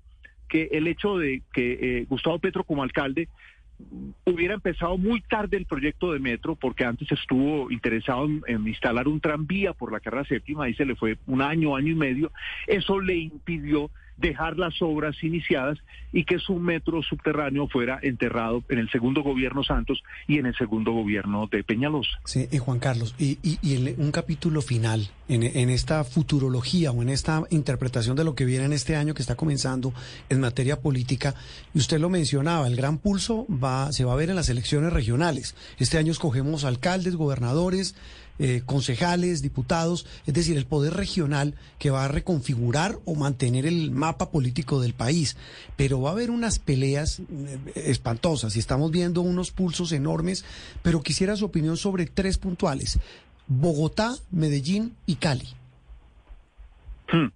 que 0.49 0.69
el 0.73 0.87
hecho 0.87 1.19
de 1.19 1.43
que 1.53 1.79
eh, 1.81 2.07
Gustavo 2.09 2.39
Petro 2.39 2.65
como 2.65 2.83
alcalde 2.83 3.29
hubiera 4.25 4.55
empezado 4.55 4.97
muy 4.97 5.21
tarde 5.21 5.57
el 5.59 5.67
proyecto 5.67 6.13
de 6.13 6.19
metro 6.19 6.57
porque 6.57 6.85
antes 6.85 7.11
estuvo 7.13 7.71
interesado 7.71 8.25
en, 8.25 8.43
en, 8.47 8.67
instalar 8.67 9.07
un 9.07 9.21
tranvía 9.21 9.75
por 9.75 9.93
la 9.93 10.01
carrera 10.01 10.25
séptima 10.25 10.69
y 10.69 10.75
se 10.75 10.87
le 10.87 10.97
fue 10.97 11.19
un 11.27 11.43
año, 11.43 11.77
año 11.77 11.93
y 11.93 11.95
medio, 11.95 12.33
eso 12.67 13.01
le 13.01 13.17
impidió 13.17 13.91
dejar 14.17 14.57
las 14.59 14.81
obras 14.81 15.23
iniciadas 15.23 15.79
y 16.13 16.25
que 16.25 16.39
su 16.39 16.55
metro 16.57 17.03
subterráneo 17.03 17.69
fuera 17.69 17.99
enterrado 18.03 18.63
en 18.69 18.79
el 18.79 18.91
segundo 18.91 19.23
gobierno 19.23 19.63
Santos 19.63 20.03
y 20.27 20.39
en 20.39 20.47
el 20.47 20.57
segundo 20.57 20.93
gobierno 20.93 21.47
de 21.51 21.63
Peñalosa. 21.63 22.19
Sí, 22.25 22.49
y 22.51 22.59
Juan 22.59 22.79
Carlos, 22.79 23.15
y, 23.19 23.39
y, 23.43 23.95
un 23.99 24.11
capítulo 24.13 24.63
final 24.63 25.09
en, 25.29 25.43
en, 25.43 25.71
esta 25.71 26.05
futurología 26.05 26.91
o 26.91 27.03
en 27.03 27.11
esta 27.11 27.43
interpretación 27.51 28.17
de 28.17 28.25
lo 28.25 28.35
que 28.35 28.45
viene 28.45 28.65
en 28.65 28.73
este 28.73 28.97
año 28.97 29.15
que 29.15 29.23
está 29.23 29.35
comenzando 29.35 29.93
en 30.29 30.41
materia 30.41 30.81
política, 30.81 31.35
y 31.75 31.79
usted 31.79 31.99
lo 31.99 32.09
mencionaba, 32.09 32.67
el 32.67 32.77
gran 32.77 32.99
pulso 32.99 33.47
va, 33.51 33.93
se 33.93 34.05
va 34.05 34.13
a 34.13 34.17
ver 34.17 34.31
en 34.31 34.37
las 34.37 34.49
elecciones 34.49 34.93
regionales. 34.93 35.55
Este 35.79 35.99
año 35.99 36.13
escogemos 36.13 36.65
alcaldes, 36.65 37.17
gobernadores, 37.17 37.95
eh, 38.39 38.63
concejales, 38.65 39.43
diputados, 39.43 40.07
es 40.27 40.35
decir, 40.35 40.57
el 40.57 40.67
poder 40.67 40.95
regional 40.95 41.55
que 41.79 41.91
va 41.91 42.05
a 42.05 42.09
reconfigurar 42.09 42.99
o 43.05 43.15
mantener 43.15 43.67
el 43.67 43.91
mapa 43.91 44.31
político 44.31 44.81
del 44.81 44.95
país. 44.95 45.37
Pero 45.77 46.01
va 46.01 46.11
a 46.11 46.13
haber 46.13 46.31
unas 46.31 46.59
peleas 46.59 47.21
eh, 47.21 47.59
espantosas 47.75 48.57
y 48.57 48.59
estamos 48.59 48.91
viendo 48.91 49.21
unos 49.21 49.51
pulsos 49.51 49.93
enormes, 49.93 50.45
pero 50.83 51.03
quisiera 51.03 51.37
su 51.37 51.45
opinión 51.47 51.77
sobre 51.77 52.07
tres 52.07 52.39
puntuales, 52.39 52.99
Bogotá, 53.47 54.15
Medellín 54.31 54.95
y 55.07 55.17
Cali. 55.17 55.49
Hmm. 57.11 57.29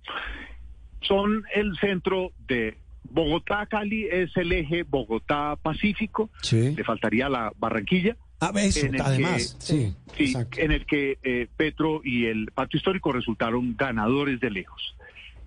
Son 1.03 1.45
el 1.55 1.77
centro 1.79 2.33
de 2.47 2.77
Bogotá-Cali, 3.11 4.07
es 4.11 4.37
el 4.37 4.53
eje 4.53 4.85
Bogotá-Pacífico, 4.85 6.31
le 6.53 6.85
faltaría 6.85 7.29
la 7.29 7.53
Barranquilla. 7.59 8.17
Ah, 8.41 8.53
eso, 8.57 8.87
además, 9.05 9.55
sí, 9.59 9.95
en 10.57 10.73
el 10.73 10.87
que 10.87 11.19
eh, 11.23 11.47
Petro 11.59 12.01
y 12.03 12.25
el 12.25 12.51
Pacto 12.53 12.79
Histórico 12.79 13.13
resultaron 13.13 13.77
ganadores 13.77 14.41
de 14.41 14.51
lejos. 14.51 14.97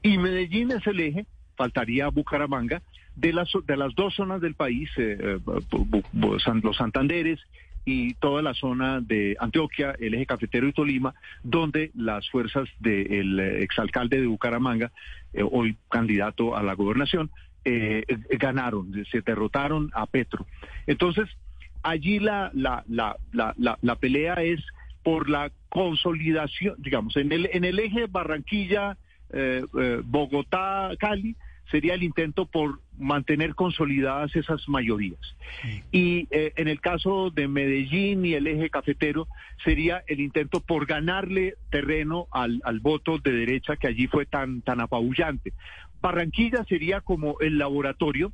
Y 0.04 0.20
Medellín 0.20 0.72
es 0.72 0.86
el 0.86 1.00
eje, 1.00 1.26
faltaría 1.56 2.10
Bucaramanga, 2.10 2.84
de 3.16 3.34
las, 3.34 3.50
de 3.66 3.78
las 3.78 3.96
dos 3.96 4.14
zonas 4.14 4.42
del 4.42 4.54
país, 4.54 4.92
eh, 4.98 5.18
eh, 5.20 6.04
los 6.12 6.78
Santanderes 6.78 7.40
y 7.84 8.14
toda 8.16 8.44
la 8.44 8.54
zona 8.54 9.02
de 9.02 9.38
Antioquia, 9.40 9.96
el 10.00 10.14
eje 10.14 10.28
cafetero 10.28 10.68
y 10.68 10.74
Tolima, 10.74 11.16
donde 11.42 11.90
las 11.96 12.30
fuerzas 12.30 12.70
del 12.80 13.40
exalcalde 13.40 14.22
de 14.22 14.28
Bucaramanga, 14.28 14.92
hoy 15.52 15.76
candidato 15.90 16.56
a 16.56 16.62
la 16.62 16.76
gobernación, 16.76 17.32
ganaron, 18.40 18.94
se 19.12 19.22
derrotaron 19.22 19.90
a 19.94 20.06
Petro. 20.06 20.46
Entonces, 20.86 21.28
allí 21.84 22.20
la, 22.20 22.52
la, 22.54 22.84
la, 22.88 23.18
la, 23.32 23.78
la 23.82 23.96
pelea 23.96 24.36
es 24.36 24.60
por 25.04 25.30
la 25.30 25.52
consolidación, 25.70 26.76
digamos, 26.78 27.18
en 27.18 27.32
el, 27.32 27.50
en 27.52 27.66
el 27.66 27.80
eje 27.80 28.08
Barranquilla, 28.08 28.98
eh, 29.32 29.64
eh, 29.80 30.02
Bogotá, 30.04 30.92
Cali, 30.98 31.36
sería 31.70 31.96
el 31.96 32.04
intento 32.04 32.46
por 32.46 32.80
mantener 32.98 33.56
consolidadas 33.56 34.36
esas 34.36 34.68
mayorías. 34.70 35.20
Y 35.92 36.28
eh, 36.30 36.54
en 36.56 36.68
el 36.68 36.80
caso 36.80 37.32
de 37.32 37.48
Medellín 37.48 38.26
y 38.26 38.34
el 38.36 38.48
eje 38.48 38.70
cafetero, 38.70 39.28
sería 39.64 40.04
el 40.08 40.20
intento 40.20 40.60
por 40.60 40.86
ganarle 40.86 41.56
terreno 41.72 42.28
al, 42.32 42.62
al 42.64 42.80
voto 42.80 43.18
de 43.18 43.32
derecha 43.32 43.76
que 43.76 43.88
allí 43.88 44.08
fue 44.08 44.26
tan, 44.26 44.62
tan 44.62 44.82
apabullante. 44.82 45.54
Barranquilla 46.02 46.64
sería 46.66 47.02
como 47.02 47.40
el 47.40 47.58
laboratorio 47.58 48.32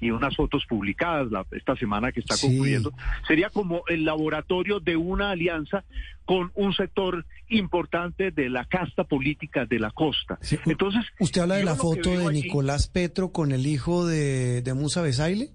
y 0.00 0.10
unas 0.10 0.36
fotos 0.36 0.64
publicadas 0.66 1.28
esta 1.52 1.76
semana 1.76 2.12
que 2.12 2.20
está 2.20 2.36
concluyendo, 2.40 2.92
sería 3.26 3.50
como 3.50 3.82
el 3.88 4.04
laboratorio 4.04 4.80
de 4.80 4.96
una 4.96 5.30
alianza 5.30 5.84
con 6.24 6.50
un 6.54 6.74
sector 6.74 7.24
importante 7.48 8.30
de 8.30 8.50
la 8.50 8.64
casta 8.64 9.04
política 9.04 9.64
de 9.64 9.78
la 9.78 9.90
costa. 9.90 10.38
Entonces, 10.66 11.04
¿usted 11.18 11.42
habla 11.42 11.56
de 11.56 11.64
la 11.64 11.76
foto 11.76 12.10
de 12.10 12.32
Nicolás 12.32 12.88
Petro 12.88 13.30
con 13.30 13.52
el 13.52 13.66
hijo 13.66 14.06
de, 14.06 14.62
de 14.62 14.74
Musa 14.74 15.02
Besaile? 15.02 15.50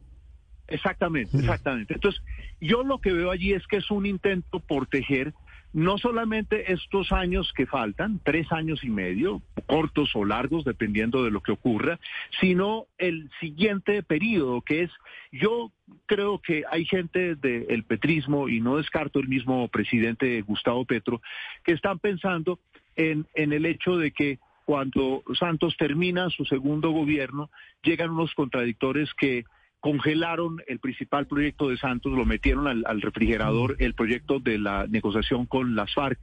Exactamente, 0.68 1.38
exactamente. 1.38 1.94
Entonces, 1.94 2.22
yo 2.62 2.84
lo 2.84 3.00
que 3.00 3.12
veo 3.12 3.30
allí 3.30 3.54
es 3.54 3.68
que 3.68 3.78
es 3.78 3.92
un 3.92 4.06
intento 4.06 4.60
por 4.60 4.88
tejer 4.88 5.34
no 5.74 5.98
solamente 5.98 6.74
estos 6.74 7.12
años 7.12 7.54
que 7.56 7.66
faltan, 7.66 8.20
tres 8.24 8.52
años 8.52 8.84
y 8.84 8.90
medio, 8.90 9.42
cortos 9.68 10.12
o 10.16 10.26
largos, 10.26 10.66
dependiendo 10.66 11.24
de 11.24 11.32
lo 11.32 11.42
que 11.42 11.54
ocurra, 11.54 12.00
sino 12.40 12.88
el 12.98 13.30
siguiente 13.40 14.04
periodo, 14.04 14.62
que 14.62 14.84
es, 14.84 14.92
yo 15.32 15.72
creo 16.06 16.40
que 16.40 16.64
hay 16.70 16.86
gente 16.86 17.36
del 17.36 17.84
petrismo, 17.84 18.50
y 18.50 18.60
no 18.60 18.78
descarto 18.78 19.20
el 19.20 19.28
mismo 19.28 19.68
presidente 19.70 20.42
Gustavo 20.42 20.86
Petro, 20.86 21.22
que 21.64 21.72
están 21.72 22.00
pensando 22.00 22.60
en, 22.96 23.26
en 23.34 23.54
el 23.54 23.66
hecho 23.66 23.98
de 23.98 24.12
que 24.12 24.40
cuando 24.66 25.24
Santos 25.40 25.76
termina 25.78 26.30
su 26.30 26.46
segundo 26.46 26.92
gobierno, 26.92 27.50
llegan 27.84 28.12
unos 28.12 28.34
contradictores 28.34 29.14
que 29.14 29.46
congelaron 29.82 30.62
el 30.68 30.80
principal 30.80 31.28
proyecto 31.28 31.68
de 31.68 31.78
Santos, 31.78 32.14
lo 32.14 32.24
metieron 32.24 32.68
al, 32.68 33.02
refrigerador, 33.02 33.76
el 33.80 33.96
proyecto 33.96 34.40
de 34.40 34.60
la 34.60 34.86
negociación 34.88 35.46
con 35.48 35.76
las 35.76 35.94
FARC. 35.94 36.20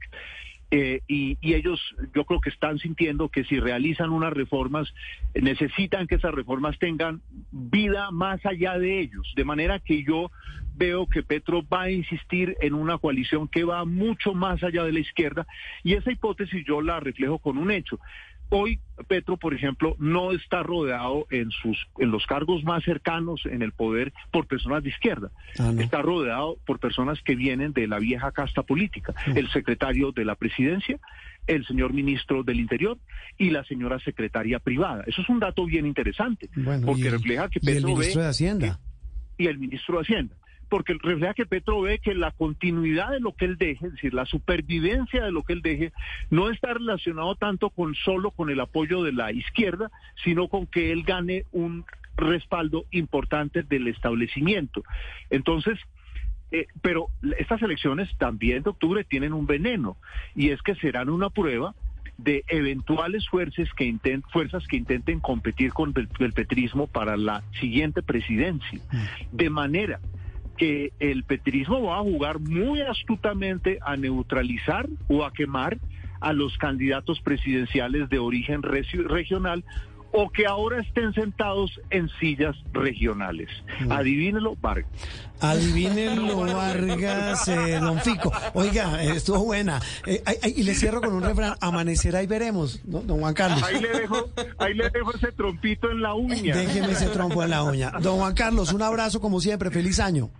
Eh, 0.71 1.01
y, 1.07 1.37
ellos 1.41 1.81
yo 2.15 2.25
creo 2.25 2.41
que 2.41 2.51
están 2.51 2.77
sintiendo 2.77 3.29
que 3.29 3.43
si 3.43 3.59
realizan 3.59 4.11
unas 4.11 4.31
reformas, 4.31 4.93
necesitan 5.33 6.07
que 6.07 6.15
esas 6.15 6.33
reformas 6.33 6.79
tengan 6.79 7.21
vida 7.51 8.11
más 8.11 8.45
allá 8.45 8.79
de 8.79 9.01
ellos. 9.01 9.33
De 9.35 9.43
manera 9.43 9.79
que 9.79 10.03
yo 10.03 10.31
veo 10.77 11.07
que 11.07 11.23
Petro 11.23 11.61
va 11.67 11.83
a 11.83 11.91
insistir 11.91 12.55
en 12.61 12.73
una 12.73 12.97
coalición 12.97 13.49
que 13.49 13.65
va 13.65 13.83
mucho 13.83 14.33
más 14.33 14.63
allá 14.63 14.85
de 14.85 14.93
la 14.93 14.99
izquierda 14.99 15.45
y 15.83 15.95
esa 15.95 16.11
hipótesis 16.11 16.65
yo 16.65 16.81
la 16.81 17.01
reflejo 17.01 17.39
con 17.39 17.57
un 17.57 17.71
hecho. 17.71 17.99
Hoy 18.49 18.79
Petro, 19.07 19.37
por 19.37 19.53
ejemplo, 19.53 19.95
no 19.99 20.31
está 20.31 20.63
rodeado 20.63 21.27
en 21.29 21.51
sus 21.51 21.77
en 21.99 22.11
los 22.11 22.25
cargos 22.25 22.63
más 22.63 22.83
cercanos 22.83 23.41
en 23.45 23.61
el 23.61 23.71
poder 23.71 24.11
por 24.31 24.47
personas 24.47 24.83
de 24.83 24.89
izquierda. 24.89 25.31
Ah, 25.59 25.71
está 25.77 26.01
rodeado 26.01 26.57
por 26.65 26.79
personas 26.79 27.21
que 27.21 27.35
vienen 27.35 27.73
de 27.73 27.87
la 27.87 27.99
vieja 27.99 28.31
casta 28.31 28.63
política. 28.63 29.13
El 29.27 29.49
secretario 29.51 30.11
de 30.11 30.25
la 30.25 30.35
presidencia, 30.35 30.99
el 31.45 31.65
señor 31.65 31.93
ministro 31.93 32.43
del 32.43 32.59
Interior 32.59 32.97
y 33.37 33.51
la 33.51 33.63
señora 33.65 33.99
secretaria 33.99 34.59
privada. 34.59 35.03
Eso 35.05 35.21
es 35.21 35.29
un 35.29 35.39
dato 35.39 35.65
bien 35.65 35.85
interesante, 35.85 36.49
porque 36.85 37.09
refleja 37.09 37.49
que 37.49 37.59
Petro 37.59 37.89
y 37.89 37.91
el 37.91 37.97
ministro 37.97 38.21
de 38.21 38.27
Hacienda. 38.27 38.79
y 39.37 39.47
el 39.47 39.59
ministro 39.59 39.95
de 39.97 40.01
Hacienda 40.01 40.38
porque 40.69 40.93
refleja 41.01 41.33
que 41.33 41.45
Petro 41.45 41.81
ve 41.81 41.99
que 41.99 42.13
la 42.13 42.31
continuidad 42.31 43.11
de 43.11 43.19
lo 43.19 43.33
que 43.33 43.45
él 43.45 43.57
deje, 43.57 43.87
es 43.87 43.93
decir, 43.93 44.13
la 44.13 44.25
supervivencia 44.25 45.23
de 45.23 45.31
lo 45.31 45.43
que 45.43 45.53
él 45.53 45.61
deje, 45.61 45.91
no 46.29 46.49
está 46.49 46.73
relacionado 46.73 47.35
tanto 47.35 47.69
con 47.69 47.95
solo 47.95 48.31
con 48.31 48.49
el 48.49 48.59
apoyo 48.59 49.03
de 49.03 49.11
la 49.11 49.31
izquierda, 49.31 49.91
sino 50.23 50.47
con 50.47 50.67
que 50.67 50.91
él 50.91 51.03
gane 51.03 51.45
un 51.51 51.85
respaldo 52.15 52.85
importante 52.91 53.63
del 53.63 53.87
establecimiento. 53.87 54.83
Entonces, 55.29 55.79
eh, 56.51 56.67
pero 56.81 57.07
estas 57.37 57.61
elecciones 57.61 58.09
también 58.17 58.63
de 58.63 58.69
octubre 58.71 59.03
tienen 59.03 59.33
un 59.33 59.45
veneno 59.45 59.97
y 60.35 60.49
es 60.49 60.61
que 60.61 60.75
serán 60.75 61.09
una 61.09 61.29
prueba 61.29 61.75
de 62.17 62.43
eventuales 62.47 63.27
fuerzas 63.29 63.69
que, 63.77 63.95
fuerzas 64.31 64.67
que 64.67 64.75
intenten 64.75 65.19
competir 65.19 65.71
con 65.71 65.93
el 65.95 66.33
petrismo 66.33 66.87
para 66.87 67.15
la 67.15 67.43
siguiente 67.59 68.01
presidencia. 68.03 68.79
Mm. 68.91 69.37
De 69.37 69.49
manera 69.49 69.99
que 70.59 70.91
el 70.99 71.23
petrismo 71.23 71.81
va 71.81 71.99
a 71.99 72.01
jugar 72.01 72.39
muy 72.39 72.81
astutamente 72.81 73.79
a 73.81 73.95
neutralizar 73.95 74.87
o 75.07 75.23
a 75.23 75.31
quemar 75.31 75.77
a 76.19 76.33
los 76.33 76.57
candidatos 76.57 77.21
presidenciales 77.21 78.09
de 78.09 78.19
origen 78.19 78.61
regional 78.61 79.63
o 80.11 80.29
que 80.29 80.45
ahora 80.45 80.81
estén 80.81 81.13
sentados 81.13 81.79
en 81.91 82.09
sillas 82.19 82.55
regionales. 82.73 83.47
Mm. 83.79 83.91
Adivínelo, 83.91 84.55
Vargas. 84.59 84.91
Adivínelo, 85.39 86.37
Vargas, 86.53 87.47
eh, 87.47 87.79
don 87.79 87.99
Fico. 87.99 88.33
Oiga, 88.53 89.01
estuvo 89.03 89.45
buena. 89.45 89.79
Eh, 90.05 90.21
y 90.55 90.63
le 90.63 90.73
cierro 90.73 90.99
con 90.99 91.13
un 91.13 91.21
refrán, 91.21 91.55
amanecerá 91.61 92.23
y 92.23 92.27
veremos, 92.27 92.81
don 92.83 93.19
Juan 93.19 93.33
Carlos. 93.33 93.63
Ahí 93.63 93.79
le, 93.79 93.89
dejo, 93.89 94.29
ahí 94.57 94.73
le 94.73 94.89
dejo 94.89 95.13
ese 95.13 95.31
trompito 95.31 95.89
en 95.91 96.01
la 96.01 96.15
uña. 96.15 96.55
Déjeme 96.55 96.91
ese 96.91 97.07
trompo 97.07 97.43
en 97.43 97.51
la 97.51 97.63
uña. 97.63 97.91
Don 98.01 98.17
Juan 98.17 98.33
Carlos, 98.33 98.73
un 98.73 98.81
abrazo 98.81 99.21
como 99.21 99.39
siempre, 99.39 99.69
feliz 99.69 99.99
año. 99.99 100.31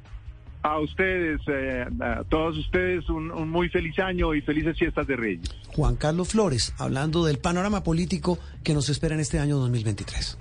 A 0.61 0.79
ustedes, 0.79 1.39
eh, 1.47 1.85
a 2.01 2.23
todos 2.25 2.57
ustedes, 2.57 3.07
un, 3.09 3.31
un, 3.31 3.49
muy 3.49 3.69
feliz 3.69 3.97
año 3.99 4.35
y 4.35 4.41
felices 4.41 4.77
fiestas 4.77 5.07
de 5.07 5.15
Reyes. 5.15 5.49
Juan 5.67 5.95
Carlos 5.95 6.29
Flores, 6.29 6.73
hablando 6.77 7.23
del 7.23 7.37
panorama 7.37 7.83
político 7.83 8.37
que 8.63 8.73
nos 8.73 8.89
espera 8.89 9.15
en 9.15 9.21
este 9.21 9.39
año 9.39 9.57
2023. 9.57 10.37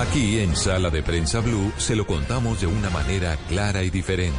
Aquí 0.00 0.38
en 0.38 0.56
Sala 0.56 0.88
de 0.88 1.02
Prensa 1.02 1.40
Blue 1.40 1.72
se 1.76 1.94
lo 1.94 2.06
contamos 2.06 2.60
de 2.60 2.66
una 2.66 2.88
manera 2.88 3.36
clara 3.48 3.82
y 3.82 3.90
diferente. 3.90 4.38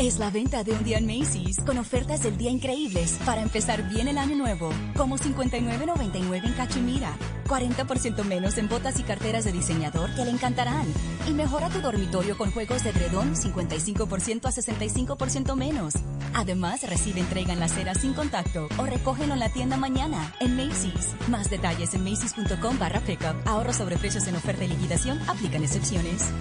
Es 0.00 0.18
la 0.18 0.30
venta 0.30 0.64
de 0.64 0.72
un 0.72 0.82
día 0.82 0.96
en 0.96 1.04
Macy's 1.06 1.58
con 1.60 1.76
ofertas 1.76 2.22
del 2.22 2.38
día 2.38 2.50
increíbles 2.50 3.18
para 3.26 3.42
empezar 3.42 3.86
bien 3.90 4.08
el 4.08 4.16
año 4.16 4.34
nuevo, 4.34 4.70
como 4.96 5.18
59.99 5.18 6.42
en 6.42 6.52
Cachemira, 6.54 7.12
40% 7.46 8.24
menos 8.24 8.56
en 8.56 8.66
botas 8.66 8.98
y 8.98 9.02
carteras 9.02 9.44
de 9.44 9.52
diseñador 9.52 10.08
que 10.14 10.24
le 10.24 10.30
encantarán. 10.30 10.86
Y 11.28 11.32
mejora 11.32 11.68
tu 11.68 11.82
dormitorio 11.82 12.38
con 12.38 12.50
juegos 12.50 12.82
de 12.82 12.94
dredón 12.94 13.34
55% 13.34 14.46
a 14.46 14.52
65% 14.52 15.54
menos. 15.54 15.92
Además, 16.32 16.82
recibe 16.88 17.20
entrega 17.20 17.52
en 17.52 17.60
la 17.60 17.66
acera 17.66 17.94
sin 17.94 18.14
contacto 18.14 18.70
o 18.78 18.86
recógelo 18.86 19.34
en 19.34 19.40
la 19.40 19.52
tienda 19.52 19.76
mañana 19.76 20.34
en 20.40 20.56
Macy's. 20.56 21.14
Más 21.28 21.50
detalles 21.50 21.92
en 21.92 22.04
macy's.com 22.04 22.78
barra 22.78 23.00
pickup. 23.00 23.36
Ahorro 23.46 23.74
sobre 23.74 23.98
precios 23.98 24.26
en 24.28 24.36
oferta 24.36 24.64
y 24.64 24.68
liquidación. 24.68 25.20
Aplican 25.28 25.62
excepciones 25.62 26.32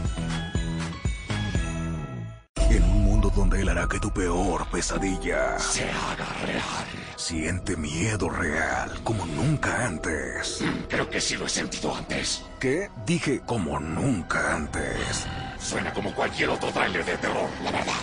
que 3.87 3.99
tu 3.99 4.11
peor 4.11 4.67
pesadilla 4.69 5.57
se 5.59 5.89
haga 5.89 6.25
real. 6.45 6.85
Siente 7.15 7.75
miedo 7.77 8.29
real, 8.29 9.01
como 9.03 9.25
nunca 9.25 9.85
antes. 9.85 10.63
Creo 10.87 11.09
que 11.09 11.21
sí 11.21 11.35
lo 11.37 11.45
he 11.45 11.49
sentido 11.49 11.95
antes. 11.95 12.43
¿Qué? 12.59 12.89
Dije 13.05 13.41
como 13.45 13.79
nunca 13.79 14.55
antes. 14.55 15.27
Suena 15.59 15.93
como 15.93 16.13
cualquier 16.13 16.49
otro 16.49 16.71
trailer 16.71 17.05
de 17.05 17.17
terror, 17.17 17.49
la 17.63 17.71
verdad. 17.71 17.93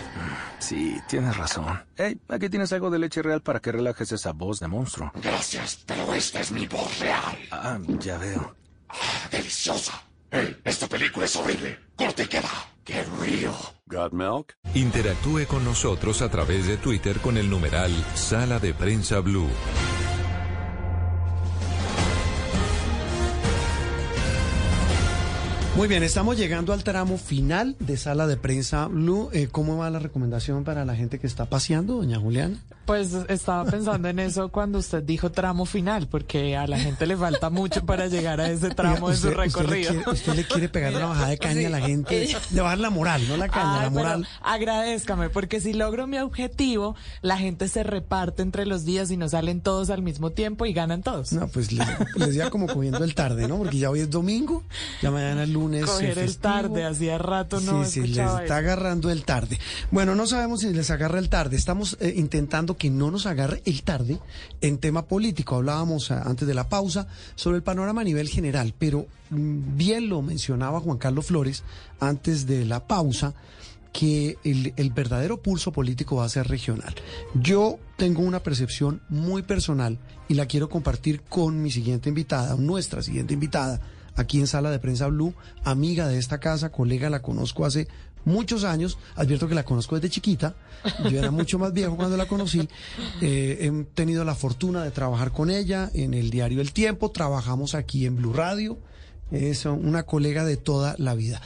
Sí, 0.58 1.00
tienes 1.08 1.36
razón. 1.36 1.84
Hey, 1.96 2.18
aquí 2.28 2.48
tienes 2.48 2.72
algo 2.72 2.90
de 2.90 2.98
leche 2.98 3.22
real 3.22 3.42
para 3.42 3.60
que 3.60 3.72
relajes 3.72 4.10
esa 4.12 4.32
voz 4.32 4.60
de 4.60 4.68
monstruo. 4.68 5.12
Gracias, 5.14 5.80
pero 5.86 6.14
esta 6.14 6.40
es 6.40 6.50
mi 6.50 6.66
voz 6.66 6.98
real. 6.98 7.38
Ah, 7.50 7.78
ya 7.98 8.18
veo. 8.18 8.54
Ah, 8.88 9.28
deliciosa. 9.30 10.02
Hey, 10.30 10.56
esta 10.64 10.86
película 10.88 11.26
es 11.26 11.36
horrible. 11.36 11.78
Corte 11.96 12.24
y 12.24 12.26
queda. 12.26 12.50
¡Qué 12.86 13.04
río! 13.20 13.52
¿Got 13.86 14.12
milk? 14.12 14.54
Interactúe 14.74 15.46
con 15.48 15.64
nosotros 15.64 16.22
a 16.22 16.30
través 16.30 16.68
de 16.68 16.76
Twitter 16.76 17.18
con 17.18 17.36
el 17.36 17.50
numeral 17.50 17.90
Sala 18.14 18.60
de 18.60 18.74
Prensa 18.74 19.18
Blue. 19.18 19.48
Muy 25.76 25.88
bien, 25.88 26.02
estamos 26.02 26.38
llegando 26.38 26.72
al 26.72 26.82
tramo 26.82 27.18
final 27.18 27.76
de 27.78 27.98
Sala 27.98 28.26
de 28.26 28.38
Prensa 28.38 28.86
Blue. 28.86 29.28
Eh, 29.34 29.48
¿Cómo 29.52 29.76
va 29.76 29.90
la 29.90 29.98
recomendación 29.98 30.64
para 30.64 30.86
la 30.86 30.96
gente 30.96 31.18
que 31.18 31.26
está 31.26 31.44
paseando, 31.44 31.96
doña 31.96 32.18
Juliana? 32.18 32.56
Pues 32.86 33.12
estaba 33.28 33.64
pensando 33.64 34.08
en 34.08 34.18
eso 34.18 34.48
cuando 34.48 34.78
usted 34.78 35.02
dijo 35.02 35.32
tramo 35.32 35.66
final, 35.66 36.06
porque 36.08 36.56
a 36.56 36.66
la 36.66 36.78
gente 36.78 37.04
le 37.04 37.16
falta 37.16 37.50
mucho 37.50 37.84
para 37.84 38.06
llegar 38.06 38.40
a 38.40 38.48
ese 38.48 38.70
tramo 38.70 39.10
de 39.10 39.16
su 39.16 39.30
recorrido. 39.30 39.92
Usted 40.10 40.34
le, 40.34 40.44
quiere, 40.44 40.68
pegar 40.70 40.94
una 40.94 41.06
bajada 41.06 41.28
de 41.28 41.38
caña 41.38 41.66
a 41.66 41.70
la 41.70 41.80
gente, 41.80 42.28
de 42.48 42.60
bajar 42.60 42.78
la 42.78 42.90
moral, 42.90 43.28
no 43.28 43.36
la 43.36 43.48
caña, 43.48 43.82
la 43.82 43.90
moral. 43.90 44.28
Agradezcame, 44.40 45.28
porque 45.28 45.60
si 45.60 45.74
logro 45.74 46.06
mi 46.06 46.18
objetivo, 46.18 46.94
la 47.20 47.36
gente 47.36 47.68
se 47.68 47.82
reparte 47.82 48.42
entre 48.42 48.64
los 48.64 48.84
días 48.84 49.10
y 49.10 49.16
no 49.16 49.28
salen 49.28 49.60
todos 49.60 49.90
al 49.90 50.02
mismo 50.02 50.30
tiempo 50.30 50.64
y 50.64 50.72
ganan 50.72 51.02
todos. 51.02 51.32
No, 51.32 51.48
pues 51.48 51.72
les, 51.72 51.86
les 52.14 52.48
como 52.50 52.66
cogiendo 52.66 53.04
el 53.04 53.14
tarde, 53.14 53.46
¿no? 53.46 53.58
Porque 53.58 53.78
ya 53.78 53.90
hoy 53.90 54.00
es 54.00 54.10
domingo, 54.10 54.62
ya 55.02 55.10
mañana 55.10 55.42
es 55.42 55.48
lunes. 55.50 55.65
Coger 55.72 56.18
el 56.18 56.36
tarde, 56.38 56.84
hacía 56.84 57.18
rato 57.18 57.60
no. 57.60 57.84
Sí, 57.84 58.02
sí, 58.02 58.08
les 58.08 58.30
está 58.30 58.58
agarrando 58.58 59.10
el 59.10 59.24
tarde. 59.24 59.58
Bueno, 59.90 60.14
no 60.14 60.26
sabemos 60.26 60.60
si 60.60 60.72
les 60.72 60.90
agarra 60.90 61.18
el 61.18 61.28
tarde. 61.28 61.56
Estamos 61.56 61.96
eh, 62.00 62.14
intentando 62.16 62.76
que 62.76 62.90
no 62.90 63.10
nos 63.10 63.26
agarre 63.26 63.62
el 63.64 63.82
tarde 63.82 64.18
en 64.60 64.78
tema 64.78 65.06
político. 65.06 65.56
Hablábamos 65.56 66.10
eh, 66.10 66.14
antes 66.14 66.46
de 66.46 66.54
la 66.54 66.68
pausa 66.68 67.06
sobre 67.34 67.56
el 67.58 67.62
panorama 67.62 68.00
a 68.00 68.04
nivel 68.04 68.28
general, 68.28 68.74
pero 68.78 69.06
mm, 69.30 69.76
bien 69.76 70.08
lo 70.08 70.22
mencionaba 70.22 70.80
Juan 70.80 70.98
Carlos 70.98 71.26
Flores 71.26 71.62
antes 72.00 72.46
de 72.46 72.64
la 72.64 72.86
pausa 72.86 73.34
que 73.92 74.36
el, 74.44 74.74
el, 74.76 74.90
verdadero 74.90 75.40
pulso 75.40 75.72
político 75.72 76.16
va 76.16 76.26
a 76.26 76.28
ser 76.28 76.46
regional. 76.48 76.94
Yo 77.32 77.78
tengo 77.96 78.20
una 78.20 78.42
percepción 78.42 79.00
muy 79.08 79.40
personal 79.42 79.98
y 80.28 80.34
la 80.34 80.44
quiero 80.44 80.68
compartir 80.68 81.22
con 81.22 81.62
mi 81.62 81.70
siguiente 81.70 82.10
invitada, 82.10 82.56
nuestra 82.56 83.02
siguiente 83.02 83.32
invitada, 83.32 83.80
aquí 84.16 84.40
en 84.40 84.46
Sala 84.46 84.70
de 84.70 84.78
Prensa 84.78 85.06
Blue, 85.06 85.34
amiga 85.64 86.08
de 86.08 86.18
esta 86.18 86.38
casa, 86.38 86.70
colega, 86.70 87.10
la 87.10 87.22
conozco 87.22 87.64
hace 87.64 87.88
muchos 88.24 88.64
años, 88.64 88.98
advierto 89.14 89.48
que 89.48 89.54
la 89.54 89.64
conozco 89.64 89.94
desde 89.94 90.10
chiquita, 90.10 90.56
yo 91.10 91.18
era 91.18 91.30
mucho 91.30 91.58
más 91.58 91.72
viejo 91.72 91.96
cuando 91.96 92.16
la 92.16 92.26
conocí, 92.26 92.68
eh, 93.22 93.58
he 93.60 93.84
tenido 93.94 94.24
la 94.24 94.34
fortuna 94.34 94.82
de 94.82 94.90
trabajar 94.90 95.32
con 95.32 95.48
ella 95.48 95.90
en 95.94 96.12
el 96.12 96.30
diario 96.30 96.60
El 96.60 96.72
Tiempo, 96.72 97.10
trabajamos 97.10 97.74
aquí 97.74 98.04
en 98.04 98.16
Blue 98.16 98.32
Radio, 98.32 98.78
es 99.30 99.64
una 99.64 100.02
colega 100.04 100.44
de 100.44 100.56
toda 100.56 100.94
la 100.98 101.14
vida. 101.14 101.40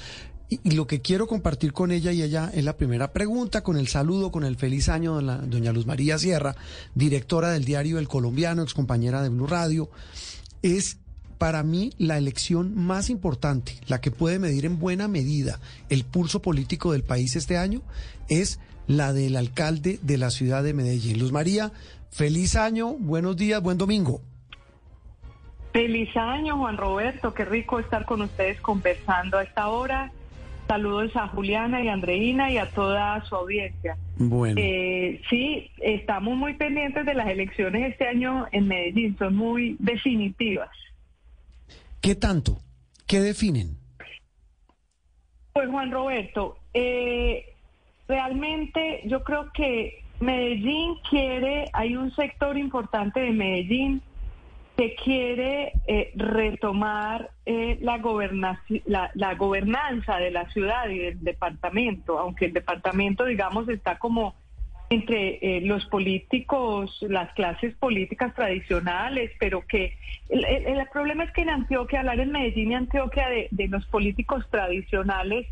Y, 0.48 0.72
lo 0.72 0.88
que 0.88 1.00
quiero 1.00 1.28
compartir 1.28 1.72
con 1.72 1.92
ella 1.92 2.10
y 2.10 2.22
ella 2.22 2.50
es 2.52 2.64
la 2.64 2.76
primera 2.76 3.12
pregunta, 3.12 3.62
con 3.62 3.76
el 3.76 3.86
saludo, 3.86 4.32
con 4.32 4.42
el 4.42 4.56
feliz 4.56 4.88
año 4.88 5.18
de 5.18 5.46
doña 5.46 5.72
Luz 5.72 5.86
María 5.86 6.18
Sierra, 6.18 6.56
directora 6.94 7.50
del 7.50 7.64
diario 7.64 8.00
El 8.00 8.08
Colombiano, 8.08 8.62
ex 8.62 8.74
compañera 8.74 9.22
de 9.22 9.28
Blue 9.28 9.46
Radio, 9.46 9.90
es 10.62 10.98
para 11.40 11.62
mí 11.62 11.94
la 11.96 12.18
elección 12.18 12.74
más 12.76 13.08
importante, 13.08 13.72
la 13.86 14.02
que 14.02 14.10
puede 14.10 14.38
medir 14.38 14.66
en 14.66 14.78
buena 14.78 15.08
medida 15.08 15.58
el 15.88 16.04
pulso 16.04 16.42
político 16.42 16.92
del 16.92 17.02
país 17.02 17.34
este 17.34 17.56
año, 17.56 17.80
es 18.28 18.60
la 18.86 19.14
del 19.14 19.36
alcalde 19.36 19.98
de 20.02 20.18
la 20.18 20.28
ciudad 20.28 20.62
de 20.62 20.74
Medellín. 20.74 21.18
Luz 21.18 21.32
María, 21.32 21.72
feliz 22.10 22.56
año, 22.56 22.92
buenos 22.92 23.38
días, 23.38 23.62
buen 23.62 23.78
domingo. 23.78 24.20
Feliz 25.72 26.14
año, 26.14 26.58
Juan 26.58 26.76
Roberto, 26.76 27.32
qué 27.32 27.46
rico 27.46 27.80
estar 27.80 28.04
con 28.04 28.20
ustedes 28.20 28.60
conversando 28.60 29.38
a 29.38 29.42
esta 29.42 29.68
hora. 29.68 30.12
Saludos 30.68 31.16
a 31.16 31.28
Juliana 31.28 31.82
y 31.82 31.88
a 31.88 31.94
Andreina 31.94 32.50
y 32.50 32.58
a 32.58 32.68
toda 32.68 33.24
su 33.24 33.34
audiencia. 33.34 33.96
Bueno. 34.18 34.60
Eh, 34.62 35.22
sí, 35.30 35.70
estamos 35.78 36.36
muy 36.36 36.52
pendientes 36.52 37.06
de 37.06 37.14
las 37.14 37.28
elecciones 37.28 37.90
este 37.90 38.06
año 38.06 38.46
en 38.52 38.68
Medellín, 38.68 39.16
son 39.18 39.36
muy 39.36 39.76
definitivas. 39.78 40.68
¿Qué 42.00 42.14
tanto? 42.14 42.58
¿Qué 43.06 43.20
definen? 43.20 43.76
Pues 45.52 45.68
Juan 45.68 45.90
Roberto, 45.90 46.58
eh, 46.72 47.44
realmente 48.08 49.02
yo 49.04 49.22
creo 49.22 49.50
que 49.52 50.04
Medellín 50.20 50.94
quiere, 51.08 51.68
hay 51.72 51.96
un 51.96 52.14
sector 52.14 52.56
importante 52.56 53.20
de 53.20 53.32
Medellín 53.32 54.02
que 54.76 54.94
quiere 54.94 55.72
eh, 55.86 56.12
retomar 56.14 57.30
eh, 57.44 57.78
la, 57.82 57.98
la, 58.86 59.10
la, 59.12 59.34
gobernanza 59.34 60.16
de 60.16 60.30
la 60.30 60.48
ciudad 60.50 60.88
y 60.88 60.98
del 60.98 61.22
departamento, 61.22 62.18
aunque 62.18 62.46
el 62.46 62.54
departamento, 62.54 63.26
digamos, 63.26 63.68
está 63.68 63.98
como 63.98 64.34
entre 64.90 65.38
eh, 65.40 65.60
los 65.60 65.86
políticos, 65.86 66.98
las 67.02 67.32
clases 67.34 67.74
políticas 67.76 68.34
tradicionales, 68.34 69.30
pero 69.38 69.64
que 69.64 69.96
el, 70.28 70.84
problema 70.92 71.22
es 71.22 71.32
que 71.32 71.42
en 71.42 71.50
Antioquia, 71.50 72.00
hablar 72.00 72.18
en 72.18 72.32
Medellín 72.32 72.72
y 72.72 72.74
Antioquia 72.74 73.28
de, 73.28 73.46
de, 73.52 73.68
los 73.68 73.86
políticos 73.86 74.44
tradicionales 74.50 75.46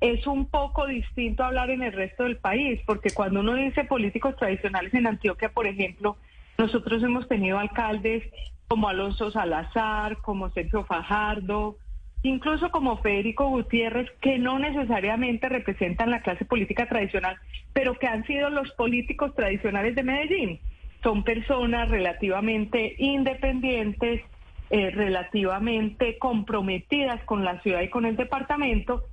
es 0.00 0.24
un 0.28 0.46
poco 0.46 0.86
distinto 0.86 1.42
a 1.42 1.48
hablar 1.48 1.70
en 1.70 1.82
el 1.82 1.92
resto 1.92 2.22
del 2.22 2.36
país, 2.36 2.80
porque 2.86 3.10
cuando 3.10 3.40
uno 3.40 3.54
dice 3.54 3.84
políticos 3.84 4.36
tradicionales 4.36 4.94
en 4.94 5.08
Antioquia, 5.08 5.48
por 5.48 5.66
ejemplo, 5.66 6.16
nosotros 6.56 7.02
hemos 7.02 7.26
tenido 7.26 7.58
alcaldes 7.58 8.22
como 8.68 8.88
Alonso 8.88 9.32
Salazar, 9.32 10.18
como 10.18 10.48
Sergio 10.50 10.84
Fajardo, 10.84 11.76
incluso 12.22 12.70
como 12.70 12.98
Federico 12.98 13.48
Gutiérrez, 13.48 14.10
que 14.20 14.38
no 14.38 14.58
necesariamente 14.58 15.48
representan 15.48 16.10
la 16.10 16.20
clase 16.22 16.44
política 16.44 16.86
tradicional, 16.86 17.36
pero 17.72 17.98
que 17.98 18.06
han 18.06 18.26
sido 18.26 18.50
los 18.50 18.70
políticos 18.72 19.34
tradicionales 19.34 19.94
de 19.94 20.02
Medellín. 20.02 20.60
Son 21.02 21.24
personas 21.24 21.88
relativamente 21.88 22.94
independientes, 22.98 24.22
eh, 24.68 24.90
relativamente 24.90 26.18
comprometidas 26.18 27.24
con 27.24 27.44
la 27.44 27.60
ciudad 27.62 27.80
y 27.80 27.88
con 27.88 28.04
el 28.04 28.16
departamento. 28.16 29.04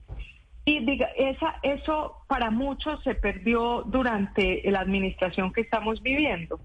Y 0.66 0.80
diga, 0.80 1.08
esa, 1.16 1.60
eso 1.64 2.18
para 2.28 2.52
muchos 2.52 3.02
se 3.04 3.16
perdió 3.16 3.84
durante 3.84 4.62
la 4.70 4.82
administración 4.82 5.54
que 5.54 5.62
estamos 5.62 6.04
viviendo, 6.04 6.60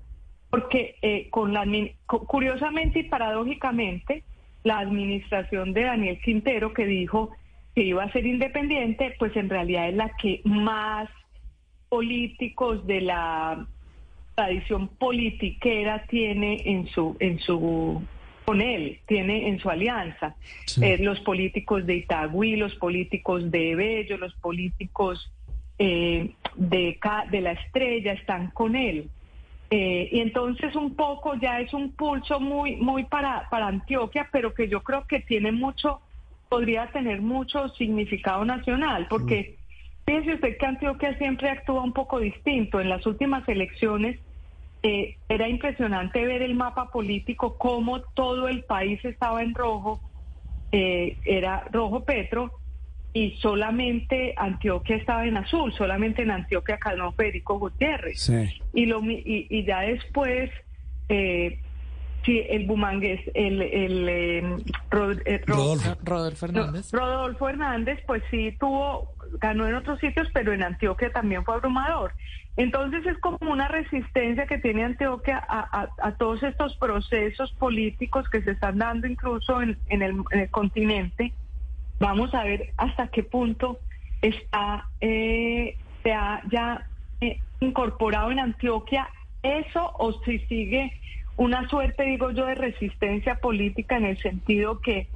porque 0.50 0.96
eh, 1.02 1.28
con 1.30 1.52
la, 1.52 1.64
curiosamente 2.06 2.98
y 2.98 3.04
paradójicamente, 3.04 4.24
la 4.64 4.78
administración 4.78 5.72
de 5.72 5.82
Daniel 5.82 6.20
Quintero, 6.20 6.72
que 6.72 6.86
dijo 6.86 7.30
que 7.74 7.82
iba 7.82 8.04
a 8.04 8.12
ser 8.12 8.26
independiente, 8.26 9.14
pues 9.18 9.34
en 9.36 9.48
realidad 9.48 9.88
es 9.88 9.94
la 9.94 10.10
que 10.20 10.40
más 10.44 11.08
políticos 11.88 12.86
de 12.86 13.00
la 13.00 13.66
tradición 14.34 14.88
politiquera 14.88 16.06
tiene 16.06 16.62
en 16.64 16.86
su 16.88 17.16
en 17.20 17.38
su 17.38 18.02
con 18.44 18.60
él, 18.60 18.98
tiene 19.06 19.48
en 19.48 19.58
su 19.60 19.70
alianza. 19.70 20.34
Eh, 20.80 20.98
los 20.98 21.20
políticos 21.20 21.86
de 21.86 21.96
Itagüí, 21.96 22.56
los 22.56 22.74
políticos 22.74 23.50
de 23.50 23.74
Bello, 23.76 24.16
los 24.16 24.34
políticos 24.34 25.30
eh, 25.78 26.30
de, 26.56 26.98
de 27.30 27.40
la 27.40 27.52
Estrella 27.52 28.12
están 28.12 28.50
con 28.50 28.74
él. 28.74 29.08
Eh, 29.74 30.10
y 30.12 30.20
entonces 30.20 30.76
un 30.76 30.94
poco 30.94 31.34
ya 31.36 31.58
es 31.58 31.72
un 31.72 31.92
pulso 31.92 32.38
muy, 32.38 32.76
muy 32.76 33.04
para, 33.04 33.48
para 33.48 33.68
Antioquia, 33.68 34.28
pero 34.30 34.52
que 34.52 34.68
yo 34.68 34.82
creo 34.82 35.06
que 35.06 35.20
tiene 35.20 35.50
mucho, 35.50 36.02
podría 36.50 36.88
tener 36.88 37.22
mucho 37.22 37.70
significado 37.70 38.44
nacional, 38.44 39.06
porque 39.08 39.60
fíjese 40.04 40.34
usted 40.34 40.58
que 40.58 40.66
Antioquia 40.66 41.16
siempre 41.16 41.48
actúa 41.48 41.82
un 41.82 41.94
poco 41.94 42.20
distinto. 42.20 42.82
En 42.82 42.90
las 42.90 43.06
últimas 43.06 43.48
elecciones 43.48 44.20
eh, 44.82 45.16
era 45.26 45.48
impresionante 45.48 46.26
ver 46.26 46.42
el 46.42 46.54
mapa 46.54 46.90
político, 46.90 47.56
cómo 47.56 48.02
todo 48.14 48.48
el 48.48 48.64
país 48.64 49.02
estaba 49.06 49.42
en 49.42 49.54
rojo, 49.54 50.02
eh, 50.70 51.16
era 51.24 51.64
rojo 51.72 52.04
Petro, 52.04 52.52
y 53.14 53.32
solamente 53.42 54.34
Antioquia 54.36 54.96
estaba 54.96 55.26
en 55.26 55.36
azul, 55.36 55.72
solamente 55.74 56.22
en 56.22 56.30
Antioquia 56.30 56.78
ganó 56.82 57.12
Federico 57.12 57.58
Gutiérrez. 57.58 58.18
Y, 58.72 58.86
lo, 58.86 59.02
y, 59.04 59.64
ya 59.66 59.80
después, 59.80 60.50
eh, 61.08 61.58
Sí, 62.24 62.40
el 62.48 62.66
Bumangués, 62.66 63.20
el, 63.34 63.60
el 63.60 64.08
eh, 64.08 64.42
Rod- 64.92 65.20
eh, 65.24 65.42
Ro- 65.44 65.56
Rodolfo. 65.56 65.96
Rodolfo 66.04 66.46
Hernández. 66.46 66.92
no, 66.92 67.00
Rodolfo 67.00 67.48
Hernández, 67.48 67.98
pues 68.06 68.22
sí 68.30 68.56
tuvo, 68.60 69.12
ganó 69.40 69.66
en 69.66 69.74
otros 69.74 69.98
sitios, 69.98 70.28
pero 70.32 70.52
en 70.52 70.62
Antioquia 70.62 71.10
también 71.10 71.44
fue 71.44 71.54
abrumador. 71.56 72.12
Entonces 72.56 73.04
es 73.06 73.18
como 73.18 73.38
una 73.50 73.66
resistencia 73.66 74.46
que 74.46 74.58
tiene 74.58 74.84
Antioquia 74.84 75.44
a, 75.48 75.80
a- 75.82 75.88
a 76.00 76.12
todos 76.16 76.40
estos 76.44 76.76
procesos 76.76 77.50
políticos 77.54 78.28
que 78.30 78.40
se 78.42 78.52
están 78.52 78.78
dando 78.78 79.08
incluso 79.08 79.60
en, 79.60 79.76
en 79.88 80.02
el, 80.02 80.14
en 80.30 80.38
el 80.38 80.50
continente. 80.50 81.32
Vamos 82.02 82.34
a 82.34 82.42
ver 82.42 82.72
hasta 82.78 83.06
qué 83.06 83.22
punto 83.22 83.78
está 84.22 84.88
eh, 85.00 85.76
se 86.02 86.12
ha 86.12 86.42
ya 86.50 86.84
eh, 87.20 87.38
incorporado 87.60 88.32
en 88.32 88.40
Antioquia 88.40 89.08
eso 89.44 89.92
o 90.00 90.12
si 90.24 90.40
sigue 90.40 90.92
una 91.36 91.68
suerte, 91.68 92.02
digo 92.02 92.32
yo, 92.32 92.44
de 92.46 92.56
resistencia 92.56 93.36
política 93.36 93.98
en 93.98 94.06
el 94.06 94.18
sentido 94.18 94.80
que 94.80 95.06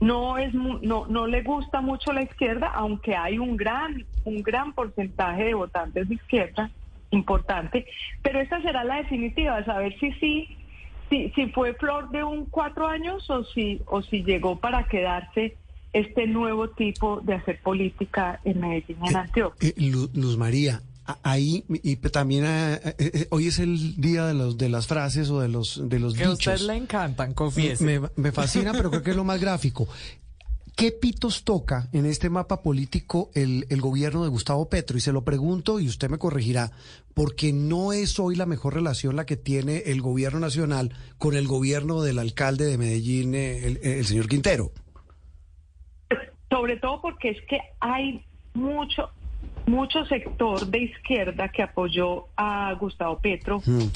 no 0.00 0.36
es 0.36 0.52
no 0.52 1.06
no 1.06 1.28
le 1.28 1.42
gusta 1.42 1.80
mucho 1.80 2.12
la 2.12 2.22
izquierda, 2.22 2.66
aunque 2.74 3.14
hay 3.14 3.38
un 3.38 3.56
gran 3.56 4.04
un 4.24 4.42
gran 4.42 4.72
porcentaje 4.72 5.44
de 5.44 5.54
votantes 5.54 6.08
de 6.08 6.16
izquierda 6.16 6.68
importante, 7.12 7.86
pero 8.22 8.40
esta 8.40 8.60
será 8.60 8.82
la 8.82 8.96
definitiva, 8.96 9.64
saber 9.64 9.96
si 10.00 10.10
sí 10.14 10.56
si, 11.10 11.30
si 11.30 11.46
fue 11.50 11.74
flor 11.74 12.10
de 12.10 12.24
un 12.24 12.46
cuatro 12.46 12.88
años 12.88 13.30
o 13.30 13.44
si 13.44 13.80
o 13.86 14.02
si 14.02 14.24
llegó 14.24 14.58
para 14.58 14.88
quedarse 14.88 15.56
este 15.94 16.26
nuevo 16.26 16.68
tipo 16.70 17.20
de 17.22 17.34
hacer 17.34 17.60
política 17.62 18.40
en 18.44 18.60
Medellín 18.60 18.98
y 19.04 19.08
en 19.08 19.16
Antioquia. 19.16 19.68
Eh, 19.70 19.74
Lu- 19.78 20.10
Luz 20.12 20.36
María, 20.36 20.82
ahí 21.22 21.64
y 21.68 21.96
también 21.96 22.44
eh, 22.46 22.80
eh, 22.84 22.94
eh, 22.98 23.26
hoy 23.30 23.46
es 23.46 23.58
el 23.58 23.96
día 24.00 24.26
de 24.26 24.34
los 24.34 24.58
de 24.58 24.68
las 24.68 24.86
frases 24.86 25.30
o 25.30 25.40
de 25.40 25.48
los 25.48 25.80
de 25.88 25.98
los 26.00 26.14
Que 26.14 26.24
a 26.24 26.30
usted 26.30 26.58
le 26.60 26.74
encantan, 26.76 27.32
confiese. 27.32 27.84
Me, 27.84 28.00
me 28.16 28.32
fascina, 28.32 28.72
pero 28.72 28.90
creo 28.90 29.02
que 29.02 29.10
es 29.10 29.16
lo 29.16 29.24
más 29.24 29.40
gráfico. 29.40 29.88
¿Qué 30.76 30.90
pitos 30.90 31.44
toca 31.44 31.88
en 31.92 32.04
este 32.04 32.30
mapa 32.30 32.60
político 32.60 33.30
el, 33.34 33.64
el 33.68 33.80
gobierno 33.80 34.24
de 34.24 34.28
Gustavo 34.28 34.68
Petro? 34.68 34.98
Y 34.98 35.00
se 35.00 35.12
lo 35.12 35.22
pregunto 35.22 35.78
y 35.78 35.86
usted 35.86 36.10
me 36.10 36.18
corregirá, 36.18 36.72
porque 37.14 37.52
no 37.52 37.92
es 37.92 38.18
hoy 38.18 38.34
la 38.34 38.44
mejor 38.44 38.74
relación 38.74 39.14
la 39.14 39.24
que 39.24 39.36
tiene 39.36 39.84
el 39.86 40.02
gobierno 40.02 40.40
nacional 40.40 40.92
con 41.18 41.36
el 41.36 41.46
gobierno 41.46 42.02
del 42.02 42.18
alcalde 42.18 42.64
de 42.64 42.76
Medellín, 42.76 43.36
eh, 43.36 43.64
el, 43.68 43.76
el 43.84 44.04
señor 44.04 44.26
Quintero. 44.26 44.72
Sobre 46.54 46.76
todo 46.76 47.00
porque 47.00 47.30
es 47.30 47.40
que 47.46 47.60
hay 47.80 48.24
mucho 48.54 49.10
mucho 49.66 50.04
sector 50.04 50.66
de 50.66 50.78
izquierda 50.78 51.48
que 51.48 51.62
apoyó 51.62 52.26
a 52.36 52.72
Gustavo 52.74 53.18
Petro, 53.18 53.60
Mm, 53.66 53.88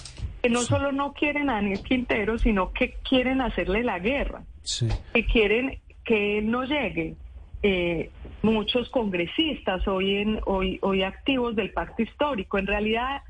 que 0.43 0.49
no 0.49 0.63
solo 0.63 0.93
no 0.93 1.13
quieren 1.13 1.51
a 1.51 1.55
Daniel 1.55 1.83
Quintero, 1.83 2.39
sino 2.39 2.73
que 2.73 2.95
quieren 3.09 3.41
hacerle 3.41 3.85
la 3.85 3.99
guerra. 3.99 4.43
Sí. 4.63 4.89
que 5.15 5.25
quieren 5.25 5.79
que 6.05 6.39
él 6.39 6.51
no 6.51 6.65
llegue. 6.65 7.15
Eh, 7.63 8.11
muchos 8.43 8.89
congresistas 8.91 9.87
hoy, 9.89 10.17
en, 10.17 10.41
hoy, 10.47 10.79
hoy 10.83 11.03
activos 11.03 11.55
del 11.57 11.71
pacto 11.71 12.03
histórico. 12.03 12.59
En 12.59 12.67
realidad, 12.67 13.23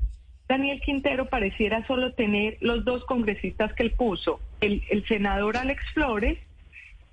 Daniel 0.47 0.81
Quintero 0.81 1.29
pareciera 1.29 1.85
solo 1.87 2.13
tener 2.13 2.57
los 2.61 2.83
dos 2.83 3.05
congresistas 3.05 3.73
que 3.73 3.83
él 3.83 3.91
puso, 3.91 4.39
el, 4.59 4.83
el 4.89 5.05
senador 5.07 5.57
Alex 5.57 5.83
Flores 5.93 6.37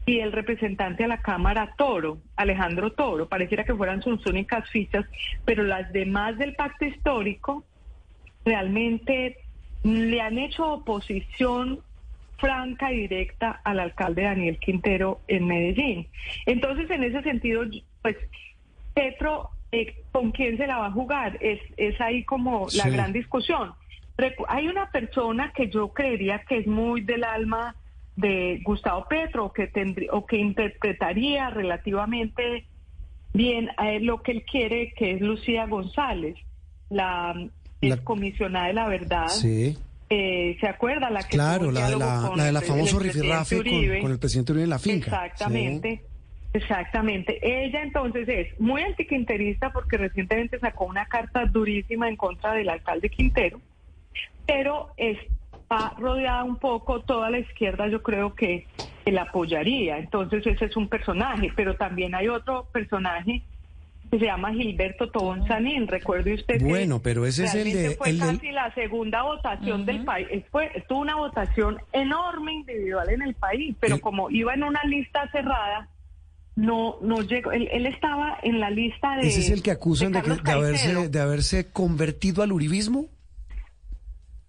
y 0.07 0.21
el 0.21 0.31
representante 0.31 1.05
a 1.05 1.09
la 1.09 1.21
Cámara 1.21 1.75
Toro, 1.77 2.19
Alejandro 2.37 2.93
Toro. 2.93 3.29
Pareciera 3.29 3.65
que 3.65 3.75
fueran 3.75 4.03
sus 4.03 4.25
únicas 4.27 4.71
fichas, 4.71 5.05
pero 5.45 5.65
las 5.65 5.93
demás 5.93 6.39
del 6.39 6.55
pacto 6.55 6.85
histórico 6.85 7.65
realmente 8.45 9.39
le 9.83 10.21
han 10.21 10.39
hecho 10.39 10.75
oposición 10.75 11.81
franca 12.39 12.93
y 12.93 13.01
directa 13.01 13.61
al 13.65 13.81
alcalde 13.81 14.23
Daniel 14.23 14.59
Quintero 14.59 15.21
en 15.27 15.47
Medellín. 15.47 16.07
Entonces, 16.47 16.89
en 16.91 17.03
ese 17.03 17.23
sentido, 17.23 17.65
pues 18.03 18.17
Petro, 18.95 19.51
eh, 19.73 19.97
¿con 20.13 20.31
quién 20.31 20.57
se 20.57 20.69
la 20.69 20.79
va 20.79 20.87
a 20.87 20.93
jugar? 20.93 21.37
Es, 21.41 21.61
es 21.77 22.01
ahí 22.01 22.23
como 22.25 22.69
la 22.77 22.89
gran 22.89 23.13
discusión. 23.13 23.73
Hay 24.49 24.69
una 24.69 24.91
persona 24.91 25.53
que 25.53 25.69
yo 25.69 25.89
creería 25.89 26.45
que 26.49 26.59
es 26.59 26.67
muy 26.67 27.01
del 27.01 27.25
alma 27.25 27.75
de 28.17 28.61
Gustavo 28.65 29.07
Petro, 29.09 29.53
que 29.53 29.67
tendría, 29.67 30.11
o 30.13 30.25
que 30.27 30.39
interpretaría 30.39 31.51
relativamente 31.51 32.67
bien 33.35 33.69
a 33.77 33.91
él 33.93 34.05
lo 34.07 34.23
que 34.23 34.33
él 34.33 34.45
quiere, 34.51 34.93
que 34.97 35.13
es 35.13 35.21
Lucía 35.21 35.67
González, 35.67 36.37
la, 36.89 37.35
La- 37.83 37.97
comisionada 37.99 38.69
de 38.69 38.73
la 38.73 38.89
verdad. 38.89 39.29
Sí. 39.29 39.77
Eh, 40.09 40.57
¿Se 40.61 40.69
acuerda? 40.69 41.11
La 41.11 41.23
que 41.25 41.37
Claro, 41.37 41.71
la 41.71 41.91
de 41.91 41.97
la, 41.97 42.33
la, 42.37 42.45
de 42.45 42.53
la 42.53 42.61
famoso 42.63 42.99
rifirrafe 42.99 43.57
con, 43.57 44.01
con 44.03 44.13
el 44.13 44.19
presidente 44.19 44.53
Uribe 44.53 44.65
en 44.65 44.71
la 44.71 44.79
finca. 44.79 45.07
Exactamente. 45.27 46.03
Exactamente. 46.53 47.39
Ella 47.43 47.83
entonces 47.83 48.27
es 48.29 48.59
muy 48.59 48.81
antiquinterista 48.83 49.73
porque 49.73 49.99
recientemente 49.99 50.59
sacó 50.59 50.87
una 50.87 51.05
carta 51.07 51.45
durísima 51.45 52.09
en 52.09 52.17
contra 52.17 52.55
del 52.55 52.71
alcalde 52.71 53.11
Quintero, 53.11 53.61
pero 54.47 54.89
está 55.69 55.95
rodeada 55.99 56.45
un 56.45 56.57
poco 56.57 57.01
toda 57.01 57.29
la 57.31 57.39
izquierda, 57.41 57.89
yo 57.89 58.03
creo 58.03 58.35
que, 58.35 58.67
que 59.05 59.13
la 59.13 59.23
apoyaría. 59.23 59.99
Entonces 59.99 60.47
ese 60.47 60.67
es 60.67 60.77
un 60.77 60.89
personaje, 60.89 61.53
pero 61.57 61.75
también 61.75 62.15
hay 62.15 62.29
otro 62.29 62.67
personaje 62.73 63.43
que 64.11 64.21
se 64.21 64.25
llama 64.27 64.53
Gilberto 64.53 65.11
Tobón 65.11 65.45
Sanín. 65.49 65.89
Recuerde 65.89 66.35
usted 66.35 66.59
que 66.59 66.65
Bueno, 66.65 67.01
pero 67.03 67.27
ese 67.27 67.45
es 67.47 67.55
el 67.57 67.73
de- 67.73 67.91
fue 67.97 68.11
el 68.11 68.21
del- 68.21 68.37
casi 68.39 68.53
la 68.53 68.73
segunda 68.75 69.23
votación 69.25 69.85
del 69.85 70.05
país. 70.05 70.29
Fue, 70.53 70.71
estuvo 70.77 71.01
una 71.01 71.17
votación 71.17 71.79
enorme 71.93 72.53
individual 72.53 73.11
en 73.11 73.23
el 73.23 73.35
país, 73.35 73.75
pero 73.81 74.01
como 74.01 74.31
iba 74.31 74.55
en 74.55 74.63
una 74.63 74.83
lista 74.85 75.29
cerrada, 75.33 75.89
no 76.55 76.97
no 77.03 77.21
llegó. 77.23 77.51
Él, 77.53 77.69
él 77.73 77.87
estaba 77.87 78.39
en 78.45 78.61
la 78.61 78.71
lista 78.71 79.17
de. 79.17 79.27
Ese 79.29 79.41
es 79.41 79.51
el 79.51 79.63
que 79.65 79.73
acusan 79.73 80.13
de, 80.13 80.21
que- 80.23 80.29
Carlos 80.29 80.45
de 80.45 80.53
haberse, 80.53 81.09
de 81.09 81.21
haberse 81.21 81.71
convertido 81.73 82.43
al 82.45 82.53
uribismo. 82.53 83.07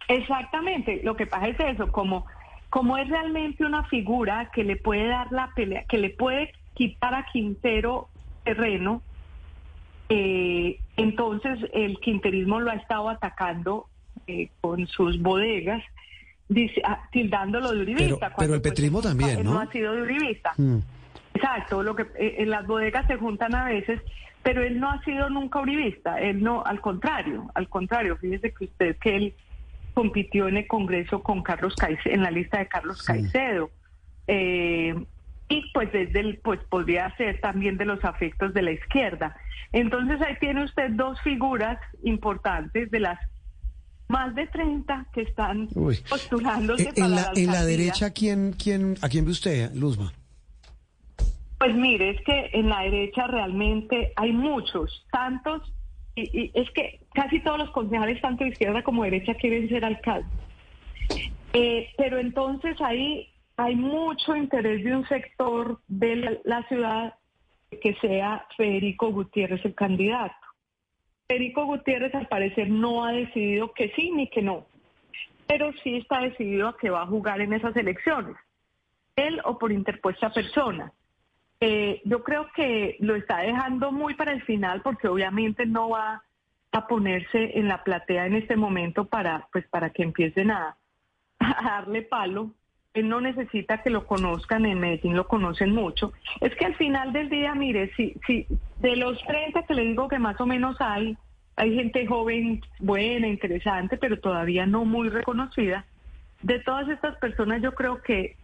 Exactamente, 0.08 1.02
lo 1.04 1.16
que 1.16 1.26
pasa 1.26 1.48
es 1.50 1.60
eso, 1.60 1.92
como, 1.92 2.26
como 2.70 2.98
es 2.98 3.10
realmente 3.10 3.66
una 3.66 3.84
figura 3.86 4.50
que 4.54 4.64
le 4.64 4.78
puede 4.78 5.08
dar 5.08 5.32
la 5.32 5.52
pelea, 5.54 5.84
que 5.86 5.98
le 5.98 6.12
puede 6.12 6.54
quitar 6.74 7.14
a 7.14 7.26
Quintero 7.32 8.08
terreno, 8.44 9.02
eh, 10.10 10.80
entonces 10.96 11.60
el 11.74 12.00
quinterismo 12.00 12.62
lo 12.62 12.72
ha 12.72 12.76
estado 12.76 13.10
atacando 13.10 13.88
eh, 14.28 14.50
con 14.62 14.88
sus 14.88 15.22
bodegas, 15.22 15.84
dice, 16.48 16.82
ah, 16.86 17.02
tildándolo 17.12 17.72
de 17.72 17.82
uribista. 17.82 18.30
Pero, 18.30 18.36
pero 18.38 18.54
el 18.54 18.62
pues, 18.62 18.72
petrismo 18.72 19.02
también, 19.02 19.44
¿no? 19.44 19.56
no 19.56 19.60
ha 19.60 19.72
sido 19.72 19.94
de 19.94 20.02
uribista. 20.04 20.54
Mm. 20.58 20.78
Exacto, 21.34 21.84
lo 21.84 21.96
que 21.96 22.04
eh, 22.18 22.36
en 22.40 22.50
las 22.50 22.66
bodegas 22.66 23.06
se 23.08 23.18
juntan 23.18 23.54
a 23.54 23.66
veces, 23.66 24.02
pero 24.44 24.64
él 24.64 24.80
no 24.80 24.90
ha 24.90 25.04
sido 25.04 25.30
nunca 25.30 25.60
uribista, 25.60 26.20
él 26.22 26.42
no, 26.42 26.64
al 26.66 26.80
contrario, 26.80 27.52
al 27.54 27.68
contrario, 27.68 28.16
fíjese 28.16 28.54
que 28.54 28.64
usted 28.64 28.98
que 28.98 29.16
él 29.16 29.34
compitió 29.98 30.48
en 30.48 30.58
el 30.58 30.68
Congreso 30.68 31.24
con 31.24 31.42
Carlos 31.42 31.74
Caicedo, 31.76 32.14
en 32.14 32.22
la 32.22 32.30
lista 32.30 32.60
de 32.60 32.68
Carlos 32.68 33.02
Caicedo. 33.02 33.72
Eh, 34.28 34.94
y 35.50 35.72
pues 35.74 35.92
desde 35.92 36.20
el, 36.20 36.38
pues 36.38 36.60
podría 36.70 37.16
ser 37.18 37.42
también 37.42 37.78
de 37.78 37.86
los 37.86 38.06
afectos 38.06 38.54
de 38.54 38.62
la 38.62 38.74
izquierda. 38.74 39.36
Entonces 39.72 40.22
ahí 40.22 40.36
tiene 40.40 40.66
usted 40.66 40.92
dos 40.92 41.20
figuras 41.22 41.80
importantes 42.04 42.92
de 42.92 43.00
las 43.00 43.18
más 44.08 44.36
de 44.36 44.46
30 44.46 45.08
que 45.16 45.24
están 45.24 45.68
Uy. 45.74 45.98
postulándose 46.08 46.90
Eh, 46.90 46.94
para 46.96 47.08
en, 47.08 47.16
la, 47.16 47.32
en 47.36 47.52
la 47.52 47.66
derecha, 47.66 48.12
¿quién, 48.12 48.54
quién, 48.54 48.98
¿a 49.02 49.10
quién 49.10 49.26
ve 49.26 49.32
usted, 49.32 49.74
Luzma? 49.74 50.14
Pues 51.58 51.74
mire, 51.74 52.12
es 52.12 52.22
que 52.24 52.52
en 52.54 52.70
la 52.70 52.84
derecha 52.84 53.26
realmente 53.26 54.14
hay 54.16 54.32
muchos, 54.32 55.08
tantos, 55.12 55.74
y, 56.18 56.52
es 56.54 56.70
que 56.72 57.00
casi 57.14 57.40
todos 57.42 57.60
los 57.60 57.70
concejales, 57.72 58.22
tanto 58.22 58.44
de 58.44 58.52
izquierda 58.52 58.84
como 58.84 59.04
de 59.04 59.12
derecha, 59.12 59.36
quieren 59.36 59.70
ser 59.70 59.86
alcaldes. 59.86 60.30
Eh, 61.54 61.90
pero 61.98 62.18
entonces 62.18 62.80
ahí 62.82 63.30
hay 63.56 63.76
mucho 63.76 64.36
interés 64.36 64.84
de 64.84 64.96
un 64.96 65.08
sector 65.08 65.80
de 65.88 66.16
la, 66.16 66.32
la 66.44 66.64
ciudad 66.68 67.16
que 67.82 67.96
sea 67.96 68.46
Federico 68.56 69.12
Gutiérrez 69.12 69.64
el 69.66 69.76
candidato. 69.76 70.36
Federico 71.28 71.66
Gutiérrez 71.66 72.14
al 72.16 72.28
parecer 72.28 72.70
no 72.70 73.04
ha 73.04 73.12
decidido 73.12 73.74
que 73.74 73.92
sí 73.96 74.12
ni 74.12 74.30
que 74.30 74.42
no, 74.42 74.66
pero 75.46 75.72
sí 75.84 75.98
está 75.98 76.22
decidido 76.22 76.70
a 76.70 76.78
que 76.78 76.90
va 76.90 77.04
a 77.04 77.08
jugar 77.08 77.42
en 77.42 77.54
esas 77.54 77.76
elecciones, 77.76 78.36
él 79.16 79.42
o 79.44 79.58
por 79.58 79.72
interpuesta 79.72 80.32
persona. 80.32 80.92
Eh, 81.60 82.02
yo 82.06 82.24
creo 82.24 82.48
que 82.56 82.98
lo 83.00 83.16
está 83.16 83.40
dejando 83.40 83.92
muy 83.92 84.14
para 84.14 84.32
el 84.32 84.44
final 84.44 84.82
porque 84.82 85.08
obviamente 85.08 85.66
no 85.66 85.90
va 85.90 86.24
a 86.72 86.88
ponerse 86.88 87.58
en 87.58 87.68
la 87.68 87.84
platea 87.84 88.28
en 88.28 88.36
este 88.36 88.56
momento 88.56 89.06
para 89.06 89.48
pues 89.52 89.66
para 89.68 89.90
que 89.90 90.04
empiecen 90.04 90.52
a, 90.52 90.78
a 91.40 91.64
darle 91.64 92.04
palo. 92.04 92.52
Él 92.94 93.10
no 93.10 93.22
necesita 93.22 93.84
que 93.84 93.90
lo 93.90 94.06
conozcan, 94.08 94.66
en 94.66 94.80
Medellín 94.80 95.16
lo 95.16 95.28
conocen 95.28 95.72
mucho. 95.72 96.14
Es 96.42 96.56
que 96.56 96.66
al 96.66 96.76
final 96.76 97.14
del 97.14 97.30
día, 97.30 97.54
mire, 97.54 97.92
si, 97.96 98.16
si 98.26 98.48
de 98.80 98.96
los 98.96 99.22
30 99.26 99.64
que 99.64 99.74
le 99.76 99.84
digo 99.84 100.08
que 100.08 100.18
más 100.18 100.40
o 100.42 100.48
menos 100.48 100.78
hay, 100.80 101.16
hay 101.58 101.76
gente 101.76 102.08
joven, 102.08 102.62
buena, 102.80 103.28
interesante, 103.28 103.98
pero 103.98 104.20
todavía 104.20 104.66
no 104.66 104.84
muy 104.86 105.10
reconocida. 105.10 105.86
de 106.42 106.60
todas 106.60 106.88
estas 106.90 107.18
personas 107.18 107.62
yo 107.62 107.74
creo 107.74 108.02
que 108.02 108.36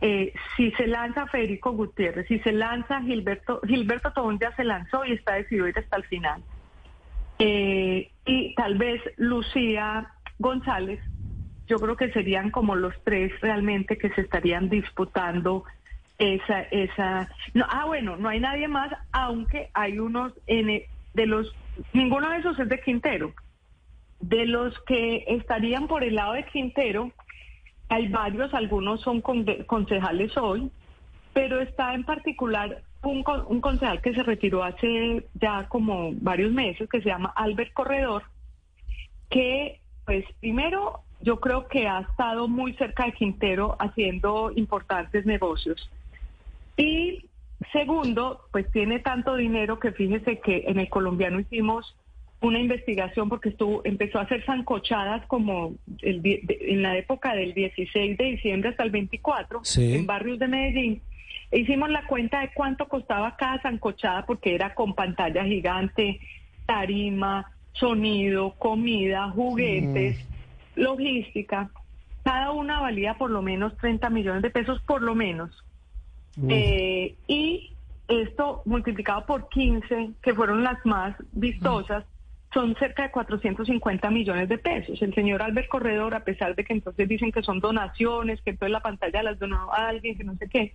eh, 0.00 0.32
si 0.56 0.70
se 0.72 0.86
lanza 0.86 1.26
Federico 1.26 1.72
Gutiérrez, 1.72 2.26
si 2.28 2.38
se 2.40 2.52
lanza 2.52 3.00
Gilberto, 3.02 3.60
Gilberto 3.66 4.12
Tobón 4.12 4.38
ya 4.38 4.54
se 4.56 4.64
lanzó 4.64 5.04
y 5.04 5.12
está 5.12 5.34
decidido 5.34 5.68
ir 5.68 5.78
hasta 5.78 5.96
el 5.96 6.04
final. 6.04 6.42
Eh, 7.38 8.10
y 8.26 8.54
tal 8.54 8.76
vez 8.76 9.00
Lucía 9.16 10.12
González, 10.38 11.00
yo 11.66 11.78
creo 11.78 11.96
que 11.96 12.12
serían 12.12 12.50
como 12.50 12.76
los 12.76 12.94
tres 13.04 13.32
realmente 13.40 13.96
que 13.96 14.10
se 14.10 14.20
estarían 14.20 14.68
disputando 14.68 15.64
esa, 16.18 16.60
esa, 16.62 17.28
no, 17.54 17.66
ah 17.68 17.86
bueno, 17.86 18.16
no 18.16 18.28
hay 18.28 18.40
nadie 18.40 18.68
más, 18.68 18.92
aunque 19.12 19.70
hay 19.74 19.98
unos 19.98 20.32
N 20.46 20.86
de 21.14 21.26
los, 21.26 21.54
ninguno 21.92 22.30
de 22.30 22.38
esos 22.38 22.58
es 22.58 22.68
de 22.68 22.80
Quintero. 22.80 23.32
De 24.20 24.46
los 24.46 24.78
que 24.84 25.24
estarían 25.28 25.86
por 25.86 26.02
el 26.04 26.14
lado 26.14 26.34
de 26.34 26.44
Quintero, 26.46 27.12
hay 27.88 28.08
varios, 28.08 28.52
algunos 28.54 29.00
son 29.00 29.20
concejales 29.20 30.36
hoy, 30.36 30.70
pero 31.32 31.60
está 31.60 31.94
en 31.94 32.04
particular 32.04 32.82
un, 33.02 33.24
un 33.48 33.60
concejal 33.60 34.00
que 34.00 34.14
se 34.14 34.22
retiró 34.22 34.64
hace 34.64 35.26
ya 35.34 35.68
como 35.68 36.12
varios 36.14 36.52
meses, 36.52 36.88
que 36.88 37.02
se 37.02 37.08
llama 37.08 37.32
Albert 37.36 37.72
Corredor, 37.72 38.22
que 39.28 39.80
pues 40.04 40.24
primero 40.40 41.00
yo 41.20 41.40
creo 41.40 41.68
que 41.68 41.88
ha 41.88 42.00
estado 42.00 42.48
muy 42.48 42.74
cerca 42.74 43.06
de 43.06 43.12
Quintero 43.12 43.76
haciendo 43.78 44.52
importantes 44.54 45.24
negocios. 45.24 45.90
Y 46.76 47.26
segundo, 47.72 48.42
pues 48.52 48.70
tiene 48.72 49.00
tanto 49.00 49.36
dinero 49.36 49.78
que 49.78 49.92
fíjese 49.92 50.40
que 50.40 50.64
en 50.66 50.78
el 50.78 50.88
colombiano 50.88 51.40
hicimos 51.40 51.96
una 52.44 52.58
investigación 52.58 53.28
porque 53.28 53.50
estuvo 53.50 53.80
empezó 53.84 54.18
a 54.18 54.22
hacer 54.22 54.44
zancochadas 54.44 55.26
como 55.26 55.74
el, 56.02 56.20
en 56.48 56.82
la 56.82 56.96
época 56.96 57.34
del 57.34 57.54
16 57.54 58.18
de 58.18 58.24
diciembre 58.24 58.70
hasta 58.70 58.82
el 58.82 58.90
24 58.90 59.62
en 59.76 60.06
barrios 60.06 60.38
de 60.38 60.48
Medellín. 60.48 61.02
E 61.50 61.60
hicimos 61.60 61.88
la 61.90 62.06
cuenta 62.06 62.40
de 62.40 62.50
cuánto 62.54 62.88
costaba 62.88 63.36
cada 63.36 63.60
zancochada 63.62 64.26
porque 64.26 64.54
era 64.54 64.74
con 64.74 64.94
pantalla 64.94 65.44
gigante, 65.44 66.20
tarima, 66.66 67.50
sonido, 67.72 68.54
comida, 68.58 69.30
juguetes, 69.30 70.18
mm. 70.76 70.80
logística. 70.80 71.70
Cada 72.24 72.52
una 72.52 72.80
valía 72.80 73.14
por 73.14 73.30
lo 73.30 73.42
menos 73.42 73.76
30 73.78 74.10
millones 74.10 74.42
de 74.42 74.50
pesos, 74.50 74.80
por 74.82 75.02
lo 75.02 75.14
menos. 75.14 75.64
Eh, 76.48 77.14
y 77.28 77.70
esto 78.08 78.62
multiplicado 78.64 79.24
por 79.24 79.48
15, 79.48 80.10
que 80.22 80.34
fueron 80.34 80.64
las 80.64 80.84
más 80.84 81.14
vistosas, 81.32 82.04
son 82.54 82.74
cerca 82.76 83.02
de 83.02 83.10
450 83.10 84.10
millones 84.10 84.48
de 84.48 84.56
pesos. 84.56 85.02
El 85.02 85.14
señor 85.14 85.42
Albert 85.42 85.68
Corredor, 85.68 86.14
a 86.14 86.24
pesar 86.24 86.54
de 86.54 86.64
que 86.64 86.72
entonces 86.72 87.08
dicen 87.08 87.32
que 87.32 87.42
son 87.42 87.60
donaciones, 87.60 88.40
que 88.42 88.50
entonces 88.50 88.72
la 88.72 88.80
pantalla 88.80 89.22
las 89.22 89.38
donó 89.38 89.70
a 89.72 89.88
alguien, 89.88 90.16
que 90.16 90.24
no 90.24 90.36
sé 90.36 90.48
qué, 90.48 90.74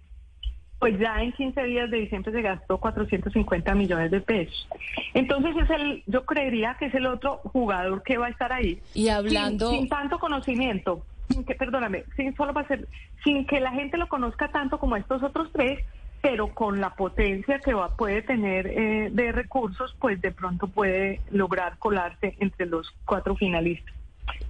pues 0.77 0.97
ya 0.99 1.21
en 1.21 1.31
15 1.33 1.63
días 1.63 1.89
de 1.89 1.97
diciembre 1.97 2.31
se 2.31 2.41
gastó 2.41 2.77
450 2.77 3.75
millones 3.75 4.11
de 4.11 4.21
pesos. 4.21 4.67
Entonces 5.13 5.55
es 5.63 5.69
el, 5.69 6.03
yo 6.05 6.25
creería 6.25 6.75
que 6.77 6.85
es 6.85 6.93
el 6.93 7.05
otro 7.05 7.37
jugador 7.37 8.03
que 8.03 8.17
va 8.17 8.27
a 8.27 8.29
estar 8.29 8.51
ahí. 8.51 8.79
Y 8.93 9.09
hablando... 9.09 9.71
Sin, 9.71 9.89
tanto 9.89 10.19
conocimiento, 10.19 11.05
sin 11.29 11.43
que, 11.43 11.55
perdóname, 11.55 12.03
sin 12.15 12.35
solo 12.35 12.53
para 12.53 12.67
ser, 12.67 12.87
sin 13.23 13.45
que 13.45 13.59
la 13.59 13.71
gente 13.71 13.97
lo 13.97 14.07
conozca 14.07 14.49
tanto 14.49 14.79
como 14.79 14.95
estos 14.95 15.23
otros 15.23 15.49
tres, 15.53 15.79
pero 16.21 16.53
con 16.53 16.81
la 16.81 16.95
potencia 16.95 17.59
que 17.59 17.73
va, 17.73 17.95
puede 17.95 18.21
tener 18.21 18.67
eh, 18.67 19.09
de 19.11 19.31
recursos, 19.31 19.95
pues 19.99 20.21
de 20.21 20.31
pronto 20.31 20.67
puede 20.67 21.21
lograr 21.31 21.77
colarse 21.77 22.35
entre 22.39 22.65
los 22.65 22.93
cuatro 23.05 23.35
finalistas. 23.35 23.95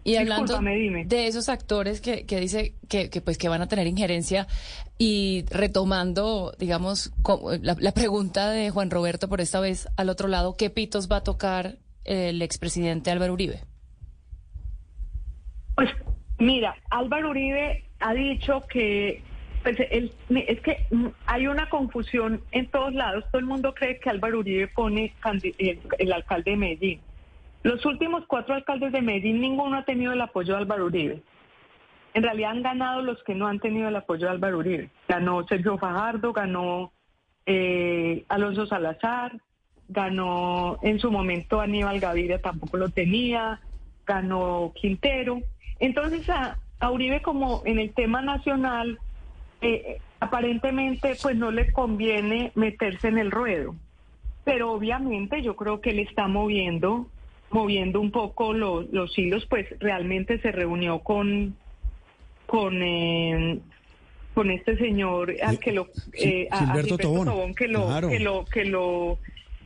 Y 0.04 0.16
hablando 0.16 0.60
de 0.60 1.28
esos 1.28 1.50
actores 1.50 2.02
que, 2.02 2.26
que 2.26 2.40
dice 2.40 2.74
que, 2.88 3.10
que, 3.10 3.22
pues 3.22 3.38
que 3.38 3.50
van 3.50 3.62
a 3.62 3.68
tener 3.68 3.88
injerencia 3.88 4.48
y 4.98 5.46
retomando, 5.52 6.54
digamos, 6.58 7.12
la, 7.62 7.76
la, 7.80 7.92
pregunta 7.94 8.50
de 8.50 8.70
Juan 8.72 8.92
Roberto 8.92 9.30
por 9.30 9.42
esta 9.42 9.60
vez 9.60 9.88
al 9.98 10.10
otro 10.10 10.28
lado, 10.28 10.56
¿qué 10.58 10.70
pitos 10.70 11.10
va 11.12 11.18
a 11.18 11.24
tocar 11.24 11.78
el 12.06 12.42
expresidente 12.42 13.12
Álvaro 13.12 13.34
Uribe? 13.34 13.62
Pues 15.76 15.90
mira, 16.40 16.76
Álvaro 16.90 17.30
Uribe 17.30 17.86
ha 18.00 18.14
dicho 18.14 18.64
que 18.70 19.22
pues 19.64 19.78
es 19.80 20.62
que 20.62 20.86
hay 21.26 21.48
una 21.48 21.70
confusión 21.70 22.42
en 22.52 22.68
todos 22.68 22.94
lados. 22.94 23.26
Todo 23.32 23.40
el 23.40 23.46
mundo 23.46 23.74
cree 23.74 24.00
que 24.00 24.10
Álvaro 24.10 24.40
Uribe 24.40 24.68
pone 24.68 25.14
el, 25.58 26.14
alcalde 26.14 26.52
de 26.52 26.58
Medellín. 26.58 27.02
Los 27.64 27.86
últimos 27.86 28.26
cuatro 28.28 28.56
alcaldes 28.56 28.92
de 28.92 29.02
Medellín, 29.02 29.42
ninguno 29.42 29.78
ha 29.78 29.86
tenido 29.86 30.14
el 30.14 30.22
apoyo 30.22 30.54
de 30.54 30.60
Álvaro 30.60 30.86
Uribe. 30.86 31.22
En 32.14 32.24
realidad 32.24 32.52
han 32.52 32.64
ganado 32.64 33.02
los 33.02 33.22
que 33.24 33.36
no 33.36 33.48
han 33.48 33.60
tenido 33.60 33.90
el 33.90 33.96
apoyo 33.96 34.26
de 34.26 34.32
Álvaro 34.32 34.60
Uribe. 34.60 34.90
Ganó 35.08 35.46
Sergio 35.48 35.78
Fajardo, 35.78 36.34
ganó 36.34 36.92
eh, 37.46 38.24
Alonso 38.30 38.66
Salazar, 38.66 39.34
ganó 39.90 40.80
en 40.82 41.00
su 41.00 41.12
momento 41.12 41.60
Aníbal 41.60 42.00
Gaviria, 42.00 42.42
tampoco 42.42 42.78
lo 42.78 42.90
tenía, 42.90 43.60
ganó 44.06 44.72
Quintero. 44.76 45.42
Entonces 45.80 46.28
a 46.30 46.92
Uribe 46.92 47.22
como 47.22 47.62
en 47.66 47.80
el 47.80 47.94
tema 47.94 48.22
nacional 48.22 49.00
eh, 49.62 50.00
aparentemente 50.20 51.16
pues 51.22 51.36
no 51.36 51.52
le 51.52 51.72
conviene 51.72 52.52
meterse 52.56 53.08
en 53.08 53.18
el 53.18 53.32
ruedo. 53.32 53.76
Pero 54.44 54.72
obviamente 54.72 55.42
yo 55.42 55.56
creo 55.56 55.82
que 55.82 55.92
él 55.92 56.00
está 56.00 56.28
moviendo, 56.28 57.08
moviendo 57.52 58.00
un 58.00 58.12
poco 58.12 58.54
los 58.54 59.18
hilos, 59.18 59.46
pues 59.48 59.68
realmente 59.80 60.40
se 60.40 60.52
reunió 60.52 61.00
con 61.00 61.56
con 62.46 62.82
eh, 62.82 63.60
con 64.34 64.50
este 64.52 64.78
señor 64.78 65.36
al 65.44 65.60
que 65.60 65.72
lo 65.72 65.88
eh, 66.14 66.48
Tobón. 66.98 67.54
que 67.54 67.68
lo 67.68 68.02
que 68.08 68.20
lo 68.20 68.46
que 68.46 68.66
lo 68.66 69.20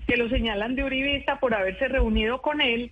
que 0.08 0.18
lo 0.18 0.30
señalan 0.30 0.76
de 0.76 0.84
uribista 0.84 1.40
por 1.40 1.54
haberse 1.54 1.88
reunido 1.88 2.42
con 2.42 2.60
él, 2.60 2.92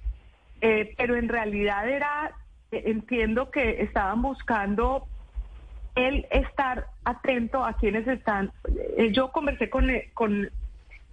eh, 0.62 0.94
pero 0.98 1.16
en 1.16 1.28
realidad 1.28 1.90
era 1.90 2.32
entiendo 2.72 3.52
que 3.52 3.82
estaban 3.82 4.22
buscando 4.22 5.08
el 5.96 6.26
estar 6.32 6.88
atento 7.04 7.64
a 7.64 7.74
quienes 7.74 8.08
están. 8.08 8.52
Eh, 8.98 9.12
yo 9.12 9.32
conversé 9.32 9.70
con, 9.70 9.90
el, 9.90 9.96
eh, 9.98 10.10
con 10.14 10.50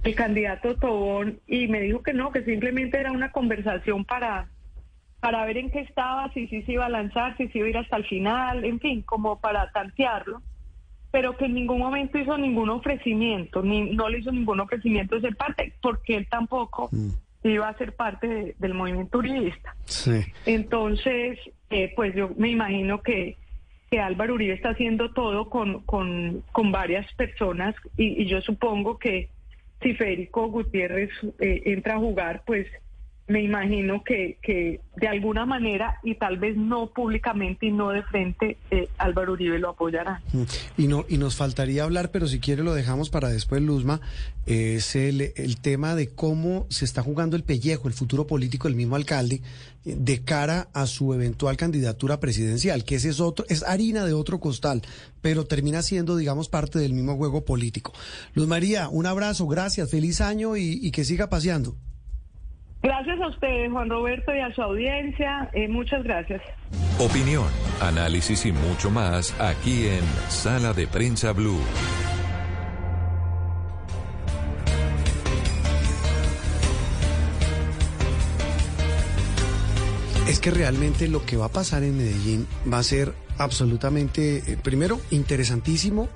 el 0.05 0.15
candidato 0.15 0.77
Tobón 0.77 1.41
y 1.47 1.69
me 1.69 1.81
dijo 1.81 2.03
que 2.03 2.13
no, 2.13 2.31
que 2.31 2.45
simplemente 2.45 2.99
era 2.99 3.11
una 3.11 3.33
conversación 3.33 4.05
para, 4.05 4.49
para 5.21 5.45
ver 5.45 5.59
en 5.59 5.71
qué 5.71 5.81
estaba, 5.81 6.33
si 6.33 6.47
sí 6.49 6.63
se 6.63 6.73
iba 6.73 6.87
a 6.87 6.91
lanzar, 6.91 7.37
si 7.37 7.49
se 7.49 7.59
iba 7.59 7.67
a 7.67 7.71
ir 7.71 7.79
hasta 7.79 7.97
el 7.97 8.05
final, 8.07 8.65
en 8.65 8.79
fin, 8.79 9.03
como 9.03 9.41
para 9.41 9.71
tantearlo, 9.73 10.43
pero 11.11 11.37
que 11.37 11.47
en 11.47 11.55
ningún 11.55 11.81
momento 11.81 12.19
hizo 12.19 12.37
ningún 12.39 12.71
ofrecimiento, 12.71 13.63
ni 13.63 13.91
no 13.91 14.09
le 14.09 14.19
hizo 14.19 14.31
ningún 14.31 14.61
ofrecimiento 14.61 15.17
de 15.17 15.23
ser 15.23 15.37
parte, 15.37 15.73
porque 15.83 16.17
él 16.17 16.29
tampoco 16.31 16.89
mm. 16.93 17.49
iba 17.49 17.69
a 17.69 17.77
ser 17.79 17.97
parte 17.97 18.55
del 18.59 18.75
movimiento 18.75 19.19
uribista. 19.19 19.75
Entonces, 20.47 21.39
eh, 21.71 21.93
pues 21.97 22.15
yo 22.15 22.31
me 22.37 22.51
imagino 22.51 23.03
que 23.03 23.37
que 23.91 24.01
Álvaro 24.01 24.35
Uribe 24.35 24.55
está 24.55 24.71
haciendo 24.71 25.13
todo 25.13 25.49
con, 25.49 25.83
con, 25.83 26.43
con 26.53 26.73
varias 26.73 27.11
personas 27.15 27.75
y, 27.97 28.27
yo 28.27 28.41
supongo 28.41 28.99
que 28.99 29.31
si 29.83 29.95
Federico 29.95 30.49
Gutiérrez 30.49 31.11
eh, 31.39 31.63
entra 31.67 31.95
a 31.95 31.99
jugar, 31.99 32.43
pues 32.45 32.67
me 33.29 33.43
imagino 33.43 34.03
que, 34.03 34.39
que 34.43 34.81
de 34.97 35.07
alguna 35.07 35.45
manera 35.45 36.01
y 36.03 36.15
tal 36.15 36.39
vez 36.39 36.57
no 36.57 36.89
públicamente 36.89 37.67
y 37.67 37.73
no 37.73 37.91
de 37.91 38.03
frente 38.03 38.57
eh, 38.71 38.89
Álvaro 38.97 39.35
Uribe 39.35 39.59
lo 39.59 39.71
apoyará. 39.71 40.23
Mm. 40.33 40.43
Y 40.79 40.87
no 40.89 41.05
y 41.09 41.19
nos 41.19 41.37
faltaría 41.37 41.85
hablar, 41.85 42.11
pero 42.11 42.27
si 42.27 42.41
quiere 42.41 42.63
lo 42.63 42.73
dejamos 42.73 43.11
para 43.11 43.29
después, 43.29 43.61
Luzma, 43.61 44.01
es 44.47 44.97
el, 44.97 45.33
el 45.37 45.61
tema 45.61 45.95
de 45.95 46.09
cómo 46.09 46.67
se 46.71 46.87
está 46.87 47.03
jugando 47.03 47.37
el 47.37 47.45
pellejo, 47.45 47.87
el 47.87 47.95
futuro 47.95 48.27
político 48.27 48.67
del 48.67 48.77
mismo 48.77 48.97
alcalde 48.97 49.43
eh, 49.85 49.95
de 49.99 50.25
cara 50.25 50.69
a 50.73 50.87
su 50.87 51.13
eventual 51.13 51.59
candidatura 51.59 52.21
presidencial, 52.21 52.83
que 52.83 52.95
ese 52.95 53.11
es 53.11 53.21
otro 53.21 53.45
es 53.51 53.63
harina 53.63 54.07
de 54.07 54.15
otro 54.15 54.41
costal, 54.41 54.81
pero 55.21 55.45
termina 55.45 55.83
siendo 55.83 56.17
digamos 56.17 56.49
parte 56.49 56.79
del 56.79 56.95
mismo 56.95 57.17
juego 57.17 57.45
político. 57.45 57.93
Luz 58.33 58.49
María, 58.49 58.89
un 58.89 59.05
abrazo, 59.05 59.47
gracias, 59.47 59.91
feliz 59.91 60.23
año 60.23 60.57
y 60.57 60.91
que 60.93 61.05
siga 61.05 61.29
paseando. 61.29 61.77
Gracias 62.81 63.21
a 63.21 63.27
ustedes, 63.27 63.73
Juan 63.73 63.91
Roberto, 63.91 64.33
y 64.33 64.39
a 64.39 64.55
su 64.55 64.63
audiencia. 64.63 65.51
Eh, 65.53 65.67
muchas 65.67 66.05
gracias. 66.05 66.41
Opinión, 66.99 67.49
análisis 67.81 68.47
y 68.47 68.53
mucho 68.53 68.91
más 68.91 69.39
aquí 69.41 69.89
en 69.89 70.05
Sala 70.29 70.73
de 70.73 70.87
Prensa 70.87 71.33
Blue. 71.33 71.59
Es 80.29 80.41
que 80.41 80.51
realmente 80.51 81.09
lo 81.09 81.25
que 81.25 81.37
va 81.37 81.47
a 81.47 81.49
pasar 81.49 81.83
en 81.83 81.97
Medellín 81.97 82.47
va 82.71 82.79
a 82.79 82.83
ser 82.83 83.15
absolutamente, 83.39 84.53
eh, 84.53 84.59
primero, 84.63 85.01
interesantísimo, 85.11 86.09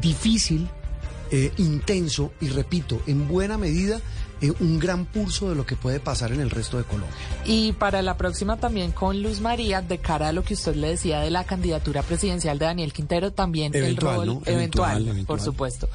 difícil, 0.00 0.68
eh, 1.30 1.52
intenso 1.56 2.32
y 2.40 2.48
repito, 2.48 3.00
en 3.06 3.28
buena 3.28 3.56
medida 3.56 4.00
eh, 4.40 4.52
un 4.60 4.78
gran 4.78 5.06
pulso 5.06 5.48
de 5.48 5.54
lo 5.54 5.66
que 5.66 5.76
puede 5.76 6.00
pasar 6.00 6.32
en 6.32 6.40
el 6.40 6.50
resto 6.50 6.78
de 6.78 6.84
Colombia. 6.84 7.14
Y 7.44 7.72
para 7.72 8.02
la 8.02 8.16
próxima 8.16 8.56
también 8.56 8.92
con 8.92 9.22
Luz 9.22 9.40
María, 9.40 9.82
de 9.82 9.98
cara 9.98 10.28
a 10.28 10.32
lo 10.32 10.42
que 10.42 10.54
usted 10.54 10.74
le 10.74 10.90
decía 10.90 11.20
de 11.20 11.30
la 11.30 11.44
candidatura 11.44 12.02
presidencial 12.02 12.58
de 12.58 12.66
Daniel 12.66 12.92
Quintero, 12.92 13.32
también 13.32 13.74
el 13.74 13.96
rol 13.96 14.40
eventual, 14.46 15.24
por 15.26 15.40
supuesto 15.40 15.88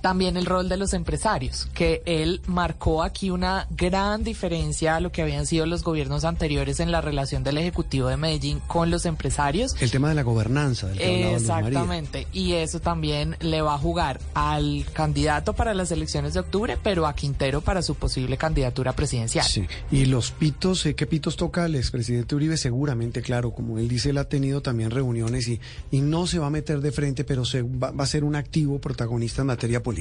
también 0.00 0.36
el 0.36 0.46
rol 0.46 0.68
de 0.68 0.76
los 0.76 0.92
empresarios, 0.92 1.68
que 1.74 2.02
él 2.06 2.40
marcó 2.46 3.02
aquí 3.02 3.30
una 3.30 3.66
gran 3.70 4.22
diferencia 4.22 4.96
a 4.96 5.00
lo 5.00 5.10
que 5.10 5.22
habían 5.22 5.46
sido 5.46 5.66
los 5.66 5.82
gobiernos 5.82 6.24
anteriores 6.24 6.80
en 6.80 6.92
la 6.92 7.00
relación 7.00 7.42
del 7.42 7.58
Ejecutivo 7.58 8.08
de 8.08 8.16
Medellín 8.16 8.60
con 8.66 8.90
los 8.90 9.04
empresarios. 9.06 9.74
El 9.80 9.90
tema 9.90 10.08
de 10.08 10.14
la 10.14 10.22
gobernanza. 10.22 10.88
Del 10.88 10.98
que 10.98 11.34
Exactamente, 11.34 12.26
y 12.32 12.52
eso 12.52 12.80
también 12.80 13.36
le 13.40 13.62
va 13.62 13.74
a 13.74 13.78
jugar 13.78 14.20
al 14.34 14.86
candidato 14.92 15.54
para 15.54 15.74
las 15.74 15.90
elecciones 15.90 16.34
de 16.34 16.40
octubre, 16.40 16.78
pero 16.82 17.06
a 17.06 17.14
Quintero 17.14 17.60
para 17.60 17.82
su 17.82 17.94
posible 17.94 18.36
candidatura 18.36 18.92
presidencial. 18.92 19.44
Sí, 19.44 19.66
y 19.90 20.06
los 20.06 20.30
pitos, 20.30 20.86
eh, 20.86 20.94
¿qué 20.94 21.06
pitos 21.06 21.36
toca 21.36 21.66
el 21.66 21.74
expresidente 21.74 22.34
Uribe? 22.34 22.56
Seguramente, 22.56 23.22
claro, 23.22 23.52
como 23.52 23.78
él 23.78 23.88
dice, 23.88 24.10
él 24.10 24.18
ha 24.18 24.28
tenido 24.28 24.62
también 24.62 24.90
reuniones 24.90 25.48
y, 25.48 25.60
y 25.90 26.00
no 26.00 26.26
se 26.26 26.38
va 26.38 26.46
a 26.46 26.50
meter 26.50 26.80
de 26.80 26.92
frente, 26.92 27.24
pero 27.24 27.44
se 27.44 27.62
va, 27.62 27.90
va 27.90 28.04
a 28.04 28.06
ser 28.06 28.24
un 28.24 28.36
activo 28.36 28.78
protagonista 28.80 29.42
en 29.42 29.48
materia 29.48 29.82
política 29.82 29.95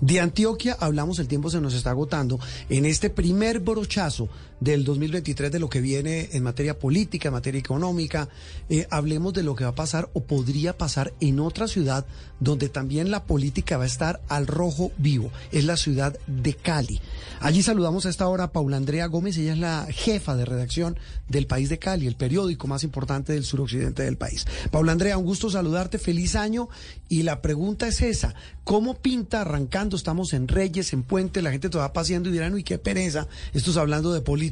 de 0.00 0.20
Antioquia 0.20 0.76
hablamos, 0.78 1.18
el 1.18 1.28
tiempo 1.28 1.50
se 1.50 1.60
nos 1.60 1.74
está 1.74 1.90
agotando, 1.90 2.38
en 2.68 2.84
este 2.84 3.10
primer 3.10 3.60
brochazo 3.60 4.28
del 4.60 4.84
2023 4.84 5.50
de 5.50 5.58
lo 5.58 5.68
que 5.68 5.80
viene 5.80 6.28
en 6.32 6.42
materia 6.44 6.78
política, 6.78 7.28
en 7.28 7.34
materia 7.34 7.58
económica. 7.58 8.28
Eh, 8.68 8.86
hablemos 8.90 9.32
de 9.32 9.42
lo 9.42 9.56
que 9.56 9.64
va 9.64 9.70
a 9.70 9.74
pasar 9.74 10.08
o 10.12 10.24
podría 10.24 10.78
pasar 10.78 11.12
en 11.20 11.40
otra 11.40 11.66
ciudad 11.66 12.06
donde 12.42 12.68
también 12.68 13.10
la 13.10 13.24
política 13.24 13.76
va 13.76 13.84
a 13.84 13.86
estar 13.86 14.20
al 14.28 14.46
rojo 14.46 14.92
vivo. 14.98 15.30
Es 15.50 15.64
la 15.64 15.76
ciudad 15.76 16.16
de 16.26 16.54
Cali. 16.54 17.00
Allí 17.40 17.62
saludamos 17.62 18.06
a 18.06 18.10
esta 18.10 18.28
hora 18.28 18.44
a 18.44 18.52
Paula 18.52 18.76
Andrea 18.76 19.06
Gómez. 19.06 19.36
Ella 19.36 19.52
es 19.52 19.58
la 19.58 19.86
jefa 19.90 20.36
de 20.36 20.44
redacción 20.44 20.98
del 21.28 21.46
País 21.46 21.68
de 21.68 21.78
Cali, 21.78 22.06
el 22.06 22.14
periódico 22.14 22.68
más 22.68 22.84
importante 22.84 23.32
del 23.32 23.44
suroccidente 23.44 24.02
del 24.04 24.16
país. 24.16 24.46
Paula 24.70 24.92
Andrea, 24.92 25.18
un 25.18 25.24
gusto 25.24 25.50
saludarte. 25.50 25.98
Feliz 25.98 26.36
año. 26.36 26.68
Y 27.08 27.24
la 27.24 27.42
pregunta 27.42 27.88
es 27.88 28.00
esa. 28.00 28.34
¿Cómo 28.64 28.94
pinta 28.94 29.40
arrancando? 29.40 29.96
Estamos 29.96 30.32
en 30.32 30.46
Reyes, 30.46 30.92
en 30.92 31.02
Puente, 31.02 31.42
la 31.42 31.50
gente 31.50 31.68
te 31.68 31.78
va 31.78 31.92
paseando 31.92 32.28
y 32.28 32.32
dirán, 32.32 32.54
uy, 32.54 32.62
qué 32.62 32.78
pereza. 32.78 33.26
Esto 33.52 33.72
es 33.72 33.76
hablando 33.76 34.12
de 34.12 34.20
política 34.20 34.42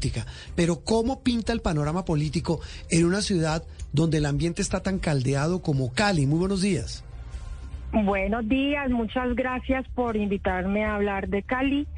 pero 0.55 0.85
¿cómo 0.85 1.23
pinta 1.23 1.53
el 1.53 1.61
panorama 1.61 2.05
político 2.05 2.61
en 2.91 3.05
una 3.05 3.23
ciudad 3.23 3.65
donde 3.93 4.19
el 4.19 4.27
ambiente 4.27 4.63
está 4.63 4.83
tan 4.83 4.99
caldeado 4.99 5.63
como 5.63 5.93
Cali? 5.93 6.27
Muy 6.27 6.39
buenos 6.39 6.63
días. 6.63 7.05
Buenos 7.93 8.49
días, 8.49 8.89
muchas 8.91 9.35
gracias 9.35 9.85
por 9.89 10.17
invitarme 10.17 10.85
a 10.85 10.95
hablar 10.95 11.29
de 11.29 11.43
Cali 11.43 11.89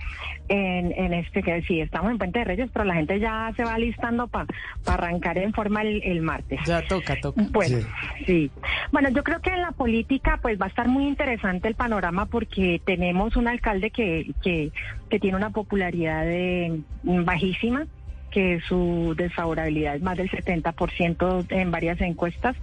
en, 0.49 1.13
este 1.13 1.43
que 1.43 1.63
sí, 1.63 1.81
estamos 1.81 2.11
en 2.11 2.19
Puente 2.19 2.39
de 2.39 2.45
Reyes, 2.47 2.71
pero 2.73 2.85
la 2.85 2.95
gente 2.95 3.21
ya 3.21 3.53
se 3.57 3.65
va 3.65 3.79
listando 3.79 4.27
para 4.27 4.47
arrancar 4.87 5.39
en 5.39 5.53
forma 5.53 5.83
el, 5.83 6.23
martes. 6.23 6.61
Ya 6.67 6.83
toca, 6.87 7.17
toca. 7.21 7.43
Bueno, 7.51 7.79
sí. 8.27 8.51
Bueno, 8.91 9.11
yo 9.11 9.23
creo 9.23 9.41
que 9.41 9.51
en 9.51 9.63
la 9.63 9.73
política 9.73 10.39
pues 10.41 10.61
va 10.61 10.67
a 10.67 10.69
estar 10.69 10.89
muy 10.89 11.07
interesante 11.07 11.69
el 11.69 11.75
panorama 11.75 12.27
porque 12.27 12.81
tenemos 12.85 13.37
un 13.37 13.49
alcalde 13.49 13.91
que, 13.91 14.33
que, 14.43 14.73
que 15.11 15.21
tiene 15.21 15.37
una 15.37 15.51
popularidad 15.51 16.25
de, 16.25 16.81
bajísima 17.03 17.87
que 18.31 18.61
su 18.67 19.15
desfavorabilidad 19.17 19.97
es 19.97 20.03
más 20.03 20.17
del 20.17 20.31
70% 20.31 21.47
en 21.51 21.71
varias 21.71 22.01
encuestas. 22.01 22.57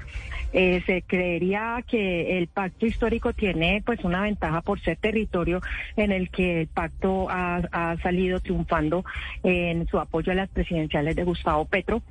Eh, 0.52 0.82
se 0.86 1.04
creería 1.04 1.84
que 1.88 2.38
el 2.40 2.48
pacto 2.48 2.86
histórico 2.86 3.34
tiene 3.34 3.84
pues 3.86 4.04
una 4.04 4.22
ventaja 4.22 4.62
por 4.62 4.80
ser 4.82 4.98
territorio 4.98 5.62
en 5.96 6.12
el 6.12 6.30
que 6.30 6.62
el 6.62 6.68
pacto 6.68 7.30
ha, 7.30 7.62
ha 7.72 7.98
salido 8.02 8.40
triunfando 8.40 9.06
en 9.44 9.88
su 9.88 10.00
apoyo 10.00 10.32
a 10.32 10.36
las 10.36 10.50
presidenciales 10.50 11.16
de 11.16 11.24
Gustavo 11.24 11.66
Petro 11.66 12.02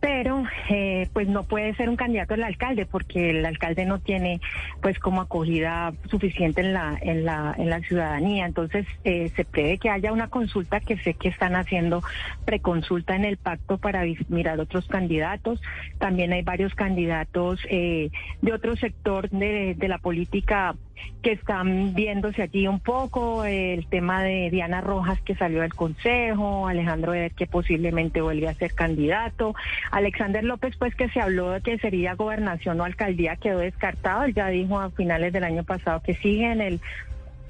pero 0.00 0.44
eh, 0.68 1.08
pues 1.12 1.28
no 1.28 1.42
puede 1.42 1.74
ser 1.74 1.88
un 1.88 1.96
candidato 1.96 2.34
al 2.34 2.44
alcalde 2.44 2.86
porque 2.86 3.30
el 3.30 3.44
alcalde 3.44 3.84
no 3.84 3.98
tiene 3.98 4.40
pues 4.80 4.98
como 4.98 5.20
acogida 5.20 5.92
suficiente 6.08 6.60
en 6.60 6.72
la 6.72 6.96
en 7.00 7.24
la 7.24 7.54
en 7.58 7.70
la 7.70 7.80
ciudadanía. 7.80 8.46
Entonces 8.46 8.86
eh, 9.04 9.30
se 9.34 9.44
prevé 9.44 9.78
que 9.78 9.90
haya 9.90 10.12
una 10.12 10.28
consulta 10.28 10.80
que 10.80 10.98
sé 10.98 11.14
que 11.14 11.28
están 11.28 11.56
haciendo 11.56 12.02
preconsulta 12.44 13.16
en 13.16 13.24
el 13.24 13.36
pacto 13.36 13.78
para 13.78 14.04
mirar 14.28 14.60
otros 14.60 14.86
candidatos. 14.86 15.60
También 15.98 16.32
hay 16.32 16.42
varios 16.42 16.74
candidatos 16.74 17.60
eh, 17.68 18.10
de 18.42 18.52
otro 18.52 18.76
sector 18.76 19.28
de, 19.30 19.74
de 19.74 19.88
la 19.88 19.98
política 19.98 20.74
que 21.22 21.32
están 21.32 21.94
viéndose 21.94 22.42
allí 22.42 22.68
un 22.68 22.80
poco, 22.80 23.44
el 23.44 23.86
tema 23.86 24.22
de 24.22 24.50
Diana 24.50 24.80
Rojas 24.80 25.20
que 25.22 25.34
salió 25.34 25.62
del 25.62 25.74
Consejo, 25.74 26.68
Alejandro 26.68 27.14
Eder 27.14 27.32
que 27.32 27.46
posiblemente 27.46 28.20
vuelve 28.20 28.48
a 28.48 28.54
ser 28.54 28.74
candidato, 28.74 29.54
Alexander 29.90 30.44
López 30.44 30.76
pues 30.78 30.94
que 30.94 31.08
se 31.08 31.20
habló 31.20 31.50
de 31.50 31.60
que 31.60 31.78
sería 31.78 32.14
gobernación 32.14 32.80
o 32.80 32.84
alcaldía 32.84 33.36
quedó 33.36 33.58
descartado, 33.58 34.24
él 34.24 34.34
ya 34.34 34.48
dijo 34.48 34.78
a 34.78 34.90
finales 34.90 35.32
del 35.32 35.44
año 35.44 35.64
pasado 35.64 36.02
que 36.02 36.14
sigue 36.14 36.50
en 36.50 36.60
el, 36.60 36.80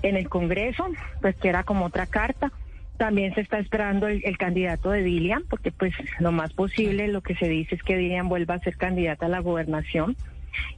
en 0.02 0.16
el 0.16 0.28
Congreso, 0.28 0.86
pues 1.20 1.36
que 1.36 1.48
era 1.48 1.64
como 1.64 1.86
otra 1.86 2.06
carta. 2.06 2.52
También 2.96 3.32
se 3.34 3.42
está 3.42 3.58
esperando 3.58 4.08
el, 4.08 4.22
el, 4.24 4.36
candidato 4.38 4.90
de 4.90 5.02
Dilian, 5.02 5.44
porque 5.48 5.70
pues 5.70 5.94
lo 6.18 6.32
más 6.32 6.52
posible 6.52 7.06
lo 7.06 7.20
que 7.20 7.36
se 7.36 7.48
dice 7.48 7.76
es 7.76 7.82
que 7.84 7.96
Dilian 7.96 8.28
vuelva 8.28 8.54
a 8.54 8.58
ser 8.58 8.76
candidata 8.76 9.26
a 9.26 9.28
la 9.28 9.38
gobernación. 9.38 10.16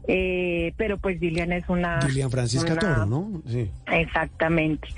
Eh, 0.08 0.72
pero 0.76 0.98
pues 0.98 1.20
Dilian 1.20 1.52
es 1.52 1.68
una... 1.68 2.00
Dilian 2.00 2.30
Francisca 2.30 2.76
Toro, 2.76 3.06
¿no? 3.06 3.42
Sí. 3.46 3.70
Exactamente. 3.86 4.88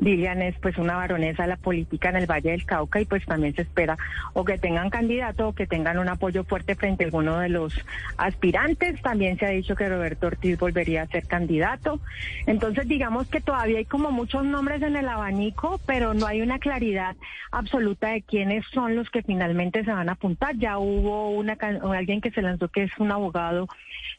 Dilian 0.00 0.42
es 0.42 0.54
pues 0.60 0.76
una 0.78 0.96
baronesa 0.96 1.44
de 1.44 1.50
la 1.50 1.56
política 1.56 2.10
en 2.10 2.16
el 2.16 2.26
Valle 2.26 2.50
del 2.50 2.66
Cauca 2.66 3.00
y 3.00 3.04
pues 3.04 3.24
también 3.24 3.54
se 3.54 3.62
espera 3.62 3.96
o 4.34 4.44
que 4.44 4.58
tengan 4.58 4.90
candidato 4.90 5.48
o 5.48 5.52
que 5.54 5.66
tengan 5.66 5.98
un 5.98 6.08
apoyo 6.08 6.44
fuerte 6.44 6.74
frente 6.74 7.04
a 7.04 7.06
alguno 7.06 7.38
de 7.38 7.48
los 7.48 7.74
aspirantes. 8.16 9.00
También 9.02 9.38
se 9.38 9.46
ha 9.46 9.50
dicho 9.50 9.74
que 9.74 9.88
Roberto 9.88 10.26
Ortiz 10.26 10.58
volvería 10.58 11.02
a 11.02 11.06
ser 11.06 11.26
candidato. 11.26 12.00
Entonces 12.46 12.88
digamos 12.88 13.28
que 13.28 13.40
todavía 13.40 13.78
hay 13.78 13.84
como 13.84 14.10
muchos 14.10 14.44
nombres 14.44 14.82
en 14.82 14.96
el 14.96 15.08
abanico, 15.08 15.80
pero 15.86 16.12
no 16.12 16.26
hay 16.26 16.42
una 16.42 16.58
claridad 16.58 17.16
absoluta 17.52 18.08
de 18.08 18.22
quiénes 18.22 18.64
son 18.72 18.96
los 18.96 19.08
que 19.10 19.22
finalmente 19.22 19.84
se 19.84 19.92
van 19.92 20.08
a 20.08 20.12
apuntar. 20.12 20.56
Ya 20.56 20.78
hubo 20.78 21.30
una 21.30 21.56
alguien 21.96 22.20
que 22.20 22.30
se 22.30 22.42
lanzó 22.42 22.68
que 22.68 22.84
es 22.84 22.90
un 22.98 23.12
abogado 23.12 23.68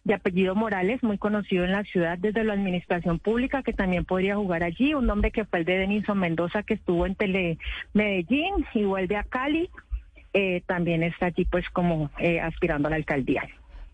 de 0.08 0.14
apellido 0.14 0.56
Morales, 0.56 1.04
muy 1.04 1.18
conocido 1.18 1.66
en 1.66 1.74
la 1.74 1.84
ciudad 1.84 2.18
desde 2.18 2.44
la 2.44 2.54
administración 2.54 3.20
pública, 3.20 3.62
que 3.62 3.74
también 3.74 4.06
podría 4.06 4.38
jugar 4.38 4.64
allí. 4.64 4.94
Un 4.94 5.06
nombre 5.06 5.32
que 5.32 5.46
fue 5.46 5.60
el 5.60 5.66
de 5.66 5.78
Denison 5.78 6.18
Mendoza, 6.18 6.64
que 6.64 6.76
estuvo 6.76 7.06
en 7.06 7.16
Tele 7.16 7.58
Medellín 7.94 8.66
y 8.74 8.86
vuelve 8.86 9.18
a 9.18 9.24
Cali. 9.24 9.70
Eh, 10.34 10.62
también 10.66 11.04
está 11.04 11.28
allí 11.28 11.46
pues 11.46 11.70
como 11.70 12.10
eh, 12.20 12.40
aspirando 12.40 12.88
a 12.88 12.92
la 12.92 12.96
alcaldía. 12.96 13.44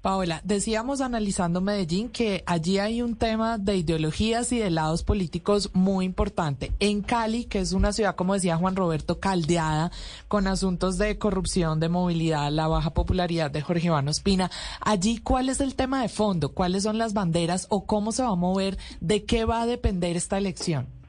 Paola, 0.03 0.41
decíamos 0.43 0.99
analizando 0.99 1.61
Medellín 1.61 2.09
que 2.09 2.43
allí 2.45 2.77
hay 2.77 3.01
un 3.01 3.15
tema 3.15 3.57
de 3.57 3.77
ideologías 3.77 4.51
y 4.51 4.59
de 4.59 4.69
lados 4.69 5.01
políticos 5.01 5.69
muy 5.71 6.03
importante. 6.03 6.73
En 6.81 7.01
Cali, 7.01 7.45
que 7.45 7.59
es 7.59 7.71
una 7.71 7.93
ciudad, 7.93 8.17
como 8.17 8.33
decía 8.33 8.57
Juan 8.57 8.75
Roberto, 8.75 9.21
caldeada 9.21 9.93
con 10.27 10.47
asuntos 10.47 10.97
de 10.97 11.17
corrupción, 11.17 11.79
de 11.79 11.87
movilidad, 11.87 12.51
la 12.51 12.67
baja 12.67 12.93
popularidad 12.93 13.49
de 13.49 13.61
Jorge 13.61 13.87
Iván 13.87 14.09
Ospina, 14.09 14.51
allí 14.81 15.19
cuál 15.19 15.47
es 15.47 15.61
el 15.61 15.73
tema 15.73 16.01
de 16.01 16.09
fondo, 16.09 16.51
cuáles 16.51 16.83
son 16.83 16.97
las 16.97 17.13
banderas 17.13 17.67
o 17.69 17.85
cómo 17.85 18.11
se 18.11 18.23
va 18.23 18.29
a 18.31 18.35
mover, 18.35 18.77
de 18.99 19.23
qué 19.23 19.45
va 19.45 19.61
a 19.61 19.65
depender 19.65 20.17
esta 20.17 20.37
elección. 20.37 21.02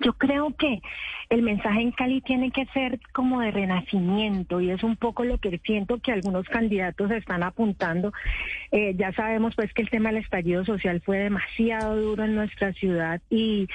Yo 0.00 0.14
creo 0.14 0.54
que 0.56 0.80
el 1.28 1.42
mensaje 1.42 1.82
en 1.82 1.92
Cali 1.92 2.22
tiene 2.22 2.50
que 2.50 2.64
ser 2.66 2.98
como 3.12 3.40
de 3.40 3.50
renacimiento 3.50 4.60
y 4.60 4.70
es 4.70 4.82
un 4.82 4.96
poco 4.96 5.24
lo 5.24 5.38
que 5.38 5.58
siento 5.58 5.98
que 5.98 6.10
algunos 6.10 6.48
candidatos 6.48 7.10
están 7.10 7.42
apuntando. 7.42 8.12
Eh, 8.72 8.94
ya 8.96 9.12
sabemos 9.12 9.54
pues 9.54 9.72
que 9.74 9.82
el 9.82 9.90
tema 9.90 10.10
del 10.10 10.22
estallido 10.22 10.64
social 10.64 11.02
fue 11.02 11.18
demasiado 11.18 12.00
duro 12.00 12.24
en 12.24 12.34
nuestra 12.34 12.72
ciudad 12.72 13.20
y 13.28 13.68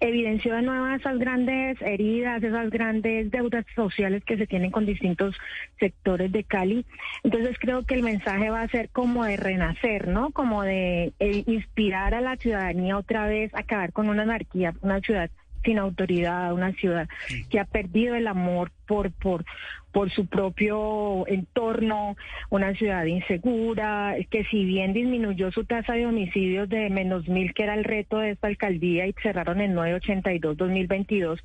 evidenció 0.00 0.54
de 0.54 0.62
nuevo 0.62 0.88
esas 0.88 1.16
grandes 1.18 1.80
heridas, 1.80 2.42
esas 2.42 2.70
grandes 2.70 3.30
deudas 3.30 3.64
sociales 3.76 4.24
que 4.24 4.36
se 4.36 4.48
tienen 4.48 4.72
con 4.72 4.84
distintos 4.84 5.36
sectores 5.78 6.32
de 6.32 6.42
Cali. 6.42 6.84
Entonces 7.22 7.56
creo 7.60 7.86
que 7.86 7.94
el 7.94 8.02
mensaje 8.02 8.50
va 8.50 8.62
a 8.62 8.68
ser 8.68 8.90
como 8.90 9.24
de 9.24 9.36
renacer, 9.36 10.08
¿no? 10.08 10.32
Como 10.32 10.62
de 10.62 11.12
eh, 11.20 11.44
inspirar 11.46 12.14
a 12.14 12.20
la 12.20 12.36
ciudadanía 12.36 12.98
otra 12.98 13.28
vez 13.28 13.54
acabar 13.54 13.92
con 13.92 14.08
una 14.08 14.24
anarquía, 14.24 14.74
una 14.82 15.00
ciudad 15.00 15.30
sin 15.64 15.78
autoridad, 15.78 16.52
una 16.52 16.72
ciudad 16.72 17.08
que 17.50 17.60
ha 17.60 17.64
perdido 17.64 18.14
el 18.14 18.26
amor 18.26 18.70
por, 18.86 19.12
por, 19.12 19.44
por 19.92 20.10
su 20.10 20.26
propio 20.26 21.26
entorno, 21.26 22.16
una 22.50 22.74
ciudad 22.74 23.04
insegura, 23.04 24.14
que 24.30 24.44
si 24.44 24.64
bien 24.64 24.92
disminuyó 24.92 25.50
su 25.50 25.64
tasa 25.64 25.94
de 25.94 26.06
homicidios 26.06 26.68
de 26.68 26.90
menos 26.90 27.28
mil, 27.28 27.54
que 27.54 27.64
era 27.64 27.74
el 27.74 27.84
reto 27.84 28.18
de 28.18 28.30
esta 28.30 28.48
alcaldía, 28.48 29.06
y 29.06 29.14
cerraron 29.22 29.60
en 29.60 29.74
982-2022, 29.74 31.40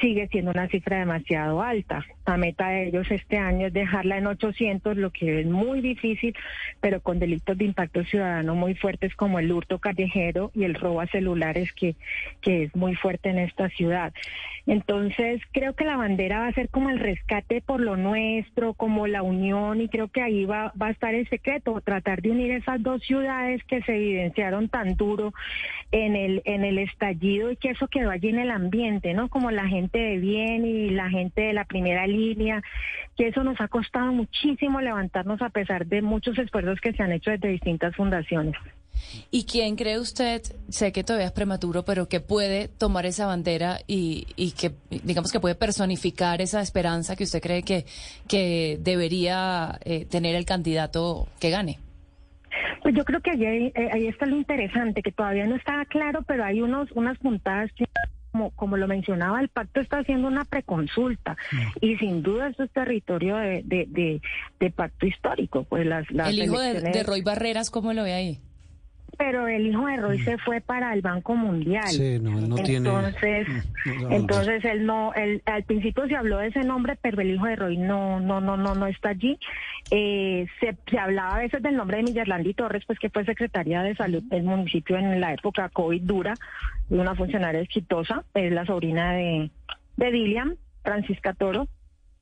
sigue 0.00 0.28
siendo 0.28 0.50
una 0.50 0.68
cifra 0.68 0.98
demasiado 0.98 1.62
alta. 1.62 2.04
La 2.26 2.36
meta 2.36 2.68
de 2.68 2.88
ellos 2.88 3.10
este 3.10 3.38
año 3.38 3.66
es 3.66 3.72
dejarla 3.72 4.18
en 4.18 4.26
800, 4.26 4.96
lo 4.96 5.10
que 5.10 5.40
es 5.40 5.46
muy 5.46 5.80
difícil, 5.80 6.34
pero 6.80 7.00
con 7.00 7.18
delitos 7.18 7.58
de 7.58 7.64
impacto 7.64 8.04
ciudadano 8.04 8.54
muy 8.54 8.74
fuertes 8.74 9.14
como 9.14 9.38
el 9.38 9.50
hurto 9.50 9.78
callejero 9.78 10.50
y 10.54 10.64
el 10.64 10.74
robo 10.74 11.00
a 11.00 11.06
celulares 11.06 11.72
que, 11.72 11.96
que 12.40 12.64
es 12.64 12.76
muy 12.76 12.94
fuerte 12.94 13.30
en 13.30 13.38
esta 13.38 13.68
ciudad. 13.70 14.12
Entonces, 14.66 15.40
creo 15.52 15.74
que 15.74 15.84
la 15.84 15.96
bandera 15.96 16.40
va 16.40 16.46
a 16.46 16.52
ser 16.52 16.68
como 16.68 16.90
el 16.90 17.00
rescate 17.00 17.60
por 17.60 17.80
lo 17.80 17.96
nuestro, 17.96 18.74
como 18.74 19.08
la 19.08 19.22
unión, 19.22 19.80
y 19.80 19.88
creo 19.88 20.08
que 20.08 20.22
ahí 20.22 20.44
va, 20.44 20.72
va 20.80 20.86
a 20.86 20.90
estar 20.90 21.14
el 21.14 21.28
secreto, 21.28 21.80
tratar 21.80 22.22
de 22.22 22.30
unir 22.30 22.52
esas 22.52 22.80
dos 22.80 23.02
ciudades 23.02 23.62
que 23.64 23.82
se 23.82 23.96
evidenciaron 23.96 24.68
tan 24.68 24.94
duro 24.94 25.34
en 25.90 26.14
el, 26.14 26.42
en 26.44 26.64
el 26.64 26.78
estallido 26.78 27.50
y 27.50 27.56
que 27.56 27.70
eso 27.70 27.88
quedó 27.88 28.10
allí 28.10 28.28
en 28.28 28.38
el 28.38 28.50
ambiente, 28.52 29.14
¿no? 29.14 29.28
Como 29.28 29.50
la 29.50 29.66
gente 29.66 29.91
de 29.98 30.18
bien 30.18 30.64
y 30.64 30.90
la 30.90 31.08
gente 31.10 31.42
de 31.42 31.52
la 31.52 31.64
primera 31.64 32.06
línea, 32.06 32.62
que 33.16 33.28
eso 33.28 33.44
nos 33.44 33.60
ha 33.60 33.68
costado 33.68 34.12
muchísimo 34.12 34.80
levantarnos 34.80 35.42
a 35.42 35.50
pesar 35.50 35.86
de 35.86 36.02
muchos 36.02 36.38
esfuerzos 36.38 36.80
que 36.80 36.92
se 36.92 37.02
han 37.02 37.12
hecho 37.12 37.30
desde 37.30 37.48
distintas 37.48 37.94
fundaciones. 37.94 38.54
¿Y 39.30 39.44
quién 39.44 39.76
cree 39.76 39.98
usted, 39.98 40.42
sé 40.68 40.92
que 40.92 41.04
todavía 41.04 41.26
es 41.26 41.32
prematuro, 41.32 41.84
pero 41.84 42.08
que 42.08 42.20
puede 42.20 42.68
tomar 42.68 43.06
esa 43.06 43.26
bandera 43.26 43.78
y, 43.86 44.26
y 44.36 44.52
que, 44.52 44.72
digamos 45.04 45.32
que 45.32 45.40
puede 45.40 45.54
personificar 45.54 46.40
esa 46.40 46.60
esperanza 46.60 47.16
que 47.16 47.24
usted 47.24 47.40
cree 47.40 47.62
que, 47.62 47.84
que 48.28 48.78
debería 48.80 49.78
eh, 49.84 50.06
tener 50.06 50.34
el 50.34 50.44
candidato 50.44 51.28
que 51.40 51.50
gane? 51.50 51.78
Pues 52.82 52.94
yo 52.94 53.04
creo 53.04 53.20
que 53.20 53.30
ahí, 53.30 53.72
eh, 53.74 53.88
ahí 53.92 54.06
está 54.06 54.26
lo 54.26 54.36
interesante, 54.36 55.02
que 55.02 55.12
todavía 55.12 55.46
no 55.46 55.56
está 55.56 55.84
claro, 55.86 56.22
pero 56.26 56.44
hay 56.44 56.60
unos 56.60 56.90
unas 56.92 57.16
puntadas 57.18 57.70
que 57.72 57.84
como, 58.32 58.50
como 58.50 58.76
lo 58.76 58.88
mencionaba, 58.88 59.40
el 59.40 59.48
pacto 59.48 59.80
está 59.80 59.98
haciendo 59.98 60.26
una 60.26 60.44
preconsulta 60.44 61.36
y 61.80 61.96
sin 61.98 62.22
duda 62.22 62.48
esto 62.48 62.64
es 62.64 62.70
territorio 62.72 63.36
de, 63.36 63.62
de, 63.64 63.86
de, 63.88 64.20
de 64.58 64.70
pacto 64.70 65.06
histórico. 65.06 65.64
Pues 65.64 65.86
las, 65.86 66.10
las 66.10 66.30
el 66.30 66.42
hijo 66.42 66.58
de, 66.58 66.80
de 66.80 67.02
Roy 67.02 67.22
Barreras, 67.22 67.70
¿cómo 67.70 67.92
lo 67.92 68.02
ve 68.02 68.14
ahí? 68.14 68.40
Pero 69.18 69.46
el 69.46 69.66
hijo 69.66 69.86
de 69.86 69.96
Roy 69.98 70.18
se 70.20 70.38
fue 70.38 70.60
para 70.60 70.92
el 70.94 71.00
Banco 71.02 71.34
Mundial. 71.36 71.86
Sí, 71.88 72.18
no, 72.20 72.30
no 72.40 72.56
tiene- 72.56 72.76
entonces, 72.88 73.46
no, 73.86 73.94
no, 74.08 74.10
entonces 74.10 74.64
él 74.64 74.86
no, 74.86 75.12
él, 75.14 75.42
al 75.46 75.62
principio 75.64 76.06
se 76.08 76.16
habló 76.16 76.38
de 76.38 76.48
ese 76.48 76.60
nombre, 76.64 76.96
pero 77.00 77.20
el 77.20 77.30
hijo 77.30 77.46
de 77.46 77.56
Roy 77.56 77.76
no, 77.76 78.20
no, 78.20 78.40
no, 78.40 78.56
no, 78.56 78.74
no 78.74 78.86
está 78.86 79.10
allí. 79.10 79.38
Eh, 79.90 80.46
se, 80.60 80.76
se 80.90 80.98
hablaba 80.98 81.36
a 81.36 81.38
veces 81.40 81.62
del 81.62 81.76
nombre 81.76 81.98
de 81.98 82.02
Millerlandi 82.04 82.54
Torres, 82.54 82.84
pues 82.86 82.98
que 82.98 83.10
fue 83.10 83.24
secretaria 83.24 83.82
de 83.82 83.94
salud 83.94 84.22
del 84.24 84.42
municipio 84.44 84.96
en 84.96 85.20
la 85.20 85.34
época 85.34 85.68
COVID 85.68 86.02
dura, 86.02 86.34
una 86.88 87.14
funcionaria 87.14 87.60
exitosa, 87.60 88.24
es 88.34 88.52
la 88.52 88.64
sobrina 88.66 89.12
de, 89.12 89.50
de 89.96 90.10
Dilian, 90.10 90.56
Francisca 90.82 91.32
Toro. 91.34 91.68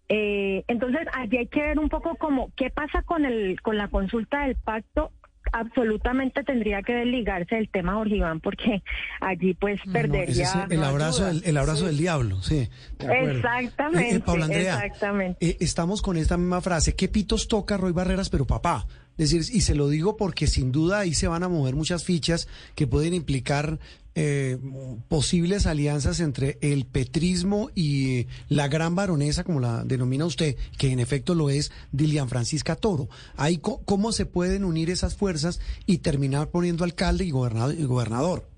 Eh, 0.09 0.65
entonces, 0.67 1.07
allí 1.13 1.37
hay 1.37 1.47
que 1.47 1.63
ver 1.63 1.79
un 1.79 1.89
poco 1.89 2.17
como 2.17 2.51
qué 2.57 2.69
pasa 2.71 3.03
con 3.03 3.25
el 3.25 3.61
con 3.63 3.77
la 3.77 3.87
consulta 3.89 4.45
del 4.45 4.57
pacto. 4.57 5.13
Absolutamente 5.53 6.45
tendría 6.45 6.83
que 6.83 6.93
desligarse 6.95 7.57
del 7.57 7.69
tema 7.69 7.95
Jorge 7.95 8.17
Iván 8.17 8.41
porque 8.41 8.83
allí 9.21 9.55
pues 9.55 9.81
perdería. 9.93 10.45
es 10.45 10.55
el 10.71 10.85
abrazo, 10.85 11.25
del, 11.27 11.43
el 11.45 11.57
abrazo 11.57 11.87
del 11.87 11.97
diablo, 11.97 12.43
sí. 12.43 12.69
de. 12.99 13.33
Exactamente. 13.33 14.11
Eh, 14.11 14.17
eh, 14.17 14.21
Paula 14.21 14.45
Andrea, 14.45 14.75
exactamente. 14.75 15.47
eh, 15.47 15.57
estamos 15.61 16.03
con 16.03 16.17
esta 16.17 16.37
misma 16.37 16.61
frase. 16.61 16.95
¿Qué 16.95 17.09
pitos 17.09 17.49
toca 17.49 17.77
Roy 17.77 17.93
Barreras, 17.93 18.31
pero 18.31 18.47
papá? 18.47 18.87
Decir, 19.21 19.45
y 19.53 19.61
se 19.61 19.75
lo 19.75 19.91
digo 19.91 20.17
porque 20.17 20.47
sin 20.47 20.73
duda 20.73 21.01
ahí 21.01 21.13
se 21.13 21.29
van 21.29 21.43
a 21.43 21.49
mover 21.51 21.77
muchas 21.77 22.05
fichas 22.05 22.49
que 22.75 22.87
pueden 22.87 23.13
implicar 23.13 23.79
eh, 24.15 24.57
posibles 25.09 25.67
alianzas 25.67 26.21
entre 26.21 26.57
el 26.63 26.87
petrismo 26.87 27.71
y 27.75 28.29
la 28.49 28.69
gran 28.69 28.95
baronesa, 28.95 29.45
como 29.45 29.61
la 29.61 29.85
denomina 29.85 30.25
usted, 30.25 30.57
que 30.79 30.91
en 30.91 31.01
efecto 31.01 31.35
lo 31.35 31.51
es, 31.51 31.71
Dilian 31.93 32.31
Francisca 32.31 32.77
Toro. 32.77 33.11
Ahí, 33.37 33.59
¿Cómo 33.59 34.13
se 34.13 34.25
pueden 34.25 34.65
unir 34.65 34.89
esas 34.89 35.17
fuerzas 35.17 35.61
y 35.85 35.99
terminar 35.99 36.49
poniendo 36.49 36.85
alcalde 36.85 37.27
y 37.27 37.31
gobernador? 37.31 38.50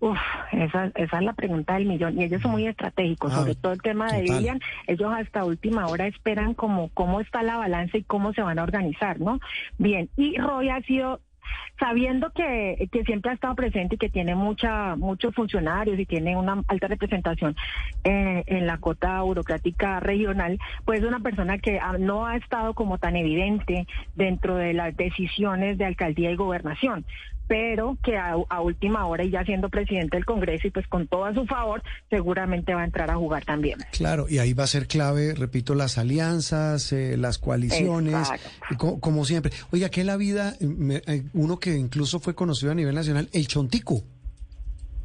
Uf, 0.00 0.18
esa, 0.52 0.86
esa 0.94 1.18
es 1.18 1.22
la 1.22 1.34
pregunta 1.34 1.74
del 1.74 1.86
millón. 1.86 2.18
Y 2.18 2.24
ellos 2.24 2.40
son 2.40 2.52
muy 2.52 2.66
estratégicos, 2.66 3.32
Ah, 3.32 3.40
sobre 3.40 3.54
todo 3.54 3.72
el 3.72 3.82
tema 3.82 4.10
de 4.10 4.22
total. 4.22 4.38
Dilian. 4.38 4.60
Ellos 4.86 5.12
hasta 5.14 5.44
última 5.44 5.86
hora 5.86 6.06
esperan 6.06 6.54
como 6.54 6.88
cómo 6.94 7.20
está 7.20 7.42
la 7.42 7.58
balanza 7.58 7.98
y 7.98 8.02
cómo 8.02 8.32
se 8.32 8.42
van 8.42 8.58
a 8.58 8.62
organizar, 8.62 9.20
¿no? 9.20 9.40
Bien, 9.78 10.08
y 10.16 10.38
Roy 10.38 10.70
ha 10.70 10.80
sido 10.82 11.20
sabiendo 11.78 12.30
que, 12.30 12.88
que 12.92 13.04
siempre 13.04 13.30
ha 13.30 13.34
estado 13.34 13.54
presente 13.54 13.96
y 13.96 13.98
que 13.98 14.08
tiene 14.10 14.34
mucha 14.34 14.94
muchos 14.96 15.34
funcionarios 15.34 15.98
y 15.98 16.06
tiene 16.06 16.36
una 16.36 16.62
alta 16.68 16.86
representación 16.86 17.56
eh, 18.04 18.44
en 18.46 18.66
la 18.66 18.78
cota 18.78 19.22
burocrática 19.22 19.98
regional, 19.98 20.58
pues 20.84 21.00
es 21.00 21.06
una 21.06 21.20
persona 21.20 21.58
que 21.58 21.80
no 21.98 22.26
ha 22.26 22.36
estado 22.36 22.74
como 22.74 22.98
tan 22.98 23.16
evidente 23.16 23.86
dentro 24.14 24.56
de 24.56 24.74
las 24.74 24.96
decisiones 24.96 25.78
de 25.78 25.86
alcaldía 25.86 26.30
y 26.30 26.36
gobernación 26.36 27.04
pero 27.50 27.98
que 28.04 28.16
a, 28.16 28.36
a 28.48 28.60
última 28.60 29.04
hora 29.06 29.24
y 29.24 29.30
ya 29.30 29.44
siendo 29.44 29.68
presidente 29.68 30.16
del 30.16 30.24
Congreso 30.24 30.68
y 30.68 30.70
pues 30.70 30.86
con 30.86 31.08
todo 31.08 31.24
a 31.24 31.34
su 31.34 31.44
favor, 31.46 31.82
seguramente 32.08 32.72
va 32.74 32.82
a 32.82 32.84
entrar 32.84 33.10
a 33.10 33.16
jugar 33.16 33.44
también. 33.44 33.80
Claro, 33.90 34.26
y 34.28 34.38
ahí 34.38 34.52
va 34.52 34.62
a 34.62 34.66
ser 34.68 34.86
clave, 34.86 35.34
repito, 35.34 35.74
las 35.74 35.98
alianzas, 35.98 36.92
eh, 36.92 37.16
las 37.16 37.38
coaliciones, 37.38 38.30
co- 38.78 39.00
como, 39.00 39.24
siempre. 39.24 39.50
Oiga, 39.72 39.88
que 39.88 40.04
la 40.04 40.16
vida, 40.16 40.54
me- 40.60 41.02
eh, 41.08 41.24
uno 41.34 41.58
que 41.58 41.76
incluso 41.76 42.20
fue 42.20 42.36
conocido 42.36 42.70
a 42.70 42.76
nivel 42.76 42.94
nacional, 42.94 43.28
el 43.32 43.48
Chontico. 43.48 44.04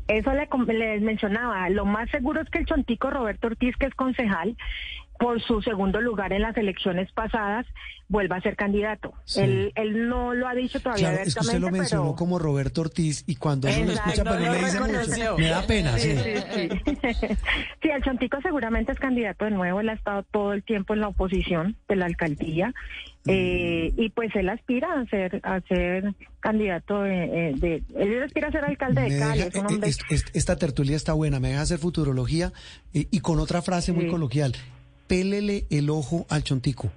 Eso 0.07 0.31
le, 0.33 0.47
les 0.77 1.01
mencionaba, 1.01 1.67
lo 1.71 1.83
más 1.83 2.11
seguro 2.11 2.39
es 2.41 2.49
que 2.51 2.59
el 2.59 2.67
chontico 2.67 3.09
Roberto 3.09 3.47
Ortiz, 3.47 3.75
que 3.79 3.87
es 3.87 3.95
concejal, 3.95 4.55
por 5.19 5.41
su 5.41 5.61
segundo 5.61 6.01
lugar 6.01 6.33
en 6.33 6.41
las 6.41 6.55
elecciones 6.57 7.11
pasadas, 7.11 7.65
vuelva 8.09 8.35
a 8.35 8.41
ser 8.41 8.55
candidato. 8.55 9.13
Sí. 9.23 9.39
Él, 9.41 9.71
él 9.75 10.09
no 10.09 10.33
lo 10.33 10.47
ha 10.47 10.53
dicho 10.53 10.79
todavía 10.79 11.09
Claro, 11.11 11.23
es 11.23 11.33
que 11.33 11.39
usted 11.39 11.59
lo 11.59 11.71
mencionó 11.71 12.03
pero... 12.03 12.15
como 12.15 12.37
Roberto 12.37 12.81
Ortiz 12.81 13.23
y 13.25 13.35
cuando 13.35 13.67
uno 13.67 13.85
lo 13.85 13.91
escucha, 13.93 14.23
pero 14.23 14.39
lo 14.39 14.51
le 14.51 14.59
dice 14.59 14.79
mucho, 14.81 15.37
me 15.37 15.47
da 15.47 15.65
pena, 15.65 15.97
sí. 15.97 16.15
Sí, 16.15 16.33
sí, 16.53 16.97
sí. 17.81 17.89
El 17.89 18.03
Chontico 18.03 18.41
seguramente 18.41 18.91
es 18.91 18.99
candidato 18.99 19.45
de 19.45 19.51
nuevo. 19.51 19.79
Él 19.79 19.89
ha 19.89 19.93
estado 19.93 20.23
todo 20.23 20.53
el 20.53 20.63
tiempo 20.63 20.93
en 20.93 20.99
la 21.01 21.07
oposición 21.07 21.75
de 21.87 21.95
la 21.95 22.05
alcaldía. 22.05 22.73
eh, 23.27 23.91
y 23.97 24.09
pues 24.09 24.35
él 24.35 24.49
aspira 24.49 24.87
a 24.99 25.05
ser 25.05 25.39
a 25.43 25.59
ser 25.61 26.13
candidato 26.41 27.01
de, 27.01 27.23
eh, 27.49 27.53
de- 27.55 27.83
él 27.97 28.21
aspira 28.21 28.49
a 28.49 28.51
ser 28.51 28.63
alcalde 28.65 29.01
Me 29.01 29.09
de 29.09 29.19
Cali 29.19 29.37
deja- 29.39 29.47
es 29.49 29.55
un 29.55 29.61
eh, 29.61 29.67
hombre 29.73 29.89
es- 29.89 29.99
es- 30.11 30.25
esta 30.35 30.57
tertulia 30.57 30.95
está 30.95 31.13
buena, 31.13 31.39
me 31.39 31.47
deja 31.49 31.61
hacer 31.61 31.79
futurología 31.79 32.53
eh, 32.93 33.07
y 33.09 33.19
con 33.21 33.39
otra 33.39 33.63
frase 33.63 33.93
muy 33.93 34.07
coloquial, 34.07 34.53
pélele 35.07 35.65
el 35.69 35.89
ojo 35.89 36.25
al 36.29 36.43
Chontico. 36.43 36.91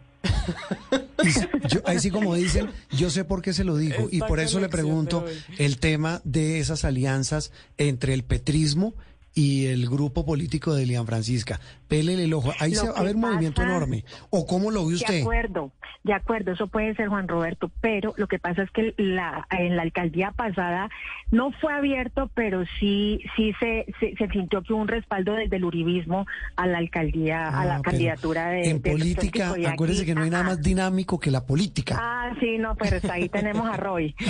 Yo- 1.69 1.81
ahí 1.85 1.99
sí 2.01 2.11
como 2.11 2.35
dicen, 2.35 2.71
yo 2.91 3.11
sé 3.11 3.25
por 3.25 3.43
qué 3.43 3.53
se 3.53 3.65
lo 3.65 3.77
digo 3.77 4.09
y 4.11 4.21
por 4.21 4.41
eso 4.41 4.61
le 4.61 4.69
pregunto 4.69 5.25
el 5.59 5.79
tema 5.79 6.21
de 6.25 6.59
esas 6.61 6.85
alianzas 6.85 7.51
entre 7.77 8.15
el 8.15 8.25
petrismo 8.25 8.95
y 9.39 9.67
el 9.67 9.89
grupo 9.89 10.27
político 10.27 10.75
de 10.75 10.85
Lian 10.87 11.07
Francisca. 11.07 11.61
Pélele 11.87 12.25
el 12.25 12.35
ojo. 12.35 12.53
Ahí 12.59 12.75
Lo 12.75 12.81
se 12.81 12.89
va 12.89 12.97
a 12.97 13.01
haber 13.01 13.15
un 13.15 13.23
movimiento 13.23 13.63
enorme. 13.63 14.05
¿O 14.31 14.47
cómo 14.47 14.71
lo 14.71 14.83
ve 14.85 14.91
De 14.91 14.95
usted? 14.97 15.21
acuerdo, 15.23 15.71
de 16.05 16.13
acuerdo, 16.13 16.53
eso 16.53 16.67
puede 16.67 16.95
ser 16.97 17.09
Juan 17.09 17.29
Roberto, 17.29 17.71
pero 17.81 18.13
lo 18.17 18.27
que 18.27 18.39
pasa 18.39 18.63
es 18.63 18.71
que 18.73 18.95
la, 18.99 19.47
en 19.51 19.77
la 19.77 19.83
alcaldía 19.83 20.33
pasada 20.33 20.91
no 21.31 21.53
fue 21.53 21.73
abierto, 21.73 22.31
pero 22.35 22.65
sí 22.81 23.21
sí 23.37 23.53
se, 23.61 23.87
se, 24.01 24.15
se 24.17 24.29
sintió 24.29 24.63
que 24.63 24.73
hubo 24.73 24.83
un 24.83 24.89
respaldo 24.89 25.35
desde 25.35 25.57
el 25.57 25.65
uribismo 25.65 26.27
a 26.57 26.67
la 26.67 26.79
alcaldía, 26.79 27.47
a 27.49 27.61
Ah, 27.61 27.65
la 27.65 27.71
pero 27.79 27.83
candidatura 27.91 28.49
de 28.51 28.69
En 28.71 28.83
de 28.83 28.91
política, 28.91 29.55
y 29.59 29.65
acuérdese 29.65 30.01
aquí- 30.03 30.09
que 30.11 30.15
no 30.15 30.23
hay 30.25 30.31
nada 30.31 30.45
más 30.45 30.61
dinámico 30.63 31.19
que 31.21 31.31
la 31.31 31.47
política. 31.47 31.97
Ah, 31.99 32.35
sí, 32.41 32.59
no, 32.59 32.75
pero 32.77 32.99
ahí 33.13 33.29
tenemos 33.29 33.67
a 33.69 33.77
Roy. 33.77 34.15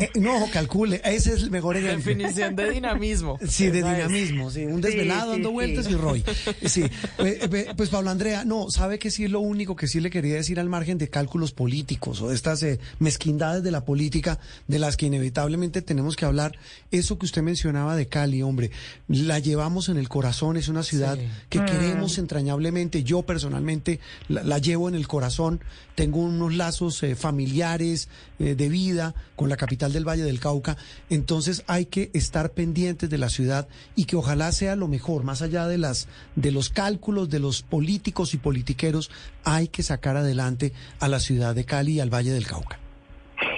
Eh, 0.00 0.10
No, 0.16 0.46
calcule, 0.52 1.00
ese 1.04 1.34
es 1.34 1.42
el 1.44 1.50
mejor 1.50 1.76
ejemplo. 1.76 1.96
Definición 1.98 2.56
de 2.56 2.70
dinamismo. 2.70 3.38
Sí, 3.46 3.66
de 3.70 3.82
dinamismo, 3.82 4.50
sí, 4.54 4.64
un 4.64 4.80
desvelado 4.80 5.24
sí, 5.24 5.30
dando 5.32 5.48
sí. 5.48 5.52
vueltas 5.52 5.90
y 5.90 5.94
Roy. 5.94 6.24
Sí, 6.66 6.84
pues, 7.16 7.38
eh, 7.42 7.72
pues 7.76 7.88
Pablo 7.90 8.10
Andrea, 8.10 8.44
no, 8.44 8.70
sabe 8.70 8.98
que 8.98 9.10
sí 9.10 9.24
es 9.24 9.30
lo 9.30 9.40
único 9.40 9.76
que 9.76 9.86
sí 9.88 10.00
le 10.00 10.10
quería 10.10 10.36
decir 10.36 10.60
al 10.60 10.68
margen 10.68 10.96
de 10.98 11.08
cálculos 11.08 11.52
políticos 11.52 12.20
o 12.22 12.28
de 12.28 12.34
estas 12.34 12.62
eh, 12.62 12.78
mezquindades 12.98 13.62
de 13.62 13.70
la 13.70 13.84
política 13.84 14.38
de 14.68 14.78
las 14.78 14.96
que 14.96 15.06
inevitablemente 15.06 15.82
tenemos 15.82 16.16
que 16.16 16.24
hablar. 16.24 16.56
Eso 16.90 17.18
que 17.18 17.26
usted 17.26 17.42
mencionaba 17.42 17.96
de 17.96 18.06
Cali, 18.06 18.42
hombre, 18.42 18.70
la 19.08 19.38
llevamos 19.40 19.88
en 19.88 19.96
el 19.96 20.08
corazón, 20.08 20.56
es 20.56 20.68
una 20.68 20.82
ciudad 20.82 21.18
que 21.48 21.60
Mm. 21.60 21.66
queremos 21.66 22.18
entrañablemente. 22.18 23.02
Yo 23.02 23.22
personalmente 23.22 24.00
la, 24.28 24.42
la 24.42 24.58
llevo 24.58 24.88
en 24.88 24.94
el 24.94 25.08
corazón, 25.08 25.60
tengo 25.94 26.20
unos 26.20 26.54
lazos 26.54 27.02
eh, 27.02 27.14
familiares 27.14 28.08
eh, 28.38 28.54
de 28.54 28.68
vida 28.68 29.14
con 29.36 29.48
la 29.48 29.56
capital 29.56 29.92
del 29.92 30.06
Valle 30.06 30.24
del 30.24 30.40
Cauca, 30.40 30.76
entonces 31.10 31.64
hay 31.66 31.86
que 31.86 32.10
estar 32.14 32.52
pendientes 32.52 33.10
de 33.10 33.18
la 33.18 33.28
ciudad 33.28 33.68
y 33.96 34.04
que 34.04 34.16
ojalá 34.16 34.52
sea 34.52 34.76
lo 34.76 34.88
mejor, 34.88 35.24
más 35.24 35.42
allá 35.42 35.66
de 35.66 35.78
las 35.78 36.08
de 36.36 36.50
los 36.50 36.70
cálculos 36.70 37.28
de 37.28 37.40
los 37.40 37.62
políticos 37.62 38.34
y 38.34 38.38
politiqueros, 38.38 39.10
hay 39.44 39.68
que 39.68 39.82
sacar 39.82 40.16
adelante 40.16 40.72
a 41.00 41.08
la 41.08 41.20
ciudad 41.20 41.54
de 41.54 41.64
Cali 41.64 41.94
y 41.94 42.00
al 42.00 42.12
Valle 42.12 42.32
del 42.32 42.46
Cauca. 42.46 42.83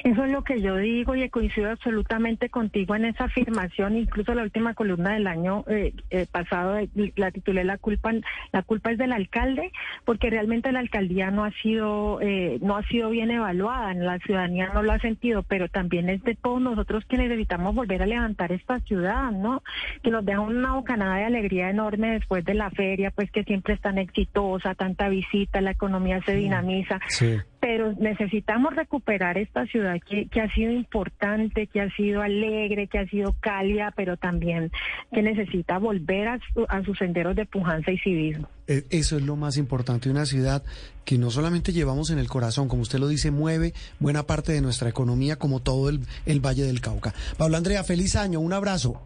Eso 0.06 0.24
es 0.24 0.30
lo 0.30 0.44
que 0.44 0.62
yo 0.62 0.76
digo 0.76 1.16
y 1.16 1.28
coincido 1.28 1.68
absolutamente 1.68 2.48
contigo 2.48 2.94
en 2.94 3.06
esa 3.06 3.24
afirmación. 3.24 3.96
Incluso 3.96 4.34
la 4.34 4.44
última 4.44 4.72
columna 4.72 5.14
del 5.14 5.26
año 5.26 5.64
eh, 5.66 5.94
eh, 6.10 6.26
pasado 6.30 6.78
eh, 6.78 6.88
la 7.16 7.32
titulé 7.32 7.64
la 7.64 7.76
culpa 7.76 8.12
la 8.52 8.62
culpa 8.62 8.92
es 8.92 8.98
del 8.98 9.10
alcalde 9.10 9.72
porque 10.04 10.30
realmente 10.30 10.70
la 10.70 10.78
alcaldía 10.78 11.32
no 11.32 11.44
ha 11.44 11.50
sido 11.60 12.20
no 12.60 12.76
ha 12.76 12.84
sido 12.84 13.10
bien 13.10 13.32
evaluada, 13.32 13.94
la 13.94 14.20
ciudadanía 14.20 14.70
no 14.72 14.84
lo 14.84 14.92
ha 14.92 15.00
sentido, 15.00 15.42
pero 15.42 15.68
también 15.68 16.08
es 16.08 16.22
de 16.22 16.36
todos 16.36 16.60
nosotros 16.60 17.04
que 17.06 17.16
necesitamos 17.16 17.74
volver 17.74 18.00
a 18.00 18.06
levantar 18.06 18.52
esta 18.52 18.78
ciudad, 18.80 19.32
¿no? 19.32 19.64
Que 20.04 20.12
nos 20.12 20.24
deja 20.24 20.38
una 20.38 20.74
bocanada 20.74 21.16
de 21.16 21.24
alegría 21.24 21.68
enorme 21.68 22.12
después 22.12 22.44
de 22.44 22.54
la 22.54 22.70
feria, 22.70 23.10
pues 23.10 23.32
que 23.32 23.42
siempre 23.42 23.74
es 23.74 23.80
tan 23.80 23.98
exitosa, 23.98 24.76
tanta 24.76 25.08
visita, 25.08 25.60
la 25.60 25.72
economía 25.72 26.22
se 26.22 26.36
dinamiza. 26.36 27.00
Sí 27.08 27.38
pero 27.60 27.92
necesitamos 27.94 28.74
recuperar 28.74 29.38
esta 29.38 29.66
ciudad 29.66 29.96
que, 30.08 30.28
que, 30.28 30.40
ha 30.40 30.52
sido 30.54 30.72
importante, 30.72 31.66
que 31.66 31.80
ha 31.80 31.90
sido 31.90 32.22
alegre, 32.22 32.86
que 32.86 32.98
ha 32.98 33.06
sido 33.06 33.34
cálida, 33.40 33.92
pero 33.96 34.16
también 34.16 34.70
que 35.12 35.22
necesita 35.22 35.78
volver 35.78 36.28
a, 36.28 36.38
a 36.68 36.82
sus 36.82 36.98
senderos 36.98 37.36
de 37.36 37.46
pujanza 37.46 37.90
y 37.90 37.98
civismo. 37.98 38.48
Eh, 38.68 38.84
eso 38.90 39.16
es 39.16 39.22
lo 39.22 39.36
más 39.36 39.56
importante, 39.56 40.10
una 40.10 40.26
ciudad 40.26 40.62
que 41.04 41.18
no 41.18 41.30
solamente 41.30 41.72
llevamos 41.72 42.10
en 42.10 42.18
el 42.18 42.28
corazón, 42.28 42.68
como 42.68 42.82
usted 42.82 42.98
lo 42.98 43.08
dice, 43.08 43.30
mueve 43.30 43.72
buena 44.00 44.24
parte 44.24 44.52
de 44.52 44.60
nuestra 44.60 44.88
economía, 44.88 45.36
como 45.36 45.60
todo 45.60 45.88
el, 45.88 46.00
el 46.26 46.44
Valle 46.44 46.64
del 46.64 46.80
Cauca. 46.80 47.14
Pablo 47.38 47.56
Andrea, 47.56 47.84
feliz 47.84 48.16
año, 48.16 48.40
un 48.40 48.52
abrazo. 48.52 49.00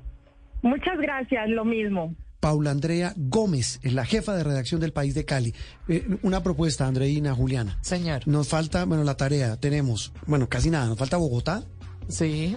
Muchas 0.63 0.99
gracias, 0.99 1.49
lo 1.49 1.65
mismo. 1.65 2.15
Paula 2.41 2.71
Andrea 2.71 3.13
Gómez, 3.17 3.79
es 3.83 3.93
la 3.93 4.07
jefa 4.07 4.35
de 4.35 4.43
redacción 4.43 4.81
del 4.81 4.93
País 4.93 5.15
de 5.15 5.27
Cali. 5.27 5.55
Eh, 5.89 6.19
una 6.23 6.43
propuesta, 6.43 6.87
Andreina, 6.87 7.35
Juliana. 7.35 7.79
Señor. 7.83 8.27
Nos 8.27 8.49
falta, 8.49 8.85
bueno, 8.87 9.05
la 9.05 9.17
tarea, 9.17 9.59
tenemos, 9.59 10.13
bueno, 10.27 10.49
casi 10.49 10.71
nada, 10.71 10.87
nos 10.87 10.99
falta 10.99 11.19
Bogotá. 11.19 11.63
Sí. 12.09 12.57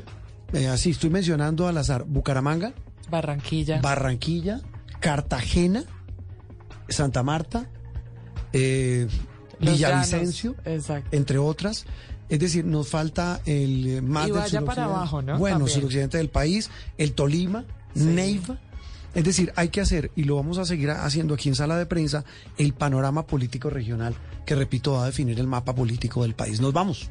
Eh, 0.54 0.68
así, 0.68 0.92
estoy 0.92 1.10
mencionando 1.10 1.68
al 1.68 1.78
azar, 1.78 2.06
Bucaramanga. 2.06 2.74
Barranquilla. 3.12 3.82
Barranquilla, 3.82 4.62
Cartagena, 5.02 5.84
Santa 6.88 7.22
Marta, 7.22 7.70
eh, 8.54 9.08
Villavicencio, 9.60 10.56
entre 11.12 11.38
otras. 11.38 11.86
Es 12.30 12.40
decir, 12.40 12.64
nos 12.66 12.88
falta 12.88 13.42
el 13.46 14.02
más 14.02 14.30
y 14.30 14.32
vaya 14.32 14.62
para 14.62 14.86
abajo, 14.86 15.22
¿no? 15.22 15.38
Bueno, 15.38 15.68
suroccidente 15.68 16.18
del 16.18 16.30
país, 16.30 16.70
el 16.98 17.14
Tolima, 17.14 17.66
Neiva. 17.96 18.58
Es 19.14 19.24
decir, 19.24 19.54
hay 19.56 19.70
que 19.70 19.82
hacer, 19.82 20.12
y 20.16 20.24
lo 20.24 20.36
vamos 20.36 20.58
a 20.58 20.66
seguir 20.66 20.92
haciendo 20.92 21.36
aquí 21.36 21.50
en 21.50 21.56
sala 21.56 21.78
de 21.78 21.86
prensa, 21.86 22.26
el 22.58 22.74
panorama 22.74 23.28
político 23.28 23.70
regional 23.70 24.16
que, 24.46 24.56
repito, 24.56 24.94
va 24.94 25.04
a 25.04 25.08
definir 25.08 25.40
el 25.40 25.48
mapa 25.48 25.74
político 25.74 26.24
del 26.24 26.34
país. 26.34 26.60
Nos 26.60 26.74
vamos. 26.74 27.10